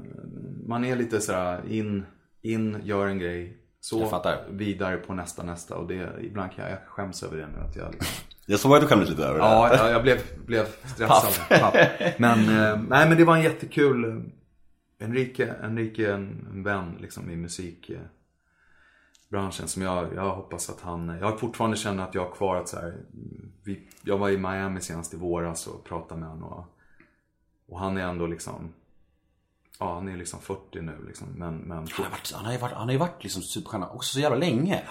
man 0.68 0.86
är 0.86 0.96
lite 0.96 1.22
sådär 1.22 1.62
in, 1.70 2.06
in, 2.42 2.82
gör 2.84 3.08
en 3.08 3.20
grej. 3.20 3.58
Så 3.80 4.22
vidare 4.50 4.98
på 4.98 5.14
nästa, 5.14 5.44
nästa. 5.44 5.76
Och 5.76 5.88
det, 5.88 6.10
ibland 6.22 6.52
kan 6.52 6.66
jag, 6.66 6.74
jag 6.74 6.80
skäms 6.88 7.24
över 7.24 7.38
det 7.38 7.48
nu. 7.48 7.60
Att 7.60 7.76
jag, 7.76 7.96
Jag 8.50 8.60
såg 8.60 8.76
att 8.76 8.82
du 8.82 8.88
skämdes 8.88 9.10
lite 9.10 9.24
över 9.24 9.40
det. 9.40 9.46
ja, 9.46 9.76
jag, 9.76 9.92
jag 9.92 10.04
blev, 10.04 10.18
blev 10.46 10.66
stressad. 10.66 11.50
Paff. 11.60 11.74
Men, 12.18 12.40
eh, 12.40 12.80
nej, 12.90 13.10
men 13.10 13.18
det 13.18 13.26
var 13.26 13.36
en 13.36 13.44
jättekul... 13.44 14.24
Enrique, 15.00 15.54
Enrique 15.64 16.06
är 16.08 16.14
en, 16.14 16.48
en 16.52 16.64
vän 16.64 16.98
liksom, 17.02 17.32
i 17.32 17.36
musikbranschen 17.36 18.08
som 19.68 19.82
jag, 19.82 20.14
jag 20.16 20.36
hoppas 20.36 20.70
att 20.70 20.82
han... 20.82 21.18
Jag 21.22 21.40
fortfarande 21.40 21.78
känner 21.78 22.04
att 22.04 22.16
jag 22.16 22.26
har 22.26 22.32
kvar 22.32 22.56
att 22.56 22.70
så 22.70 22.78
här, 22.78 22.96
vi, 23.64 23.88
Jag 24.02 24.18
var 24.18 24.30
i 24.30 24.38
Miami 24.38 24.82
senast 24.82 25.14
i 25.14 25.18
våras 25.18 25.68
och 25.68 25.84
pratade 25.84 26.20
med 26.20 26.30
honom. 26.30 26.54
Och, 26.54 26.66
och 27.68 27.80
han 27.80 27.98
är 27.98 28.02
ändå 28.02 28.28
liksom... 28.28 28.74
Ja, 29.80 29.94
han 29.94 30.08
är 30.08 30.18
liksom 30.18 30.40
40 30.42 30.82
nu 30.82 31.04
liksom. 31.08 31.28
Men, 31.36 31.58
men 31.58 31.78
Han 31.78 31.88
har, 31.98 32.10
varit, 32.10 32.32
han, 32.36 32.46
har 32.46 32.52
ju 32.52 32.58
varit, 32.58 32.74
han 32.74 32.90
har 32.90 32.98
varit 32.98 33.24
liksom 33.24 33.42
superstjärna 33.42 33.90
också 33.90 34.14
så 34.14 34.20
jävla 34.20 34.38
länge. 34.38 34.82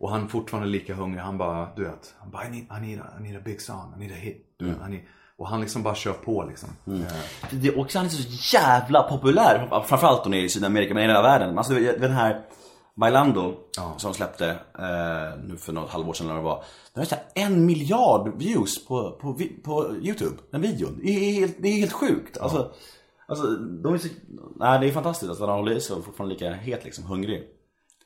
Och 0.00 0.10
han 0.10 0.22
är 0.24 0.28
fortfarande 0.28 0.68
lika 0.68 0.94
hungrig. 0.94 1.20
Han 1.22 1.38
bara, 1.38 1.68
du 1.76 1.84
vet. 1.84 2.14
Han 2.20 2.30
bara, 2.30 2.46
I 2.46 2.50
need, 2.50 2.62
I 2.78 2.86
need, 2.86 3.00
a, 3.00 3.04
I 3.18 3.22
need 3.22 3.36
a 3.36 3.42
big 3.44 3.60
song. 3.60 3.94
I 3.96 3.98
need 3.98 4.12
a 4.12 4.18
hit. 4.18 4.54
Du 4.58 4.64
vet, 4.64 4.76
I 4.88 4.90
need, 4.90 5.00
och 5.36 5.48
han 5.48 5.60
liksom 5.60 5.82
bara 5.82 5.94
kör 5.94 6.12
på 6.12 6.44
liksom. 6.44 6.68
Eh, 6.86 7.14
Det 7.50 7.68
är 7.68 7.78
också, 7.80 7.98
han 7.98 8.06
är 8.06 8.10
så 8.10 8.56
jävla 8.58 9.02
populär. 9.02 9.68
Framförallt 9.86 10.24
då 10.24 10.34
i 10.34 10.48
Sydamerika, 10.48 10.94
men 10.94 11.02
i 11.02 11.06
hela 11.06 11.22
världen. 11.22 11.58
Alltså 11.58 11.74
den 11.74 12.12
här 12.12 12.44
Bailando 12.94 13.54
som 13.96 14.10
de 14.10 14.14
släppte 14.14 14.48
eh, 14.78 15.40
nu 15.44 15.56
för 15.56 15.72
något 15.72 15.90
halvår 15.90 16.12
sedan 16.12 16.26
eller 16.30 16.40
vad 16.40 16.44
det 16.44 16.54
var. 16.56 16.64
Den 16.94 17.00
har 17.00 17.04
så 17.04 17.16
en 17.34 17.66
miljard 17.66 18.38
views 18.38 18.86
på, 18.86 19.10
på, 19.20 19.38
på 19.64 19.96
YouTube, 19.96 20.36
den 20.50 20.60
videon. 20.60 21.00
Det 21.02 21.10
är 21.10 21.32
helt, 21.40 21.56
det 21.58 21.68
är 21.68 21.76
helt 21.78 21.92
sjukt. 21.92 22.38
Alltså, 22.38 22.72
alltså 23.32 23.56
de 23.56 23.94
är 23.94 23.98
så, 23.98 24.08
nej, 24.56 24.80
det 24.80 24.88
är 24.88 24.92
fantastiskt 24.92 25.32
att 25.32 25.38
han 25.38 25.48
håller 25.48 25.72
i 25.72 25.80
sig 25.80 25.96
och 25.96 26.04
fortfarande 26.04 26.34
lika 26.34 26.52
het 26.52 26.84
liksom, 26.84 27.04
hungrig. 27.04 27.48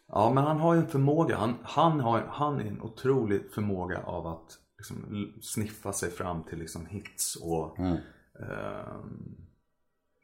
Ja, 0.09 0.33
men 0.35 0.45
han 0.45 0.61
har 0.61 0.75
ju 0.75 0.81
en 0.81 0.89
förmåga. 0.89 1.37
Han, 1.37 1.55
han, 1.63 2.01
har, 2.01 2.27
han 2.29 2.61
är 2.61 2.65
en 2.65 2.83
otrolig 2.83 3.43
förmåga 3.55 4.03
av 4.05 4.27
att 4.27 4.59
liksom, 4.79 5.33
sniffa 5.43 5.93
sig 5.93 6.11
fram 6.11 6.43
till 6.43 6.59
liksom, 6.59 6.87
hits 6.87 7.37
och... 7.37 7.79
ehm, 7.79 8.01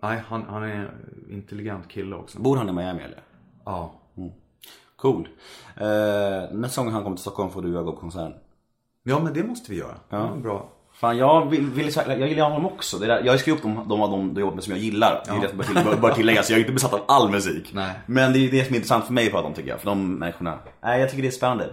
nej, 0.03 0.23
han, 0.27 0.43
han 0.43 0.63
är 0.63 0.69
en 0.69 1.31
intelligent 1.31 1.89
kille 1.89 2.17
också. 2.17 2.41
Bor 2.41 2.57
han 2.57 2.69
i 2.69 2.73
Miami 2.73 3.03
eller? 3.03 3.23
Ja. 3.65 3.95
Cool. 4.97 5.29
Eh, 5.77 6.53
nästa 6.53 6.83
gång 6.83 6.93
han 6.93 7.03
kommer 7.03 7.17
till 7.17 7.23
Stockholm 7.23 7.51
får 7.51 7.63
du 7.63 7.69
och 7.69 7.75
jag 7.75 7.85
gå 7.85 7.93
på 7.93 8.01
konsert. 8.01 8.35
ja, 9.03 9.21
men 9.23 9.35
det 9.35 9.45
måste 9.45 9.71
vi 9.71 9.79
göra. 9.79 9.97
Ja. 10.09 10.37
bra. 10.43 10.73
Fan 11.03 11.17
jag 11.17 11.51
vill, 11.51 11.67
vill 11.71 11.91
jag 11.97 12.29
gillar 12.29 12.51
honom 12.51 12.67
också. 12.67 12.99
Det 12.99 13.07
där, 13.07 13.23
jag 13.25 13.41
skrivit 13.41 13.65
upp 13.65 13.75
de, 13.77 13.89
de 13.89 14.03
av 14.03 14.11
de, 14.11 14.35
de 14.35 14.41
jobbat 14.41 14.55
med 14.55 14.65
som 14.65 14.73
jag 14.73 14.83
gillar. 14.83 15.23
Det 15.25 15.31
är 15.31 15.41
det 15.41 15.49
som 15.49 15.59
bör, 15.59 15.65
till, 15.65 15.75
bör, 15.75 15.97
bör 15.97 16.11
tilläggas. 16.15 16.51
Jag 16.51 16.57
är 16.57 16.61
inte 16.61 16.73
besatt 16.73 16.93
av 16.93 17.01
all 17.09 17.31
musik. 17.31 17.71
Nej. 17.75 17.91
Men 18.07 18.33
det 18.33 18.39
är 18.39 18.51
det 18.51 18.65
som 18.65 18.75
är 18.75 18.77
intressant 18.77 19.05
för 19.05 19.13
mig 19.13 19.31
på 19.31 19.43
dem 19.43 19.55
tycker 19.55 19.71
jag. 19.71 19.81
För 19.81 19.87
de 19.87 20.15
människorna. 20.15 20.59
Nej 20.83 21.01
jag 21.01 21.11
tycker 21.11 21.23
det 21.23 21.29
är 21.29 21.31
spännande. 21.31 21.65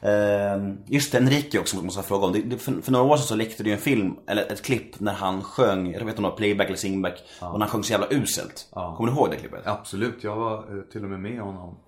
Eh, 0.00 0.74
just 0.86 1.12
det, 1.12 1.18
Enrique 1.18 1.58
också 1.60 1.76
måste 1.76 1.98
jag 1.98 2.06
fråga 2.06 2.26
om. 2.26 2.32
Det, 2.32 2.42
det, 2.42 2.58
för, 2.58 2.72
för 2.82 2.92
några 2.92 3.04
år 3.04 3.16
sedan 3.16 3.26
så 3.26 3.34
läckte 3.36 3.62
det 3.62 3.68
ju 3.68 3.74
en 3.74 3.80
film, 3.80 4.16
eller 4.28 4.52
ett 4.52 4.62
klipp 4.62 5.00
när 5.00 5.12
han 5.12 5.42
sjöng, 5.42 5.86
jag 5.86 5.92
vet 5.92 6.08
inte 6.08 6.16
om 6.16 6.22
det 6.22 6.28
var 6.30 6.36
playback 6.36 6.66
eller 6.66 6.76
singback. 6.78 7.18
Och 7.40 7.52
när 7.58 7.66
han 7.66 7.68
sjöng 7.68 7.82
så 7.84 7.92
jävla 7.92 8.06
uselt. 8.10 8.68
Kommer 8.72 9.10
du 9.10 9.16
ihåg 9.16 9.30
det 9.30 9.36
klippet? 9.36 9.66
Absolut, 9.66 10.24
jag 10.24 10.36
var 10.36 10.58
eh, 10.58 10.82
till 10.92 11.04
och 11.04 11.10
med 11.10 11.20
med 11.20 11.40
honom 11.40 11.78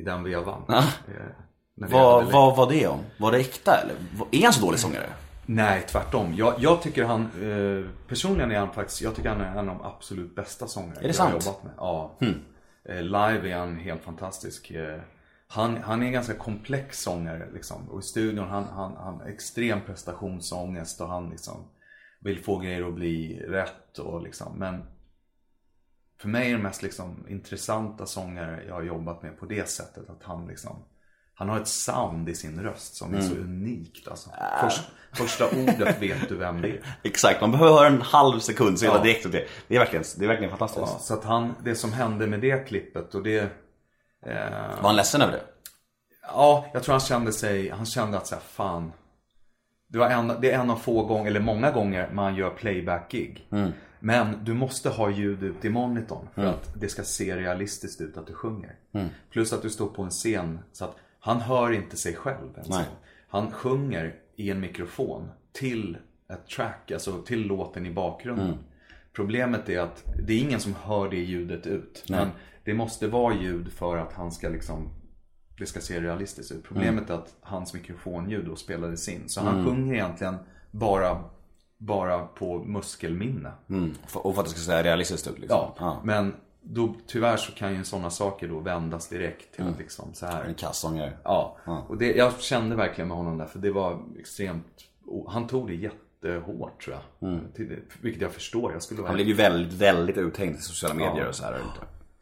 i 0.00 0.02
den 0.02 0.24
vevan. 0.24 0.62
Ja. 0.68 0.78
Eh, 0.78 0.84
Vad, 2.32 2.56
var 2.56 2.70
det 2.70 2.86
om? 2.86 2.98
Var 3.18 3.32
det 3.32 3.38
äkta 3.38 3.76
eller? 3.76 3.94
Är 4.30 4.44
han 4.44 4.52
så 4.52 4.66
dålig 4.66 4.80
sångare? 4.80 5.06
Nej, 5.52 5.86
tvärtom. 5.88 6.34
Jag, 6.34 6.54
jag 6.58 6.82
tycker 6.82 7.04
han, 7.04 7.22
eh, 7.22 7.90
personligen 8.08 8.52
är 8.52 8.58
han 8.58 8.72
faktiskt, 8.72 9.02
jag 9.02 9.14
tycker 9.14 9.28
han 9.28 9.40
är 9.40 9.50
en 9.50 9.58
av 9.58 9.66
de 9.66 9.82
absolut 9.82 10.34
bästa 10.34 10.66
sångare 10.66 11.00
det 11.00 11.06
jag 11.06 11.14
sant? 11.14 11.32
har 11.32 11.40
jobbat 11.40 11.64
med. 11.64 11.72
Ja. 11.76 12.18
Eh, 12.84 13.02
live 13.02 13.50
är 13.50 13.56
han 13.56 13.76
helt 13.76 14.02
fantastisk. 14.02 14.70
Eh, 14.70 15.00
han, 15.46 15.76
han 15.76 16.02
är 16.02 16.06
en 16.06 16.12
ganska 16.12 16.34
komplex 16.34 17.02
sångare 17.02 17.48
liksom. 17.52 17.90
Och 17.90 18.00
i 18.00 18.02
studion 18.02 18.48
han, 18.48 18.64
han, 18.64 18.96
han 18.96 19.14
har 19.14 19.26
extrem 19.26 19.80
prestationsångest 19.86 21.00
och 21.00 21.08
han 21.08 21.30
liksom 21.30 21.68
vill 22.20 22.44
få 22.44 22.58
grejer 22.58 22.88
att 22.88 22.94
bli 22.94 23.40
rätt 23.48 23.98
och 23.98 24.22
liksom. 24.22 24.58
Men 24.58 24.84
för 26.20 26.28
mig 26.28 26.48
är 26.52 26.56
det 26.56 26.62
mest 26.62 26.82
liksom 26.82 27.26
intressanta 27.28 28.06
sångare 28.06 28.64
jag 28.66 28.74
har 28.74 28.82
jobbat 28.82 29.22
med 29.22 29.38
på 29.38 29.46
det 29.46 29.68
sättet. 29.68 30.10
Att 30.10 30.22
han 30.22 30.46
liksom 30.46 30.84
han 31.40 31.48
har 31.48 31.60
ett 31.60 31.68
sound 31.68 32.28
i 32.28 32.34
sin 32.34 32.62
röst 32.62 32.94
som 32.94 33.14
är 33.14 33.20
så 33.20 33.34
unikt 33.34 34.08
alltså. 34.08 34.30
Först, 34.62 34.80
första 35.12 35.48
ordet 35.50 36.02
vet 36.02 36.28
du 36.28 36.36
vem 36.36 36.60
det 36.62 36.68
är. 36.68 36.80
Exakt, 37.02 37.40
man 37.40 37.52
behöver 37.52 37.72
höra 37.72 37.86
en 37.86 38.02
halv 38.02 38.38
sekund 38.40 38.78
så 38.78 38.84
är 38.84 38.88
Ja. 38.88 39.02
direkt 39.02 39.26
åt 39.26 39.32
det. 39.32 39.46
Det 39.68 39.74
är 39.74 39.78
verkligen, 39.78 40.04
det 40.18 40.24
är 40.24 40.28
verkligen 40.28 40.50
fantastiskt. 40.50 40.86
Ja, 40.92 40.98
så 41.00 41.14
att 41.14 41.24
han, 41.24 41.54
det 41.64 41.74
som 41.74 41.92
hände 41.92 42.26
med 42.26 42.40
det 42.40 42.68
klippet 42.68 43.14
och 43.14 43.22
det 43.22 43.38
eh, 44.26 44.50
Var 44.80 44.82
han 44.82 44.96
ledsen 44.96 45.22
över 45.22 45.32
det? 45.32 45.42
Ja, 46.22 46.66
jag 46.72 46.82
tror 46.82 46.92
han 46.92 47.00
kände 47.00 47.32
sig, 47.32 47.70
han 47.70 47.86
kände 47.86 48.16
att 48.16 48.26
så 48.26 48.34
här, 48.34 48.42
fan. 48.42 48.92
Det, 49.88 49.98
var 49.98 50.10
en, 50.10 50.32
det 50.40 50.50
är 50.50 50.58
en 50.60 50.70
av 50.70 50.76
få 50.76 51.04
gånger, 51.04 51.26
eller 51.30 51.40
många 51.40 51.70
gånger, 51.70 52.10
man 52.12 52.34
gör 52.34 52.50
playback-gig. 52.50 53.46
Men 54.02 54.44
du 54.44 54.54
måste 54.54 54.88
ha 54.90 55.10
ljud 55.10 55.42
ut 55.42 55.64
i 55.64 55.68
monitorn 55.70 56.28
för 56.34 56.44
att 56.44 56.74
det 56.80 56.88
ska 56.88 57.02
se 57.02 57.36
realistiskt 57.36 58.00
ut 58.00 58.16
att 58.16 58.26
du 58.26 58.34
sjunger. 58.34 58.74
Plus 59.30 59.52
att 59.52 59.62
du 59.62 59.70
står 59.70 59.86
på 59.86 60.02
en 60.02 60.10
scen 60.10 60.58
så 60.72 60.84
att 60.84 60.96
han 61.20 61.40
hör 61.40 61.72
inte 61.72 61.96
sig 61.96 62.14
själv 62.14 62.52
ens. 62.54 62.68
Nej. 62.68 62.84
Han 63.28 63.50
sjunger 63.50 64.14
i 64.36 64.50
en 64.50 64.60
mikrofon 64.60 65.28
till 65.52 65.98
ett 66.32 66.46
track, 66.48 66.90
alltså 66.90 67.22
till 67.22 67.46
låten 67.46 67.86
i 67.86 67.90
bakgrunden. 67.90 68.58
Problemet 69.12 69.68
är 69.68 69.80
att 69.80 70.04
det 70.26 70.32
är 70.32 70.38
ingen 70.38 70.60
som 70.60 70.74
hör 70.82 71.10
det 71.10 71.16
ljudet 71.16 71.66
ut. 71.66 72.04
Men 72.08 72.28
det 72.64 72.74
måste 72.74 73.08
vara 73.08 73.34
ljud 73.34 73.72
för 73.72 73.96
att 73.96 74.12
han 74.12 74.32
ska 74.32 74.48
liksom 74.48 74.90
det 75.60 75.66
ska 75.66 75.80
se 75.80 76.00
realistiskt 76.00 76.52
ut. 76.52 76.64
Problemet 76.64 77.10
är 77.10 77.14
att 77.14 77.36
hans 77.40 77.74
mikrofonljud 77.74 78.46
då 78.46 78.56
spelades 78.56 79.08
in. 79.08 79.28
Så 79.28 79.40
han 79.40 79.64
sjunger 79.64 79.94
egentligen 79.94 80.36
bara, 80.70 81.24
bara 81.78 82.26
på 82.26 82.58
muskelminne. 82.58 83.52
Mm. 83.68 83.94
Och 84.14 84.34
för 84.34 84.42
att 84.42 84.48
det 84.48 84.54
ska 84.54 84.60
se 84.60 84.82
realistiskt 84.82 85.28
ut 85.28 85.38
liksom. 85.38 85.70
Ja, 85.78 86.00
men 86.04 86.34
då, 86.62 86.94
tyvärr 87.06 87.36
så 87.36 87.52
kan 87.52 87.74
ju 87.74 87.84
sådana 87.84 88.10
saker 88.10 88.48
då 88.48 88.58
vändas 88.58 89.08
direkt 89.08 89.54
till 89.54 89.64
att 89.64 89.78
liksom 89.78 90.14
så 90.14 90.26
här. 90.26 90.44
En 90.44 90.54
kassångare. 90.54 91.12
Ja, 91.24 91.56
och 91.88 91.96
det, 91.98 92.16
jag 92.16 92.40
kände 92.40 92.76
verkligen 92.76 93.08
med 93.08 93.16
honom 93.16 93.38
där 93.38 93.46
för 93.46 93.58
det 93.58 93.70
var 93.70 93.98
extremt, 94.18 94.66
han 95.28 95.46
tog 95.46 95.68
det 95.68 95.74
jättehårt 95.74 96.82
tror 96.84 96.96
jag. 97.20 97.38
Det, 97.56 97.78
vilket 98.00 98.22
jag 98.22 98.32
förstår. 98.32 98.72
Jag 98.72 98.82
skulle 98.82 99.02
Han 99.06 99.14
blev 99.14 99.26
ju 99.26 99.34
väldigt, 99.34 99.72
väldigt 99.72 100.16
uthängd 100.16 100.54
i 100.56 100.58
sociala 100.58 100.94
medier 100.94 101.22
Ja. 101.22 101.28
och 101.28 101.34
så 101.34 101.44
här. 101.44 101.60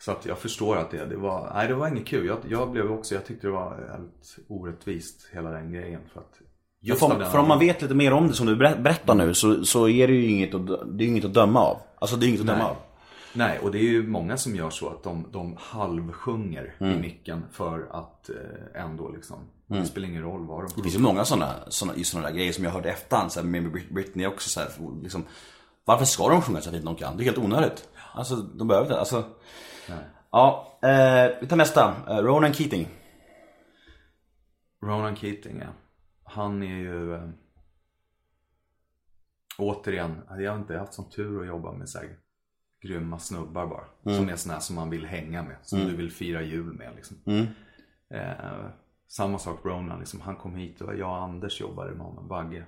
Så 0.00 0.12
att 0.12 0.26
jag 0.26 0.38
förstår 0.38 0.76
att 0.76 0.90
det, 0.90 1.04
det 1.04 1.16
var, 1.16 1.52
nej 1.54 1.68
det 1.68 1.74
var 1.74 1.88
inget 1.88 2.06
kul. 2.06 2.26
Jag, 2.26 2.38
jag 2.48 2.70
blev 2.70 2.92
också, 2.92 3.14
jag 3.14 3.26
tyckte 3.26 3.46
det 3.46 3.50
var 3.52 3.70
helt 3.90 4.36
orättvist 4.48 5.28
hela 5.32 5.50
den 5.50 5.72
grejen. 5.72 6.00
För 6.12 6.20
att 6.20 6.32
just 6.80 7.00
För, 7.00 7.24
för 7.24 7.38
om 7.38 7.48
man 7.48 7.58
vet 7.58 7.82
lite 7.82 7.94
mer 7.94 8.12
om 8.12 8.28
det 8.28 8.34
som 8.34 8.46
du 8.46 8.56
ber- 8.56 8.82
berättar 8.82 9.14
nu 9.14 9.34
så, 9.34 9.64
så 9.64 9.88
är 9.88 10.08
det 10.08 10.14
ju 10.14 10.26
inget 10.30 10.54
att, 10.54 10.66
det 10.98 11.04
är 11.04 11.08
inget 11.08 11.24
att 11.24 11.34
döma 11.34 11.60
av. 11.60 11.78
Alltså 11.98 12.16
det 12.16 12.26
är 12.26 12.28
inget 12.28 12.40
att 12.40 12.46
döma 12.46 12.58
Nej. 12.58 12.66
av. 12.66 12.76
Nej, 13.34 13.58
och 13.58 13.70
det 13.72 13.78
är 13.78 13.82
ju 13.82 14.06
många 14.08 14.36
som 14.36 14.54
gör 14.56 14.70
så 14.70 14.88
att 14.88 15.02
de, 15.02 15.26
de 15.32 15.56
halvsjunger 15.58 16.74
Mm. 16.78 16.98
i 16.98 17.00
micken 17.00 17.44
för 17.50 17.88
att 17.90 18.30
eh, 18.30 18.82
ändå 18.82 19.08
liksom, 19.08 19.38
det 19.66 19.84
spelar 19.84 20.08
ingen 20.08 20.22
roll 20.22 20.46
vad 20.46 20.60
de 20.64 20.68
Det 20.76 20.82
finns 20.82 20.94
ju 20.94 20.98
många 20.98 21.24
sådana, 21.24 21.54
såna, 21.68 21.92
såna 22.04 22.26
där 22.28 22.34
grejer 22.34 22.52
som 22.52 22.64
jag 22.64 22.70
hörde 22.70 22.90
efterhand, 22.90 23.32
så 23.32 23.40
här, 23.40 23.46
med 23.46 23.62
Brit- 23.72 23.92
Britney 23.94 24.26
också 24.26 24.48
så 24.50 24.60
här, 24.60 24.68
liksom, 25.02 25.24
Varför 25.84 26.04
ska 26.04 26.28
de 26.28 26.42
sjunga 26.42 26.60
så 26.60 26.70
fint 26.70 26.84
de 26.84 26.96
kan? 26.96 27.16
Det 27.16 27.22
är 27.22 27.24
helt 27.24 27.38
onödigt. 27.38 27.88
Alltså 28.14 28.36
de 28.36 28.68
behöver 28.68 28.86
inte, 28.86 28.98
alltså. 28.98 29.24
Ja, 30.30 30.78
eh, 30.82 31.38
vi 31.40 31.46
tar 31.46 31.56
nästa. 31.56 31.94
Eh, 32.08 32.16
Ronan 32.16 32.52
Keating. 32.52 32.88
Ronan 34.82 35.16
Keating, 35.16 35.58
ja. 35.60 35.68
Han 36.24 36.62
är 36.62 36.76
ju... 36.76 37.14
Eh, 37.14 37.28
återigen, 39.58 40.22
jag 40.38 40.50
har 40.52 40.58
inte 40.58 40.78
haft 40.78 40.94
sån 40.94 41.10
tur 41.10 41.40
att 41.40 41.46
jobba 41.46 41.72
med 41.72 41.88
så 41.88 41.98
här 41.98 42.08
grymma 42.80 43.18
snubbar 43.18 43.66
bara. 43.66 44.14
Som 44.16 44.28
är 44.28 44.50
här 44.50 44.60
som 44.60 44.76
man 44.76 44.90
vill 44.90 45.06
hänga 45.06 45.42
med. 45.42 45.56
Som 45.62 45.78
du 45.78 45.96
vill 45.96 46.12
fira 46.12 46.42
jul 46.42 46.72
med 46.72 46.94
liksom. 46.96 47.16
Eh, 48.10 48.66
samma 49.08 49.38
sak 49.38 49.64
Ronan, 49.64 49.98
liksom. 49.98 50.20
han 50.20 50.36
kom 50.36 50.54
hit 50.54 50.80
och 50.80 50.98
jag 50.98 51.08
och 51.08 51.22
Anders 51.22 51.60
jobbade 51.60 51.90
med 51.90 52.06
honom, 52.06 52.28
Bagge. 52.28 52.64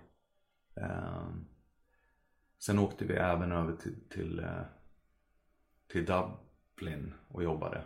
Eh, 0.76 1.28
sen 2.58 2.78
åkte 2.78 3.04
vi 3.04 3.14
även 3.14 3.52
över 3.52 3.76
till, 3.76 3.96
till, 4.10 4.38
eh, 4.38 4.62
till 5.92 6.04
Dublin 6.04 7.14
och 7.28 7.42
jobbade. 7.42 7.82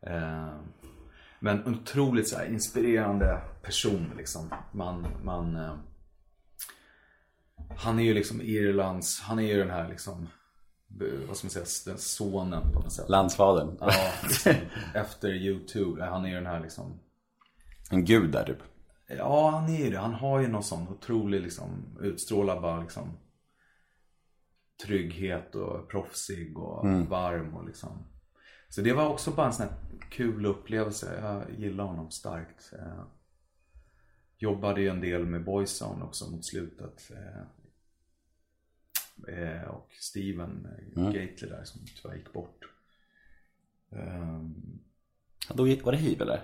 Eh, 0.00 0.60
men 1.40 1.66
en 1.66 1.74
otroligt 1.74 2.28
så 2.28 2.36
här, 2.38 2.46
inspirerande 2.46 3.40
person 3.62 4.12
liksom. 4.16 4.50
Man, 4.72 5.06
man, 5.24 5.56
eh, 5.56 5.76
han 7.76 7.98
är 7.98 8.02
ju 8.02 8.14
liksom 8.14 8.40
Irlands, 8.40 9.20
han 9.20 9.38
är 9.38 9.42
ju 9.42 9.58
den 9.58 9.70
här 9.70 9.88
liksom, 9.88 10.28
vad 11.28 11.36
ska 11.36 11.46
man 11.46 11.50
säga, 11.50 11.94
den 11.94 11.98
sonen 11.98 12.72
på 12.72 12.80
något 12.80 12.92
sätt. 12.92 13.08
Landsfadern. 13.08 13.76
Ja, 13.80 13.92
liksom, 14.22 14.52
efter 14.94 15.28
YouTube, 15.28 16.04
han 16.04 16.24
är 16.24 16.28
ju 16.28 16.34
den 16.34 16.46
här 16.46 16.60
liksom 16.60 17.00
En 17.90 18.04
gud 18.04 18.32
där 18.32 18.44
typ. 18.44 18.62
Ja, 19.08 19.50
han 19.50 19.68
är 19.68 19.84
ju 19.84 19.90
det. 19.90 19.98
Han 19.98 20.14
har 20.14 20.40
ju 20.40 20.48
någon 20.48 20.62
sån 20.62 20.88
otrolig 20.88 21.40
liksom, 21.40 21.98
utstrålar 22.00 22.60
bara 22.60 22.80
liksom 22.80 23.18
trygghet 24.84 25.54
och 25.54 25.88
proffsig 25.88 26.58
och 26.58 26.86
varm 27.08 27.56
och 27.56 27.66
liksom. 27.66 28.06
Så 28.68 28.80
det 28.80 28.92
var 28.92 29.08
också 29.08 29.30
bara 29.30 29.46
en 29.46 29.52
sån 29.52 29.66
här 29.66 29.76
kul 30.10 30.46
upplevelse. 30.46 31.18
Jag 31.20 31.60
gillar 31.60 31.84
honom 31.84 32.10
starkt. 32.10 32.72
Eh, 32.72 33.04
jobbade 34.38 34.80
ju 34.80 34.88
en 34.88 35.00
del 35.00 35.26
med 35.26 35.44
Boyzone 35.44 36.04
också 36.04 36.30
mot 36.30 36.44
slutet. 36.44 37.10
Eh, 39.28 39.62
och 39.68 39.92
Steven 39.92 40.66
eh, 40.96 41.04
Gately 41.04 41.48
där 41.48 41.64
som 41.64 41.80
tyvärr 42.02 42.16
gick 42.16 42.32
bort. 42.32 42.64
Ehm, 43.92 44.78
Då 45.54 45.64
var 45.64 45.92
det 45.92 45.98
hiv 45.98 46.22
eller? 46.22 46.34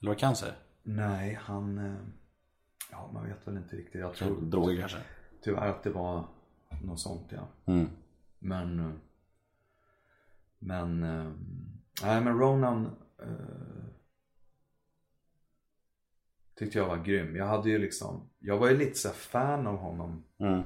Eller 0.00 0.08
var 0.08 0.14
det 0.14 0.20
cancer? 0.20 0.52
Nej, 0.82 1.34
han... 1.42 1.78
eh, 1.78 1.96
Ja, 2.90 3.10
man 3.14 3.26
vet 3.28 3.46
väl 3.46 3.56
inte 3.56 3.76
riktigt. 3.76 4.00
Jag 4.00 4.14
tror 4.14 4.40
Droger 4.40 4.78
kanske? 4.80 4.98
tyvärr 5.42 5.68
att 5.68 5.82
det 5.82 5.90
var 5.90 6.28
något 6.84 7.00
sånt, 7.00 7.32
ja. 7.32 7.48
Mm. 7.72 7.88
Men... 8.38 9.00
Men... 10.58 11.02
eh, 11.02 11.32
Nej, 12.02 12.20
men 12.20 12.38
Ronan... 12.38 12.96
Tyckte 16.56 16.78
jag 16.78 16.86
var 16.88 16.96
grym. 17.04 17.36
Jag 17.36 17.46
hade 17.46 17.70
ju 17.70 17.78
liksom... 17.78 18.30
Jag 18.38 18.58
var 18.58 18.70
ju 18.70 18.76
lite 18.76 18.98
så 18.98 19.08
fan 19.08 19.66
av 19.66 19.76
honom. 19.76 20.24
Mm. 20.38 20.62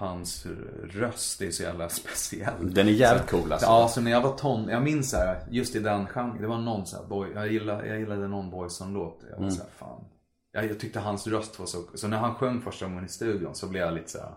Hans 0.00 0.46
röst 0.84 1.40
är 1.42 1.50
så 1.50 1.62
jävla 1.62 1.88
speciell. 1.88 2.74
Den 2.74 2.88
är 2.88 2.92
jävligt 2.92 3.30
cool 3.30 3.52
alltså. 3.52 3.66
Ja, 3.66 3.88
så 3.88 4.00
när 4.00 4.10
jag 4.10 4.20
var 4.20 4.36
ton, 4.36 4.68
jag 4.68 4.82
minns 4.82 5.10
så 5.10 5.16
här, 5.16 5.38
just 5.50 5.76
i 5.76 5.78
den 5.78 6.06
genren, 6.06 6.40
det 6.40 6.46
var 6.46 6.58
någon 6.58 6.86
så 6.86 6.96
här, 6.96 7.04
boy, 7.06 7.28
jag, 7.34 7.52
gillade, 7.52 7.86
jag 7.86 7.98
gillade 7.98 8.28
någon 8.28 8.50
Boyzone-låt. 8.50 9.18
Jag 9.30 9.36
var 9.36 9.38
Mm. 9.44 9.50
så 9.50 9.62
här, 9.62 9.70
fan. 9.78 10.04
Jag, 10.52 10.64
jag 10.70 10.80
tyckte 10.80 11.00
hans 11.00 11.26
röst 11.26 11.58
var 11.58 11.66
så, 11.66 11.78
så 11.94 12.08
när 12.08 12.16
han 12.16 12.34
sjöng 12.34 12.60
första 12.60 12.86
gången 12.86 13.04
i 13.04 13.08
studion 13.08 13.54
så 13.54 13.68
blev 13.68 13.82
jag 13.82 13.94
lite 13.94 14.10
så 14.10 14.18
här. 14.18 14.34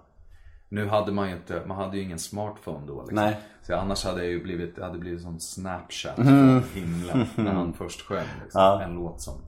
Nu 0.69 0.87
hade 0.87 1.11
man 1.11 1.29
ju 1.29 1.35
inte, 1.35 1.63
man 1.65 1.77
hade 1.77 1.97
ju 1.97 2.03
ingen 2.03 2.19
smartphone 2.19 2.87
då 2.87 3.01
liksom. 3.01 3.15
Nej. 3.15 3.39
Så 3.61 3.75
annars 3.75 4.03
hade 4.05 4.21
jag 4.23 4.31
ju 4.31 4.43
blivit, 4.43 4.79
hade 4.79 4.99
blivit 4.99 5.21
som 5.21 5.39
snapchat 5.39 6.15
från 6.15 6.63
himlen 6.73 7.27
när 7.35 7.51
han 7.53 7.73
först 7.73 8.01
sjöng 8.01 8.27
liksom, 8.43 8.61
Mm. 8.61 8.73
Ja. 8.79 8.81
en 8.83 8.93
låt 8.95 9.21
som 9.21 9.41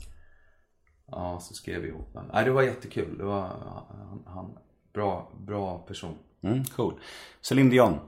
Ja, 1.07 1.39
så 1.41 1.53
skrev 1.53 1.81
vi 1.81 1.87
ihop 1.87 2.09
den. 2.13 2.23
Nej, 2.33 2.45
det 2.45 2.51
var 2.51 2.61
jättekul. 2.61 3.17
Det 3.17 3.23
var, 3.23 3.41
han, 3.41 4.23
han 4.25 4.57
bra, 4.95 5.31
bra 5.39 5.79
person. 5.79 6.17
Mm, 6.41 6.63
cool. 6.63 6.99
Celine 7.41 7.69
Dion. 7.69 7.99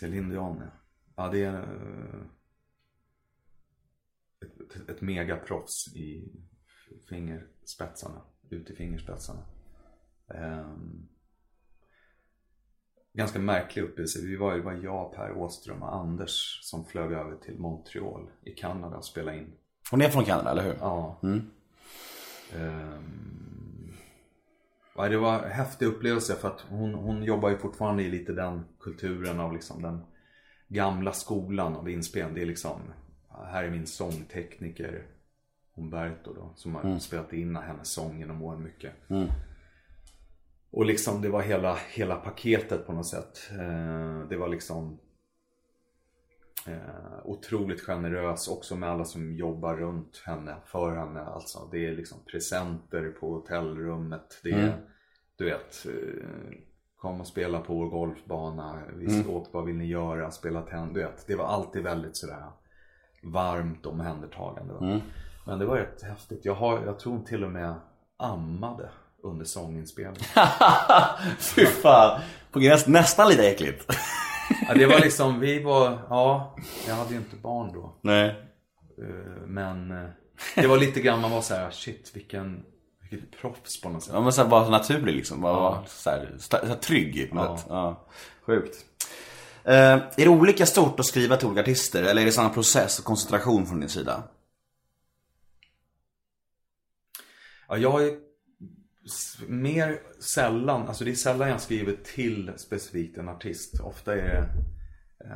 Céline 0.00 0.28
Dion, 0.28 0.56
ja. 0.60 0.70
Ja, 1.16 1.28
det 1.28 1.44
är 1.44 1.62
eh, 1.62 2.20
ett, 4.42 4.88
ett, 4.88 5.00
megaproffs 5.00 5.96
i 5.96 6.32
fingerspetsarna. 7.08 8.20
Ut 8.50 8.70
i 8.70 8.74
fingerspetsarna. 8.74 9.42
Ehm, 10.28 11.08
ganska 13.12 13.38
märklig 13.38 13.82
upplevelse. 13.82 14.18
Vi 14.22 14.36
var, 14.36 14.54
det 14.54 14.62
var 14.62 14.72
jag, 14.72 15.14
Per 15.14 15.32
Åström 15.32 15.82
och 15.82 15.94
Anders 15.94 16.60
som 16.62 16.84
flög 16.84 17.12
över 17.12 17.36
till 17.36 17.58
Montreal 17.58 18.30
i 18.42 18.50
Kanada 18.50 18.96
och 18.96 19.04
spelade 19.04 19.38
in. 19.38 19.52
Hon 19.90 20.02
är 20.02 20.08
från 20.08 20.24
Kanada, 20.24 20.50
eller 20.50 20.62
hur? 20.62 20.76
Ja. 20.80 21.20
Mm. 21.22 21.50
Ehm, 22.52 23.63
ja, 24.94 25.08
det 25.08 25.16
var 25.16 25.42
en 25.42 25.50
häftig 25.50 25.86
upplevelse 25.86 26.34
för 26.34 26.48
att 26.48 26.60
hon, 26.60 26.94
hon 26.94 27.22
jobbar 27.22 27.50
ju 27.50 27.58
fortfarande 27.58 28.02
i 28.02 28.10
lite 28.10 28.32
den 28.32 28.64
kulturen 28.80 29.40
av 29.40 29.52
liksom 29.52 29.82
den 29.82 30.04
gamla 30.68 31.12
skolan 31.12 31.76
av 31.76 31.88
inspelning. 31.90 32.34
Det 32.34 32.42
är 32.42 32.46
liksom, 32.46 32.80
här 33.46 33.64
är 33.64 33.70
min 33.70 33.86
sångtekniker 33.86 35.06
Humberto 35.76 36.34
då, 36.34 36.52
som 36.56 36.74
har 36.74 36.98
spelat 36.98 37.32
in 37.32 37.56
hennes 37.56 37.88
sång 37.92 38.18
genom 38.18 38.42
åren 38.42 38.62
mycket. 38.62 38.92
Och 40.70 40.86
liksom 40.86 41.22
det 41.22 41.28
var 41.28 41.42
hela, 41.42 41.78
hela 41.90 42.16
paketet 42.16 42.86
på 42.86 42.92
något 42.92 43.06
sätt. 43.06 43.50
Eh, 43.50 44.28
det 44.28 44.36
var 44.36 44.48
liksom 44.48 44.98
Eh, 46.66 47.24
otroligt 47.24 47.80
generös 47.80 48.48
också 48.48 48.76
med 48.76 48.90
alla 48.90 49.04
som 49.04 49.34
jobbar 49.34 49.76
runt 49.76 50.22
henne, 50.26 50.56
för 50.64 50.96
henne. 50.96 51.20
Alltså, 51.20 51.68
det 51.70 51.86
är 51.86 51.96
liksom 51.96 52.18
presenter 52.30 53.10
på 53.20 53.34
hotellrummet. 53.34 54.40
Det 54.42 54.50
är, 54.50 54.76
du 55.38 55.44
vet, 55.44 55.86
eh, 55.86 56.58
kom 56.96 57.20
och 57.20 57.26
spela 57.26 57.60
på 57.60 57.74
vår 57.74 57.86
golfbana. 57.86 58.82
Vi 58.96 59.06
mm. 59.06 59.30
åt, 59.30 59.48
vad 59.52 59.64
vill 59.64 59.76
ni 59.76 59.86
göra? 59.86 60.30
Spela 60.30 60.62
tennis. 60.62 60.94
Du 60.94 61.00
vet, 61.00 61.26
det 61.26 61.36
var 61.36 61.46
alltid 61.46 61.82
väldigt 61.82 62.16
sådär 62.16 62.44
varmt 63.22 63.86
omhändertagande. 63.86 64.74
Mm. 64.80 65.00
Men 65.46 65.58
det 65.58 65.66
var 65.66 65.76
rätt 65.76 66.02
häftigt. 66.02 66.44
Jag, 66.44 66.54
har, 66.54 66.84
jag 66.86 66.98
tror 66.98 67.22
till 67.24 67.44
och 67.44 67.50
med 67.50 67.74
ammade 68.16 68.88
under 69.22 69.44
sånginspelningen. 69.44 70.28
Fy 71.38 71.66
fan. 71.66 72.20
På 72.50 72.58
gräns, 72.58 72.86
nästan 72.86 73.28
lite 73.28 73.48
äckligt. 73.48 73.86
Ja, 74.68 74.74
det 74.74 74.86
var 74.86 75.00
liksom, 75.00 75.40
vi 75.40 75.62
var, 75.62 75.98
ja, 76.08 76.56
jag 76.88 76.94
hade 76.94 77.10
ju 77.10 77.16
inte 77.16 77.36
barn 77.36 77.72
då. 77.72 77.98
Nej. 78.00 78.28
Eh, 78.98 79.46
men 79.46 79.90
eh, 79.90 80.10
det 80.54 80.66
var 80.66 80.78
lite 80.78 81.00
grann, 81.00 81.20
man 81.20 81.30
var 81.30 81.40
så 81.40 81.54
här, 81.54 81.70
shit 81.70 82.10
vilken, 82.14 82.64
vilket 83.10 83.40
proffs 83.40 83.80
på 83.80 83.88
något 83.88 84.02
sätt. 84.02 84.14
Ja 84.14 84.20
men 84.20 84.32
såhär 84.32 84.48
bara 84.48 84.68
naturlig 84.68 85.14
liksom, 85.14 85.40
bara 85.40 85.52
ja. 85.52 85.84
så 85.86 86.10
här, 86.10 86.34
så 86.38 86.56
här, 86.56 86.74
trygg 86.74 87.30
på 87.30 87.36
något 87.36 87.64
ja. 87.68 87.74
ja. 87.74 88.06
Sjukt. 88.46 88.76
Uh, 89.68 89.72
är 89.72 90.16
det 90.16 90.28
olika 90.28 90.66
stort 90.66 91.00
att 91.00 91.06
skriva 91.06 91.36
till 91.36 91.46
olika 91.46 91.60
artister 91.60 92.02
eller 92.02 92.22
är 92.22 92.26
det 92.26 92.32
samma 92.32 92.48
process 92.48 92.98
och 92.98 93.04
koncentration 93.04 93.66
från 93.66 93.80
din 93.80 93.88
sida? 93.88 94.22
Ja, 97.68 97.76
jag 97.76 97.90
har 97.90 98.00
mer 99.48 100.00
sällan, 100.20 100.88
alltså 100.88 101.04
det 101.04 101.10
är 101.10 101.14
sällan 101.14 101.48
jag 101.48 101.60
skriver 101.60 101.96
till 102.04 102.52
specifikt 102.56 103.18
en 103.18 103.28
artist. 103.28 103.80
Ofta 103.80 104.14
är 104.14 104.22
det, 104.26 104.48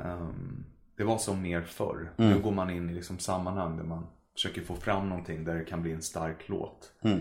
um, 0.09 0.67
det 0.97 1.05
var 1.05 1.19
som 1.19 1.43
mer 1.43 1.63
förr. 1.63 2.13
Mm. 2.19 2.31
Nu 2.31 2.43
går 2.43 2.53
man 2.53 2.71
in 2.71 2.91
i 2.91 2.95
liksom 2.95 3.19
sammanhang 3.19 3.77
där 3.77 3.85
man 3.85 4.07
försöker 4.35 4.63
få 4.63 4.75
fram 4.75 5.09
någonting 5.09 5.45
där 5.45 5.55
det 5.55 5.65
kan 5.65 5.83
bli 5.83 5.93
en 5.93 6.03
stark 6.03 6.49
låt. 6.49 6.93
Mm. 7.03 7.21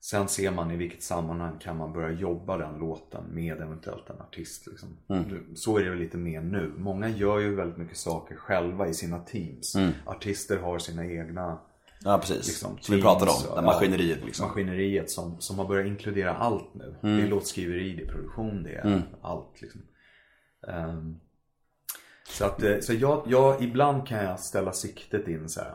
Sen 0.00 0.28
ser 0.28 0.50
man 0.50 0.70
i 0.70 0.76
vilket 0.76 1.02
sammanhang 1.02 1.58
kan 1.58 1.76
man 1.76 1.92
börja 1.92 2.10
jobba 2.10 2.56
den 2.56 2.78
låten 2.78 3.24
med 3.34 3.60
eventuellt 3.60 4.10
en 4.10 4.20
artist. 4.20 4.66
Liksom. 4.66 4.96
Mm. 5.08 5.56
Så 5.56 5.78
är 5.78 5.84
det 5.84 5.90
väl 5.90 5.98
lite 5.98 6.16
mer 6.16 6.40
nu. 6.40 6.72
Många 6.76 7.08
gör 7.08 7.38
ju 7.38 7.54
väldigt 7.54 7.78
mycket 7.78 7.96
saker 7.96 8.36
själva 8.36 8.88
i 8.88 8.94
sina 8.94 9.18
teams. 9.18 9.74
Mm. 9.74 9.92
Artister 10.06 10.58
har 10.58 10.78
sina 10.78 11.06
egna 11.06 11.58
Ja 12.04 12.18
precis, 12.18 12.46
liksom, 12.46 12.78
som 12.80 12.96
vi 12.96 13.02
pratade 13.02 13.30
om, 13.30 13.56
det 13.56 13.62
maskineriet 13.62 14.24
liksom. 14.24 14.46
Maskineriet 14.46 15.10
som, 15.10 15.40
som 15.40 15.58
har 15.58 15.66
börjat 15.66 15.86
inkludera 15.86 16.34
allt 16.34 16.74
nu. 16.74 16.96
Mm. 17.02 17.16
Det 17.16 17.22
är 17.22 17.28
låtskriveri, 17.28 17.96
det 17.96 18.02
är 18.02 18.06
produktion, 18.06 18.62
det 18.62 18.74
är 18.74 18.86
mm. 18.86 19.02
allt 19.22 19.62
liksom. 19.62 19.80
Um, 20.68 21.20
så 22.28 22.44
att, 22.44 22.62
eh, 22.62 22.78
så 22.80 22.92
jag, 22.92 23.22
jag, 23.26 23.62
ibland 23.62 24.06
kan 24.06 24.24
jag 24.24 24.40
ställa 24.40 24.72
siktet 24.72 25.28
in 25.28 25.48
så 25.48 25.60
här. 25.60 25.74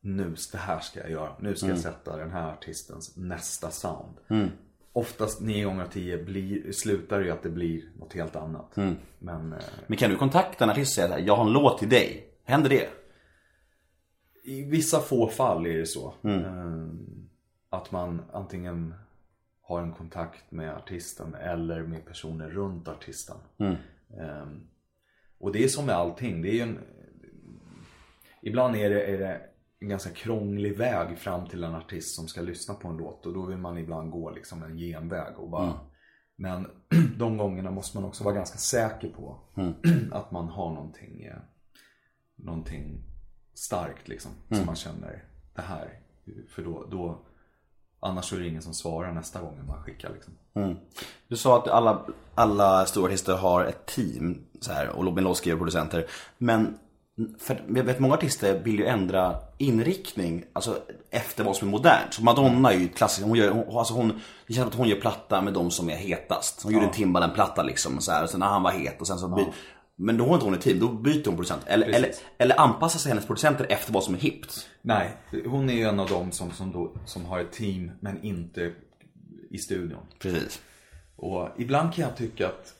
Nu, 0.00 0.34
det 0.52 0.58
här 0.58 0.80
ska 0.80 1.00
jag 1.00 1.10
göra. 1.10 1.32
Nu 1.40 1.56
ska 1.56 1.66
mm. 1.66 1.76
jag 1.76 1.82
sätta 1.82 2.16
den 2.16 2.30
här 2.30 2.52
artistens 2.52 3.16
nästa 3.16 3.70
sound. 3.70 4.16
Mm. 4.28 4.48
Oftast 4.92 5.40
nio 5.40 5.64
gånger 5.64 5.82
av 5.82 5.88
tio 5.88 6.24
blir, 6.24 6.72
slutar 6.72 7.18
det 7.18 7.24
ju 7.24 7.30
att 7.30 7.42
det 7.42 7.50
blir 7.50 7.82
något 7.98 8.12
helt 8.12 8.36
annat. 8.36 8.76
Mm. 8.76 8.96
Men, 9.18 9.52
eh, 9.52 9.58
Men 9.86 9.96
kan 9.98 10.10
du 10.10 10.16
kontakta 10.16 10.64
en 10.64 10.70
artist 10.70 10.98
och 10.98 11.04
säga 11.04 11.18
jag 11.18 11.36
har 11.36 11.44
en 11.44 11.52
låt 11.52 11.78
till 11.78 11.88
dig? 11.88 12.24
Händer 12.44 12.70
det? 12.70 12.88
I 14.48 14.64
vissa 14.64 15.00
få 15.00 15.28
fall 15.28 15.66
är 15.66 15.78
det 15.78 15.86
så. 15.86 16.14
Mm. 16.22 16.44
Ehm, 16.44 17.28
att 17.70 17.92
man 17.92 18.22
antingen 18.32 18.94
har 19.62 19.82
en 19.82 19.92
kontakt 19.92 20.50
med 20.50 20.74
artisten 20.74 21.34
eller 21.34 21.82
med 21.82 22.06
personer 22.06 22.48
runt 22.48 22.88
artisten. 22.88 23.36
Mm. 23.58 23.76
Ehm, 24.20 24.60
och 25.38 25.52
det 25.52 25.64
är 25.64 25.68
som 25.68 25.86
med 25.86 25.94
allting. 25.94 26.42
Det 26.42 26.60
är 26.60 26.62
en, 26.62 26.78
ibland 28.42 28.76
är 28.76 28.90
det, 28.90 29.02
är 29.02 29.18
det 29.18 29.40
en 29.80 29.88
ganska 29.88 30.10
krånglig 30.10 30.76
väg 30.76 31.18
fram 31.18 31.46
till 31.46 31.64
en 31.64 31.74
artist 31.74 32.14
som 32.14 32.28
ska 32.28 32.40
lyssna 32.40 32.74
på 32.74 32.88
en 32.88 32.96
låt 32.96 33.26
och 33.26 33.34
då 33.34 33.42
vill 33.42 33.58
man 33.58 33.78
ibland 33.78 34.10
gå 34.10 34.30
liksom 34.30 34.62
en 34.62 34.76
genväg 34.76 35.38
och 35.38 35.50
bara 35.50 35.64
mm. 35.64 35.76
Men 36.36 36.66
de 37.18 37.36
gångerna 37.36 37.70
måste 37.70 37.96
man 37.96 38.04
också 38.04 38.24
vara 38.24 38.34
ganska 38.34 38.58
säker 38.58 39.08
på 39.08 39.40
mm. 39.56 39.74
att 40.12 40.30
man 40.30 40.48
har 40.48 40.70
någonting, 40.70 41.22
eh, 41.22 41.38
någonting 42.36 43.02
starkt 43.58 44.08
liksom. 44.08 44.30
Mm. 44.48 44.62
Så 44.62 44.66
man 44.66 44.76
känner 44.76 45.24
det 45.54 45.62
här. 45.62 46.00
För 46.48 46.62
då, 46.62 46.86
då 46.90 47.18
Annars 48.00 48.32
är 48.32 48.38
det 48.38 48.48
ingen 48.48 48.62
som 48.62 48.74
svarar 48.74 49.12
nästa 49.12 49.40
gång 49.40 49.60
man 49.68 49.82
skickar 49.82 50.10
liksom. 50.14 50.32
Mm. 50.54 50.76
Du 51.28 51.36
sa 51.36 51.58
att 51.58 51.68
alla, 51.68 52.06
alla 52.34 52.86
stora 52.86 53.06
artister 53.06 53.36
har 53.36 53.64
ett 53.64 53.86
team 53.86 54.44
så 54.60 54.72
här, 54.72 54.88
och 54.88 55.14
med 55.14 55.24
låtskrivare 55.24 55.56
och 55.56 55.60
producenter. 55.60 56.06
Men 56.38 56.78
för 57.38 57.64
jag 57.74 57.84
vet 57.84 58.00
många 58.00 58.14
artister 58.14 58.58
vill 58.58 58.78
ju 58.78 58.86
ändra 58.86 59.36
inriktning 59.58 60.44
alltså 60.52 60.78
efter 61.10 61.44
vad 61.44 61.56
som 61.56 61.68
är 61.68 61.72
modernt. 61.72 62.14
Så 62.14 62.24
Madonna 62.24 62.72
är 62.72 62.78
ju 62.78 62.88
klassisk. 62.88 63.26
Hon 63.26 63.36
gör, 63.38 63.50
hon, 63.50 63.78
alltså 63.78 63.94
hon, 63.94 64.20
det 64.46 64.54
känns 64.54 64.68
att 64.68 64.74
hon 64.74 64.88
gör 64.88 65.00
platta 65.00 65.42
med 65.42 65.52
de 65.52 65.70
som 65.70 65.90
är 65.90 65.96
hetast. 65.96 66.62
Hon 66.62 66.72
ja. 66.72 66.76
gjorde 66.76 66.86
en 66.86 66.92
Timbaland-platta 66.92 67.62
liksom. 67.62 68.00
Så 68.00 68.12
här, 68.12 68.22
och 68.22 68.30
sen 68.30 68.40
när 68.40 68.46
han 68.46 68.62
var 68.62 68.70
het 68.70 69.00
och 69.00 69.06
sen 69.06 69.18
så 69.18 69.34
ja. 69.36 69.52
Men 70.00 70.16
då 70.16 70.26
har 70.26 70.34
inte 70.34 70.44
hon 70.44 70.54
ett 70.54 70.60
team, 70.60 70.78
då 70.78 70.88
byter 70.88 71.24
hon 71.26 71.34
producent. 71.36 71.62
Eller, 71.66 71.86
eller, 71.86 72.10
eller 72.38 72.60
anpassar 72.60 72.98
sig 72.98 73.10
hennes 73.10 73.26
producenter 73.26 73.66
efter 73.68 73.92
vad 73.92 74.04
som 74.04 74.14
är 74.14 74.18
hippt. 74.18 74.68
Nej, 74.82 75.16
hon 75.46 75.70
är 75.70 75.74
ju 75.74 75.82
en 75.82 76.00
av 76.00 76.08
dem 76.08 76.32
som, 76.32 76.50
som, 76.50 76.72
då, 76.72 76.92
som 77.04 77.24
har 77.24 77.40
ett 77.40 77.52
team 77.52 77.90
men 78.00 78.22
inte 78.22 78.74
i 79.50 79.58
studion. 79.58 80.06
Precis. 80.18 80.62
Och 81.16 81.48
ibland 81.58 81.94
kan 81.94 82.04
jag 82.04 82.16
tycka 82.16 82.46
att 82.46 82.74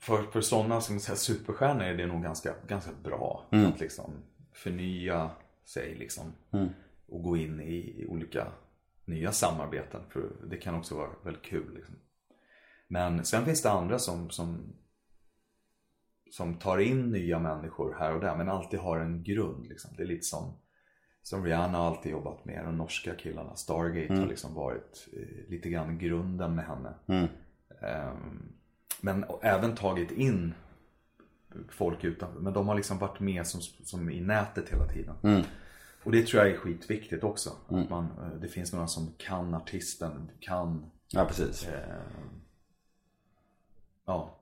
för, 0.00 0.22
för 0.22 0.40
sådana 0.40 0.80
som 0.80 1.00
säger 1.00 1.16
superstjärnor 1.16 1.82
är 1.82 1.94
det 1.94 2.06
nog 2.06 2.22
ganska, 2.22 2.54
ganska 2.66 2.90
bra 3.02 3.48
mm. 3.52 3.66
att 3.66 3.80
liksom 3.80 4.12
förnya 4.52 5.30
sig 5.64 5.94
liksom. 5.94 6.32
Mm. 6.52 6.68
Och 7.08 7.22
gå 7.22 7.36
in 7.36 7.60
i, 7.60 7.74
i, 7.74 8.06
olika 8.08 8.46
nya 9.04 9.32
samarbeten. 9.32 10.00
För 10.10 10.30
det 10.50 10.56
kan 10.56 10.74
också 10.74 10.94
vara 10.94 11.10
väldigt 11.24 11.42
kul. 11.42 11.74
Liksom. 11.74 11.94
Men 12.88 13.24
sen 13.24 13.44
finns 13.44 13.62
det 13.62 13.70
andra 13.70 13.98
som, 13.98 14.30
som 14.30 14.74
som 16.30 16.54
tar 16.54 16.78
in 16.78 17.10
nya 17.10 17.38
människor 17.38 17.96
här 17.98 18.14
och 18.14 18.20
där 18.20 18.36
men 18.36 18.48
alltid 18.48 18.80
har 18.80 18.98
en 18.98 19.22
grund. 19.22 19.66
Liksom. 19.66 19.90
Det 19.96 20.02
är 20.02 20.06
lite 20.06 20.26
som, 20.26 20.52
som 21.22 21.44
Rihanna 21.44 21.78
har 21.78 21.86
alltid 21.86 22.12
jobbat 22.12 22.44
med, 22.44 22.64
de 22.64 22.76
norska 22.76 23.14
killarna. 23.14 23.56
Stargate 23.56 24.08
mm. 24.08 24.20
har 24.20 24.28
liksom 24.28 24.54
varit 24.54 25.08
eh, 25.12 25.50
lite 25.50 25.68
grann 25.68 25.98
grunden 25.98 26.54
med 26.54 26.64
henne. 26.64 26.94
Mm. 27.06 27.28
Um, 28.10 28.52
men 29.00 29.24
även 29.42 29.74
tagit 29.74 30.10
in 30.10 30.54
folk 31.68 32.04
utanför. 32.04 32.40
Men 32.40 32.52
de 32.52 32.68
har 32.68 32.74
liksom 32.74 32.98
varit 32.98 33.20
med 33.20 33.46
som, 33.46 33.60
som 33.60 34.10
i 34.10 34.20
nätet 34.20 34.68
hela 34.68 34.88
tiden. 34.88 35.14
Mm. 35.22 35.42
Och 36.04 36.12
det 36.12 36.26
tror 36.26 36.42
jag 36.42 36.52
är 36.52 36.56
skitviktigt 36.56 37.24
också. 37.24 37.50
Att 37.66 37.72
mm. 37.72 37.86
man, 37.90 38.04
eh, 38.04 38.40
det 38.40 38.48
finns 38.48 38.72
några 38.72 38.86
som 38.86 39.14
kan 39.18 39.54
artisten, 39.54 40.30
kan... 40.40 40.90
Ja, 41.08 41.24
precis. 41.24 41.68
Eh, 41.68 41.96
ja, 44.04 44.37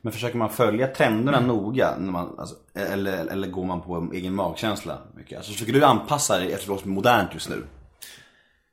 men 0.00 0.12
försöker 0.12 0.38
man 0.38 0.50
följa 0.50 0.86
trenderna 0.86 1.38
mm. 1.38 1.48
noga? 1.48 1.98
Man, 1.98 2.38
alltså, 2.38 2.56
eller, 2.74 3.26
eller 3.26 3.48
går 3.48 3.64
man 3.64 3.80
på 3.80 4.10
egen 4.12 4.34
magkänsla? 4.34 4.98
Mycket? 5.14 5.36
Alltså, 5.36 5.52
försöker 5.52 5.72
du 5.72 5.84
anpassa 5.84 6.38
dig 6.38 6.52
efter 6.52 6.68
vad 6.68 6.80
som 6.80 6.90
är 6.90 6.94
modernt 6.94 7.34
just 7.34 7.48
nu? 7.48 7.62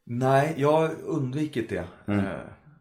Nej, 0.04 0.54
jag 0.58 0.72
har 0.72 0.96
undvikit 1.06 1.70
det. 1.70 1.88
Mm. 2.08 2.26
Eh, 2.26 2.32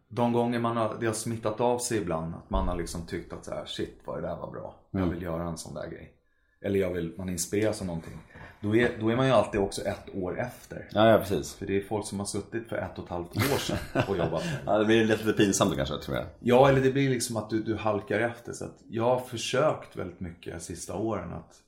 de 0.09 0.33
gånger 0.33 0.59
man 0.59 0.77
har, 0.77 0.97
det 0.99 1.05
har 1.05 1.13
smittat 1.13 1.61
av 1.61 1.79
sig 1.79 1.97
ibland. 1.97 2.35
Att 2.35 2.49
man 2.49 2.67
har 2.67 2.75
liksom 2.75 3.05
tyckt 3.05 3.33
att 3.33 3.45
så 3.45 3.51
här, 3.51 3.65
shit 3.65 4.01
vad 4.05 4.17
det 4.17 4.27
där 4.27 4.35
var 4.35 4.51
bra. 4.51 4.75
Jag 4.91 5.01
mm. 5.01 5.13
vill 5.13 5.23
göra 5.23 5.43
en 5.43 5.57
sån 5.57 5.73
där 5.73 5.87
grej. 5.87 6.13
Eller 6.61 6.79
jag 6.79 6.93
vill, 6.93 7.13
man 7.17 7.29
inspireras 7.29 7.81
av 7.81 7.87
någonting. 7.87 8.17
Då 8.61 8.75
är, 8.75 8.91
då 8.99 9.09
är 9.09 9.15
man 9.15 9.25
ju 9.25 9.31
alltid 9.31 9.61
också 9.61 9.81
ett 9.81 10.15
år 10.15 10.39
efter. 10.39 10.87
Ja, 10.91 11.09
ja 11.09 11.17
precis. 11.17 11.53
För 11.53 11.65
det 11.65 11.77
är 11.77 11.81
folk 11.81 12.05
som 12.05 12.19
har 12.19 12.25
suttit 12.25 12.69
för 12.69 12.75
ett 12.75 12.97
och 12.97 13.03
ett 13.03 13.09
halvt 13.09 13.37
år 13.37 13.57
sedan 13.57 13.77
och 14.07 14.17
jobbat 14.17 14.45
med 14.45 14.59
Ja, 14.65 14.77
det 14.77 14.85
blir 14.85 15.05
lite 15.05 15.33
pinsamt 15.33 15.75
kanske 15.75 15.97
tror 15.97 16.17
jag. 16.17 16.25
Ja, 16.39 16.69
eller 16.69 16.81
det 16.81 16.91
blir 16.91 17.09
liksom 17.09 17.37
att 17.37 17.49
du, 17.49 17.63
du 17.63 17.75
halkar 17.75 18.19
efter. 18.19 18.53
Så 18.53 18.65
att 18.65 18.83
jag 18.89 19.03
har 19.03 19.19
försökt 19.19 19.95
väldigt 19.95 20.19
mycket 20.19 20.53
de 20.53 20.59
sista 20.59 20.95
åren 20.95 21.33
att 21.33 21.61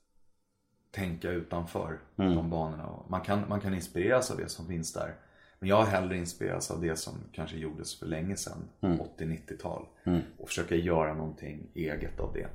tänka 0.91 1.32
utanför 1.32 1.99
mm. 2.18 2.36
de 2.36 2.49
banorna. 2.49 2.90
Man 3.10 3.22
kan, 3.22 3.44
man 3.49 3.61
kan 3.61 3.74
inspireras 3.74 4.32
av 4.32 4.38
det 4.38 4.49
som 4.49 4.68
finns 4.68 4.94
där. 4.94 5.16
Men 5.60 5.70
jag 5.70 5.76
har 5.76 5.86
hellre 5.86 6.18
inspirerats 6.18 6.72
av 6.72 6.82
det 6.82 6.95
som 6.95 7.14
kanske 7.32 7.57
gjordes 7.57 7.99
för 7.99 8.06
länge 8.06 8.36
sedan, 8.36 8.70
mm. 8.82 8.99
80-90-tal. 9.18 9.86
Mm. 10.03 10.22
Och 10.38 10.48
försöka 10.48 10.76
göra 10.76 11.14
någonting 11.14 11.68
eget 11.74 12.20
av 12.20 12.34
det. 12.34 12.48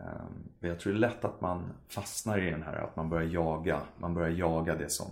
Ehm, 0.00 0.48
men 0.60 0.70
jag 0.70 0.80
tror 0.80 0.92
det 0.92 0.98
är 0.98 1.00
lätt 1.00 1.24
att 1.24 1.40
man 1.40 1.72
fastnar 1.88 2.38
i 2.38 2.50
den 2.50 2.62
här, 2.62 2.74
att 2.76 2.96
man 2.96 3.08
börjar 3.08 3.28
jaga. 3.28 3.80
Man 3.98 4.14
börjar 4.14 4.30
jaga 4.30 4.74
det 4.74 4.90
som 4.90 5.06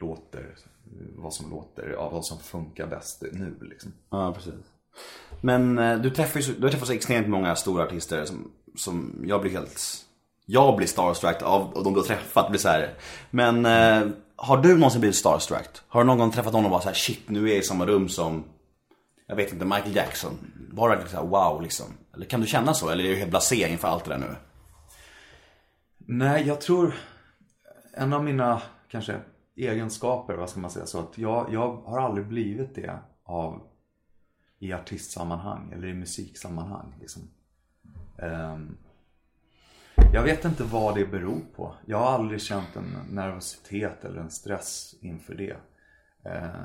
låter, 0.00 0.54
vad 1.16 1.34
som 1.34 1.50
låter, 1.50 1.90
ja, 1.90 2.10
vad 2.10 2.24
som 2.24 2.38
funkar 2.38 2.86
bäst 2.86 3.22
nu 3.32 3.56
liksom. 3.60 3.92
Ja, 4.10 4.32
precis. 4.32 4.54
Men 5.40 5.78
eh, 5.78 5.98
du 5.98 6.10
träffar 6.10 6.40
ju, 6.40 6.54
du 6.54 6.62
har 6.62 6.70
träffat 6.70 6.88
så 6.88 6.94
extremt 6.94 7.28
många 7.28 7.56
stora 7.56 7.84
artister 7.84 8.24
som, 8.24 8.50
som 8.76 9.24
jag 9.26 9.40
blir 9.40 9.50
helt, 9.50 10.06
jag 10.46 10.76
blir 10.76 10.86
starstruck 10.86 11.42
av 11.42 11.72
de 11.84 11.94
du 11.94 12.00
har 12.00 12.06
träffat. 12.06 12.50
Blir 12.50 12.60
så 12.60 12.68
här. 12.68 12.94
Men 13.30 13.66
eh, 13.66 14.08
har 14.36 14.56
du 14.56 14.74
någonsin 14.74 15.00
blivit 15.00 15.16
starstruck? 15.16 15.68
Har 15.88 16.00
du 16.00 16.06
någon 16.06 16.18
gång 16.18 16.30
träffat 16.30 16.52
någon 16.52 16.64
och 16.64 16.70
bara 16.70 16.80
så 16.80 16.88
här, 16.88 16.94
shit 16.94 17.28
nu 17.28 17.44
är 17.44 17.48
jag 17.48 17.58
i 17.58 17.62
samma 17.62 17.86
rum 17.86 18.08
som, 18.08 18.44
jag 19.26 19.36
vet 19.36 19.52
inte, 19.52 19.64
Michael 19.64 19.96
Jackson? 19.96 20.38
Det 20.72 20.96
liksom 20.96 21.30
wow 21.30 21.62
liksom? 21.62 21.86
Eller 22.20 22.28
kan 22.28 22.40
du 22.40 22.46
känna 22.46 22.74
så? 22.74 22.88
Eller 22.88 23.04
är 23.04 23.08
du 23.08 23.16
helt 23.16 23.30
blasé 23.30 23.68
inför 23.68 23.88
allt 23.88 24.04
det 24.04 24.10
där 24.10 24.18
nu? 24.18 24.36
Nej, 25.98 26.46
jag 26.46 26.60
tror 26.60 26.94
en 27.94 28.12
av 28.12 28.24
mina 28.24 28.62
kanske 28.88 29.20
egenskaper, 29.56 30.34
vad 30.34 30.50
ska 30.50 30.60
man 30.60 30.70
säga, 30.70 30.86
så 30.86 31.00
att 31.00 31.18
jag, 31.18 31.52
jag 31.52 31.76
har 31.76 32.00
aldrig 32.00 32.26
blivit 32.26 32.74
det 32.74 32.98
av 33.24 33.62
i 34.58 34.72
artistsammanhang 34.72 35.72
eller 35.72 35.88
i 35.88 35.94
musiksammanhang. 35.94 36.94
Liksom. 37.00 37.22
Ehm, 38.18 38.76
jag 40.12 40.22
vet 40.22 40.44
inte 40.44 40.64
vad 40.64 40.94
det 40.94 41.06
beror 41.06 41.40
på. 41.56 41.74
Jag 41.86 41.98
har 41.98 42.12
aldrig 42.12 42.40
känt 42.42 42.76
en 42.76 42.96
nervositet 43.10 44.04
eller 44.04 44.20
en 44.20 44.30
stress 44.30 44.94
inför 45.00 45.34
det. 45.34 45.56
Ehm, 46.30 46.62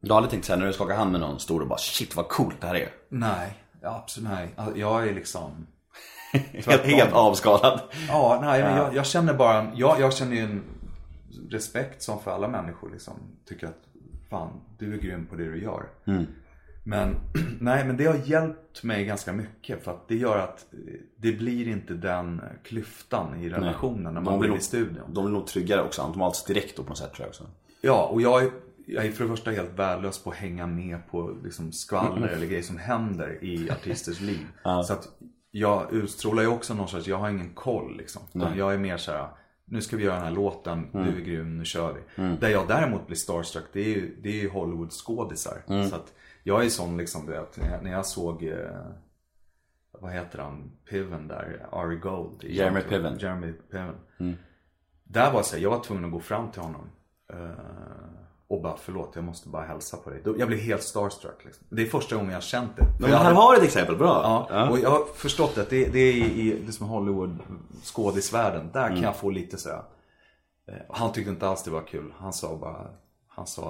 Du 0.00 0.10
har 0.10 0.16
aldrig 0.16 0.30
tänkt 0.30 0.44
såhär 0.44 0.58
när 0.60 0.66
du 0.66 0.72
skakar 0.72 0.96
hand 0.96 1.12
med 1.12 1.20
någon 1.20 1.40
stor 1.40 1.60
och 1.60 1.68
bara 1.68 1.78
shit 1.78 2.16
vad 2.16 2.28
coolt 2.28 2.60
det 2.60 2.66
här 2.66 2.74
är. 2.74 2.88
nej, 3.08 3.61
absolut 3.84 4.30
nej. 4.30 4.54
Alltså, 4.56 4.78
Jag 4.78 5.08
är 5.08 5.14
liksom 5.14 5.66
Helt, 6.32 6.82
helt 6.82 7.12
avskalad. 7.12 7.80
Ja, 8.08 8.38
nej, 8.42 8.62
men 8.62 8.76
jag, 8.76 8.94
jag 8.94 9.06
känner 9.06 9.34
bara, 9.34 9.72
jag, 9.74 10.00
jag 10.00 10.14
känner 10.14 10.36
ju 10.36 10.42
en 10.42 10.62
respekt 11.50 12.02
som 12.02 12.20
för 12.20 12.30
alla 12.30 12.48
människor 12.48 12.90
liksom. 12.90 13.14
Tycker 13.48 13.66
att, 13.66 13.80
fan, 14.30 14.60
du 14.78 14.94
är 14.94 14.98
grym 14.98 15.26
på 15.26 15.36
det 15.36 15.44
du 15.44 15.62
gör. 15.62 15.86
Men, 16.84 17.16
nej, 17.60 17.84
men 17.84 17.96
det 17.96 18.04
har 18.06 18.14
hjälpt 18.24 18.82
mig 18.82 19.04
ganska 19.04 19.32
mycket. 19.32 19.84
För 19.84 19.90
att 19.90 20.08
det 20.08 20.16
gör 20.16 20.38
att 20.38 20.66
det 21.16 21.32
blir 21.32 21.68
inte 21.68 21.94
den 21.94 22.42
klyftan 22.64 23.40
i 23.40 23.48
relationen 23.48 24.14
när 24.14 24.20
man 24.20 24.38
blir, 24.38 24.56
i 24.56 24.60
studion. 24.60 25.14
de 25.14 25.24
blir 25.24 25.34
nog 25.34 25.46
tryggare 25.46 25.82
också, 25.82 26.02
automatiskt 26.02 26.46
direkt 26.46 26.76
då 26.76 26.82
på 26.82 26.88
något 26.88 26.98
sätt 26.98 27.14
tror 27.14 27.24
jag 27.24 27.28
också. 27.28 27.46
Ja, 27.80 28.06
och 28.06 28.22
jag 28.22 28.42
är, 28.44 28.50
jag 28.86 29.06
är 29.06 29.10
för 29.12 29.24
det 29.24 29.30
första 29.30 29.50
helt 29.50 29.78
värdelös 29.78 30.24
på 30.24 30.30
att 30.30 30.36
hänga 30.36 30.66
med 30.66 31.10
på 31.10 31.38
liksom 31.44 31.72
skvaller 31.72 32.28
eller 32.28 32.46
grejer 32.46 32.62
som 32.62 32.78
händer 32.78 33.44
i 33.44 33.70
artisters 33.70 34.20
liv. 34.20 34.46
Så 34.84 34.92
att 34.92 35.08
jag 35.50 35.92
utstrålar 35.92 36.42
ju 36.42 36.48
också 36.48 36.74
någon 36.74 36.88
sorts, 36.88 37.06
jag 37.06 37.16
har 37.18 37.30
ingen 37.30 37.54
koll 37.54 37.96
liksom. 37.96 38.22
Utan 38.34 38.56
jag 38.58 38.74
är 38.74 38.78
mer 38.78 38.96
så 38.96 39.12
här. 39.12 39.28
Nu 39.64 39.80
ska 39.82 39.96
vi 39.96 40.04
göra 40.04 40.14
den 40.14 40.24
här 40.24 40.30
låten, 40.32 40.88
du 40.92 40.98
är 40.98 41.20
grym, 41.20 41.58
nu 41.58 41.64
kör 41.64 41.92
vi. 41.92 42.00
Där 42.40 42.48
jag 42.48 42.68
däremot 42.68 43.06
blir 43.06 43.16
starstruck, 43.16 43.64
det 43.72 43.80
är 43.80 43.88
ju, 43.88 44.16
det 44.22 44.28
är 44.28 44.42
ju 44.42 44.48
Hollywood-skådisar. 44.50 45.62
Så 45.88 45.94
att 45.96 46.12
jag 46.42 46.64
är 46.64 46.68
sån 46.68 46.96
liksom, 46.96 47.26
du 47.26 47.32
vet, 47.32 47.82
när 47.82 47.92
jag 47.92 48.06
såg 48.06 48.42
eh, 48.44 48.56
vad 50.00 50.12
heter 50.12 50.38
han, 50.38 50.72
Piven 50.90 51.28
där, 51.28 51.66
Ari 51.72 51.96
Gold. 51.96 52.44
i 52.44 52.56
Jeremy 52.56 52.80
Jump- 52.80 52.88
Piven. 52.88 53.18
Jeremy 53.18 53.52
Piven. 53.52 53.94
Där 55.04 55.32
var 55.32 55.38
det 55.38 55.44
så 55.44 55.56
här, 55.56 55.62
jag 55.62 55.70
var 55.70 55.80
tvungen 55.84 56.04
att 56.04 56.10
gå 56.12 56.20
fram 56.20 56.50
till 56.50 56.62
honom. 56.62 56.88
eh, 57.32 57.50
och 58.52 58.62
bara, 58.62 58.76
förlåt, 58.76 59.12
jag 59.14 59.24
måste 59.24 59.48
bara 59.48 59.62
hälsa 59.64 59.96
på 59.96 60.10
dig. 60.10 60.22
Jag 60.38 60.48
blev 60.48 60.60
helt 60.60 60.82
starstruck. 60.82 61.44
Liksom. 61.44 61.66
Det 61.68 61.82
är 61.82 61.86
första 61.86 62.14
gången 62.16 62.30
jag 62.30 62.36
har 62.36 62.40
känt 62.42 62.76
det. 62.76 62.84
Men 63.00 63.10
här 63.10 63.18
hade- 63.18 63.36
har 63.36 63.52
du 63.52 63.58
ett 63.58 63.64
exempel, 63.64 63.96
bra. 63.96 64.46
Ja, 64.50 64.70
och 64.70 64.78
jag 64.78 64.90
har 64.90 65.04
förstått 65.14 65.58
att 65.58 65.70
det, 65.70 65.84
det 65.92 65.98
är 65.98 66.12
i, 66.14 66.62
det 66.66 66.72
som 66.72 66.86
Hollywood 66.86 67.38
skådisvärlden. 67.84 68.70
Där 68.72 68.82
Mm. 68.86 68.94
kan 68.94 69.02
jag 69.04 69.16
få 69.16 69.30
lite 69.30 69.58
så 69.58 69.68
här. 69.68 69.82
eh, 70.68 70.74
Han 70.90 71.12
tyckte 71.12 71.30
inte 71.30 71.48
alls 71.48 71.62
det 71.62 71.70
var 71.70 71.86
kul. 71.86 72.12
Han 72.18 72.32
sa 72.32 72.56
bara, 72.56 72.86
han 73.28 73.46
sa 73.46 73.62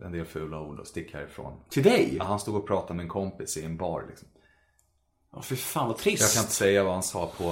eh, 0.00 0.06
en 0.06 0.12
del 0.12 0.24
fula 0.24 0.60
ord 0.60 0.78
och 0.80 0.86
stick 0.86 1.14
härifrån. 1.14 1.52
Till 1.70 1.82
dig? 1.82 2.14
Ja, 2.18 2.24
Han 2.24 2.40
stod 2.40 2.54
och 2.56 2.66
pratade 2.66 2.94
med 2.94 3.02
en 3.02 3.08
kompis 3.08 3.56
i 3.56 3.64
en 3.64 3.76
bar 3.76 4.04
liksom. 4.08 4.28
Ja, 5.32 5.42
fy 5.42 5.56
fan 5.56 5.88
vad 5.88 5.96
trist. 5.98 6.22
Jag 6.22 6.30
kan 6.32 6.42
inte 6.42 6.54
säga 6.54 6.84
vad 6.84 6.92
han 6.92 7.02
sa 7.02 7.30
på 7.38 7.44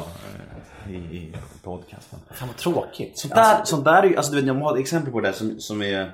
eh, 0.86 0.92
i, 0.92 0.96
i 0.96 1.32
podcasten. 1.62 2.18
Fan 2.34 2.48
vad 2.48 2.56
tråkigt. 2.56 3.18
Sånt 3.18 3.34
där, 3.34 3.64
sånt 3.64 3.84
där 3.84 4.02
är 4.02 4.06
ju, 4.06 4.16
alltså 4.16 4.32
du 4.32 4.38
vet 4.40 4.46
jag 4.46 4.55
har 4.55 4.74
ett 4.74 4.80
exempel 4.80 5.12
på 5.12 5.20
det 5.20 5.32
som, 5.32 5.60
som 5.60 5.82
är 5.82 6.12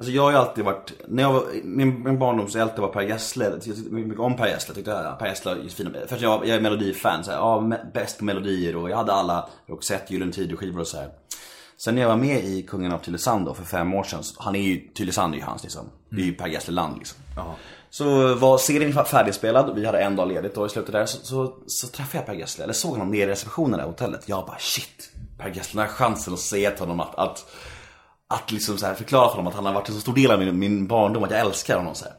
Alltså 0.00 0.12
jag 0.12 0.22
har 0.22 0.30
ju 0.30 0.36
alltid 0.36 0.64
varit, 0.64 0.92
när 1.08 1.22
jag 1.22 1.32
var, 1.32 1.44
min, 1.64 2.02
min 2.02 2.18
barndomshjälte 2.18 2.80
var 2.80 2.88
Per 2.88 3.00
Gessle, 3.02 3.44
jag 3.44 3.62
tyckte 3.62 3.90
mycket 3.94 4.20
om 4.20 4.36
Per 4.36 4.46
Gessle, 4.46 4.68
jag 4.68 4.76
tyckte 4.76 4.98
att 4.98 5.18
Per 5.18 5.26
Gessle 5.26 5.54
var 5.54 5.68
fina, 5.68 5.90
först 6.08 6.22
jag, 6.22 6.46
jag 6.46 6.56
är 6.56 6.60
melodifan, 6.60 7.24
så 7.24 7.30
här, 7.30 7.38
ja, 7.38 7.72
bäst 7.94 8.18
på 8.18 8.24
melodier 8.24 8.76
och 8.76 8.90
jag 8.90 8.96
hade 8.96 9.12
alla. 9.12 9.48
Roxette, 9.68 10.12
Gyllene 10.12 10.32
Tider 10.32 10.56
skivor 10.56 10.80
och 10.80 10.86
så 10.86 10.96
här. 10.96 11.08
Sen 11.76 11.94
när 11.94 12.02
jag 12.02 12.08
var 12.08 12.16
med 12.16 12.44
i 12.44 12.62
Kungen 12.62 12.92
av 12.92 12.98
Tylösand 12.98 13.46
då 13.46 13.54
för 13.54 13.64
fem 13.64 13.94
år 13.94 14.02
sedan, 14.02 14.22
så- 14.22 14.42
han 14.42 14.56
är 14.56 14.60
ju, 14.60 14.76
Tylösand 14.94 15.34
är 15.34 15.38
ju 15.38 15.44
hans 15.44 15.62
liksom, 15.62 15.90
det 16.10 16.20
är 16.20 16.24
ju 16.26 16.32
Per 16.34 16.48
Gessle-land 16.48 16.98
liksom. 16.98 17.18
Så 17.90 18.34
var 18.34 18.58
serien 18.58 18.92
färdigspelad. 19.04 19.74
Vi 19.74 19.86
hade 19.86 19.98
en 20.00 20.16
dag 20.16 20.28
ledigt 20.28 20.56
och 20.56 20.66
i 20.66 20.68
slutet 20.68 20.92
där. 20.92 21.06
Så, 21.06 21.18
så, 21.26 21.54
så 21.66 21.86
träffade 21.86 22.18
jag 22.18 22.26
Per 22.26 22.34
Gessle, 22.34 22.64
eller 22.64 22.74
såg 22.74 22.90
honom 22.92 23.10
nere 23.10 23.22
i 23.22 23.26
receptionen 23.26 23.78
där 23.78 23.86
hotellet. 23.86 24.22
Jag 24.26 24.46
bara 24.46 24.58
shit, 24.58 25.10
Per 25.38 25.48
Gessle, 25.48 25.80
den 25.80 25.88
här 25.88 25.94
chansen 25.96 26.32
att 26.34 26.40
säga 26.40 26.70
till 26.70 26.80
honom 26.80 27.00
att, 27.00 27.14
att, 27.14 27.46
att 28.30 28.52
liksom 28.52 28.78
så 28.78 28.86
här 28.86 28.94
förklara 28.94 29.28
för 29.28 29.36
honom 29.36 29.46
att 29.46 29.54
han 29.54 29.66
har 29.66 29.72
varit 29.72 29.88
en 29.88 29.94
så 29.94 30.00
stor 30.00 30.14
del 30.14 30.30
av 30.30 30.38
min, 30.38 30.58
min 30.58 30.86
barndom, 30.86 31.24
att 31.24 31.30
jag 31.30 31.40
älskar 31.40 31.76
honom 31.76 31.94
så 31.94 32.04
här. 32.04 32.14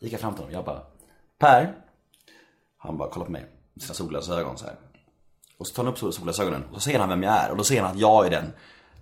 Gick 0.00 0.12
jag 0.12 0.20
fram 0.20 0.34
till 0.34 0.42
honom, 0.42 0.54
jag 0.54 0.64
bara 0.64 0.80
Per? 1.38 1.74
Han 2.78 2.98
bara 2.98 3.10
kollar 3.10 3.26
på 3.26 3.32
mig 3.32 3.46
med 3.74 3.82
sina 3.82 3.94
solglasögon 3.94 4.58
så 4.58 4.64
här. 4.64 4.74
Och 5.58 5.66
så 5.66 5.74
tar 5.74 5.84
han 5.84 5.92
upp 5.92 5.98
solglasögonen 5.98 6.64
och 6.72 6.74
så 6.74 6.90
ser 6.90 6.98
han 6.98 7.08
vem 7.08 7.22
jag 7.22 7.34
är 7.34 7.50
och 7.50 7.56
då 7.56 7.64
ser 7.64 7.82
han 7.82 7.90
att 7.90 7.98
jag 7.98 8.26
är 8.26 8.30
den 8.30 8.52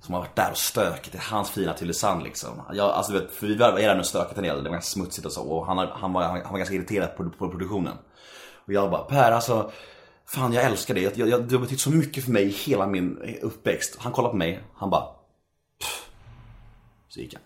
som 0.00 0.14
har 0.14 0.20
varit 0.20 0.36
där 0.36 0.50
och 0.50 0.56
stökigt 0.56 1.14
i 1.14 1.18
hans 1.20 1.50
fina 1.50 1.72
Tylösand 1.72 2.22
liksom. 2.22 2.62
Jag, 2.72 2.90
alltså, 2.90 3.12
du 3.12 3.20
vet, 3.20 3.30
för 3.30 3.46
vi 3.46 3.56
var 3.56 3.72
där 3.72 3.98
och 3.98 4.06
stökigt 4.06 4.38
en 4.38 4.44
del, 4.44 4.56
det 4.56 4.62
var 4.62 4.76
ganska 4.76 5.00
smutsigt 5.00 5.26
och 5.26 5.32
så 5.32 5.42
och 5.42 5.66
han, 5.66 5.78
han, 5.78 6.12
var, 6.12 6.22
han 6.22 6.50
var 6.50 6.58
ganska 6.58 6.74
irriterad 6.74 7.16
på, 7.16 7.30
på 7.30 7.48
produktionen. 7.48 7.94
Och 8.66 8.72
jag 8.72 8.90
bara, 8.90 9.02
Per 9.02 9.32
alltså, 9.32 9.70
fan 10.26 10.52
jag 10.52 10.64
älskar 10.64 10.94
dig. 10.94 11.02
Jag, 11.02 11.28
jag, 11.28 11.48
du 11.48 11.54
har 11.54 11.62
betytt 11.62 11.80
så 11.80 11.90
mycket 11.90 12.24
för 12.24 12.30
mig 12.30 12.42
i 12.42 12.50
hela 12.50 12.86
min 12.86 13.38
uppväxt. 13.42 13.96
Han 13.98 14.12
kollar 14.12 14.30
på 14.30 14.36
mig, 14.36 14.60
han 14.74 14.90
bara, 14.90 15.19
så 17.10 17.20
gick 17.20 17.34
han. 17.34 17.42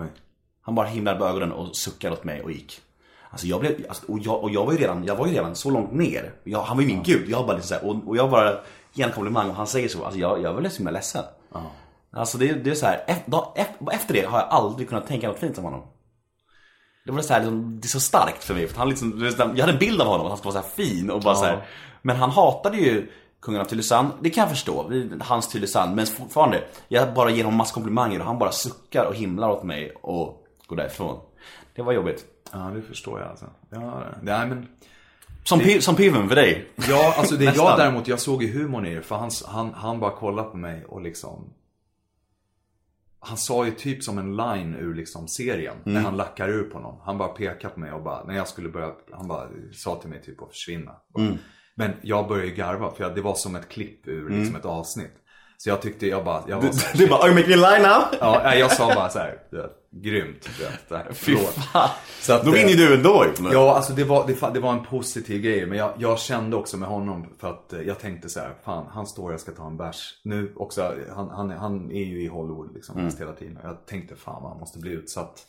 Oj. 0.00 0.08
Han 0.62 0.74
bara 0.74 0.86
himlade 0.86 1.18
med 1.18 1.28
ögonen 1.28 1.52
och 1.52 1.76
suckade 1.76 2.12
åt 2.12 2.24
mig 2.24 2.42
och 2.42 2.52
gick. 2.52 2.80
Alltså 3.30 3.46
jag 3.46 3.60
blev, 3.60 3.86
alltså, 3.88 4.12
och, 4.12 4.18
jag, 4.18 4.42
och 4.42 4.50
jag 4.50 4.66
var 4.66 4.72
ju 4.72 4.78
redan, 4.78 5.04
jag 5.04 5.16
var 5.16 5.26
ju 5.26 5.32
redan 5.32 5.56
så 5.56 5.70
långt 5.70 5.92
ner. 5.92 6.32
Jag, 6.44 6.62
han 6.62 6.76
var 6.76 6.82
ju 6.82 6.88
min 6.88 7.02
gud. 7.02 7.28
Jag 7.28 7.46
bara 7.46 7.56
liksom 7.56 7.68
så 7.68 7.74
här, 7.74 7.90
och, 7.90 8.08
och 8.08 8.16
jag 8.16 8.30
bara 8.30 8.58
ger 8.92 9.06
en 9.06 9.12
komplimang 9.12 9.48
och 9.48 9.54
han 9.54 9.66
säger 9.66 9.88
så. 9.88 10.04
Alltså 10.04 10.20
jag, 10.20 10.42
jag 10.42 10.54
var 10.54 10.60
liksom 10.60 10.86
ledsen. 10.86 11.24
Alltså 12.12 12.38
det, 12.38 12.52
det 12.52 12.70
är 12.70 12.74
så 12.74 12.86
här, 12.86 13.04
efter, 13.92 14.14
det 14.14 14.26
har 14.26 14.38
jag 14.38 14.48
aldrig 14.50 14.88
kunnat 14.88 15.06
tänka 15.06 15.28
något 15.28 15.38
fint 15.38 15.58
om 15.58 15.64
honom. 15.64 15.82
Det 17.04 17.12
var 17.12 17.22
så 17.22 17.32
här, 17.32 17.40
liksom, 17.40 17.80
det 17.80 17.86
är 17.86 17.88
så 17.88 18.00
starkt 18.00 18.44
för 18.44 18.54
mig. 18.54 18.68
För 18.68 18.78
han 18.78 18.88
liksom, 18.88 19.32
jag 19.36 19.60
hade 19.60 19.72
en 19.72 19.78
bild 19.78 20.00
av 20.00 20.06
honom, 20.06 20.26
att 20.26 20.30
han 20.30 20.38
skulle 20.38 20.52
vara 20.52 20.62
så 20.62 20.68
här 20.68 20.76
fin 20.76 21.10
och 21.10 21.20
bara 21.20 21.34
så 21.34 21.44
här. 21.44 21.66
Men 22.02 22.16
han 22.16 22.30
hatade 22.30 22.76
ju 22.76 23.10
kungen 23.40 23.60
av 23.60 23.64
Tylösand. 23.64 24.08
Det 24.20 24.30
kan 24.30 24.42
jag 24.42 24.50
förstå, 24.50 24.90
hans 25.20 25.48
Tylösand. 25.48 25.96
Men 25.96 26.06
fortfarande, 26.06 26.64
jag 26.88 27.14
bara 27.14 27.30
ger 27.30 27.44
honom 27.44 27.58
massa 27.58 27.74
komplimanger 27.74 28.20
och 28.20 28.26
han 28.26 28.38
bara 28.38 28.52
suckar 28.52 29.04
och 29.04 29.14
himlar 29.14 29.50
åt 29.50 29.62
mig 29.64 29.92
och 30.02 30.46
går 30.66 30.76
därifrån. 30.76 31.20
Det 31.74 31.82
var 31.82 31.92
jobbigt. 31.92 32.24
Ja, 32.52 32.58
det 32.58 32.82
förstår 32.82 33.20
jag 33.20 33.28
alltså. 33.28 33.46
Ja, 33.70 34.02
nej 34.22 34.48
men. 34.48 34.68
Som, 35.44 35.60
pi- 35.60 35.80
som 35.80 35.96
piven 35.96 36.28
för 36.28 36.36
dig. 36.36 36.68
Ja, 36.88 37.14
alltså 37.18 37.36
det 37.36 37.44
jag 37.56 37.78
däremot, 37.78 38.08
jag 38.08 38.20
såg 38.20 38.42
ju 38.42 38.52
humorn 38.52 38.86
i 38.86 38.94
det. 38.94 39.02
För 39.02 39.16
han, 39.16 39.30
han, 39.46 39.74
han 39.74 40.00
bara 40.00 40.10
kollade 40.10 40.48
på 40.50 40.56
mig 40.56 40.84
och 40.84 41.00
liksom 41.02 41.52
Han 43.20 43.36
sa 43.36 43.64
ju 43.64 43.70
typ 43.70 44.02
som 44.04 44.18
en 44.18 44.36
line 44.36 44.74
ur 44.74 44.94
liksom 44.94 45.28
serien. 45.28 45.76
När 45.84 46.00
han 46.00 46.16
lackar 46.16 46.48
ur 46.48 46.62
på 46.62 46.78
någon. 46.78 46.96
Han 47.04 47.18
bara 47.18 47.28
pekade 47.28 47.74
på 47.74 47.80
mig 47.80 47.92
och 47.92 48.02
bara, 48.02 48.24
när 48.24 48.36
jag 48.36 48.48
skulle 48.48 48.68
börja, 48.68 48.92
han 49.12 49.28
bara 49.28 49.48
sa 49.72 49.96
till 50.00 50.10
mig 50.10 50.22
typ 50.22 50.42
att 50.42 50.48
försvinna. 50.50 50.92
Men 51.80 51.96
jag 52.02 52.28
började 52.28 52.48
ju 52.48 52.54
garva 52.54 52.90
för 52.94 53.04
jag, 53.04 53.14
det 53.14 53.20
var 53.22 53.34
som 53.34 53.56
ett 53.56 53.68
klipp 53.68 54.08
ur 54.08 54.30
liksom 54.30 54.56
ett 54.56 54.64
avsnitt. 54.64 55.12
Så 55.56 55.68
jag 55.68 55.82
tyckte, 55.82 56.06
jag 56.06 56.24
bara, 56.24 56.42
jag 56.48 56.56
var 56.56 56.62
här, 56.62 56.98
Du 56.98 57.06
bara, 57.08 57.20
are 57.20 57.28
you 57.28 57.34
making 57.40 57.64
a 57.64 57.70
line 57.70 57.82
now? 57.82 58.02
ja, 58.20 58.54
jag 58.54 58.72
sa 58.72 58.94
bara 58.94 59.08
så 59.08 59.18
här, 59.18 59.38
du 59.50 59.56
vet, 59.56 59.70
grymt. 59.90 60.48
Du 60.58 60.64
vet, 60.64 61.16
Fy 61.16 61.36
fan. 61.36 61.88
Så 62.20 62.32
att, 62.32 62.44
Då 62.44 62.50
vinner 62.50 62.68
ju 62.68 62.76
du 62.76 62.94
ändå 62.94 63.24
ju. 63.24 63.48
Ja, 63.52 63.74
alltså 63.76 63.92
det 63.92 64.04
var, 64.04 64.26
det, 64.26 64.54
det 64.54 64.60
var 64.60 64.72
en 64.72 64.84
positiv 64.84 65.42
grej. 65.42 65.66
Men 65.66 65.78
jag, 65.78 65.92
jag 65.98 66.18
kände 66.18 66.56
också 66.56 66.76
med 66.76 66.88
honom 66.88 67.26
för 67.40 67.50
att 67.50 67.72
eh, 67.72 67.80
jag 67.80 67.98
tänkte 67.98 68.28
så 68.28 68.40
här, 68.40 68.54
fan 68.64 68.86
han 68.90 69.06
står 69.06 69.30
jag 69.30 69.40
ska 69.40 69.52
ta 69.52 69.66
en 69.66 69.76
bärs. 69.76 70.20
Nu 70.24 70.52
också, 70.56 70.94
han, 71.14 71.28
han, 71.30 71.50
han 71.50 71.90
är 71.90 72.04
ju 72.04 72.22
i 72.22 72.26
Hollywood 72.26 72.74
liksom 72.74 72.98
Mm. 72.98 73.12
hela 73.18 73.32
tiden. 73.32 73.58
Jag 73.62 73.86
tänkte 73.86 74.16
fan 74.16 74.42
man 74.42 74.58
måste 74.58 74.78
bli 74.78 74.90
utsatt 74.92 75.42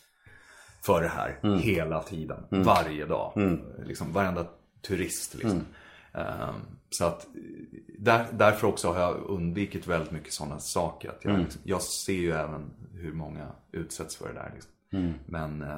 för 0.85 1.01
det 1.01 1.07
här 1.15 1.39
Mm. 1.43 1.59
hela 1.59 2.01
tiden. 2.03 2.37
Varje 2.49 3.05
dag. 3.05 3.33
Liksom 3.85 4.13
varenda 4.13 4.45
turist 4.87 5.33
liksom. 5.33 5.51
Mm. 5.51 5.65
Ehm, 6.13 6.55
så 6.89 7.05
att 7.05 7.27
där, 7.99 8.27
därför 8.33 8.67
också 8.67 8.91
har 8.93 8.99
jag 8.99 9.15
undvikit 9.29 9.87
väldigt 9.87 10.11
mycket 10.11 10.33
sådana 10.33 10.59
saker. 10.59 11.09
Att 11.09 11.25
Mm. 11.25 11.35
jag, 11.37 11.43
liksom, 11.43 11.61
jag 11.65 11.81
ser 11.81 12.13
ju 12.13 12.31
även 12.31 12.71
hur 12.93 13.13
många 13.13 13.47
utsätts 13.71 14.15
för 14.15 14.27
det 14.27 14.33
där. 14.33 14.51
Liksom. 14.53 14.71
Mm. 14.93 15.13
Men 15.25 15.61
eh, 15.61 15.77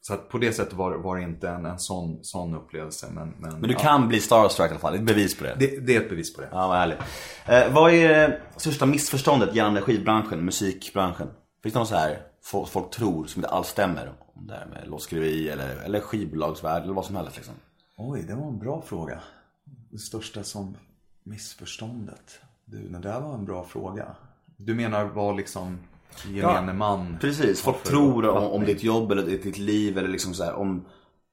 så 0.00 0.14
att 0.14 0.28
på 0.28 0.38
det 0.38 0.52
sättet 0.52 0.72
var, 0.72 0.92
var 0.94 1.16
det 1.16 1.22
inte 1.22 1.48
en, 1.48 1.66
en 1.66 1.78
sån, 1.78 2.18
sån 2.24 2.54
upplevelse. 2.54 3.06
Men, 3.12 3.34
men, 3.38 3.52
Men 3.52 3.62
du 3.62 3.72
ja, 3.72 3.78
kan 3.78 4.08
bli 4.08 4.20
starstruck 4.20 4.66
i 4.68 4.70
alla 4.70 4.80
fall, 4.80 4.92
det 4.92 4.98
är 4.98 5.00
ett 5.00 5.06
bevis 5.06 5.38
på 5.38 5.44
det. 5.44 5.56
det, 5.58 5.86
det 5.86 5.96
är 5.96 6.00
ett 6.00 6.08
bevis 6.08 6.34
på 6.34 6.40
det. 6.40 6.48
Ja, 6.52 6.68
vad 6.68 6.76
härligt. 6.76 6.98
Eh, 7.46 7.72
vad 7.74 7.92
är 7.92 8.08
det 8.08 8.40
största 8.56 8.86
missförståndet 8.86 9.54
gällande 9.54 9.80
skivbranschen, 9.80 10.44
musikbranschen? 10.44 11.28
Finns 11.62 11.72
det 11.72 11.78
något 11.78 11.88
så 11.88 11.94
här 11.96 12.22
folk, 12.42 12.68
folk 12.68 12.90
tror 12.90 13.26
som 13.26 13.40
inte 13.40 13.54
alls 13.54 13.68
stämmer? 13.68 14.12
Om 14.34 14.46
det 14.46 14.54
här 14.54 14.66
med 14.66 14.88
låtskriveri 14.88 15.48
eller, 15.48 15.76
eller 15.84 16.00
skivbolagsvärld 16.00 16.82
eller 16.82 16.94
vad 16.94 17.04
som 17.04 17.16
helst 17.16 17.36
liksom. 17.36 17.54
Oj, 17.96 18.22
det 18.22 18.34
var 18.34 18.46
en 18.46 18.58
bra 18.58 18.82
fråga. 18.82 19.20
Det 19.90 19.98
största 19.98 20.44
som 20.44 20.76
missförståndet. 21.22 22.40
Du, 22.64 22.88
det 22.88 22.98
där 22.98 23.20
var 23.20 23.34
en 23.34 23.44
bra 23.44 23.64
fråga. 23.64 24.16
Du 24.56 24.74
menar 24.74 25.04
vad 25.04 25.36
liksom 25.36 25.78
gemene 26.28 26.72
man 26.72 27.18
Precis, 27.20 27.60
folk 27.60 27.82
tror 27.82 28.28
om, 28.28 28.44
om 28.44 28.64
ditt 28.64 28.82
jobb 28.82 29.12
eller 29.12 29.22
ditt, 29.22 29.58
liv 29.58 29.98
eller 29.98 30.08
liksom 30.08 30.34
så 30.34 30.44
här, 30.44 30.54
om 30.54 30.84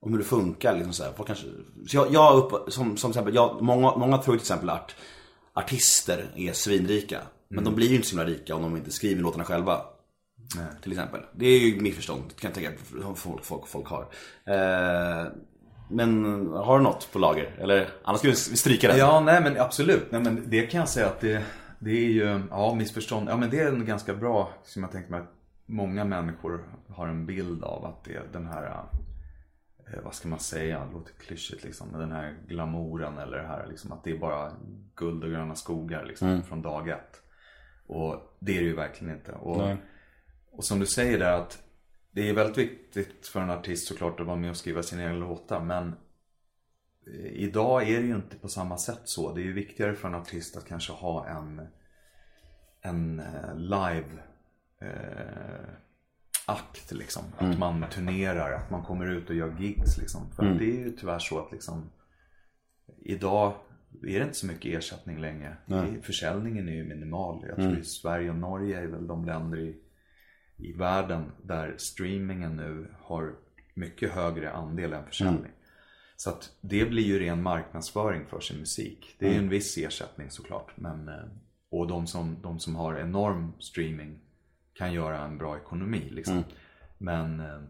om 0.01 0.11
hur 0.11 0.19
det 0.19 0.25
funkar. 0.25 0.75
Liksom 0.75 0.93
så 0.93 1.03
här. 1.03 1.11
Folk 1.11 1.27
kanske, 1.27 1.47
så 1.87 1.97
jag, 1.97 2.13
jag 2.13 2.37
upp, 2.37 2.73
som, 2.73 2.97
som 2.97 3.11
exempel, 3.11 3.35
jag, 3.35 3.61
många, 3.61 3.95
många 3.95 4.17
tror 4.17 4.35
till 4.35 4.41
exempel 4.41 4.69
att 4.69 4.95
artister 5.53 6.31
är 6.35 6.53
svinrika. 6.53 7.21
Men 7.47 7.63
de 7.63 7.75
blir 7.75 7.89
ju 7.89 7.95
inte 7.95 8.07
så 8.07 8.17
himla 8.17 8.33
rika 8.33 8.55
om 8.55 8.61
de 8.61 8.77
inte 8.77 8.91
skriver 8.91 9.21
låtarna 9.21 9.43
själva. 9.43 9.81
Till 10.81 10.91
exempel. 10.91 11.21
Det 11.33 11.45
är 11.45 11.59
ju 11.59 11.81
missförstånd 11.81 12.35
kan 12.35 12.51
jag 12.51 12.53
tänka 12.53 12.71
folk, 13.15 13.45
folk, 13.45 13.67
folk 13.67 13.87
har. 13.87 14.07
Eh, 14.45 15.27
men 15.89 16.25
har 16.47 16.77
du 16.77 16.83
något 16.83 17.11
på 17.11 17.19
lager? 17.19 17.55
Eller 17.57 17.89
annars 18.03 18.19
ska 18.19 18.27
vi 18.29 18.35
stryka 18.35 18.87
det. 18.87 18.97
Ja, 18.97 19.19
nej 19.19 19.41
men 19.41 19.59
absolut. 19.59 20.11
Nej, 20.11 20.21
men 20.21 20.43
det 20.49 20.61
kan 20.61 20.79
jag 20.79 20.89
säga 20.89 21.07
att 21.07 21.19
det, 21.19 21.43
det 21.79 21.91
är 21.91 22.09
ju, 22.09 22.41
ja 22.49 22.75
missförstånd. 22.75 23.29
Ja 23.29 23.37
men 23.37 23.49
det 23.49 23.59
är 23.59 23.67
en 23.67 23.85
ganska 23.85 24.13
bra, 24.13 24.49
som 24.63 24.83
jag 24.83 24.91
tänker 24.91 25.11
mig 25.11 25.19
att 25.19 25.33
många 25.65 26.05
människor 26.05 26.63
har 26.89 27.07
en 27.07 27.25
bild 27.25 27.63
av 27.63 27.85
att 27.85 28.03
det 28.03 28.15
är 28.15 28.23
den 28.31 28.47
här, 28.47 28.83
eh, 29.87 30.03
vad 30.03 30.15
ska 30.15 30.27
man 30.27 30.39
säga, 30.39 30.85
det 30.85 30.93
låter 30.93 31.13
klyschigt 31.13 31.63
liksom. 31.63 31.87
Men 31.91 31.99
den 31.99 32.11
här 32.11 32.37
glamouren 32.47 33.17
eller 33.17 33.37
det 33.37 33.47
här 33.47 33.67
liksom 33.67 33.91
att 33.91 34.03
det 34.03 34.11
är 34.11 34.17
bara 34.17 34.51
guld 34.95 35.23
och 35.23 35.29
gröna 35.29 35.55
skogar 35.55 36.05
liksom 36.05 36.43
från 36.43 36.61
dag 36.61 36.89
ett. 36.89 37.21
Och 37.87 38.37
det 38.39 38.57
är 38.57 38.61
det 38.61 38.67
ju 38.67 38.75
verkligen 38.75 39.13
inte. 39.13 39.31
Och, 39.31 39.57
Nej. 39.57 39.77
och 40.51 40.63
som 40.63 40.79
du 40.79 40.85
säger 40.85 41.19
där 41.19 41.33
att 41.33 41.63
det 42.11 42.29
är 42.29 42.33
väldigt 42.33 42.57
viktigt 42.57 43.27
för 43.27 43.41
en 43.41 43.49
artist 43.49 43.87
såklart 43.87 44.19
att 44.19 44.27
vara 44.27 44.37
med 44.37 44.49
och 44.49 44.57
skriva 44.57 44.83
sina 44.83 45.03
egna 45.03 45.15
låtar. 45.15 45.59
Men 45.59 45.95
eh, 47.07 47.25
idag 47.25 47.89
är 47.89 48.01
det 48.01 48.07
ju 48.07 48.15
inte 48.15 48.35
på 48.35 48.47
samma 48.47 48.77
sätt 48.77 49.01
så. 49.03 49.33
Det 49.33 49.41
är 49.41 49.45
ju 49.45 49.53
viktigare 49.53 49.95
för 49.95 50.07
en 50.07 50.15
artist 50.15 50.57
att 50.57 50.67
kanske 50.67 50.93
ha 50.93 51.27
en, 51.27 51.67
en 52.81 53.19
eh, 53.19 53.55
live 53.55 54.07
eh, 54.81 55.69
akt 56.47 56.91
liksom. 56.91 57.23
Att 57.37 57.59
man 57.59 57.85
turnerar, 57.91 58.51
att 58.51 58.69
man 58.69 58.83
kommer 58.83 59.05
ut 59.05 59.29
och 59.29 59.35
gör 59.35 59.55
gigs 59.59 59.97
liksom. 59.97 60.31
För 60.35 60.43
att 60.43 60.59
det 60.59 60.65
är 60.65 60.85
ju 60.85 60.91
tyvärr 60.91 61.19
så 61.19 61.39
att 61.39 61.51
liksom 61.51 61.89
Idag 63.01 63.53
är 64.03 64.19
det 64.19 64.23
inte 64.25 64.37
så 64.37 64.47
mycket 64.47 64.77
ersättning 64.77 65.17
längre. 65.21 65.57
Är, 65.97 66.01
försäljningen 66.01 66.69
är 66.69 66.73
ju 66.73 66.83
minimal. 66.83 67.45
Jag 67.47 67.55
tror 67.55 67.77
i 67.79 67.83
Sverige 67.83 68.29
och 68.29 68.35
Norge 68.35 68.79
är 68.79 68.87
väl 68.87 69.07
de 69.07 69.25
länder 69.25 69.59
i, 69.59 69.75
i 70.59 70.73
världen 70.73 71.31
där 71.43 71.75
streamingen 71.77 72.55
nu 72.55 72.87
har 73.01 73.35
mycket 73.73 74.11
högre 74.11 74.51
andel 74.51 74.93
än 74.93 75.05
försäljning. 75.05 75.51
Så 76.15 76.29
att 76.29 76.51
det 76.61 76.85
blir 76.85 77.03
ju 77.03 77.19
ren 77.19 77.43
marknadsföring 77.43 78.25
för 78.25 78.39
sin 78.39 78.59
musik. 78.59 79.15
Det 79.19 79.27
är 79.27 79.31
ju 79.31 79.37
en 79.37 79.49
viss 79.49 79.77
ersättning 79.77 80.31
såklart. 80.31 80.71
Men, 80.75 81.07
eh, 81.07 81.25
och 81.69 81.87
de 81.87 82.07
som, 82.07 82.41
de 82.41 82.59
som 82.59 82.75
har 82.75 82.95
enorm 82.95 83.53
streaming 83.59 84.19
kan 84.73 84.93
göra 84.93 85.19
en 85.19 85.37
bra 85.37 85.57
ekonomi. 85.57 86.09
Liksom. 86.11 86.43
Men, 86.97 87.39
eh, 87.39 87.61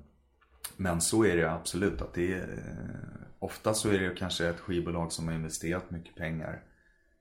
men 0.77 1.01
så 1.01 1.25
är 1.25 1.37
det 1.37 1.51
absolut. 1.51 2.01
att 2.01 2.13
det 2.13 2.33
är, 2.33 2.41
eh, 2.41 3.19
Ofta 3.39 3.73
så 3.73 3.89
är 3.89 3.99
det 3.99 4.15
kanske 4.15 4.47
ett 4.47 4.59
skivbolag 4.59 5.11
som 5.11 5.27
har 5.27 5.35
investerat 5.35 5.91
mycket 5.91 6.15
pengar. 6.15 6.63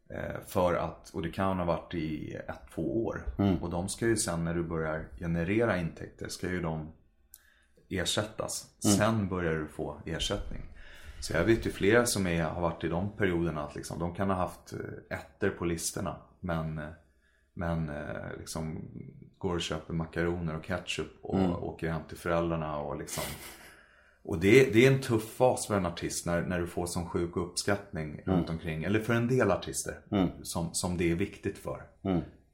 Eh, 0.08 0.40
För 0.46 0.74
att, 0.74 1.10
och 1.10 1.22
det 1.22 1.30
kan 1.30 1.58
ha 1.58 1.64
varit 1.64 1.94
i 1.94 2.34
ett, 2.34 2.60
två 2.74 3.06
år. 3.06 3.22
Och 3.62 3.70
de 3.70 3.88
ska 3.88 4.06
ju 4.06 4.16
sen 4.16 4.44
när 4.44 4.54
du 4.54 4.62
börjar 4.62 5.04
generera 5.18 5.78
intäkter 5.78 6.28
ska 6.28 6.48
ju 6.48 6.60
de 6.62 6.92
ersättas. 7.88 8.66
Sen 8.96 9.28
börjar 9.28 9.54
du 9.54 9.66
få 9.66 10.00
ersättning. 10.06 10.62
Så 11.20 11.32
jag 11.32 11.44
vet 11.44 11.66
ju 11.66 11.70
flera 11.70 12.06
som 12.06 12.26
är, 12.26 12.42
har 12.42 12.60
varit 12.60 12.84
i 12.84 12.88
de 12.88 13.12
perioderna 13.16 13.62
att 13.62 13.74
liksom, 13.74 13.98
de 13.98 14.14
kan 14.14 14.30
ha 14.30 14.36
haft 14.36 14.72
eh, 14.72 15.18
ettor 15.18 15.50
på 15.50 15.64
listorna. 15.64 16.16
Men, 16.40 16.78
eh, 16.78 16.88
men 17.54 17.90
liksom 18.38 18.88
går 19.38 19.54
och 19.54 19.60
köper 19.60 19.94
makaroner 19.94 20.56
och 20.56 20.64
ketchup 20.64 21.18
och 21.22 21.68
åker 21.68 21.90
hem 21.90 22.02
till 22.08 22.18
föräldrarna 22.18 22.78
och 22.78 22.98
liksom 22.98 23.24
och 24.28 24.38
det, 24.38 24.72
det 24.72 24.86
är 24.86 24.92
en 24.92 25.00
tuff 25.00 25.34
fas 25.34 25.66
för 25.66 25.76
en 25.76 25.86
artist 25.86 26.26
när, 26.26 26.42
när 26.42 26.60
du 26.60 26.66
får 26.66 26.86
sån 26.86 27.06
sjuk 27.08 27.36
uppskattning 27.36 28.20
runt 28.26 28.50
omkring. 28.50 28.84
Eller 28.84 29.00
för 29.00 29.14
en 29.14 29.28
del 29.28 29.50
artister 29.50 30.00
som, 30.42 30.74
som 30.74 30.96
det 30.96 31.10
är 31.10 31.14
viktigt 31.14 31.58
för. 31.58 31.82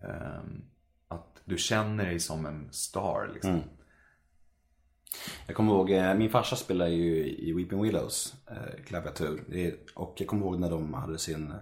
Ehm, 0.01 0.64
att 1.09 1.42
du 1.44 1.59
känner 1.59 2.06
dig 2.06 2.20
som 2.20 2.46
en 2.46 2.72
star 2.72 3.30
liksom. 3.34 3.51
Jag 5.46 5.56
kommer 5.56 5.72
ihåg, 5.72 5.90
eh, 5.90 6.14
min 6.14 6.30
farsa 6.30 6.56
spelar 6.56 6.86
ju 6.86 7.26
i 7.26 7.52
Weeping 7.52 7.82
Willows 7.82 8.34
eh, 8.51 8.84
klaviatur. 8.84 9.44
Det 9.48 9.74
Och 9.94 10.14
jag 10.18 10.28
kommer 10.28 10.46
ihåg 10.46 10.60
när 10.60 10.70
de 10.70 10.94
hade 10.94 11.18
sin, 11.18 11.55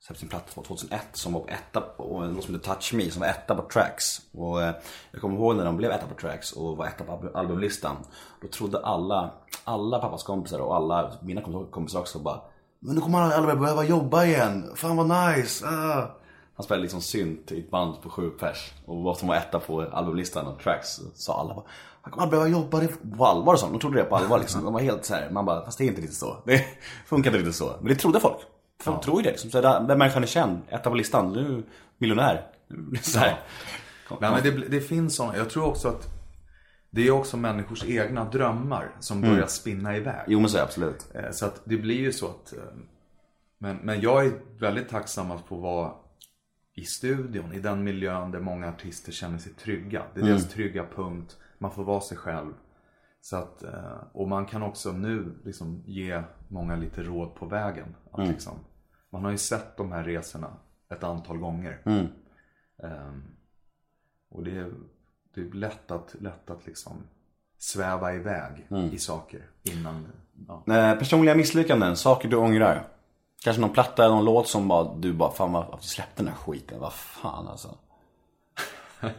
släppte 0.00 0.20
sin 0.20 0.28
platta 0.28 0.62
2001 0.62 1.00
som 1.12 1.32
var 1.32 1.40
på 1.40 1.48
etta 1.48 1.80
på, 1.80 2.02
och 2.02 2.44
som 2.44 2.54
hette 2.54 2.66
Touch 2.66 2.94
Me 2.94 3.10
som 3.10 3.20
var 3.20 3.28
etta 3.28 3.54
på 3.54 3.62
Tracks. 3.62 4.20
Och 4.32 4.62
eh, 4.62 4.74
jag 5.12 5.20
kommer 5.20 5.36
ihåg 5.36 5.56
när 5.56 5.64
de 5.64 5.76
blev 5.76 5.90
etta 5.90 6.06
på 6.06 6.14
Tracks 6.14 6.52
och 6.52 6.76
var 6.76 6.86
etta 6.86 7.04
på 7.04 7.30
albumlistan. 7.34 7.96
Då 8.42 8.48
trodde 8.48 8.78
alla, 8.78 9.30
alla 9.64 9.98
pappas 9.98 10.22
kompisar 10.22 10.58
och 10.58 10.76
alla 10.76 11.12
mina 11.22 11.42
kompisar 11.70 12.00
också 12.00 12.18
bara 12.18 12.40
Men 12.78 12.94
nu 12.94 13.00
kommer 13.00 13.18
han 13.18 13.32
aldrig 13.32 13.58
behöva 13.58 13.84
jobba 13.84 14.24
igen, 14.24 14.72
fan 14.76 14.96
vad 14.96 15.36
nice! 15.36 15.66
Ah. 15.66 16.16
Han 16.54 16.64
spelade 16.64 16.82
liksom 16.82 17.00
synt 17.00 17.52
i 17.52 17.60
ett 17.60 17.70
band 17.70 18.02
på 18.02 18.10
sju 18.10 18.30
pers 18.30 18.72
och 18.86 19.02
var 19.02 19.14
som 19.14 19.28
var 19.28 19.36
etta 19.36 19.60
på 19.60 19.82
albumlistan 19.82 20.46
och 20.46 20.58
tracks. 20.58 21.00
Sa 21.14 21.40
alla 21.40 21.54
bara 21.54 21.64
Han 22.02 22.12
kommer 22.12 22.26
aldrig 22.26 22.40
behöva 22.40 22.60
jobba 22.60 22.80
det 22.80 23.16
på 23.16 23.26
allvar 23.26 23.52
och 23.52 23.60
sånt. 23.60 23.72
De 23.72 23.80
trodde 23.80 23.98
det 23.98 24.04
på 24.04 24.16
allvar 24.16 24.38
liksom. 24.38 24.64
De 24.64 24.72
var 24.72 24.80
helt 24.80 25.04
så 25.04 25.14
här. 25.14 25.30
man 25.30 25.44
bara, 25.44 25.64
fast 25.64 25.78
det 25.78 25.84
är 25.84 25.88
inte 25.88 26.00
riktigt 26.00 26.18
så. 26.18 26.36
Det 26.44 26.64
funkar 27.06 27.30
inte 27.30 27.38
riktigt 27.38 27.56
så. 27.56 27.72
Men 27.78 27.88
det 27.88 27.94
trodde 27.94 28.20
folk. 28.20 28.38
Folk 28.80 29.02
tror 29.02 29.16
ju 29.16 29.22
det 29.24 29.30
liksom. 29.30 29.50
Så 29.50 29.60
där, 29.60 29.96
människan 29.96 30.22
är 30.22 30.26
känd, 30.26 30.58
etta 30.68 30.90
på 30.90 30.96
listan, 30.96 31.36
är 31.36 31.62
miljonär. 31.98 32.46
Så 33.02 33.18
här. 33.18 33.38
Nej, 34.20 34.30
men 34.30 34.42
det, 34.42 34.68
det 34.68 34.80
finns 34.80 35.16
sådana. 35.16 35.36
Jag 35.36 35.50
tror 35.50 35.64
också 35.64 35.88
att 35.88 36.06
det 36.90 37.06
är 37.06 37.10
också 37.10 37.36
människors 37.36 37.84
egna 37.84 38.24
drömmar 38.24 38.90
som 39.00 39.20
börjar 39.20 39.46
spinna 39.46 39.96
iväg. 39.96 40.24
Jo 40.26 40.40
men 40.40 40.48
så 40.48 40.58
absolut. 40.58 41.06
Eh, 41.14 41.30
Så 41.30 41.46
att 41.46 41.60
det 41.64 41.76
blir 41.76 41.98
ju 41.98 42.12
så 42.12 42.26
att... 42.26 42.52
eh, 42.52 42.58
Men, 43.58 43.76
men 43.76 44.00
jag 44.00 44.26
är 44.26 44.32
väldigt 44.58 44.88
tacksam 44.88 45.30
att 45.30 45.46
få 45.46 45.56
vara 45.56 45.92
i 46.74 46.84
studion, 46.84 47.52
i 47.52 47.58
den 47.58 47.84
miljön 47.84 48.30
där 48.30 48.40
många 48.40 48.68
artister 48.68 49.12
känner 49.12 49.38
sig 49.38 49.52
trygga. 49.52 50.02
Det 50.14 50.20
är 50.20 50.24
deras 50.24 50.48
trygga 50.48 50.86
punkt, 50.96 51.36
man 51.58 51.70
får 51.70 51.84
vara 51.84 52.00
sig 52.00 52.16
själv. 52.16 52.52
Så 53.20 53.36
att, 53.36 53.62
eh, 53.62 54.02
och 54.12 54.28
man 54.28 54.46
kan 54.46 54.62
också 54.62 54.92
nu 54.92 55.38
liksom 55.44 55.82
ge 55.86 56.22
många 56.48 56.76
lite 56.76 57.02
råd 57.02 57.34
på 57.34 57.46
vägen. 57.46 57.94
Att 58.12 58.28
liksom, 58.28 58.52
man 59.10 59.24
har 59.24 59.30
ju 59.30 59.38
sett 59.38 59.76
de 59.76 59.92
här 59.92 60.04
resorna 60.04 60.56
ett 60.90 61.04
antal 61.04 61.38
gånger. 61.38 61.82
Ehm, 62.82 63.22
och 64.30 64.44
det 64.44 64.56
är, 64.56 64.72
det 65.34 65.40
är 65.40 65.52
lätt 65.52 65.90
att, 65.90 66.14
lätt 66.20 66.50
att 66.50 66.66
liksom 66.66 67.02
sväva 67.58 68.14
iväg 68.14 68.66
i 68.92 68.98
saker 68.98 69.46
innan... 69.62 70.06
Ja. 70.48 70.64
Eh, 70.74 70.98
personliga 70.98 71.34
misslyckanden, 71.34 71.96
saker 71.96 72.28
du 72.28 72.36
ångrar. 72.36 72.88
Kanske 73.44 73.60
någon 73.60 73.72
platta 73.72 74.04
eller 74.04 74.14
någon 74.14 74.24
låt 74.24 74.48
som 74.48 74.68
bara, 74.68 74.94
du 74.94 75.12
bara, 75.12 75.32
fan 75.32 75.52
varför 75.52 75.78
släppte 75.84 76.22
den 76.22 76.28
här 76.28 76.36
skiten? 76.36 76.80
Vad 76.80 76.92
fan 76.92 77.48
alltså. 77.48 77.78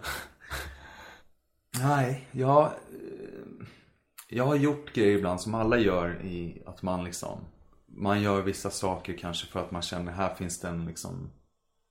Nej, 1.80 2.28
jag, 2.32 2.64
eh, 2.64 2.69
jag 4.34 4.45
har 4.45 4.56
gjort 4.56 4.94
grejer 4.94 5.18
ibland 5.18 5.41
som 5.41 5.56
alla 5.56 5.78
gör 5.78 6.22
i 6.24 6.62
att 6.66 6.82
man 6.82 7.03
liksom 7.03 7.40
Man 7.88 8.22
gör 8.22 8.41
vissa 8.41 8.70
saker 8.70 9.18
kanske 9.18 9.48
för 9.48 9.60
att 9.60 9.72
man 9.72 9.82
känner 9.82 10.12
här 10.12 10.36
finns 10.36 10.60
det 10.60 10.68
en 10.68 10.86
liksom 10.86 11.30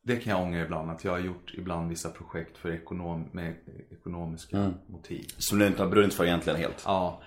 Det 0.02 0.16
kan 0.16 0.30
jag 0.30 0.42
ångra 0.42 0.64
ibland 0.64 0.90
att 0.90 1.04
jag 1.04 1.12
har 1.12 1.18
gjort 1.18 1.54
ibland 1.54 1.88
vissa 1.88 2.10
projekt 2.10 2.58
för 2.58 2.70
ekonom, 2.70 3.24
med 3.32 3.54
ekonomiska 3.90 4.72
motiv. 4.86 5.24
Som 5.38 5.58
du 5.58 5.66
inte 5.66 5.82
har 5.82 5.90
brunnit 5.90 6.14
för 6.14 6.24
egentligen 6.24 6.58
helt. 6.58 6.82
Ja. 6.86 7.22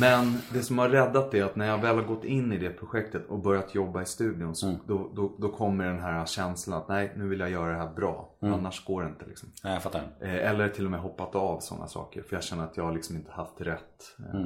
Men 0.00 0.38
det 0.52 0.62
som 0.62 0.78
har 0.78 0.88
räddat 0.88 1.30
det 1.30 1.38
är 1.38 1.44
att 1.44 1.56
när 1.56 1.66
jag 1.66 1.78
väl 1.78 1.96
har 1.96 2.02
gått 2.04 2.24
in 2.24 2.52
i 2.52 2.58
det 2.58 2.70
projektet 2.70 3.26
och 3.26 3.42
börjat 3.42 3.74
jobba 3.74 4.02
i 4.02 4.06
studion 4.06 4.54
så 4.56 4.76
då, 4.86 5.12
då, 5.16 5.36
då 5.38 5.48
kommer 5.48 5.84
den 5.86 6.00
här 6.00 6.26
känslan 6.26 6.78
att 6.78 6.88
nej, 6.88 7.12
nu 7.16 7.28
vill 7.28 7.40
jag 7.40 7.50
göra 7.50 7.72
det 7.72 7.78
här 7.78 7.94
bra. 7.94 8.36
Annars 8.40 8.84
går 8.84 9.02
det 9.02 9.08
inte 9.08 9.26
liksom. 9.26 9.48
Nej, 9.64 9.72
jag 9.72 9.82
fattar. 9.82 10.02
Eh, 10.20 10.34
Eller 10.50 10.68
till 10.68 10.84
och 10.84 10.90
med 10.90 11.00
hoppat 11.00 11.34
av 11.34 11.60
sådana 11.60 11.86
saker. 11.86 12.22
För 12.22 12.36
jag 12.36 12.42
känner 12.42 12.64
att 12.64 12.76
jag 12.76 12.84
har 12.84 12.92
liksom 12.92 13.16
inte 13.16 13.32
haft 13.32 13.60
rätt. 13.60 14.16
Eh, 14.18 14.40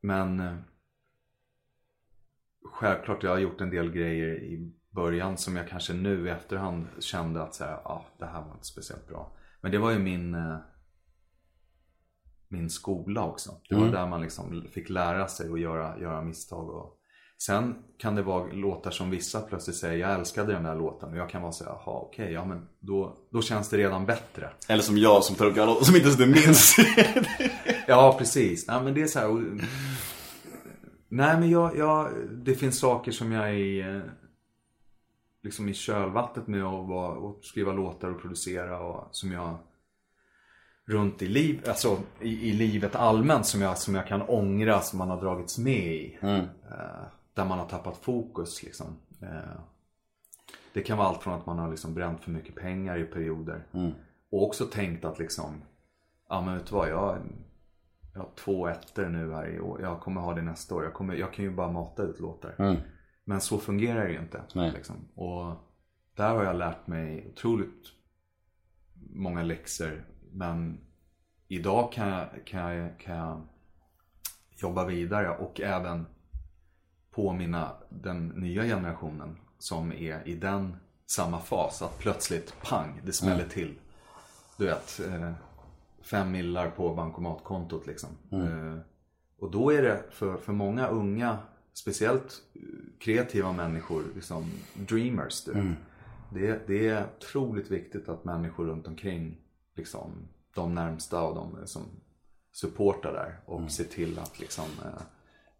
Men 0.00 0.40
eh, 0.40 0.54
självklart, 2.72 3.22
jag 3.22 3.30
har 3.30 3.38
gjort 3.38 3.60
en 3.60 3.70
del 3.70 3.90
grejer 3.90 4.28
i 4.42 4.72
början 4.90 5.36
som 5.36 5.56
jag 5.56 5.68
kanske 5.68 5.92
nu 5.92 6.26
i 6.26 6.30
efterhand 6.30 6.86
kände 6.98 7.42
att 7.42 7.54
så 7.54 7.64
här, 7.64 7.74
ah, 7.74 8.06
det 8.18 8.26
här 8.26 8.42
var 8.42 8.52
inte 8.52 8.66
speciellt 8.66 9.08
bra. 9.08 9.36
Men 9.60 9.72
det 9.72 9.78
var 9.78 9.90
ju 9.90 9.98
min, 9.98 10.34
min 12.48 12.70
skola 12.70 13.24
också. 13.24 13.50
Det 13.68 13.74
var 13.74 13.86
där 13.88 14.06
man 14.06 14.20
liksom 14.20 14.64
fick 14.72 14.88
lära 14.90 15.28
sig 15.28 15.52
att 15.52 15.60
göra, 15.60 15.98
göra 15.98 16.22
misstag. 16.22 16.68
Och... 16.70 16.94
Sen 17.42 17.74
kan 17.98 18.14
det 18.14 18.22
vara 18.22 18.52
låtar 18.52 18.90
som 18.90 19.10
vissa 19.10 19.40
plötsligt 19.40 19.76
säger, 19.76 19.98
jag 19.98 20.14
älskade 20.18 20.52
den 20.52 20.62
där 20.62 20.74
låten. 20.74 21.08
Och 21.10 21.16
jag 21.16 21.30
kan 21.30 21.42
vara 21.42 21.52
så 21.52 21.64
jaha 21.64 21.98
okej, 22.00 22.32
ja 22.32 22.44
men 22.44 22.68
då, 22.80 23.16
då 23.32 23.42
känns 23.42 23.68
det 23.68 23.76
redan 23.76 24.06
bättre. 24.06 24.50
Eller 24.68 24.82
som 24.82 24.98
jag 24.98 25.24
som 25.24 25.36
tar 25.36 25.46
upp 25.46 25.58
alla 25.58 25.74
som 25.74 25.94
inte 25.96 26.06
ens 26.08 26.18
du 26.18 26.26
minns. 26.26 26.76
Ja, 27.86 28.14
precis. 28.18 28.66
Nej, 28.68 28.82
men 28.84 28.94
det 28.94 29.02
är 29.02 29.06
så 29.06 29.18
här. 29.18 29.28
och- 29.30 29.40
Nej, 31.08 31.40
men 31.40 31.50
jag, 31.50 31.76
jag, 31.76 32.10
det 32.44 32.54
finns 32.54 32.78
saker 32.78 33.12
som 33.12 33.32
jag 33.32 33.50
är 33.50 33.96
eh, 33.96 34.02
liksom 35.42 35.68
i 35.68 35.74
kölvattnet 35.74 36.46
med 36.46 36.64
att 36.64 36.88
vara, 36.88 37.12
och 37.12 37.44
skriva 37.44 37.72
låtar 37.72 38.08
och 38.08 38.20
producera 38.20 38.80
och 38.80 39.08
som 39.10 39.32
jag 39.32 39.56
runt 40.88 41.22
i, 41.22 41.26
liv, 41.26 41.64
alltså, 41.68 41.98
i, 42.20 42.50
i 42.50 42.52
livet 42.52 42.96
allmänt 42.96 43.46
som 43.46 43.62
jag, 43.62 43.78
som 43.78 43.94
jag 43.94 44.06
kan 44.06 44.22
ångra 44.22 44.80
som 44.80 44.98
man 44.98 45.10
har 45.10 45.20
dragits 45.20 45.58
med 45.58 45.86
i. 45.86 46.18
Eh, 46.70 47.02
där 47.34 47.44
man 47.44 47.58
har 47.58 47.66
tappat 47.66 47.96
fokus 47.96 48.62
liksom. 48.62 48.86
Eh, 49.22 49.60
det 50.72 50.82
kan 50.82 50.98
vara 50.98 51.08
allt 51.08 51.22
från 51.22 51.34
att 51.34 51.46
man 51.46 51.58
har 51.58 51.70
liksom 51.70 51.94
bränt 51.94 52.20
för 52.20 52.30
mycket 52.30 52.54
pengar 52.54 52.98
i 52.98 53.04
perioder. 53.04 53.66
Och 54.30 54.42
också 54.46 54.64
tänkt 54.64 55.04
att 55.04 55.18
liksom, 55.18 55.62
ja 56.28 56.40
men 56.40 56.54
vet 56.54 56.66
du 56.66 56.74
vad, 56.74 56.90
jag, 56.90 57.18
jag 58.14 58.20
har 58.20 58.30
två 58.36 58.68
ettor 58.68 59.06
nu 59.06 59.32
här 59.32 59.48
i 59.48 59.60
år. 59.60 59.82
Jag 59.82 60.00
kommer 60.00 60.20
ha 60.20 60.34
det 60.34 60.42
nästa 60.42 60.74
år. 60.74 60.84
Jag, 60.84 60.94
kommer, 60.94 61.14
jag 61.14 61.32
kan 61.32 61.44
ju 61.44 61.50
bara 61.50 61.72
mata 61.72 62.02
ut 62.02 62.20
låtar. 62.20 62.54
Men 63.24 63.40
så 63.40 63.58
fungerar 63.58 64.04
det 64.04 64.12
ju 64.12 64.18
inte. 64.18 64.42
Liksom. 64.74 64.96
Och 65.14 65.54
där 66.16 66.34
har 66.34 66.44
jag 66.44 66.56
lärt 66.56 66.86
mig 66.86 67.26
otroligt 67.32 67.86
många 69.10 69.42
läxor. 69.42 70.04
Men 70.38 70.80
idag 71.48 71.92
kan 71.92 72.08
jag, 72.08 72.28
kan 72.44 72.60
jag, 72.60 72.98
kan 72.98 73.16
jag 73.16 73.42
jobba 74.56 74.84
vidare 74.84 75.30
och 75.30 75.60
även 75.60 76.06
påminna 77.10 77.72
den 77.88 78.28
nya 78.28 78.62
generationen 78.62 79.36
som 79.58 79.92
är 79.92 80.28
i 80.28 80.34
den 80.34 80.76
samma 81.06 81.40
fas. 81.40 81.82
Att 81.82 81.98
plötsligt, 81.98 82.54
pang, 82.62 83.00
det 83.04 83.12
smäller 83.12 83.48
till. 83.48 83.74
Du 84.56 84.64
vet, 84.66 85.00
eh, 85.00 85.32
fem 86.02 86.30
millar 86.32 86.70
på 86.70 86.94
bankomatkontot 86.94 87.86
liksom. 87.86 88.10
Eh, 88.32 88.78
och 89.38 89.50
då 89.50 89.72
är 89.72 89.82
det 89.82 90.02
för, 90.10 90.36
för 90.36 90.52
många 90.52 90.88
unga, 90.88 91.38
speciellt 91.72 92.42
eh, 92.54 92.60
kreativa 92.98 93.52
människor, 93.52 94.04
liksom 94.14 94.50
dreamers. 94.74 95.44
Du. 95.44 95.74
Det, 96.30 96.66
det 96.66 96.88
är 96.88 97.06
otroligt 97.16 97.70
viktigt 97.70 98.08
att 98.08 98.24
människor 98.24 98.66
runt 98.66 98.86
omkring, 98.86 99.36
liksom, 99.78 100.28
de 100.54 100.74
närmsta 100.74 101.22
och 101.22 101.34
de 101.34 101.66
som 101.66 101.82
supportar 102.52 103.12
där 103.12 103.40
och 103.46 103.70
ser 103.70 103.84
till 103.84 104.18
att 104.18 104.40
liksom 104.40 104.64
eh, 104.84 105.02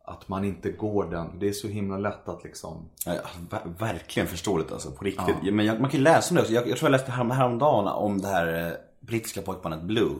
att 0.05 0.28
man 0.28 0.45
inte 0.45 0.70
går 0.70 1.05
den, 1.11 1.39
det 1.39 1.49
är 1.49 1.53
så 1.53 1.69
himla 1.69 1.99
lätt 1.99 2.28
att 2.28 2.45
liksom 2.45 2.89
Ja, 3.07 3.15
ja, 3.15 3.20
ver- 3.51 3.74
verkligen 3.78 4.27
förståeligt 4.28 4.73
alltså, 4.73 4.90
på 4.90 5.05
riktigt. 5.05 5.36
Ja. 5.43 5.53
Men 5.53 5.66
jag, 5.66 5.81
man 5.81 5.90
kan 5.90 5.99
ju 5.99 6.05
läsa 6.05 6.31
om 6.31 6.36
det 6.36 6.40
också. 6.43 6.53
Jag, 6.55 6.69
jag 6.69 6.78
tror 6.78 6.86
jag 6.90 6.93
läste 6.93 7.11
härom, 7.12 7.31
häromdagen 7.31 7.89
om 7.89 8.20
det 8.20 8.28
här 8.28 8.66
eh, 8.66 8.73
brittiska 9.01 9.43
pojkbandet 9.43 9.82
Blue. 9.82 10.15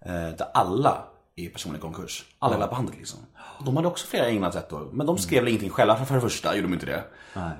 Eh, 0.00 0.12
där 0.12 0.46
alla 0.54 1.04
i 1.38 1.48
personlig 1.48 1.80
konkurs. 1.80 2.24
Alla 2.38 2.54
hela 2.54 2.66
bandet 2.66 2.96
liksom. 2.98 3.18
De 3.64 3.76
hade 3.76 3.88
också 3.88 4.06
flera 4.06 4.28
egna 4.28 4.48
ettor. 4.48 4.90
Men 4.92 5.06
de 5.06 5.18
skrev 5.18 5.40
väl 5.42 5.48
ingenting 5.48 5.70
själva 5.70 5.96
för, 5.96 6.14
det 6.14 6.20
första, 6.20 6.56
gjorde 6.56 6.68
de 6.68 6.74
inte 6.74 6.86
det. 6.86 7.04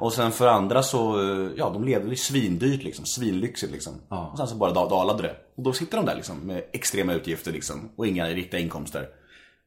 Och 0.01 0.13
sen 0.13 0.33
för 0.33 0.47
andra 0.49 0.83
så, 0.83 1.19
ja 1.57 1.71
de 1.71 1.85
levde 1.85 2.11
ju 2.11 2.17
svindyrt 2.17 2.83
liksom. 2.83 3.05
Svinlyxigt 3.05 3.73
liksom. 3.73 3.93
Och 4.33 4.39
sen 4.39 4.47
så 4.47 4.55
bara 4.57 4.73
da- 4.73 4.89
dalade 4.89 5.23
det. 5.23 5.37
Och 5.57 5.63
då 5.63 5.73
sitter 5.73 5.97
de 5.97 6.07
där 6.07 6.15
liksom 6.17 6.39
med 6.39 6.65
extrema 6.73 7.13
utgifter 7.13 7.53
liksom. 7.53 7.91
Och 7.97 8.07
inga 8.07 8.27
riktiga 8.27 8.61
inkomster. 8.61 9.09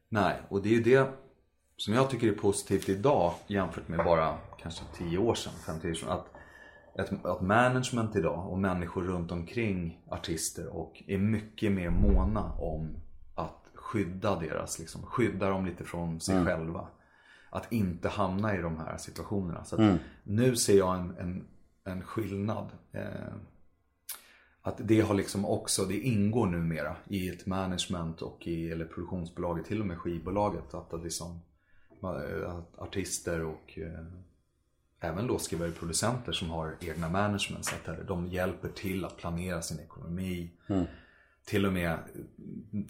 Nej, 0.08 0.34
och 0.48 0.62
det 0.62 0.68
är 0.68 0.72
ju 0.72 0.82
det 0.82 1.08
som 1.76 1.94
jag 1.94 2.10
tycker 2.10 2.26
är 2.28 2.32
positivt 2.32 2.88
idag 2.88 3.32
jämfört 3.46 3.88
med 3.88 4.04
bara 4.04 4.38
kanske 4.62 4.84
10 4.98 5.18
år 5.18 5.34
sedan, 5.34 5.52
50 5.66 5.90
år 5.90 5.94
sedan. 5.94 6.08
Att, 6.08 6.26
att, 6.98 7.26
att 7.26 7.40
management 7.40 8.16
idag 8.16 8.48
och 8.50 8.58
människor 8.58 9.02
runt 9.02 9.32
omkring 9.32 9.98
artister 10.10 10.76
och 10.76 11.02
är 11.06 11.18
mycket 11.18 11.72
mer 11.72 11.90
måna 11.90 12.52
om 12.52 12.96
skydda 13.92 14.40
deras, 14.40 14.78
liksom, 14.78 15.02
skydda 15.02 15.48
dem 15.48 15.66
lite 15.66 15.84
från 15.84 16.20
sig 16.20 16.44
själva. 16.44 16.86
Att 17.50 17.72
inte 17.72 18.08
hamna 18.08 18.56
i 18.56 18.62
de 18.62 18.76
här 18.76 18.96
situationerna. 18.96 19.64
Så 19.64 19.82
att 19.82 20.00
nu 20.22 20.56
ser 20.56 20.78
jag 20.78 20.98
en, 20.98 21.16
en, 21.18 21.44
en 21.84 22.02
skillnad. 22.02 22.68
Eh, 22.92 23.34
att 24.62 24.76
det 24.78 25.00
har 25.00 25.14
liksom 25.14 25.44
också, 25.46 25.84
det 25.84 25.98
ingår 25.98 26.46
numera 26.46 26.96
i 27.08 27.28
ett 27.28 27.46
management 27.46 28.22
och 28.22 28.46
i, 28.46 28.70
eller 28.70 28.84
produktionsbolaget, 28.84 29.66
till 29.66 29.80
och 29.80 29.86
med 29.86 29.98
skivbolaget. 29.98 30.74
Att, 30.74 30.94
att 30.94 31.02
liksom, 31.02 31.40
att 32.46 32.78
artister 32.78 33.44
och 33.44 33.78
eh, 33.78 34.04
även 35.00 35.26
låtskrivare 35.26 35.68
och 35.68 35.76
producenter 35.76 36.32
som 36.32 36.50
har 36.50 36.76
egna 36.80 37.08
management. 37.08 37.64
Så 37.64 37.74
att 37.74 38.08
de 38.08 38.26
hjälper 38.26 38.68
till 38.68 39.04
att 39.04 39.16
planera 39.16 39.62
sin 39.62 39.80
ekonomi. 39.80 40.50
Till 41.44 41.66
och 41.66 41.72
med 41.72 41.98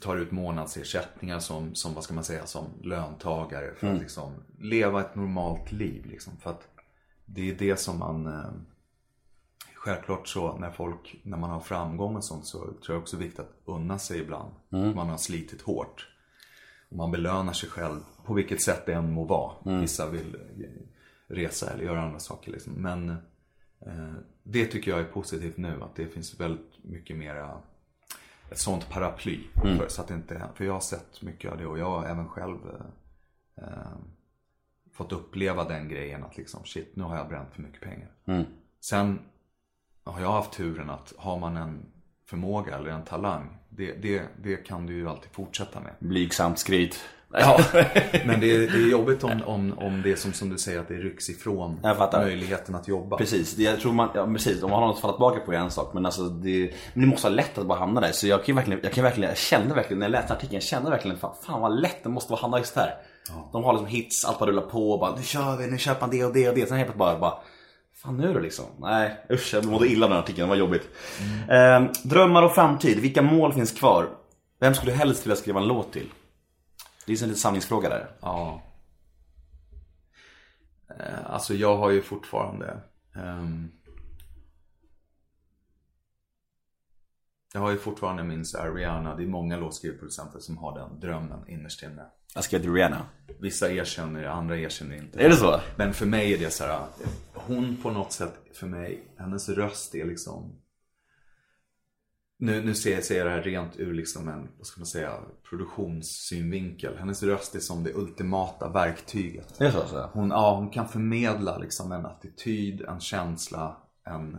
tar 0.00 0.16
ut 0.16 0.30
månadsersättningar 0.30 1.38
som, 1.38 1.74
som 1.74 1.94
vad 1.94 2.04
ska 2.04 2.14
man 2.14 2.24
säga, 2.24 2.46
som 2.46 2.64
löntagare. 2.82 3.74
För 3.74 3.94
att 3.94 4.00
liksom 4.00 4.32
leva 4.58 5.00
ett 5.00 5.14
normalt 5.14 5.72
liv. 5.72 6.06
Liksom. 6.06 6.36
För 6.36 6.50
att 6.50 6.68
det 7.24 7.50
är 7.50 7.54
det 7.54 7.76
som 7.76 7.98
man 7.98 8.26
eh, 8.26 8.52
Självklart 9.84 10.28
så 10.28 10.58
när 10.58 10.70
folk, 10.70 11.20
när 11.22 11.36
man 11.36 11.50
har 11.50 11.60
framgång 11.60 12.16
och 12.16 12.24
sånt 12.24 12.46
så 12.46 12.58
tror 12.58 12.76
jag 12.86 12.98
också 12.98 13.16
det 13.16 13.22
är 13.22 13.24
viktigt 13.24 13.40
att 13.40 13.62
unna 13.64 13.98
sig 13.98 14.20
ibland. 14.20 14.50
Man 14.68 15.08
har 15.08 15.16
slitit 15.16 15.62
hårt. 15.62 16.08
Och 16.88 16.96
man 16.96 17.10
belönar 17.10 17.52
sig 17.52 17.68
själv 17.68 18.00
på 18.24 18.34
vilket 18.34 18.62
sätt 18.62 18.86
det 18.86 18.92
än 18.92 19.12
må 19.12 19.24
vara. 19.24 19.80
Vissa 19.80 20.10
vill 20.10 20.34
eh, 20.34 20.68
resa 21.26 21.70
eller 21.70 21.84
göra 21.84 22.02
andra 22.02 22.18
saker 22.18 22.52
liksom. 22.52 22.72
Men 22.72 23.08
eh, 23.86 24.14
det 24.42 24.66
tycker 24.66 24.90
jag 24.90 25.00
är 25.00 25.04
positivt 25.04 25.56
nu. 25.56 25.82
Att 25.82 25.96
det 25.96 26.06
finns 26.06 26.40
väldigt 26.40 26.84
mycket 26.84 27.16
mera 27.16 27.58
ett 28.52 28.58
sånt 28.58 28.90
paraply. 28.90 29.40
För, 29.78 29.88
så 29.88 30.02
att 30.02 30.10
inte, 30.10 30.42
för 30.54 30.64
jag 30.64 30.72
har 30.72 30.80
sett 30.80 31.22
mycket 31.22 31.52
av 31.52 31.58
det 31.58 31.66
och 31.66 31.78
jag 31.78 31.90
har 31.90 32.06
även 32.06 32.28
själv 32.28 32.56
eh, 32.68 33.64
eh, 33.64 33.96
fått 34.92 35.12
uppleva 35.12 35.64
den 35.64 35.88
grejen 35.88 36.24
att 36.24 36.36
liksom 36.36 36.64
shit 36.64 36.96
nu 36.96 37.02
har 37.02 37.16
jag 37.16 37.28
bränt 37.28 37.48
för 37.52 37.62
mycket 37.62 37.80
pengar. 37.80 38.08
Sen 38.80 39.18
har 40.04 40.20
jag 40.20 40.32
haft 40.32 40.52
turen 40.52 40.90
att 40.90 41.12
har 41.16 41.38
man 41.38 41.56
en 41.56 41.86
förmåga 42.26 42.76
eller 42.76 42.90
en 42.90 43.04
talang. 43.04 43.58
Det, 43.68 43.92
det, 43.92 44.22
det 44.42 44.56
kan 44.56 44.86
du 44.86 44.92
ju 44.92 45.08
alltid 45.08 45.30
fortsätta 45.30 45.80
med. 45.80 45.92
Blygsamt 45.98 46.58
skryt. 46.58 47.04
Ja, 47.32 47.60
men 48.24 48.40
det 48.40 48.56
är, 48.56 48.58
det 48.58 48.78
är 48.78 48.90
jobbigt 48.90 49.24
om, 49.24 49.42
om, 49.46 49.78
om 49.78 50.02
det 50.02 50.12
är 50.12 50.16
som, 50.16 50.32
som 50.32 50.50
du 50.50 50.58
säger 50.58 50.80
att 50.80 50.88
det 50.88 50.94
rycks 50.94 51.30
ifrån 51.30 51.80
möjligheten 52.12 52.74
att 52.74 52.88
jobba. 52.88 53.16
Precis, 53.16 53.58
jag 53.58 53.80
tror 53.80 53.92
man, 53.92 54.08
ja, 54.14 54.26
precis, 54.26 54.62
om 54.62 54.70
man 54.70 54.80
har 54.80 54.86
något 54.86 54.96
att 54.96 55.00
falla 55.00 55.12
tillbaka 55.12 55.40
på 55.40 55.52
är 55.52 55.56
en 55.56 55.70
sak 55.70 55.94
men 55.94 56.06
alltså 56.06 56.22
det, 56.22 56.72
men 56.94 57.04
det 57.04 57.10
måste 57.10 57.26
vara 57.26 57.34
lätt 57.34 57.58
att 57.58 57.66
bara 57.66 57.78
hamna 57.78 58.00
där. 58.00 58.12
Så 58.12 58.26
jag 58.26 58.44
kan 58.44 58.56
verkligen, 58.56 58.80
jag 58.82 58.92
kan 58.92 59.04
verkligen, 59.04 59.28
jag 59.28 59.38
kände 59.38 59.74
verkligen 59.74 59.98
när 59.98 60.06
jag 60.06 60.12
läste 60.12 60.32
artikeln, 60.32 60.54
jag 60.54 60.62
kände 60.62 60.90
verkligen 60.90 61.18
fan, 61.18 61.34
fan 61.46 61.60
vad 61.60 61.80
lätt 61.80 62.02
det 62.02 62.08
måste 62.08 62.30
vara 62.30 62.38
att 62.38 62.42
hamna 62.42 62.58
just 62.58 62.76
här. 62.76 62.94
De 63.52 63.64
har 63.64 63.72
liksom 63.72 63.86
hits, 63.86 64.24
allt 64.24 64.38
bara 64.38 64.50
rullar 64.50 64.62
på 64.62 64.92
och 64.92 65.00
bara 65.00 65.16
nu 65.16 65.22
kör 65.22 65.56
vi, 65.56 65.66
nu 65.66 65.78
köper 65.78 66.00
man 66.00 66.10
det 66.10 66.24
och 66.24 66.32
det 66.32 66.48
och 66.48 66.54
det. 66.54 66.68
Sen 66.68 66.78
helt 66.78 66.94
bara, 66.94 67.18
bara 67.18 67.34
Fan 68.02 68.16
nu 68.16 68.32
då 68.34 68.40
liksom? 68.40 68.64
Nej 68.78 69.16
usch, 69.30 69.54
jag 69.54 69.64
mådde 69.64 69.86
illa 69.86 70.08
den 70.08 70.18
artikeln, 70.18 70.48
det 70.48 70.50
var 70.50 70.56
jobbigt. 70.56 70.88
Eh, 71.50 71.82
drömmar 72.04 72.42
och 72.42 72.54
framtid, 72.54 72.98
vilka 72.98 73.22
mål 73.22 73.52
finns 73.52 73.72
kvar? 73.72 74.08
Vem 74.60 74.74
skulle 74.74 74.92
du 74.92 74.98
helst 74.98 75.26
vilja 75.26 75.36
skriva 75.36 75.60
en 75.60 75.66
låt 75.66 75.92
till? 75.92 76.06
Det 77.06 77.12
är 77.12 77.22
en 77.22 77.28
liten 77.28 77.36
samlingsfråga 77.36 77.88
där. 77.88 78.10
Ja. 78.20 78.62
Eh, 80.98 81.30
Alltså 81.30 81.54
jag 81.54 81.76
har 81.76 81.90
ju 81.90 82.02
fortfarande 82.02 82.80
ehm, 83.14 83.70
Jag 87.54 87.60
har 87.60 87.70
ju 87.70 87.78
fortfarande 87.78 88.22
min 88.22 88.44
Rihanna, 88.74 89.16
det 89.16 89.22
är 89.22 89.26
många 89.26 89.56
låtskrivarproducenter 89.56 90.38
som 90.38 90.58
har 90.58 90.78
den 90.78 91.00
drömmen 91.00 91.48
innerst 91.48 91.82
inne. 91.82 92.06
Jag 92.34 92.44
skrev 92.44 92.60
till 92.60 92.72
Rihanna. 92.72 93.06
Vissa 93.40 93.72
erkänner 93.72 94.22
det, 94.22 94.30
andra 94.32 94.58
erkänner 94.58 94.96
inte. 94.96 95.20
Är 95.20 95.28
det 95.28 95.36
så? 95.36 95.60
Men 95.76 95.94
för 95.94 96.06
mig 96.06 96.34
är 96.34 96.38
det 96.38 96.50
så 96.50 96.64
här, 96.64 96.86
hon 97.34 97.76
på 97.76 97.90
något 97.90 98.12
sätt, 98.12 98.34
för 98.54 98.66
mig, 98.66 99.04
hennes 99.18 99.48
röst 99.48 99.94
är 99.94 100.04
liksom 100.04 100.61
nu, 102.42 102.64
nu 102.64 102.74
ser 102.74 102.94
jag, 102.94 103.04
ser 103.04 103.18
jag 103.18 103.26
det 103.26 103.30
här 103.30 103.42
rent 103.42 103.76
ur 103.76 103.94
liksom 103.94 104.28
en, 104.28 104.48
vad 104.58 104.66
ska 104.66 104.80
man 104.80 104.86
säga, 104.86 105.12
produktionssynvinkel. 105.48 106.96
Hennes 106.98 107.22
röst 107.22 107.54
är 107.54 107.60
som 107.60 107.84
det 107.84 107.94
ultimata 107.94 108.68
verktyget. 108.68 109.60
Är 109.60 109.64
det 109.64 109.72
så? 109.72 109.86
så? 109.86 110.10
Hon, 110.12 110.30
ja, 110.30 110.56
hon 110.56 110.70
kan 110.70 110.88
förmedla 110.88 111.58
liksom 111.58 111.92
en 111.92 112.06
attityd, 112.06 112.80
en 112.80 113.00
känsla, 113.00 113.76
en, 114.04 114.38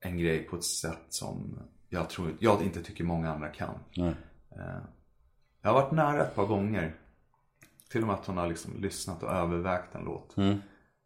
en 0.00 0.18
grej 0.18 0.38
på 0.42 0.56
ett 0.56 0.64
sätt 0.64 1.06
som 1.08 1.58
jag 1.88 2.08
tror, 2.10 2.36
jag 2.40 2.62
inte 2.62 2.82
tycker 2.82 3.04
många 3.04 3.32
andra 3.32 3.48
kan. 3.48 3.74
Nej. 3.96 4.14
Eh, 4.50 4.78
Jag 5.62 5.70
har 5.72 5.82
varit 5.82 5.92
nära 5.92 6.22
ett 6.26 6.34
par 6.34 6.46
gånger. 6.46 6.94
Till 7.90 8.00
och 8.00 8.06
med 8.06 8.14
att 8.16 8.26
hon 8.26 8.36
har 8.36 8.48
liksom 8.48 8.80
lyssnat 8.80 9.22
och 9.22 9.30
övervägt 9.32 9.94
en 9.94 10.04
låt. 10.04 10.36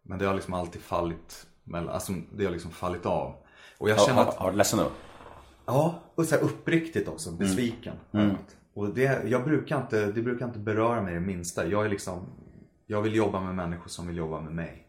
Men 0.03 0.19
det 0.19 0.25
har 0.27 0.35
liksom 0.35 0.55
alltid 0.55 0.83
fallit, 0.83 1.47
alltså 1.73 2.13
det 2.33 2.45
har 2.45 2.53
liksom 2.53 2.71
fallit 2.71 3.07
av. 3.07 3.35
Och 3.79 3.91
jag 3.91 3.97
Har, 3.97 4.07
känner 4.07 4.23
har, 4.23 4.29
att, 4.29 4.35
har 4.37 4.51
du 4.51 4.57
ledsen 4.57 4.79
då? 4.79 4.91
Ja, 5.69 6.03
och 6.15 6.25
så 6.25 6.35
här 6.35 6.43
uppriktigt 6.43 7.09
också, 7.09 7.33
besviken. 7.33 7.97
Och 8.75 8.95
det, 8.95 9.29
jag 9.29 9.45
brukar 9.45 9.81
inte, 9.81 10.13
det 10.13 10.23
brukar 10.23 10.47
inte 10.47 10.59
beröra 10.59 11.03
mig 11.03 11.15
det 11.15 11.21
minsta. 11.21 11.67
Jag 11.67 11.85
är 11.85 11.89
liksom, 11.89 12.27
jag 12.87 13.03
vill 13.03 13.15
jobba 13.15 13.41
med 13.41 13.55
människor 13.55 13.89
som 13.89 14.07
vill 14.07 14.17
jobba 14.17 14.41
med 14.41 14.53
mig. 14.53 14.87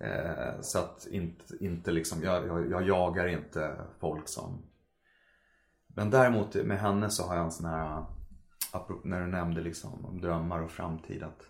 Eh, 0.00 0.60
så 0.60 0.78
att 0.78 1.06
inte, 1.10 1.44
inte 1.60 1.90
liksom, 1.90 2.22
jag, 2.22 2.46
jag, 2.46 2.70
jag 2.70 2.88
jagar 2.88 3.26
inte 3.26 3.76
folk 3.98 4.28
som 4.28 4.62
Men 5.86 6.10
däremot 6.10 6.54
med 6.54 6.78
henne 6.78 7.10
så 7.10 7.26
har 7.26 7.36
jag 7.36 7.44
en 7.44 7.50
sån 7.50 7.66
här 7.66 8.04
när 9.04 9.20
du 9.20 9.26
nämnde 9.26 9.60
liksom 9.60 10.04
om 10.04 10.20
drömmar 10.20 10.62
och 10.62 10.70
framtid 10.70 11.22
att 11.22 11.42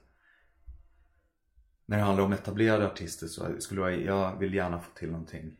När 1.86 1.96
det 1.96 2.02
handlar 2.02 2.24
om 2.24 2.32
etablerade 2.32 2.86
artister 2.86 3.26
så 3.26 3.46
skulle 3.58 3.80
jag, 3.80 4.02
jag 4.02 4.38
vill 4.38 4.54
gärna 4.54 4.80
få 4.80 4.90
till 4.94 5.10
någonting 5.10 5.56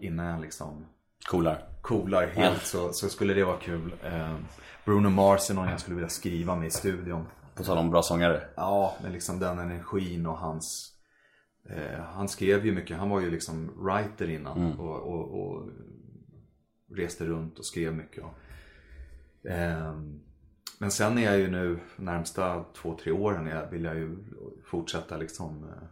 innan 0.00 0.26
jag 0.26 0.40
liksom 0.40 0.86
Coolar. 1.26 1.68
coolar 1.80 2.26
helt 2.26 2.62
så, 2.62 2.92
så 2.92 3.08
skulle 3.08 3.34
det 3.34 3.44
vara 3.44 3.56
kul. 3.56 3.94
Eh, 4.04 4.36
Bruno 4.84 5.08
Mars 5.08 5.50
är 5.50 5.54
någon 5.54 5.68
jag 5.68 5.80
skulle 5.80 5.96
vilja 5.96 6.08
skriva 6.08 6.56
med 6.56 6.66
i 6.66 6.70
studion. 6.70 7.26
På 7.54 7.62
tal 7.62 7.78
om 7.78 7.90
bra 7.90 8.02
sångare. 8.02 8.42
Ja, 8.56 8.96
med 9.02 9.12
liksom 9.12 9.38
den 9.38 9.58
energin 9.58 10.26
och 10.26 10.38
hans... 10.38 10.92
Eh, 11.68 12.00
han 12.00 12.28
skrev 12.28 12.66
ju 12.66 12.72
mycket, 12.72 12.96
han 12.96 13.10
var 13.10 13.20
ju 13.20 13.30
liksom 13.30 13.70
writer 13.84 14.30
innan 14.30 14.72
och, 14.78 15.00
och, 15.00 15.40
och 15.40 15.68
reste 16.96 17.24
runt 17.24 17.58
och 17.58 17.66
skrev 17.66 17.94
mycket. 17.94 18.24
Och, 18.24 18.38
ehm, 19.50 20.20
men 20.78 20.90
sen 20.90 21.18
är 21.18 21.22
jag 21.22 21.38
ju 21.38 21.50
nu, 21.50 21.78
närmsta 21.96 22.64
två, 22.76 22.98
tre 23.02 23.12
åren 23.12 23.46
jag, 23.46 23.70
vill 23.70 23.84
jag 23.84 23.96
ju 23.96 24.16
fortsätta 24.64 25.16
liksom 25.16 25.64
eh, 25.68 25.88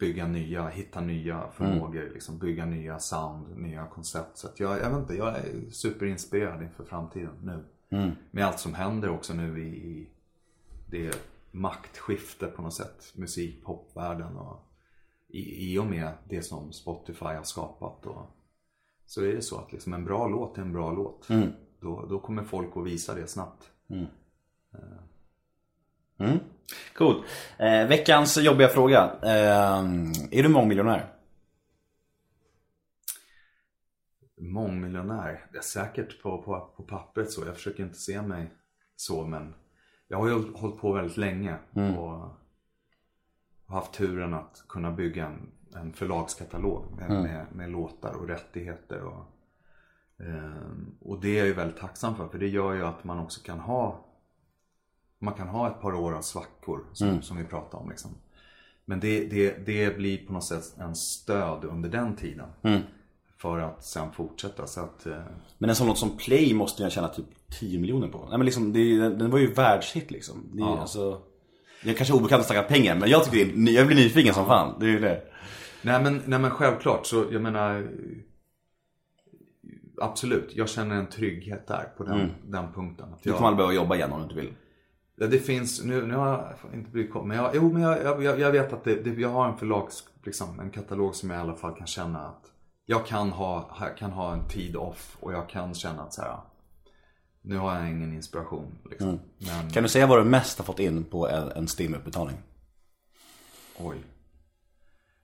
bygga 0.00 0.26
nya, 0.26 0.68
hitta 0.68 1.00
nya 1.00 1.50
förmågor, 1.50 2.10
liksom 2.14 2.38
bygga 2.38 2.66
nya 2.66 2.98
sound, 2.98 3.56
nya 3.56 3.86
koncept. 3.86 4.36
Så 4.38 4.48
jag, 4.56 4.78
jag 4.78 4.90
vet 4.90 4.98
inte, 4.98 5.14
jag 5.14 5.36
är 5.36 5.70
superinspirerad 5.70 6.62
inför 6.62 6.84
framtiden 6.84 7.34
nu. 7.42 7.64
Med 8.30 8.46
allt 8.46 8.60
som 8.60 8.74
händer 8.74 9.10
också 9.10 9.34
nu 9.34 9.60
i, 9.60 9.68
i 9.68 10.08
det 10.86 11.18
maktskifte 11.50 12.46
på 12.46 12.62
något 12.62 12.74
sätt, 12.74 13.12
musik, 13.14 13.64
popvärlden 13.64 14.36
och 14.36 14.66
i, 15.28 15.72
i 15.72 15.78
och 15.78 15.86
med 15.86 16.12
det 16.28 16.42
som 16.42 16.72
Spotify 16.72 17.24
har 17.24 17.42
skapat. 17.42 18.06
Och, 18.06 18.26
så 19.06 19.22
är 19.24 19.34
det 19.34 19.42
så 19.42 19.58
att 19.58 19.72
liksom 19.72 19.92
en 19.92 20.04
bra 20.04 20.28
låt 20.28 20.58
är 20.58 20.62
en 20.62 20.72
bra 20.72 20.92
låt. 20.92 21.28
Då, 21.80 22.06
då 22.06 22.20
kommer 22.20 22.44
folk 22.44 22.76
att 22.76 22.86
visa 22.86 23.14
det 23.14 23.26
snabbt. 23.26 23.70
Mm. 23.88 24.06
Coolt. 26.94 27.24
Eh, 27.58 27.86
veckans 27.88 28.38
jobbiga 28.38 28.68
fråga. 28.68 29.10
Eh, 29.22 29.78
är 30.30 30.42
du 30.42 30.48
mångmiljonär? 30.48 31.12
Mångmiljonär, 34.40 35.46
det 35.52 35.58
är 35.58 35.62
säkert 35.62 36.22
på, 36.22 36.42
på, 36.42 36.72
på 36.76 36.82
pappret 36.82 37.30
så. 37.30 37.46
Jag 37.46 37.54
försöker 37.54 37.82
inte 37.82 37.98
se 37.98 38.22
mig 38.22 38.50
så 38.96 39.26
men 39.26 39.54
jag 40.08 40.18
har 40.18 40.28
ju 40.28 40.52
hållit 40.54 40.80
på 40.80 40.92
väldigt 40.92 41.16
länge 41.16 41.56
och 41.98 42.28
haft 43.66 43.92
turen 43.92 44.34
att 44.34 44.64
kunna 44.68 44.90
bygga 44.90 45.26
en, 45.26 45.50
en 45.74 45.92
förlagskatalog 45.92 46.84
med, 46.96 47.10
med, 47.10 47.46
med 47.52 47.70
låtar 47.70 48.12
och 48.12 48.28
rättigheter. 48.28 49.02
Och, 49.02 49.24
ehm, 50.24 50.96
och 51.00 51.20
det 51.20 51.28
är 51.28 51.38
jag 51.38 51.46
ju 51.46 51.52
väldigt 51.52 51.80
tacksam 51.80 52.16
för 52.16 52.28
för 52.28 52.38
det 52.38 52.48
gör 52.48 52.72
ju 52.72 52.86
att 52.86 53.04
man 53.04 53.18
också 53.18 53.42
kan 53.42 53.60
ha 53.60 54.04
man 55.20 55.34
kan 55.34 55.48
ha 55.48 55.68
ett 55.70 55.80
par 55.80 55.94
år 55.94 56.12
av 56.12 56.22
svackor 56.22 56.84
som, 56.92 57.22
som 57.22 57.36
vi 57.36 57.44
pratade 57.44 57.82
om. 57.82 57.90
Liksom. 57.90 58.10
Men 58.84 59.00
det, 59.00 59.24
det, 59.24 59.66
det 59.66 59.96
blir 59.96 60.26
på 60.26 60.32
något 60.32 60.44
sätt 60.44 60.64
en 60.78 60.94
stöd 60.96 61.64
under 61.64 61.88
den 61.88 62.16
tiden. 62.16 62.46
För 63.38 63.58
att 63.58 63.84
sen 63.84 64.12
fortsätta. 64.12 64.66
Så 64.66 64.80
att, 64.80 65.06
eh, 65.06 65.22
Men 65.58 65.70
en 65.70 65.76
sån 65.76 65.86
låt 65.86 65.98
som 65.98 66.16
Play 66.16 66.54
måste 66.54 66.82
jag 66.82 66.92
tjäna 66.92 67.08
typ 67.08 67.26
10 67.60 67.78
miljoner 67.78 68.08
på. 68.08 68.18
Nej 68.28 68.38
men 68.38 68.44
liksom, 68.44 68.72
det, 68.72 68.80
är- 68.80 69.10
den 69.10 69.30
var 69.30 69.38
ju 69.38 69.52
världshit 69.52 70.10
liksom. 70.10 70.36
Det 70.52 70.62
är, 70.62 70.66
Ja. 70.66 70.78
alltså, 70.80 71.22
jag 71.82 71.92
är 71.92 71.96
kanske 71.96 72.14
obekant 72.14 72.40
att 72.40 72.46
snacka 72.46 72.62
pengar 72.62 72.96
men 72.96 73.10
jag 73.10 73.24
tycker 73.24 73.44
det 73.56 73.70
är, 73.70 73.74
jag 73.74 73.86
blir 73.86 73.96
nyfiken 73.96 74.34
som 74.34 74.46
fan. 74.46 74.74
Det 74.80 74.86
är 74.86 74.90
ju 74.90 74.98
det. 75.00 75.22
Nej 75.82 76.02
men, 76.02 76.22
nej 76.26 76.38
men 76.38 76.50
självklart 76.50 77.06
så 77.06 77.24
jag 77.32 77.42
menar 77.42 77.88
Absolut, 80.02 80.50
jag 80.56 80.68
känner 80.68 80.96
en 80.96 81.06
trygghet 81.06 81.66
där 81.66 81.88
på 81.96 82.04
den, 82.04 82.30
den 82.46 82.72
punkten. 82.72 83.12
Att 83.12 83.22
Du 83.22 83.32
kommer 83.32 83.46
aldrig 83.48 83.56
behöva 83.56 83.74
jobba 83.74 83.94
igen 83.94 84.12
om 84.12 84.18
du 84.18 84.22
inte 84.24 84.36
vill. 84.36 84.54
Ja, 85.20 85.26
det 85.26 85.38
finns, 85.38 85.84
nu, 85.84 86.06
nu 86.06 86.14
har 86.14 86.28
jag 86.28 86.74
inte 86.74 86.90
blivit 86.90 87.12
kom- 87.12 87.28
men 87.28 87.36
jag, 87.36 87.50
jo 87.54 87.72
men 87.72 87.82
jag, 87.82 88.22
jag, 88.22 88.40
jag- 88.40 88.52
vet 88.52 88.72
att 88.72 88.84
det, 88.84 88.94
det, 88.94 89.20
jag 89.20 89.28
har 89.28 89.48
en 89.48 89.56
förlags, 89.58 90.04
liksom, 90.24 90.60
en 90.60 90.70
katalog 90.70 91.14
som 91.14 91.30
jag 91.30 91.38
i 91.38 91.40
alla 91.40 91.54
fall 91.54 91.74
kan 91.76 91.86
känna 91.86 92.20
att 92.28 92.42
jag 92.86 93.06
kan 93.06 93.30
ha, 93.30 93.76
jag 93.80 93.96
kan 93.96 94.10
ha 94.12 94.32
en 94.32 94.48
tid 94.48 94.76
off 94.76 95.16
och 95.20 95.32
jag 95.32 95.48
kan 95.48 95.74
känna 95.74 96.02
att 96.02 96.14
så 96.14 96.22
här, 96.22 96.36
nu 97.42 97.56
har 97.56 97.74
jag 97.78 97.90
ingen 97.90 98.12
inspiration. 98.12 98.78
Liksom. 98.90 99.20
Men, 99.38 99.70
Kan 99.70 99.82
du 99.82 99.88
säga 99.88 100.06
vad 100.06 100.18
du 100.18 100.24
mest 100.24 100.58
har 100.58 100.64
fått 100.64 100.78
in 100.78 101.04
på 101.04 101.28
en, 101.28 101.48
en 101.52 101.66
Steam-utbetalning? 101.78 102.36
oj. 103.78 103.96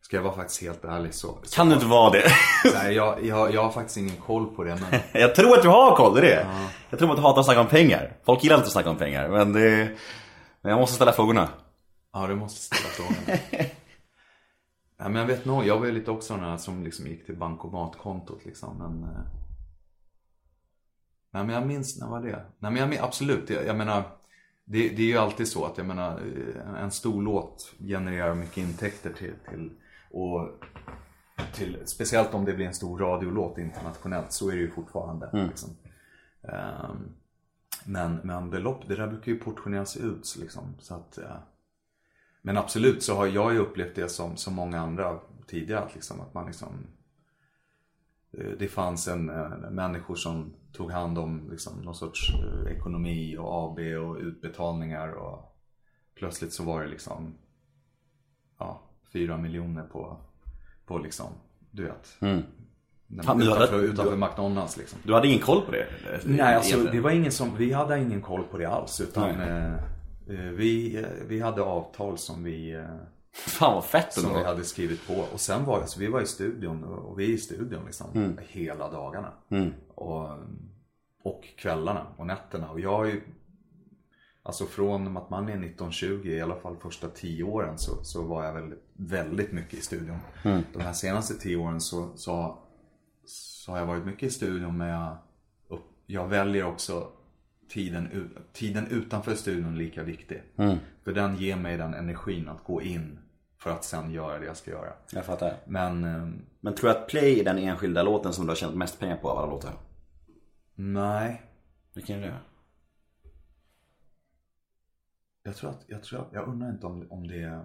Ska 0.07 0.16
jag 0.16 0.23
vara 0.24 0.35
faktiskt 0.35 0.62
helt 0.62 0.85
ärlig 0.85 1.15
så. 1.15 1.39
så 1.43 1.57
Kan 1.57 1.69
du 1.69 1.74
inte 1.74 1.87
vara 1.87 2.11
det? 2.11 2.24
Nej, 2.74 2.95
jag, 2.95 3.24
jag, 3.24 3.55
jag 3.55 3.62
har 3.62 3.70
faktiskt 3.70 3.97
ingen 3.97 4.16
koll 4.16 4.47
på 4.57 4.65
det 4.65 4.78
men 4.91 5.01
jag 5.23 5.35
tror 5.35 5.57
att 5.57 5.62
du 5.62 5.69
har 5.69 5.97
koll, 5.97 6.15
det 6.15 6.20
är 6.20 6.23
det. 6.23 6.47
Jag 6.91 6.99
tror 6.99 7.11
att 7.11 7.16
du 7.16 7.23
hatar 7.23 7.41
att 7.41 7.47
snacka 7.47 7.61
om 7.61 7.66
pengar. 7.66 8.16
Folk 8.24 8.43
gillar 8.43 8.57
inte 8.57 8.66
att 8.66 8.73
snacka 8.73 8.91
om 8.91 8.97
pengar 8.99 9.28
men 9.28 9.53
det... 9.53 9.91
Men 10.61 10.70
jag 10.70 10.81
måste 10.81 10.95
ställa 10.97 11.12
frågorna. 11.12 11.49
Ja, 12.12 12.27
du 12.27 12.35
måste 12.35 12.61
ställa 12.77 12.89
frågan. 12.89 13.39
ja, 14.99 15.09
men 15.09 15.15
jag 15.15 15.27
vet 15.27 15.45
nog, 15.45 15.66
jag 15.66 15.78
var 15.78 15.87
ju 15.87 15.93
lite 15.93 16.11
också 16.11 16.35
den 16.35 16.45
här 16.45 16.57
som 16.57 16.85
liksom 16.85 17.07
gick 17.07 17.27
till 17.27 17.37
bankomatkontot 17.37 18.45
liksom. 18.45 18.78
Men, 18.78 19.11
eh... 19.11 19.20
Nej 21.33 21.45
men 21.45 21.55
jag 21.55 21.66
minns, 21.66 22.01
när 22.01 22.09
var 22.09 22.20
det? 22.20 22.45
Nej 22.59 22.73
men 22.73 22.77
jag 22.77 22.89
min- 22.89 23.01
absolut, 23.01 23.51
jag, 23.51 23.66
jag 23.66 23.77
menar. 23.77 24.03
Det, 24.65 24.89
det 24.89 25.03
är 25.03 25.07
ju 25.07 25.19
alltid 25.19 25.49
så 25.49 25.65
att 25.65 25.78
jag 25.78 25.87
menar, 25.87 26.11
eh, 26.11 26.83
en 26.83 26.91
stor 26.91 27.23
låt 27.23 27.73
genererar 27.78 28.35
mycket 28.35 28.57
intäkter 28.59 29.12
till, 29.12 29.35
till 29.51 29.70
och 30.11 30.51
till, 31.53 31.83
speciellt 31.87 32.35
om 32.35 32.45
det 32.45 32.55
blir 32.55 32.66
en 32.66 32.74
stor 32.74 32.99
radiolåt 32.99 33.59
internationellt 33.59 34.33
så 34.33 34.51
är 34.51 34.55
det 34.55 34.61
ju 34.61 34.70
fortfarande. 34.70 35.31
Liksom. 35.33 35.77
Ehm, 36.43 37.15
men, 37.85 38.15
men 38.15 38.51
belopp, 38.51 38.89
det 38.89 38.97
där 38.97 39.09
brukar 39.09 39.33
ju 39.33 39.39
portioneras 39.39 39.97
ut 39.97 40.37
liksom. 40.41 40.74
Så 40.78 40.95
att, 40.95 41.19
eh, 41.19 41.37
men 42.43 42.57
absolut 42.57 43.03
så 43.03 43.16
har 43.16 43.27
jag 43.27 43.53
ju 43.53 43.59
upplevt 43.59 43.95
det 43.95 44.09
som, 44.09 44.37
som 44.37 44.55
många 44.55 44.81
andra 44.81 45.19
tidigare. 45.47 45.89
Liksom, 45.95 46.20
att 46.20 46.35
man 46.35 46.47
liksom 46.47 46.87
eh, 48.33 48.51
det 48.59 48.69
fanns 48.69 49.09
en, 49.09 49.28
en 49.28 49.74
människor 49.74 50.15
som 50.15 50.55
tog 50.73 50.91
hand 50.91 51.19
om 51.19 51.51
liksom, 51.51 51.81
någon 51.81 51.95
sorts 51.95 52.35
eh, 52.35 52.73
ekonomi 52.77 53.37
och 53.39 53.65
AB 53.65 53.78
och 53.78 54.16
utbetalningar 54.16 55.09
och 55.09 55.57
plötsligt 56.15 56.53
så 56.53 56.65
var 56.65 56.83
det 56.83 56.89
liksom 56.89 57.35
ja, 58.59 58.86
fyra 59.17 59.37
miljoner 59.37 59.83
på, 59.83 60.17
på 60.87 60.99
liksom, 60.99 61.27
du 61.71 61.85
vet. 61.85 62.17
Men 63.07 63.25
Fan, 63.25 63.39
du 63.39 63.51
hade- 63.51 63.65
utanför, 63.65 63.83
utanför 63.83 64.17
McDonalds 64.17 64.77
liksom. 64.77 64.99
Du 65.03 65.15
hade 65.15 65.27
ingen 65.29 65.41
koll 65.41 65.61
på 65.63 65.73
det? 65.73 65.87
Nej, 66.25 66.55
alltså 66.55 66.79
det 66.93 67.01
var 67.01 67.11
ingen 67.11 67.33
som, 67.33 67.57
vi 67.57 67.73
hade 67.73 67.99
ingen 68.03 68.23
koll 68.23 68.43
på 68.51 68.59
det 68.59 68.65
alls. 68.67 69.01
Utan 69.01 69.41
eh, 69.41 69.73
eh, 69.75 69.79
vi, 70.29 70.97
eh, 70.97 71.05
vi 71.27 71.41
hade 71.41 71.63
avtal 71.63 72.19
som 72.19 72.45
vi, 72.45 72.75
eh, 72.75 72.85
Fan 73.33 73.75
vad 73.75 73.85
fett 73.85 74.13
som 74.13 74.35
vi 74.35 74.45
hade 74.45 74.65
skrivit 74.65 75.07
på. 75.07 75.15
Och 75.33 75.41
sen 75.41 75.65
var 75.65 75.81
det, 75.81 75.87
så 75.87 76.01
vi 76.01 76.07
var 76.07 76.21
i 76.21 76.27
studion 76.27 76.85
och 76.85 77.19
vi 77.21 77.25
är 77.25 77.35
i 77.35 77.39
studion 77.39 77.85
liksom 77.87 78.37
hela 78.49 78.91
dagarna. 78.91 79.33
Och, 79.95 80.29
och 81.23 81.45
kvällarna 81.59 82.07
och 82.17 82.27
nätterna. 82.27 82.71
Och 82.71 82.81
jag 82.81 82.97
har 82.97 83.05
ju, 83.05 83.21
alltså 84.47 84.66
från 84.66 85.16
att 85.16 85.31
man 85.31 85.44
är 85.44 85.52
1920, 85.52 86.27
i 86.27 86.40
alla 86.40 86.56
fall 86.56 86.77
första 86.77 87.09
tio 87.09 87.44
åren 87.44 87.78
så, 87.78 88.05
så 88.05 88.23
var 88.23 88.44
jag 88.44 88.52
väldigt, 88.55 88.82
väldigt 88.97 89.52
mycket 89.52 89.74
i 89.74 89.82
studion. 89.82 90.18
De 90.73 90.82
här 90.82 90.93
senaste 90.93 91.35
tio 91.35 91.56
åren 91.56 91.81
så, 91.81 92.12
så, 92.16 92.59
så 93.24 93.73
har 93.73 93.78
jag 93.78 93.86
varit 93.86 94.05
mycket 94.06 94.23
i 94.23 94.31
studion 94.31 94.77
men 94.78 94.89
jag, 94.89 95.16
jag 96.06 96.28
väljer 96.28 96.64
också 96.66 97.09
tiden, 97.68 98.31
tiden 98.52 98.86
utanför 98.86 99.35
studion 99.35 99.78
lika 99.78 100.02
viktig. 100.02 100.43
För 101.05 101.12
den 101.12 101.36
ger 101.36 101.56
mig 101.56 101.77
den 101.77 101.94
energin 101.94 102.48
att 102.48 102.64
gå 102.64 102.82
in 102.82 103.18
för 103.59 103.70
att 103.70 103.85
sen 103.85 104.10
göra 104.10 104.39
det 104.39 104.47
jag 104.47 104.56
ska 104.56 104.70
göra. 104.70 104.93
Jag 105.12 105.24
fattar. 105.24 105.55
Men 105.66 106.05
ehm, 106.05 106.43
Men 106.60 106.74
tror 106.74 106.90
du 106.90 106.97
att 106.97 107.09
Play 107.09 107.40
är 107.40 107.44
den 107.44 107.59
enskilda 107.59 108.02
låten 108.02 108.32
som 108.32 108.47
du 108.47 108.51
har 108.51 108.56
tjänat 108.56 108.77
mest 108.77 109.01
pengar 109.01 109.16
på 109.16 109.31
av 109.31 109.39
alla 109.39 109.51
låtar? 109.51 109.73
nej, 110.74 111.43
Vilken 111.94 112.23
är 112.23 112.27
det? 112.27 112.35
Jag 115.47 115.56
tror 115.56 115.70
att, 115.70 115.85
jag 115.86 116.02
tror 116.02 116.20
att, 116.20 116.28
jag 116.32 116.48
undrar 116.48 116.70
inte 116.70 116.86
om, 116.86 117.06
om 117.10 117.27
det 117.28 117.36
jag 117.36 117.64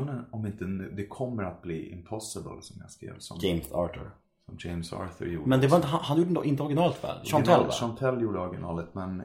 undrar 0.00 0.24
om 0.30 0.46
inte 0.46 0.64
det 0.64 1.06
kommer 1.06 1.42
att 1.42 1.62
bli 1.62 1.90
Impossible 1.92 2.62
som 2.62 2.76
jag 2.80 2.90
skrev 2.90 3.18
som, 3.18 3.38
James 3.40 3.72
Arthur. 3.72 4.10
som 4.46 4.56
James 4.58 4.92
Arthur 4.92 5.26
gjorde. 5.26 5.48
Men 5.48 5.60
det 5.60 5.66
var 5.68 5.76
inte, 5.76 5.88
han, 5.88 6.00
han 6.02 6.18
gjorde 6.18 6.48
inte 6.48 6.62
originalet 6.62 7.04
väl? 7.04 7.24
Chantal 7.24 7.66
va? 7.66 7.72
Chantel 7.72 8.20
gjorde 8.22 8.38
originalet 8.38 8.94
men 8.94 9.22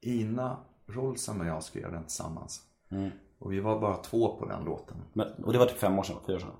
Ina 0.00 0.56
Rolsen 0.86 1.40
och 1.40 1.46
jag 1.46 1.62
skrev 1.62 1.92
den 1.92 2.02
tillsammans. 2.02 2.62
Mm. 2.90 3.10
Och 3.38 3.52
vi 3.52 3.60
var 3.60 3.80
bara 3.80 3.96
två 3.96 4.36
på 4.36 4.46
den 4.46 4.64
låten. 4.64 4.96
Men, 5.12 5.26
och 5.44 5.52
det 5.52 5.58
var 5.58 5.66
typ 5.66 5.78
fem 5.78 5.98
år 5.98 6.02
sedan, 6.02 6.16
fyra 6.26 6.36
år 6.36 6.40
sedan? 6.40 6.50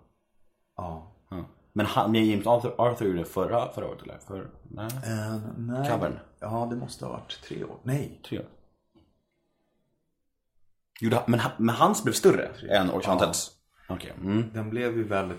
Ja. 0.76 1.12
Ja. 1.28 1.44
Men 1.72 1.86
han, 1.86 2.12
men 2.12 2.24
James 2.26 2.46
Arthur, 2.46 2.74
Arthur 2.78 3.06
gjorde 3.06 3.24
förra, 3.24 3.72
förra 3.72 3.88
året 3.88 4.02
eller? 4.02 4.18
För, 4.18 4.50
nej, 4.62 4.88
Eh, 5.06 5.40
nej. 5.58 5.90
Covern. 5.90 6.18
Ja, 6.40 6.66
det 6.70 6.76
måste 6.76 7.04
ha 7.04 7.12
varit 7.12 7.40
tre 7.42 7.64
år. 7.64 7.76
Nej. 7.82 8.20
tre 8.28 8.38
år. 8.38 8.46
Gjorde, 11.02 11.22
men, 11.26 11.40
men 11.58 11.74
hans 11.74 12.04
blev 12.04 12.12
större 12.12 12.46
än 12.70 13.00
Chantels? 13.00 13.50
Okej. 13.88 14.12
Mm. 14.20 14.44
Den 14.54 14.70
blev 14.70 14.96
ju 14.96 15.04
väldigt, 15.04 15.38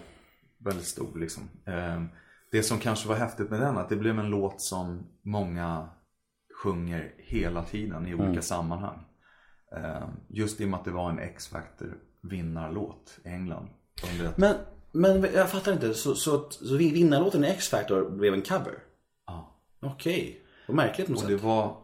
väldigt 0.58 0.86
stor 0.88 1.20
liksom. 1.20 1.44
Eh, 1.66 2.04
Det 2.52 2.64
som 2.64 2.80
kanske 2.80 3.08
var 3.08 3.16
häftigt 3.16 3.50
med 3.50 3.60
den, 3.62 3.78
att 3.78 3.90
det 3.90 3.96
blev 3.96 4.20
en 4.20 4.30
låt 4.30 4.62
som 4.62 5.08
många 5.22 5.90
sjunger 6.64 7.14
hela 7.18 7.64
tiden 7.64 8.08
i 8.08 8.16
olika 8.16 8.42
sammanhang. 8.42 9.06
Eh, 9.76 10.08
Just 10.28 10.62
i 10.62 10.66
och 10.66 10.70
med 10.70 10.78
att 10.80 10.86
det 10.86 10.92
var 10.92 11.10
en 11.10 11.20
X-Factor 11.20 11.98
vinnarlåt 12.22 13.20
i 13.26 13.28
England. 13.30 13.68
Men 14.36 14.56
Men 14.92 15.24
jag 15.34 15.50
fattar 15.52 15.74
inte, 15.74 15.94
så, 15.94 16.16
så, 16.16 16.50
så 16.50 16.78
vinnarlåten 16.78 17.44
i 17.44 17.48
X-Factor 17.48 18.10
blev 18.10 18.34
en 18.34 18.42
cover? 18.42 18.74
Ja. 19.28 19.60
Okej, 19.82 20.42
vad 20.68 20.76
märkligt 20.76 21.08
på 21.08 21.14
något 21.14 21.24
Och 21.24 21.30
det 21.30 21.36
sätt. 21.38 21.44
var 21.46 21.78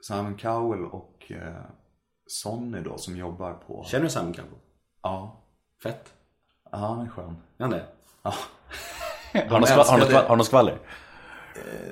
Simon 0.00 0.34
Cowell 0.36 0.84
och 0.84 1.32
eh, 1.32 1.64
Sonny 2.26 2.80
då 2.80 2.98
som 2.98 3.16
jobbar 3.16 3.52
på... 3.52 3.84
Känner 3.88 4.04
du 4.04 4.10
Simon 4.10 4.32
Cowell? 4.32 4.50
Ja. 5.02 5.40
Fett. 5.82 6.12
Ja, 6.72 6.78
han 6.78 7.06
är 7.06 7.10
skön. 7.10 7.36
Är 7.58 7.62
han 7.62 7.70
det? 7.70 7.84
Ja. 8.22 8.34
Har 9.34 9.40
du 9.42 9.58
något 9.58 9.68
skvaller? 9.68 9.90
Har 10.00 10.06
skvaller- 10.06 10.28
har 10.28 10.42
skvaller? 10.44 10.78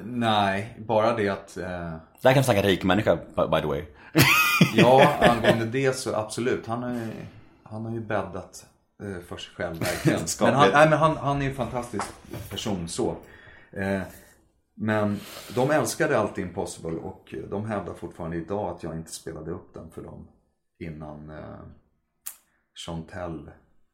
Nej, 0.05 0.77
bara 0.79 1.15
det 1.17 1.29
att... 1.29 1.57
Eh, 1.57 1.67
Där 2.21 2.33
kan 2.33 2.35
vi 2.35 2.43
snacka 2.43 2.63
rik 2.63 2.85
människa, 2.85 3.17
by 3.51 3.61
the 3.61 3.67
way. 3.67 3.85
ja, 4.75 5.15
angående 5.21 5.65
det 5.65 5.93
så 5.97 6.15
absolut. 6.15 6.67
Han 6.67 6.83
har 6.83 6.91
ju, 6.91 7.11
han 7.63 7.85
har 7.85 7.93
ju 7.93 8.01
bäddat 8.01 8.67
eh, 9.03 9.25
för 9.29 9.37
sig 9.37 9.55
själv 9.55 9.77
verkligen. 9.81 10.21
men 10.41 10.55
han, 10.55 10.71
nej, 10.73 10.89
men 10.91 10.99
han, 10.99 11.17
han 11.17 11.43
är 11.43 11.47
en 11.49 11.55
fantastisk 11.55 12.05
person 12.51 12.89
så. 12.89 13.17
Eh, 13.73 14.01
men 14.83 15.21
de 15.55 15.71
älskade 15.71 16.19
alltid 16.19 16.45
Impossible 16.45 16.91
och 16.99 17.35
de 17.51 17.65
hävdar 17.67 17.95
fortfarande 17.95 18.37
idag 18.37 18.77
att 18.77 18.83
jag 18.83 18.97
inte 18.97 19.13
spelade 19.13 19.51
upp 19.51 19.75
den 19.75 19.91
för 19.91 20.03
dem 20.03 20.29
innan 20.79 21.31
eh, 21.31 21.61
Chantel 22.75 23.51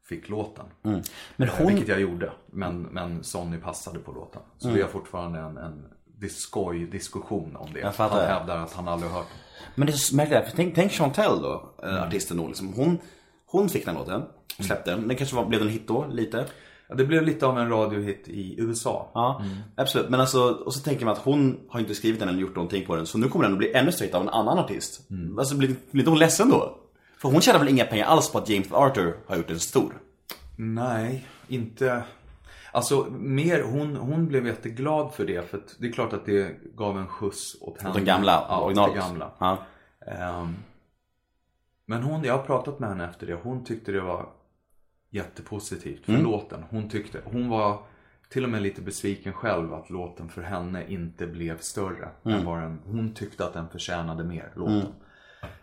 fick 0.08 0.28
låten. 0.28 0.66
Men 0.82 1.48
Eh, 1.48 1.54
hon, 1.58 1.66
Vilket 1.66 1.88
jag 1.88 2.00
gjorde. 2.00 2.32
Men, 2.46 2.82
men 2.82 3.24
Sonny 3.24 3.58
passade 3.58 3.98
på 3.98 4.12
låten. 4.12 4.42
Så 4.58 4.66
Mm. 4.68 4.76
vi 4.76 4.82
har 4.82 4.88
fortfarande 4.88 5.38
en, 5.40 5.56
en 5.56 5.84
dis- 6.20 6.28
skoj-diskussion 6.40 7.56
om 7.56 7.72
det. 7.72 7.92
Han 7.96 8.10
hävdar 8.10 8.56
att 8.56 8.72
han 8.72 8.88
aldrig 8.88 9.12
hört 9.12 9.26
men 9.74 9.86
det 9.86 9.92
är 9.92 9.96
så 9.96 10.16
märkligt, 10.16 10.44
för 10.48 10.56
tänk, 10.56 10.74
tänk 10.74 10.92
Chantel 10.92 11.42
då, 11.42 11.70
mm. 11.82 12.02
artisten 12.02 12.36
då 12.36 12.46
liksom. 12.46 12.72
Hon, 12.72 12.98
hon 13.46 13.68
fick 13.68 13.84
den 13.84 13.94
låten, 13.94 14.22
släppte 14.58 14.90
den. 14.90 15.08
Den 15.08 15.16
kanske 15.16 15.36
var, 15.36 15.44
blev 15.46 15.62
en 15.62 15.68
hit 15.68 15.88
då, 15.88 16.06
lite. 16.06 16.46
Ja, 16.88 16.94
det 16.94 17.04
blev 17.04 17.22
lite 17.22 17.46
av 17.46 17.58
en 17.58 17.68
radiohit 17.68 18.28
i 18.28 18.60
USA. 18.60 19.10
Ja, 19.14 19.42
absolut. 19.76 20.08
Men 20.08 20.20
alltså, 20.20 20.40
och 20.40 20.74
så 20.74 20.80
tänker 20.80 21.04
man 21.04 21.12
att 21.12 21.20
hon 21.20 21.60
har 21.68 21.80
inte 21.80 21.94
skrivit 21.94 22.20
den 22.20 22.28
eller 22.28 22.40
gjort 22.40 22.54
någonting 22.54 22.86
på 22.86 22.96
den. 22.96 23.06
Så 23.06 23.18
nu 23.18 23.28
kommer 23.28 23.44
den 23.44 23.52
att 23.52 23.58
bli 23.58 23.72
ännu 23.72 23.92
större 23.92 24.16
av 24.16 24.22
en 24.22 24.28
annan 24.28 24.58
artist. 24.58 25.08
Alltså 25.38 25.56
blir, 25.56 25.74
blir 25.90 26.00
inte 26.00 26.10
hon 26.10 26.18
ledsen 26.18 26.50
då? 26.50 26.78
För 27.18 27.28
hon 27.28 27.40
tjänar 27.40 27.58
väl 27.58 27.68
inga 27.68 27.84
pengar 27.84 28.06
alls 28.06 28.32
på 28.32 28.38
att 28.38 28.48
James 28.48 28.72
Arthur 28.72 29.16
har 29.26 29.36
gjort 29.36 29.48
den 29.48 29.60
stor? 29.60 29.92
Nej, 30.56 31.26
inte... 31.48 32.02
Alltså, 32.72 33.06
mer, 33.10 33.62
hon, 33.62 33.96
hon 33.96 34.26
blev 34.26 34.46
jätteglad 34.46 35.12
för 35.14 35.26
det. 35.26 35.50
För 35.50 35.60
det 35.78 35.88
är 35.88 35.92
klart 35.92 36.12
att 36.12 36.26
det 36.26 36.56
gav 36.76 36.98
en 36.98 37.06
skjuts 37.06 37.56
åt 37.60 37.82
henne. 37.82 37.94
Den 37.94 38.04
gamla, 38.04 38.46
ja, 38.48 38.60
åt 38.60 38.64
originalet. 38.66 38.94
det 38.94 39.00
gamla. 39.00 39.30
Ja. 39.38 39.58
Ehm, 40.06 40.56
men 41.86 42.02
hon, 42.02 42.24
jag 42.24 42.36
har 42.36 42.44
pratat 42.44 42.78
med 42.78 42.88
henne 42.88 43.04
efter 43.04 43.26
det. 43.26 43.38
Hon 43.42 43.64
tyckte 43.64 43.92
det 43.92 44.00
var 44.00 44.28
jättepositivt 45.10 46.04
för 46.04 46.12
låten. 46.18 46.64
Hon 46.70 46.88
tyckte, 46.88 47.20
hon 47.24 47.48
var 47.48 47.82
till 48.28 48.44
och 48.44 48.50
med 48.50 48.62
lite 48.62 48.82
besviken 48.82 49.32
själv 49.32 49.74
att 49.74 49.90
låten 49.90 50.28
för 50.28 50.42
henne 50.42 50.86
inte 50.88 51.26
blev 51.26 51.58
större. 51.58 52.08
Än 52.24 52.44
vad 52.44 52.62
den, 52.62 52.80
hon 52.84 53.14
tyckte 53.14 53.44
att 53.46 53.52
den 53.52 53.68
förtjänade 53.68 54.24
mer, 54.24 54.52
låten. 54.56 54.94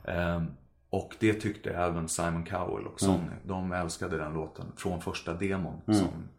Ehm, 0.04 0.46
och 0.90 1.16
det 1.20 1.34
tyckte 1.34 1.70
även 1.70 2.08
Simon 2.08 2.44
Cowell 2.46 2.88
och 2.88 3.00
Sonny. 3.00 3.36
De 3.44 3.72
älskade 3.72 4.18
den 4.18 4.34
låten 4.34 4.66
från 4.78 5.02
första 5.02 5.34
demon. 5.34 5.82
Som, 5.96 6.30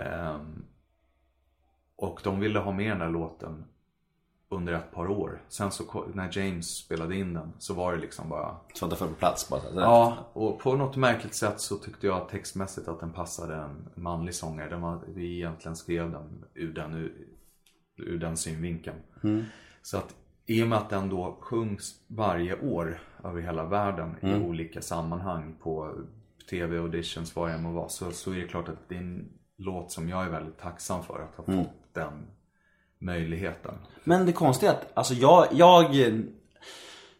ehm, 0.00 0.64
och 1.96 2.20
de 2.24 2.40
ville 2.40 2.58
ha 2.58 2.72
med 2.72 2.90
den 2.90 2.98
där 2.98 3.10
låten 3.10 3.64
under 4.52 4.72
ett 4.72 4.92
par 4.92 5.08
år. 5.08 5.42
Sen 5.48 5.70
så 5.70 6.04
när 6.14 6.38
James 6.38 6.76
spelade 6.76 7.16
in 7.16 7.34
den 7.34 7.52
så 7.58 7.74
var 7.74 7.92
det 7.92 7.98
liksom 8.00 8.28
bara 8.28 8.56
Så 8.74 8.84
att 8.84 8.90
det 8.90 8.96
föll 8.96 9.08
på 9.08 9.14
plats 9.14 9.48
bara. 9.48 9.60
Så. 9.60 9.80
Ja, 9.80 10.30
och 10.32 10.58
på 10.58 10.76
något 10.76 10.96
märkligt 10.96 11.34
sätt 11.34 11.60
så 11.60 11.76
tyckte 11.76 12.06
jag 12.06 12.28
textmässigt 12.28 12.88
att 12.88 13.00
den 13.00 13.12
passade 13.12 13.56
en 13.56 13.88
manlig 13.94 14.34
sångare. 14.34 14.68
Den 14.68 14.80
var, 14.80 15.00
vi 15.06 15.36
egentligen 15.36 15.76
skrev 15.76 16.10
den 16.10 16.44
ur 16.54 16.72
den, 16.72 16.94
ur, 16.94 17.28
ur 17.96 18.18
den 18.18 18.36
synvinkeln. 18.36 18.96
Så 19.82 19.96
att 19.96 20.14
i 20.46 20.62
och 20.62 20.68
med 20.68 20.78
att 20.78 20.90
den 20.90 21.08
då 21.08 21.38
sjungs 21.40 21.94
varje 22.08 22.60
år 22.60 23.00
över 23.24 23.40
hela 23.40 23.64
världen 23.64 24.16
i 24.22 24.34
olika 24.34 24.82
sammanhang 24.82 25.56
på 25.62 25.94
tv 26.50 26.78
auditions, 26.78 27.36
vad 27.36 27.50
än 27.50 27.62
må 27.62 27.72
vara. 27.72 27.88
Så, 27.88 28.10
så 28.10 28.32
är 28.32 28.36
det 28.36 28.48
klart 28.48 28.68
att 28.68 28.88
det 28.88 28.94
är 28.94 28.98
en 28.98 29.28
låt 29.56 29.92
som 29.92 30.08
jag 30.08 30.24
är 30.24 30.30
väldigt 30.30 30.58
tacksam 30.58 31.02
för 31.02 31.22
att 31.22 31.36
ha 31.36 31.44
fått 31.44 31.94
den 31.94 32.26
möjligheten. 33.00 33.74
Men 34.04 34.26
det 34.26 34.32
konstiga 34.32 34.72
är 34.72 34.74
att, 34.74 34.86
alltså 34.94 35.14
jag, 35.14 35.46
jag, 35.52 35.94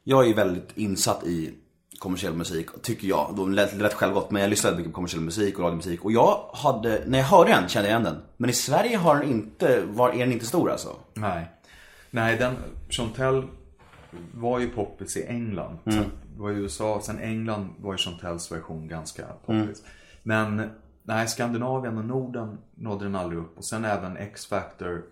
jag 0.05 0.29
är 0.29 0.35
väldigt 0.35 0.69
insatt 0.75 1.25
i 1.25 1.55
kommersiell 1.99 2.35
musik, 2.35 2.69
tycker 2.83 3.09
jag. 3.09 3.49
Lät 3.49 3.79
det 3.79 3.85
rätt 3.85 3.95
självgott, 3.95 4.31
men 4.31 4.43
jag 4.43 4.49
lyssnar 4.51 4.71
väldigt 4.71 4.87
mycket 4.87 4.93
på 4.93 4.97
kommersiell 4.97 5.23
musik 5.23 5.59
och 5.59 5.65
radiomusik. 5.65 6.05
Och 6.05 6.13
jag 6.13 6.51
hade, 6.55 7.03
när 7.07 7.19
jag 7.19 7.27
hörde 7.27 7.51
den 7.51 7.69
kände 7.69 7.89
jag 7.89 8.01
igen 8.01 8.15
den. 8.15 8.23
Men 8.37 8.51
i 8.51 8.53
Sverige 8.53 8.97
har 8.97 9.15
den 9.15 9.31
inte, 9.31 9.83
var, 9.87 10.11
är 10.11 10.19
den 10.19 10.33
inte 10.33 10.47
stor 10.47 10.71
alltså. 10.71 10.97
Nej. 11.15 11.51
Nej, 12.11 12.37
den, 12.37 12.57
Chantel 12.89 13.43
var 14.35 14.59
ju 14.59 14.69
poppis 14.69 15.17
i 15.17 15.27
England. 15.27 15.79
Sen 15.85 16.05
det 16.41 16.45
var 16.45 16.51
i 16.51 16.55
USA, 16.55 17.01
sen 17.03 17.19
England 17.19 17.75
var 17.79 17.93
ju 17.93 17.99
Chantels 17.99 18.53
version 18.53 18.89
ganska 18.89 19.27
poppis. 19.47 19.83
Men 20.23 20.71
nej, 21.03 21.29
Skandinavien 21.29 21.99
och 21.99 22.05
Norden 22.05 22.59
nådde 22.75 23.05
den 23.05 23.15
aldrig 23.15 23.41
upp. 23.41 23.59
Och 23.59 23.65
sen 23.65 23.85
även 23.85 24.17
X-Factor, 24.17 25.03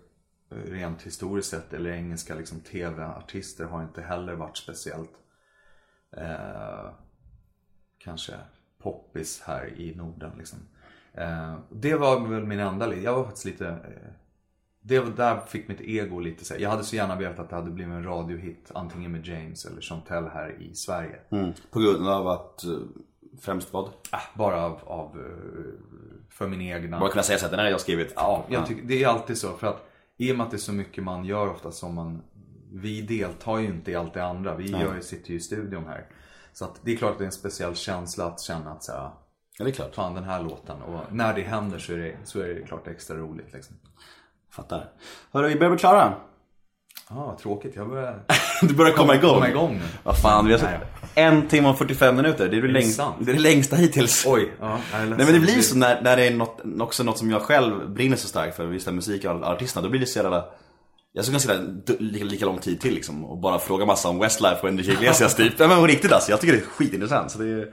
rent 0.49 1.01
historiskt 1.01 1.49
sett, 1.49 1.73
eller 1.73 1.91
engelska 1.91 2.35
liksom, 2.35 2.59
tv-artister 2.59 3.65
har 3.65 3.83
inte 3.83 4.01
heller 4.01 4.35
varit 4.35 4.57
speciellt 4.57 5.11
eh, 6.17 6.89
kanske 7.97 8.33
poppis 8.77 9.41
här 9.41 9.79
i 9.79 9.95
Norden. 9.95 10.31
Liksom. 10.37 10.59
Eh, 11.13 11.55
det 11.69 11.95
var 11.95 12.27
väl 12.27 12.45
min 12.45 12.59
enda, 12.59 12.95
jag 12.95 13.15
var 13.15 13.23
faktiskt 13.23 13.45
lite 13.45 13.67
eh, 13.67 14.11
det 14.81 14.99
var 14.99 15.11
där 15.11 15.39
fick 15.39 15.67
mitt 15.67 15.81
ego 15.81 16.19
lite 16.19 16.45
så. 16.45 16.53
Jag 16.57 16.69
hade 16.69 16.83
så 16.83 16.95
gärna 16.95 17.15
velat 17.15 17.39
att 17.39 17.49
det 17.49 17.55
hade 17.55 17.71
blivit 17.71 17.93
en 17.93 18.03
radiohit 18.03 18.71
antingen 18.73 19.11
med 19.11 19.27
James 19.27 19.65
eller 19.65 19.81
Chantel 19.81 20.27
här 20.27 20.61
i 20.61 20.75
Sverige. 20.75 21.19
På 21.71 21.79
grund 21.79 22.07
av 22.07 22.27
att, 22.27 22.63
eh, 22.63 22.71
främst 23.41 23.73
vad? 23.73 23.85
Äh, 23.85 24.19
bara 24.33 24.65
av, 24.65 24.79
av 24.85 25.19
eh, 25.19 26.29
för 26.29 26.47
min 26.47 26.61
egna. 26.61 26.99
Bara 26.99 27.09
kunna 27.09 27.23
säga 27.23 27.39
så 27.39 27.45
att 27.45 27.51
den 27.51 27.59
här 27.59 27.65
har 27.65 27.71
jag 27.71 27.81
skrivit. 27.81 28.13
Ja, 28.15 28.45
jag 28.49 28.65
tycker, 28.65 28.83
det 28.83 29.03
är 29.03 29.07
alltid 29.07 29.37
så. 29.37 29.53
För 29.53 29.67
att 29.67 29.88
i 30.19 30.31
och 30.31 30.37
med 30.37 30.43
att 30.45 30.51
det 30.51 30.57
är 30.57 30.59
så 30.59 30.73
mycket 30.73 31.03
man 31.03 31.25
gör 31.25 31.49
ofta 31.49 31.71
som 31.71 31.95
man 31.95 32.21
Vi 32.73 33.01
deltar 33.01 33.57
ju 33.57 33.65
inte 33.67 33.91
i 33.91 33.95
allt 33.95 34.13
det 34.13 34.25
andra. 34.25 34.55
Vi 34.55 34.71
gör, 34.71 34.95
ju- 34.95 35.01
sitter 35.01 35.29
ju 35.31 35.35
i 35.35 35.39
studion 35.39 35.85
här. 35.87 36.05
Så 36.53 36.65
att 36.65 36.79
det 36.83 36.91
är 36.93 36.97
klart 36.97 37.11
att 37.11 37.17
det 37.17 37.23
är 37.23 37.25
en 37.25 37.31
speciell 37.31 37.75
känsla 37.75 38.25
att 38.25 38.41
känna 38.41 38.71
att 38.71 38.83
så 38.83 38.91
här, 38.91 39.11
Ja, 39.57 39.65
det 39.65 39.71
är 39.71 39.73
klart. 39.73 39.95
fan 39.95 40.13
den 40.13 40.23
här 40.23 40.43
låten. 40.43 40.81
Och 40.81 41.13
när 41.15 41.33
det 41.33 41.41
händer 41.41 41.79
så 41.79 41.93
är 41.93 41.97
det, 41.97 42.17
så 42.23 42.39
är 42.39 42.47
det 42.47 42.61
klart 42.61 42.87
extra 42.87 43.17
roligt 43.17 43.53
liksom. 43.53 43.75
Fattar. 44.51 44.91
Hörru, 45.31 45.47
vi 45.47 45.55
börjar 45.55 45.69
bli 45.71 45.79
klara. 45.79 46.13
Ja, 47.09 47.15
vad 47.25 47.37
tråkigt. 47.37 47.75
Jag 47.75 47.89
börjar 47.89 48.19
Du 48.61 48.73
börjar 48.73 48.93
komma 48.93 49.15
igång. 49.15 49.33
komma 49.33 49.49
igång. 49.49 49.81
Vad 50.03 50.17
fan, 50.21 50.45
vi 50.45 50.53
har 50.53 50.59
Nej. 50.59 50.79
suttit 50.79 51.09
en 51.15 51.47
timme 51.47 51.69
och 51.69 51.77
45 51.77 52.15
minuter. 52.15 52.49
Det 52.49 52.57
är 52.57 52.61
det, 52.61 52.67
längst, 52.67 52.95
sant? 52.95 53.15
det, 53.19 53.31
är 53.31 53.35
det 53.35 53.41
längsta 53.41 53.75
hittills. 53.75 54.25
Oj, 54.27 54.51
ja. 54.59 54.79
Nej 54.91 55.07
men 55.07 55.17
det 55.33 55.39
blir 55.39 55.61
så 55.61 55.77
när, 55.77 56.01
när 56.01 56.17
det 56.17 56.27
är 56.27 56.31
något, 56.31 56.59
också 56.79 57.03
något 57.03 57.17
som 57.17 57.31
jag 57.31 57.41
själv 57.41 57.89
brinner 57.93 58.17
så 58.17 58.27
starkt 58.27 58.55
för, 58.55 58.71
just 58.71 58.85
här 58.85 58.93
musik 58.93 59.25
och 59.25 59.31
artisterna, 59.43 59.83
då 59.83 59.89
blir 59.89 59.99
det 59.99 60.05
så 60.05 60.19
jävla 60.19 60.45
jag 61.13 61.25
sitta 61.41 61.57
d- 61.57 61.93
lika, 61.99 62.25
lika 62.25 62.45
lång 62.45 62.57
tid 62.57 62.81
till 62.81 62.93
liksom 62.93 63.25
och 63.25 63.37
bara 63.37 63.59
fråga 63.59 63.85
massa 63.85 64.09
om 64.09 64.19
Westlife 64.19 64.57
och 64.61 64.69
Enrique 64.69 64.93
Iglesias 64.93 65.35
typ. 65.35 65.53
Ja, 65.59 65.67
men 65.67 65.77
på 65.77 65.87
riktigt 65.87 66.11
alltså, 66.11 66.31
jag 66.31 66.41
tycker 66.41 66.53
det 66.53 66.59
är 66.59 66.65
skitintressant. 66.65 67.31
Så 67.31 67.39
det 67.39 67.49
är... 67.49 67.67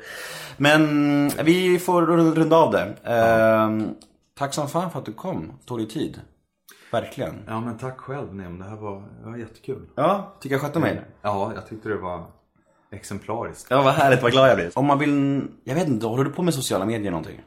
Men 0.57 1.29
vi 1.29 1.79
får 1.79 2.03
runda 2.07 2.57
av 2.57 2.73
det. 2.73 2.95
Ehm, 3.05 3.89
tack 4.39 4.55
som 4.55 4.69
fan 4.69 4.91
för 4.91 4.99
att 4.99 5.05
du 5.07 5.13
kom, 5.13 5.53
tog 5.67 5.79
dig 5.79 5.89
tid. 5.89 6.21
Verkligen. 7.01 7.35
Ja, 7.47 7.61
men 7.61 7.79
tack 7.79 7.99
själv 7.99 8.35
Nem. 8.35 8.59
Det 8.59 8.65
här 8.65 8.77
var, 8.77 9.03
det 9.23 9.31
var 9.31 9.37
jättekul. 9.37 9.87
Ja, 9.95 10.37
tycker 10.41 10.55
jag 10.55 10.63
skötte 10.63 10.79
mig. 10.79 11.01
Ja, 11.23 11.53
jag 11.55 11.69
tyckte 11.69 11.89
det 11.89 11.97
var 11.97 12.25
exemplariskt. 12.91 13.67
Ja, 13.71 13.83
vad 13.83 13.95
härligt, 13.95 14.23
vad 14.23 14.33
glad 14.33 14.49
jag 14.49 14.57
blir. 14.57 14.79
Om 14.79 14.87
man 14.87 14.99
vill, 14.99 15.43
jag 15.65 15.75
vet 15.75 15.89
inte, 15.89 16.07
håller 16.07 16.25
du 16.25 16.31
på 16.31 16.43
med 16.43 16.55
sociala 16.55 16.85
medier 16.85 17.11
någonting? 17.11 17.41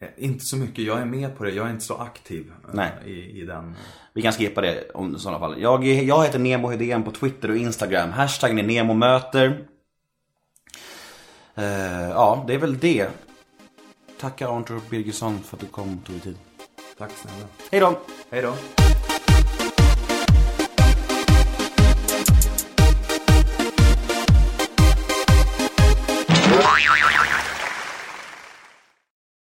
Eh, 0.00 0.08
Inte 0.16 0.44
så 0.44 0.56
mycket. 0.56 0.84
Jag 0.84 1.00
är 1.00 1.04
med 1.04 1.38
på 1.38 1.44
det. 1.44 1.50
Jag 1.50 1.66
är 1.66 1.70
inte 1.70 1.84
så 1.84 1.96
aktiv 1.96 2.52
eh, 2.68 2.70
Nej. 2.74 2.92
I, 3.04 3.40
i 3.40 3.44
den. 3.44 3.74
Vi 4.14 4.22
kan 4.22 4.32
skippa 4.32 4.60
det 4.60 4.90
om 4.94 5.16
i 5.16 5.18
sådana 5.18 5.38
fall. 5.38 5.60
Jag, 5.60 5.84
jag 5.84 6.24
heter 6.24 6.38
Nemo 6.38 6.68
Hedén 6.68 7.02
på 7.02 7.10
Twitter 7.10 7.50
och 7.50 7.56
Instagram. 7.56 8.10
Hashtaggen 8.12 8.58
är 8.58 8.62
NEMOMÖTER. 8.62 9.66
Eh, 11.54 12.08
ja, 12.10 12.44
det 12.46 12.54
är 12.54 12.58
väl 12.58 12.78
det. 12.78 13.08
Tacka 14.20 14.48
Arntor 14.48 14.80
Birgersson 14.90 15.38
för 15.38 15.56
att 15.56 15.60
du 15.60 15.66
kom 15.66 15.98
och 15.98 16.04
tog 16.04 16.14
dig 16.14 16.20
tid. 16.22 16.36
Tack 16.98 17.10
snälla. 17.10 17.46
Hej 17.70 17.80
då! 17.80 17.98
Hej 18.30 18.42
då. 18.42 18.54